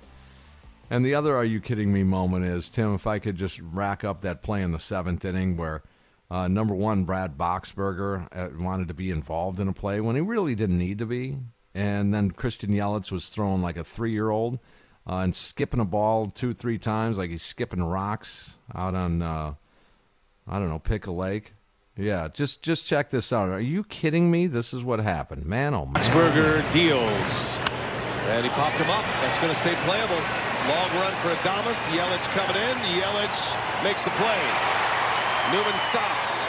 And 0.90 1.06
the 1.06 1.16
other 1.16 1.36
Are 1.36 1.46
you 1.46 1.60
kidding 1.60 1.92
me 1.92 2.04
moment 2.04 2.46
is 2.46 2.70
Tim, 2.70 2.94
if 2.94 3.08
I 3.08 3.20
could 3.20 3.36
just 3.36 3.60
rack 3.60 4.04
up 4.04 4.22
that 4.22 4.44
play 4.44 4.62
in 4.62 4.72
the 4.72 4.80
seventh 4.80 5.26
inning 5.26 5.58
where 5.58 5.82
uh, 6.30 6.48
number 6.48 6.74
one, 6.74 7.04
Brad 7.04 7.38
Boxberger 7.38 8.28
uh, 8.32 8.50
wanted 8.60 8.88
to 8.88 8.94
be 8.94 9.12
involved 9.12 9.60
in 9.60 9.68
a 9.68 9.74
play 9.74 10.02
when 10.02 10.16
he 10.16 10.22
really 10.22 10.56
didn't 10.56 10.80
need 10.80 11.00
to 11.00 11.06
be. 11.06 11.38
And 11.76 12.14
then 12.14 12.32
Christian 12.32 12.72
Yelich 12.72 13.12
was 13.12 13.30
throwing 13.30 13.62
like 13.62 13.78
a 13.78 13.84
three 13.84 14.12
year 14.12 14.30
old 14.30 14.60
uh, 15.08 15.18
and 15.18 15.36
skipping 15.36 15.80
a 15.80 15.86
ball 15.86 16.30
two, 16.30 16.54
three 16.54 16.78
times, 16.78 17.18
like 17.18 17.30
he's 17.30 17.44
skipping 17.44 17.84
rocks 17.84 18.58
out 18.74 18.96
on, 18.96 19.22
uh, 19.22 19.54
I 20.48 20.60
don't 20.60 20.70
know, 20.70 20.80
Pick 20.80 21.08
a 21.08 21.12
Lake. 21.12 21.54
Yeah, 21.96 22.28
just 22.34 22.64
just 22.64 22.88
check 22.88 23.12
this 23.12 23.32
out. 23.32 23.50
Are 23.50 23.62
you 23.62 23.84
kidding 23.84 24.32
me? 24.32 24.48
This 24.48 24.74
is 24.74 24.84
what 24.84 24.98
happened. 25.00 25.46
Man, 25.46 25.76
oh 25.76 25.86
man. 25.86 26.02
Boxberger 26.02 26.66
deals. 26.74 27.60
And 28.34 28.42
he 28.42 28.50
popped 28.58 28.82
him 28.82 28.90
up. 28.90 29.06
That's 29.22 29.38
going 29.38 29.52
to 29.54 29.60
stay 29.60 29.76
playable. 29.86 30.18
Long 30.66 30.90
run 30.98 31.14
for 31.22 31.30
Adames. 31.38 31.78
Yelich 31.94 32.26
coming 32.34 32.58
in. 32.58 32.78
Yelich 32.98 33.42
makes 33.84 34.08
the 34.08 34.16
play. 34.18 34.42
Newman 35.54 35.78
stops. 35.78 36.48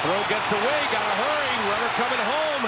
Throw 0.00 0.16
gets 0.32 0.48
away. 0.54 0.80
Got 0.88 1.04
a 1.04 1.16
hurry. 1.20 1.52
Runner 1.68 1.92
coming 2.00 2.22
home. 2.22 2.64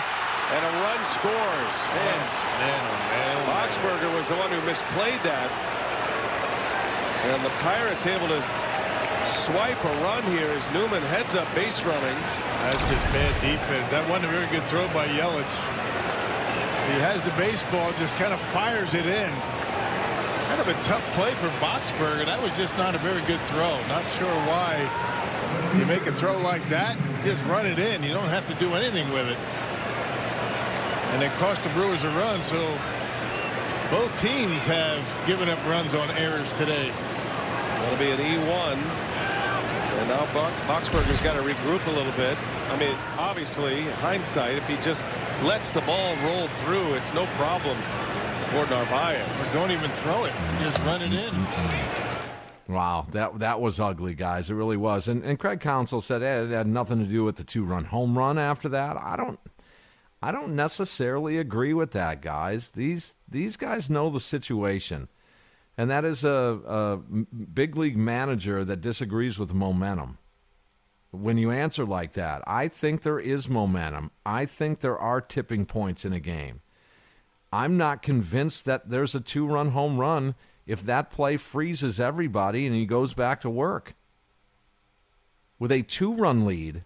And 0.51 0.61
a 0.61 0.73
run 0.85 1.01
scores. 1.09 1.79
Man, 1.95 2.21
man, 2.61 2.83
oh 2.85 3.01
man. 3.17 3.37
Boxberger 3.49 4.13
was 4.13 4.29
the 4.29 4.37
one 4.37 4.51
who 4.51 4.61
misplayed 4.67 5.23
that. 5.25 5.49
And 7.33 7.45
the 7.45 7.55
Pirates 7.65 8.05
able 8.05 8.29
to 8.29 8.43
swipe 9.25 9.83
a 9.85 10.03
run 10.03 10.23
here 10.25 10.49
as 10.49 10.69
Newman 10.73 11.03
heads 11.03 11.35
up 11.35 11.53
base 11.55 11.83
running. 11.83 12.19
That's 12.63 12.89
just 12.91 13.07
bad 13.13 13.35
defense. 13.41 13.91
That 13.91 14.09
wasn't 14.09 14.27
a 14.27 14.29
very 14.29 14.47
good 14.49 14.67
throw 14.69 14.87
by 14.89 15.07
Yelich. 15.09 15.57
He 16.93 16.99
has 17.01 17.23
the 17.23 17.31
baseball, 17.33 17.93
just 17.99 18.15
kind 18.17 18.33
of 18.33 18.41
fires 18.41 18.95
it 18.95 19.07
in. 19.07 19.31
Kind 20.49 20.61
of 20.61 20.69
a 20.69 20.75
tough 20.83 21.07
play 21.15 21.35
for 21.35 21.49
Boxberger. 21.61 22.25
That 22.25 22.41
was 22.43 22.53
just 22.57 22.77
not 22.79 22.95
a 22.95 22.99
very 22.99 23.21
good 23.27 23.41
throw. 23.47 23.81
Not 23.89 24.09
sure 24.13 24.35
why 24.49 24.89
you 25.79 25.85
make 25.87 26.07
a 26.07 26.13
throw 26.13 26.39
like 26.39 26.67
that. 26.71 26.97
Just 27.25 27.45
run 27.45 27.67
it 27.67 27.79
in. 27.79 28.03
You 28.03 28.13
don't 28.13 28.31
have 28.31 28.49
to 28.49 28.55
do 28.55 28.75
anything 28.75 29.13
with 29.13 29.29
it. 29.29 29.39
And 31.13 31.23
it 31.23 31.33
cost 31.39 31.63
the 31.63 31.69
Brewers 31.71 32.05
a 32.05 32.09
run, 32.09 32.43
so 32.43 32.57
both 33.91 34.11
teams 34.21 34.63
have 34.65 35.27
given 35.27 35.49
up 35.49 35.59
runs 35.67 35.95
on 35.95 36.11
errors 36.13 36.49
today. 36.57 36.91
That'll 37.77 37.99
be 37.99 38.11
an 38.11 38.19
E1. 38.19 39.08
And 40.09 40.17
now 40.17 40.51
Boxberger's 40.67 41.21
got 41.21 41.35
to 41.35 41.43
regroup 41.43 41.87
a 41.87 41.91
little 41.91 42.13
bit. 42.13 42.39
I 42.71 42.79
mean, 42.79 42.97
obviously, 43.19 43.83
hindsight, 43.83 44.57
if 44.57 44.67
he 44.67 44.77
just 44.77 45.05
lets 45.43 45.73
the 45.73 45.83
ball 45.83 46.17
roll 46.25 46.49
through, 46.49 46.95
it's 46.95 47.13
no 47.13 47.27
problem 47.37 47.77
for 48.47 48.67
Narvaez. 48.71 49.51
Or 49.51 49.53
don't 49.53 49.71
even 49.71 49.91
throw 49.91 50.25
it. 50.25 50.33
Just 50.61 50.79
run 50.79 51.03
it 51.03 51.13
in. 51.13 51.35
Wow, 52.73 53.07
that 53.13 53.39
that 53.39 53.61
was 53.61 53.81
ugly, 53.81 54.15
guys. 54.15 54.49
It 54.49 54.55
really 54.55 54.79
was. 54.79 55.09
And 55.09 55.23
and 55.25 55.39
Craig 55.39 55.61
Counsell 55.61 56.01
said 56.01 56.23
eh, 56.23 56.45
it 56.45 56.51
had 56.51 56.67
nothing 56.67 56.99
to 57.01 57.07
do 57.07 57.25
with 57.25 57.37
the 57.37 57.45
two 57.45 57.65
run 57.65 57.85
home 57.85 58.17
run 58.17 58.39
after 58.39 58.69
that. 58.71 58.97
I 58.97 59.17
don't 59.17 59.39
I 60.23 60.33
don't 60.33 60.57
necessarily 60.57 61.39
agree 61.39 61.75
with 61.75 61.91
that, 61.93 62.23
guys. 62.23 62.71
These 62.71 63.15
these 63.29 63.57
guys 63.59 63.91
know 63.91 64.09
the 64.09 64.21
situation. 64.21 65.09
And 65.79 65.89
that 65.93 66.05
is 66.05 66.25
a, 66.25 66.61
a 66.67 66.97
big 66.97 67.77
league 67.77 67.97
manager 67.97 68.65
that 68.65 68.81
disagrees 68.81 69.39
with 69.39 69.55
momentum. 69.55 70.19
When 71.13 71.39
you 71.39 71.53
answer 71.53 71.85
like 71.87 72.15
that, 72.15 72.43
I 72.47 72.67
think 72.67 73.03
there 73.03 73.21
is 73.21 73.49
momentum. 73.49 74.11
I 74.27 74.45
think 74.45 74.81
there 74.81 74.99
are 74.99 75.21
tipping 75.21 75.67
points 75.67 76.05
in 76.05 76.13
a 76.13 76.21
game. 76.21 76.61
I'm 77.53 77.77
not 77.77 78.03
convinced 78.03 78.65
that 78.65 78.91
there's 78.91 79.15
a 79.15 79.21
two 79.21 79.47
run 79.47 79.71
home 79.71 79.99
run 79.99 80.35
if 80.67 80.83
that 80.83 81.11
play 81.11 81.37
freezes 81.37 81.99
everybody 82.01 82.67
and 82.67 82.75
he 82.75 82.85
goes 82.85 83.15
back 83.15 83.41
to 83.43 83.49
work. 83.49 83.95
With 85.61 85.73
a 85.73 85.83
two 85.83 86.13
run 86.13 86.45
lead 86.45 86.85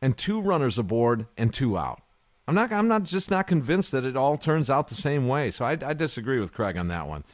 and 0.00 0.16
two 0.16 0.40
runners 0.40 0.78
aboard 0.78 1.26
and 1.36 1.52
two 1.52 1.76
out. 1.76 2.02
I'm 2.46 2.54
not 2.54 2.70
I'm 2.70 2.88
not 2.88 3.04
just 3.04 3.30
not 3.30 3.46
convinced 3.46 3.92
that 3.92 4.04
it 4.04 4.16
all 4.16 4.36
turns 4.36 4.68
out 4.68 4.88
the 4.88 4.94
same 4.94 5.26
way. 5.26 5.50
So 5.50 5.64
I, 5.64 5.78
I 5.84 5.94
disagree 5.94 6.38
with 6.38 6.52
Craig 6.52 6.76
on 6.76 6.88
that 6.88 7.08
one. 7.08 7.24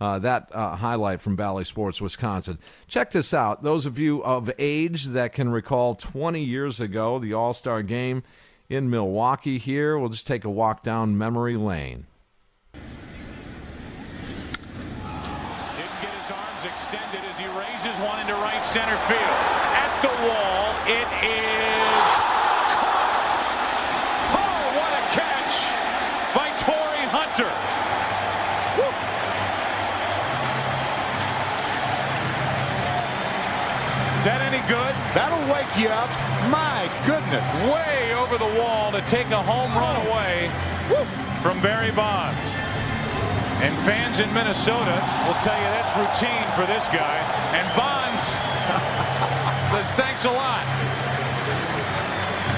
Uh, 0.00 0.18
that 0.18 0.50
uh, 0.52 0.74
highlight 0.76 1.20
from 1.20 1.36
Bally 1.36 1.64
Sports, 1.64 2.00
Wisconsin. 2.00 2.58
Check 2.88 3.12
this 3.12 3.32
out. 3.32 3.62
Those 3.62 3.86
of 3.86 3.98
you 3.98 4.22
of 4.24 4.50
age 4.58 5.06
that 5.06 5.32
can 5.32 5.50
recall 5.50 5.94
20 5.94 6.42
years 6.42 6.80
ago, 6.80 7.18
the 7.20 7.34
All 7.34 7.52
Star 7.52 7.82
game 7.82 8.24
in 8.68 8.90
Milwaukee 8.90 9.58
here, 9.58 9.98
we'll 9.98 10.08
just 10.08 10.26
take 10.26 10.44
a 10.44 10.50
walk 10.50 10.82
down 10.82 11.16
memory 11.16 11.56
lane. 11.56 12.06
Didn't 12.72 12.82
get 16.00 16.12
his 16.20 16.30
arms 16.30 16.64
extended 16.64 17.20
as 17.30 17.38
he 17.38 17.46
raises 17.46 17.96
one 18.00 18.18
into 18.20 18.34
right 18.34 18.64
center 18.64 18.96
field. 19.06 19.20
At 19.20 20.02
the 20.02 20.08
wall, 20.08 20.74
it 20.88 21.06
is 21.22 22.08
caught. 22.80 23.28
Oh, 24.34 24.72
what 24.74 24.92
a 24.98 25.02
catch 25.14 25.62
by 26.34 26.48
Torii 26.58 27.06
Hunter. 27.06 27.52
Is 34.22 34.30
that 34.30 34.38
any 34.46 34.62
good? 34.70 34.94
That'll 35.18 35.42
wake 35.50 35.66
you 35.74 35.90
up. 35.90 36.06
My 36.46 36.86
goodness. 37.02 37.42
Way 37.66 38.14
over 38.14 38.38
the 38.38 38.46
wall 38.54 38.94
to 38.94 39.02
take 39.10 39.26
a 39.34 39.42
home 39.42 39.74
run 39.74 39.98
away 40.06 40.46
from 41.42 41.58
Barry 41.58 41.90
Bonds. 41.90 42.38
And 43.66 43.74
fans 43.82 44.22
in 44.22 44.30
Minnesota 44.30 44.94
will 45.26 45.34
tell 45.42 45.58
you 45.58 45.66
that's 45.74 45.90
routine 45.98 46.46
for 46.54 46.70
this 46.70 46.86
guy. 46.94 47.18
And 47.50 47.66
Bonds 47.74 48.22
says 49.74 49.90
thanks 49.98 50.22
a 50.22 50.30
lot. 50.30 50.62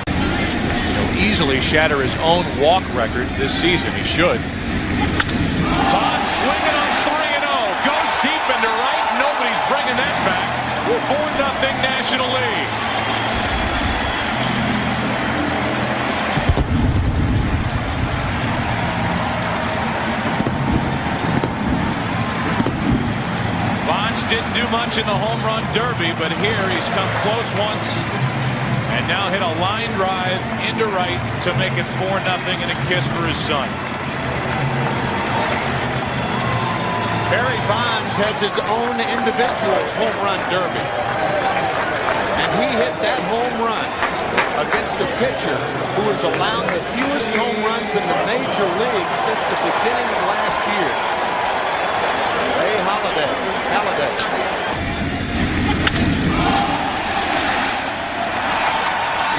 He'll 0.05 1.17
easily 1.17 1.65
shatter 1.65 2.05
his 2.05 2.13
own 2.21 2.45
walk 2.61 2.85
record 2.93 3.25
this 3.41 3.57
season. 3.57 3.97
He 3.97 4.05
should. 4.05 4.37
Bonds 5.89 6.29
swinging 6.29 6.77
on 6.77 6.93
3 7.09 7.41
0. 7.41 7.49
Goes 7.89 8.13
deep 8.21 8.45
into 8.53 8.69
right. 8.69 9.05
Nobody's 9.17 9.65
bringing 9.73 9.97
that 9.97 10.13
back. 10.29 10.74
4 10.85 10.93
nothing 10.93 11.77
National 11.81 12.27
League. 12.29 12.69
Bonds 23.89 24.25
didn't 24.29 24.53
do 24.53 24.69
much 24.69 24.99
in 24.99 25.07
the 25.07 25.17
home 25.17 25.41
run 25.41 25.65
derby, 25.73 26.13
but 26.21 26.31
here 26.45 26.69
he's 26.69 26.89
come 26.89 27.09
close 27.25 27.49
once 27.57 27.97
and 28.93 29.09
now 29.09 29.31
hit 29.31 29.41
a 29.41 29.59
line 29.59 29.91
drive 29.97 30.39
into 30.69 30.85
right 30.85 31.17
to 31.45 31.57
make 31.57 31.73
it 31.79 31.87
4 31.97 32.21
nothing 32.29 32.61
and 32.61 32.71
a 32.71 32.87
kiss 32.89 33.07
for 33.09 33.27
his 33.27 33.39
son. 33.39 33.94
Barry 37.35 37.59
Bonds 37.67 38.15
has 38.15 38.39
his 38.39 38.55
own 38.63 38.95
individual 38.95 39.83
home 39.99 40.19
run 40.23 40.39
derby. 40.55 40.87
And 42.39 42.47
he 42.63 42.79
hit 42.79 42.95
that 43.03 43.19
home 43.27 43.59
run 43.59 43.91
against 44.63 45.03
a 45.03 45.09
pitcher 45.19 45.59
who 45.99 46.15
has 46.15 46.23
allowed 46.23 46.71
the 46.71 46.79
fewest 46.95 47.35
home 47.35 47.59
runs 47.67 47.91
in 47.91 48.07
the 48.07 48.19
major 48.31 48.69
league 48.79 49.13
since 49.27 49.43
the 49.51 49.59
beginning 49.67 50.09
of 50.15 50.21
last 50.31 50.63
year. 50.63 50.95
Roy 52.55 52.79
Halladay. 52.87 53.35
Halladay. 53.75 54.15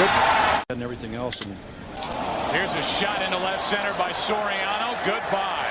Goodness. 0.04 0.32
And 0.68 0.84
everything 0.84 1.16
else. 1.16 1.40
And 1.40 1.56
Here's 2.52 2.76
a 2.76 2.84
shot 2.84 3.22
into 3.22 3.38
left 3.38 3.62
center 3.62 3.94
by 3.94 4.12
Soriano. 4.12 5.00
Goodbye. 5.08 5.65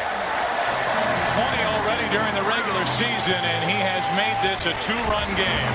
20 1.35 1.51
already 1.67 2.07
during 2.15 2.31
the 2.39 2.47
regular 2.47 2.87
season, 2.87 3.35
and 3.35 3.61
he 3.67 3.75
has 3.75 4.07
made 4.15 4.39
this 4.39 4.71
a 4.71 4.75
two-run 4.87 5.27
game. 5.35 5.75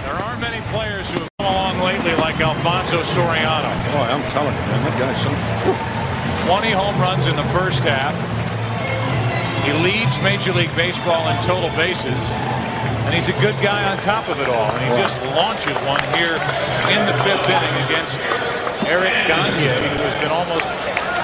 There 0.00 0.16
aren't 0.24 0.40
many 0.40 0.64
players 0.72 1.12
who 1.12 1.20
have 1.20 1.28
come 1.36 1.52
along 1.52 1.84
lately 1.84 2.16
like 2.16 2.40
Alfonso 2.40 3.04
Soriano. 3.04 3.68
boy, 3.92 4.08
I'm 4.08 4.24
telling 4.32 4.56
you, 4.56 4.64
man, 4.72 4.80
that 4.88 4.96
guy's 4.96 5.20
something. 5.20 6.48
20 6.48 6.72
home 6.72 6.96
runs 6.96 7.28
in 7.28 7.36
the 7.36 7.44
first 7.52 7.84
half. 7.84 8.16
He 9.68 9.76
leads 9.84 10.16
Major 10.24 10.56
League 10.56 10.72
Baseball 10.72 11.28
in 11.28 11.36
total 11.44 11.68
bases. 11.76 12.24
And 13.04 13.12
he's 13.12 13.28
a 13.28 13.36
good 13.44 13.56
guy 13.60 13.84
on 13.84 14.00
top 14.00 14.32
of 14.32 14.40
it 14.40 14.48
all. 14.48 14.72
And 14.72 14.80
he 14.80 14.96
just 14.96 15.20
launches 15.36 15.76
one 15.84 16.00
here 16.16 16.40
in 16.88 17.04
the 17.04 17.12
fifth 17.20 17.44
inning 17.52 17.76
against 17.84 18.16
Eric 18.88 19.12
Gagne, 19.28 19.76
who 19.76 20.08
has 20.08 20.16
been 20.24 20.32
almost 20.32 20.64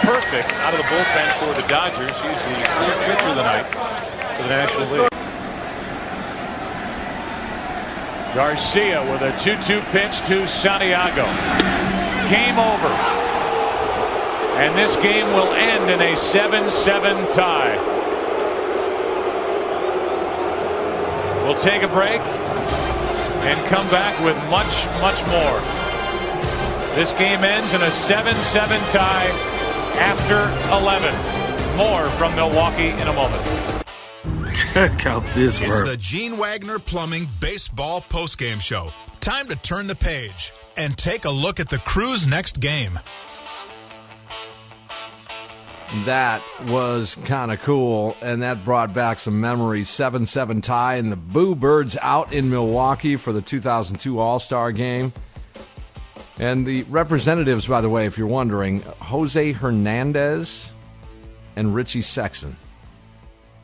perfect 0.05 0.52
out 0.60 0.74
of 0.74 0.81
the 0.81 0.86
bullpen 0.86 1.31
for 1.40 1.60
the 1.60 1.66
Dodgers. 1.66 2.10
He's 2.20 2.43
the 2.43 2.55
clear 2.76 2.97
pitcher 3.06 3.28
of 3.28 3.36
the 3.36 3.43
night 3.43 3.64
for 4.36 4.43
the 4.43 4.48
National 4.48 4.86
League. 4.90 5.09
Garcia 8.35 9.01
with 9.10 9.22
a 9.22 9.32
2-2 9.39 9.81
pitch 9.93 10.20
to 10.26 10.47
Santiago. 10.47 11.24
Game 12.28 12.59
over. 12.59 12.93
And 14.60 14.76
this 14.76 14.97
game 14.97 15.26
will 15.28 15.52
end 15.55 15.90
in 15.90 16.01
a 16.01 16.14
7-7 16.14 17.32
tie. 17.32 17.76
We'll 21.44 21.55
take 21.55 21.82
a 21.82 21.89
break 21.89 22.20
and 22.20 23.66
come 23.66 23.89
back 23.89 24.18
with 24.24 24.36
much, 24.51 24.86
much 25.01 25.24
more. 25.28 25.60
This 26.94 27.12
game 27.12 27.44
ends 27.44 27.72
in 27.72 27.82
a 27.82 27.86
7-7 27.86 28.93
tie 28.93 29.53
after 29.99 30.51
11. 30.75 31.77
More 31.77 32.05
from 32.16 32.35
Milwaukee 32.35 32.89
in 32.89 33.09
a 33.09 33.12
moment. 33.12 33.43
Check 34.55 35.07
out 35.07 35.25
this 35.35 35.61
It's 35.61 35.83
the 35.83 35.97
Gene 35.97 36.37
Wagner 36.37 36.79
Plumbing 36.79 37.29
Baseball 37.41 38.01
Postgame 38.03 38.61
Show. 38.61 38.91
Time 39.21 39.49
to 39.49 39.57
turn 39.57 39.89
the 39.89 39.97
page 39.97 40.53
and 40.77 40.97
take 40.97 41.25
a 41.25 41.31
look 41.31 41.59
at 41.59 41.69
the 41.69 41.79
crew's 41.79 42.27
next 42.27 42.61
game. 42.61 42.99
That 46.07 46.43
was 46.66 47.16
kind 47.25 47.53
of 47.53 47.61
cool, 47.62 48.16
and 48.21 48.43
that 48.43 48.65
brought 48.65 48.93
back 48.93 49.19
some 49.19 49.41
memories. 49.41 49.89
7 49.89 50.27
7 50.27 50.61
tie, 50.61 50.97
and 50.97 51.11
the 51.11 51.16
Boo 51.16 51.55
Birds 51.55 51.97
out 52.03 52.33
in 52.33 52.51
Milwaukee 52.51 53.16
for 53.16 53.33
the 53.33 53.43
2002 53.43 54.19
All 54.19 54.39
Star 54.39 54.73
game. 54.73 55.12
And 56.39 56.66
the 56.66 56.82
representatives, 56.85 57.66
by 57.66 57.81
the 57.81 57.89
way, 57.89 58.06
if 58.06 58.19
you're 58.19 58.27
wondering, 58.27 58.82
Jose 58.82 59.52
Hernandez 59.52 60.73
and 61.55 61.74
Richie 61.74 62.02
Sexson 62.02 62.55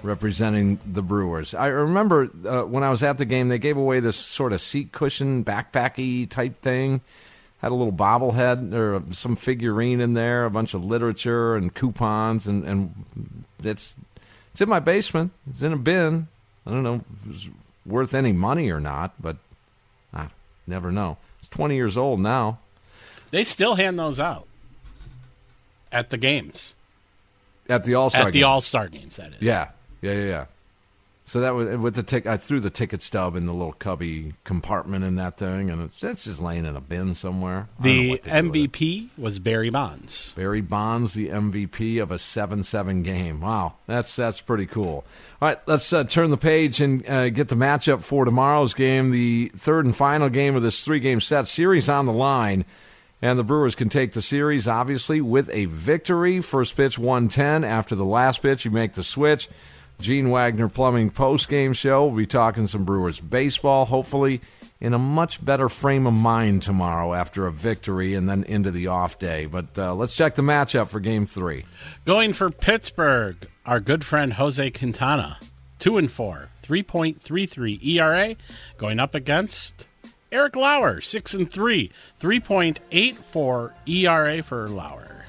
representing 0.02 0.78
the 0.86 1.02
Brewers. 1.02 1.54
I 1.54 1.66
remember 1.66 2.30
uh, 2.46 2.62
when 2.62 2.82
I 2.82 2.90
was 2.90 3.02
at 3.02 3.18
the 3.18 3.24
game, 3.24 3.48
they 3.48 3.58
gave 3.58 3.76
away 3.76 4.00
this 4.00 4.16
sort 4.16 4.52
of 4.52 4.60
seat 4.60 4.92
cushion, 4.92 5.44
backpacky 5.44 6.28
type 6.28 6.60
thing. 6.62 7.00
Had 7.58 7.72
a 7.72 7.74
little 7.74 7.92
bobblehead 7.92 8.72
or 8.72 9.02
some 9.12 9.36
figurine 9.36 10.00
in 10.00 10.14
there, 10.14 10.46
a 10.46 10.50
bunch 10.50 10.72
of 10.72 10.82
literature 10.84 11.56
and 11.56 11.74
coupons, 11.74 12.46
and, 12.46 12.64
and 12.64 13.44
it's 13.62 13.94
it's 14.52 14.62
in 14.62 14.68
my 14.70 14.80
basement. 14.80 15.32
It's 15.50 15.60
in 15.60 15.74
a 15.74 15.76
bin. 15.76 16.28
I 16.66 16.70
don't 16.70 16.82
know 16.82 17.04
if 17.26 17.34
it's 17.34 17.48
worth 17.84 18.14
any 18.14 18.32
money 18.32 18.70
or 18.70 18.80
not, 18.80 19.12
but 19.20 19.36
I 20.14 20.28
never 20.66 20.90
know. 20.90 21.18
It's 21.50 21.56
20 21.56 21.74
years 21.74 21.96
old 21.96 22.20
now. 22.20 22.58
They 23.30 23.44
still 23.44 23.74
hand 23.74 23.98
those 23.98 24.20
out 24.20 24.46
at 25.92 26.10
the 26.10 26.16
games. 26.16 26.74
At 27.68 27.84
the 27.84 27.94
All 27.94 28.10
Star 28.10 28.28
At 28.28 28.32
the 28.32 28.42
All 28.44 28.60
Star 28.60 28.88
games, 28.88 29.16
that 29.16 29.28
is. 29.34 29.42
Yeah, 29.42 29.70
yeah, 30.02 30.12
yeah, 30.12 30.24
yeah. 30.24 30.44
So 31.30 31.38
that 31.42 31.54
was 31.54 31.78
with 31.78 31.94
the 31.94 32.02
tick. 32.02 32.26
I 32.26 32.38
threw 32.38 32.58
the 32.58 32.70
ticket 32.70 33.00
stub 33.00 33.36
in 33.36 33.46
the 33.46 33.52
little 33.52 33.72
cubby 33.72 34.34
compartment 34.42 35.04
in 35.04 35.14
that 35.14 35.36
thing, 35.36 35.70
and 35.70 35.82
it's, 35.82 36.02
it's 36.02 36.24
just 36.24 36.40
laying 36.40 36.66
in 36.66 36.74
a 36.74 36.80
bin 36.80 37.14
somewhere. 37.14 37.68
The 37.78 38.18
MVP 38.18 39.10
was 39.16 39.38
Barry 39.38 39.70
Bonds. 39.70 40.32
Barry 40.32 40.60
Bonds, 40.60 41.14
the 41.14 41.28
MVP 41.28 42.02
of 42.02 42.10
a 42.10 42.18
seven-seven 42.18 43.04
game. 43.04 43.42
Wow, 43.42 43.74
that's 43.86 44.16
that's 44.16 44.40
pretty 44.40 44.66
cool. 44.66 45.04
All 45.40 45.48
right, 45.48 45.58
let's 45.68 45.92
uh, 45.92 46.02
turn 46.02 46.30
the 46.30 46.36
page 46.36 46.80
and 46.80 47.08
uh, 47.08 47.28
get 47.28 47.46
the 47.46 47.54
matchup 47.54 48.02
for 48.02 48.24
tomorrow's 48.24 48.74
game, 48.74 49.12
the 49.12 49.52
third 49.56 49.84
and 49.84 49.94
final 49.94 50.30
game 50.30 50.56
of 50.56 50.64
this 50.64 50.84
three-game 50.84 51.20
set 51.20 51.46
series 51.46 51.88
on 51.88 52.06
the 52.06 52.12
line. 52.12 52.64
And 53.22 53.38
the 53.38 53.44
Brewers 53.44 53.76
can 53.76 53.88
take 53.88 54.14
the 54.14 54.22
series, 54.22 54.66
obviously, 54.66 55.20
with 55.20 55.48
a 55.50 55.66
victory. 55.66 56.40
First 56.40 56.74
pitch 56.74 56.98
110. 56.98 57.62
After 57.62 57.94
the 57.94 58.04
last 58.04 58.42
pitch, 58.42 58.64
you 58.64 58.72
make 58.72 58.94
the 58.94 59.04
switch. 59.04 59.48
Gene 60.00 60.30
Wagner 60.30 60.68
Plumbing 60.68 61.10
post 61.10 61.48
game 61.48 61.72
show. 61.72 62.06
We'll 62.06 62.16
be 62.16 62.26
talking 62.26 62.66
some 62.66 62.84
Brewers 62.84 63.20
baseball, 63.20 63.84
hopefully 63.84 64.40
in 64.80 64.94
a 64.94 64.98
much 64.98 65.44
better 65.44 65.68
frame 65.68 66.06
of 66.06 66.14
mind 66.14 66.62
tomorrow 66.62 67.12
after 67.12 67.46
a 67.46 67.52
victory 67.52 68.14
and 68.14 68.28
then 68.28 68.44
into 68.44 68.70
the 68.70 68.86
off 68.86 69.18
day. 69.18 69.44
But 69.46 69.78
uh, 69.78 69.94
let's 69.94 70.16
check 70.16 70.34
the 70.34 70.42
matchup 70.42 70.88
for 70.88 71.00
game 71.00 71.26
three. 71.26 71.66
Going 72.04 72.32
for 72.32 72.50
Pittsburgh, 72.50 73.36
our 73.66 73.80
good 73.80 74.04
friend 74.04 74.32
Jose 74.32 74.70
Quintana, 74.70 75.38
2 75.80 75.98
and 75.98 76.10
4, 76.10 76.48
3.33 76.62 77.84
ERA, 77.86 78.36
going 78.78 78.98
up 78.98 79.14
against 79.14 79.86
Eric 80.32 80.56
Lauer, 80.56 81.00
6 81.00 81.34
and 81.34 81.50
3, 81.50 81.90
3.84 82.20 83.72
ERA 83.86 84.42
for 84.42 84.68
Lauer 84.68 85.19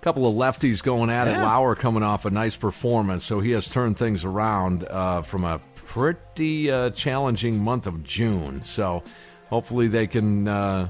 couple 0.00 0.26
of 0.26 0.34
lefties 0.34 0.82
going 0.82 1.10
at 1.10 1.26
yeah. 1.26 1.40
it. 1.40 1.44
Lauer 1.44 1.74
coming 1.74 2.02
off 2.02 2.24
a 2.24 2.30
nice 2.30 2.56
performance, 2.56 3.24
so 3.24 3.40
he 3.40 3.50
has 3.50 3.68
turned 3.68 3.98
things 3.98 4.24
around 4.24 4.84
uh, 4.84 5.22
from 5.22 5.44
a 5.44 5.60
pretty 5.74 6.70
uh, 6.70 6.90
challenging 6.90 7.62
month 7.62 7.86
of 7.86 8.02
June. 8.02 8.62
So 8.64 9.02
hopefully 9.48 9.88
they 9.88 10.06
can 10.06 10.48
uh, 10.48 10.88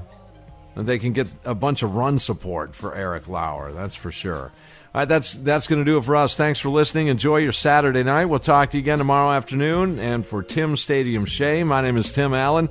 they 0.75 0.99
can 0.99 1.13
get 1.13 1.27
a 1.43 1.55
bunch 1.55 1.83
of 1.83 1.95
run 1.95 2.19
support 2.19 2.75
for 2.75 2.95
Eric 2.95 3.27
Lauer. 3.27 3.71
That's 3.71 3.95
for 3.95 4.11
sure. 4.11 4.51
All 4.93 5.01
right, 5.01 5.07
that's 5.07 5.33
that's 5.33 5.67
going 5.67 5.83
to 5.83 5.89
do 5.89 5.97
it 5.97 6.03
for 6.03 6.15
us. 6.15 6.35
Thanks 6.35 6.59
for 6.59 6.69
listening. 6.69 7.07
Enjoy 7.07 7.37
your 7.37 7.53
Saturday 7.53 8.03
night. 8.03 8.25
We'll 8.25 8.39
talk 8.39 8.71
to 8.71 8.77
you 8.77 8.81
again 8.81 8.97
tomorrow 8.97 9.31
afternoon. 9.31 9.99
And 9.99 10.25
for 10.25 10.43
Tim 10.43 10.75
Stadium 10.75 11.25
Shea, 11.25 11.63
my 11.63 11.81
name 11.81 11.97
is 11.97 12.11
Tim 12.11 12.33
Allen. 12.33 12.69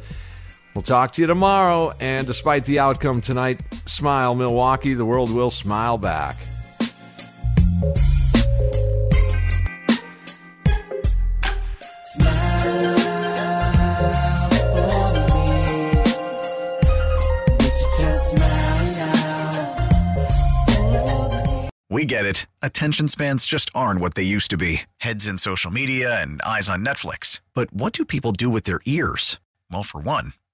We'll 0.74 0.82
talk 0.82 1.12
to 1.14 1.20
you 1.20 1.26
tomorrow. 1.26 1.92
And 2.00 2.26
despite 2.26 2.64
the 2.64 2.78
outcome 2.78 3.20
tonight, 3.20 3.60
smile, 3.86 4.34
Milwaukee. 4.34 4.94
The 4.94 5.04
world 5.04 5.32
will 5.32 5.50
smile 5.50 5.98
back. 5.98 6.36
We 21.92 22.06
get 22.06 22.24
it. 22.24 22.46
Attention 22.62 23.08
spans 23.08 23.44
just 23.44 23.68
aren't 23.74 24.00
what 24.00 24.14
they 24.14 24.22
used 24.22 24.48
to 24.52 24.56
be 24.56 24.82
heads 24.98 25.26
in 25.26 25.36
social 25.36 25.70
media 25.70 26.22
and 26.22 26.40
eyes 26.42 26.68
on 26.68 26.84
Netflix. 26.84 27.42
But 27.52 27.72
what 27.74 27.92
do 27.92 28.06
people 28.06 28.32
do 28.32 28.48
with 28.48 28.64
their 28.64 28.80
ears? 28.86 29.38
Well, 29.70 29.82
for 29.82 30.00
one, 30.00 30.32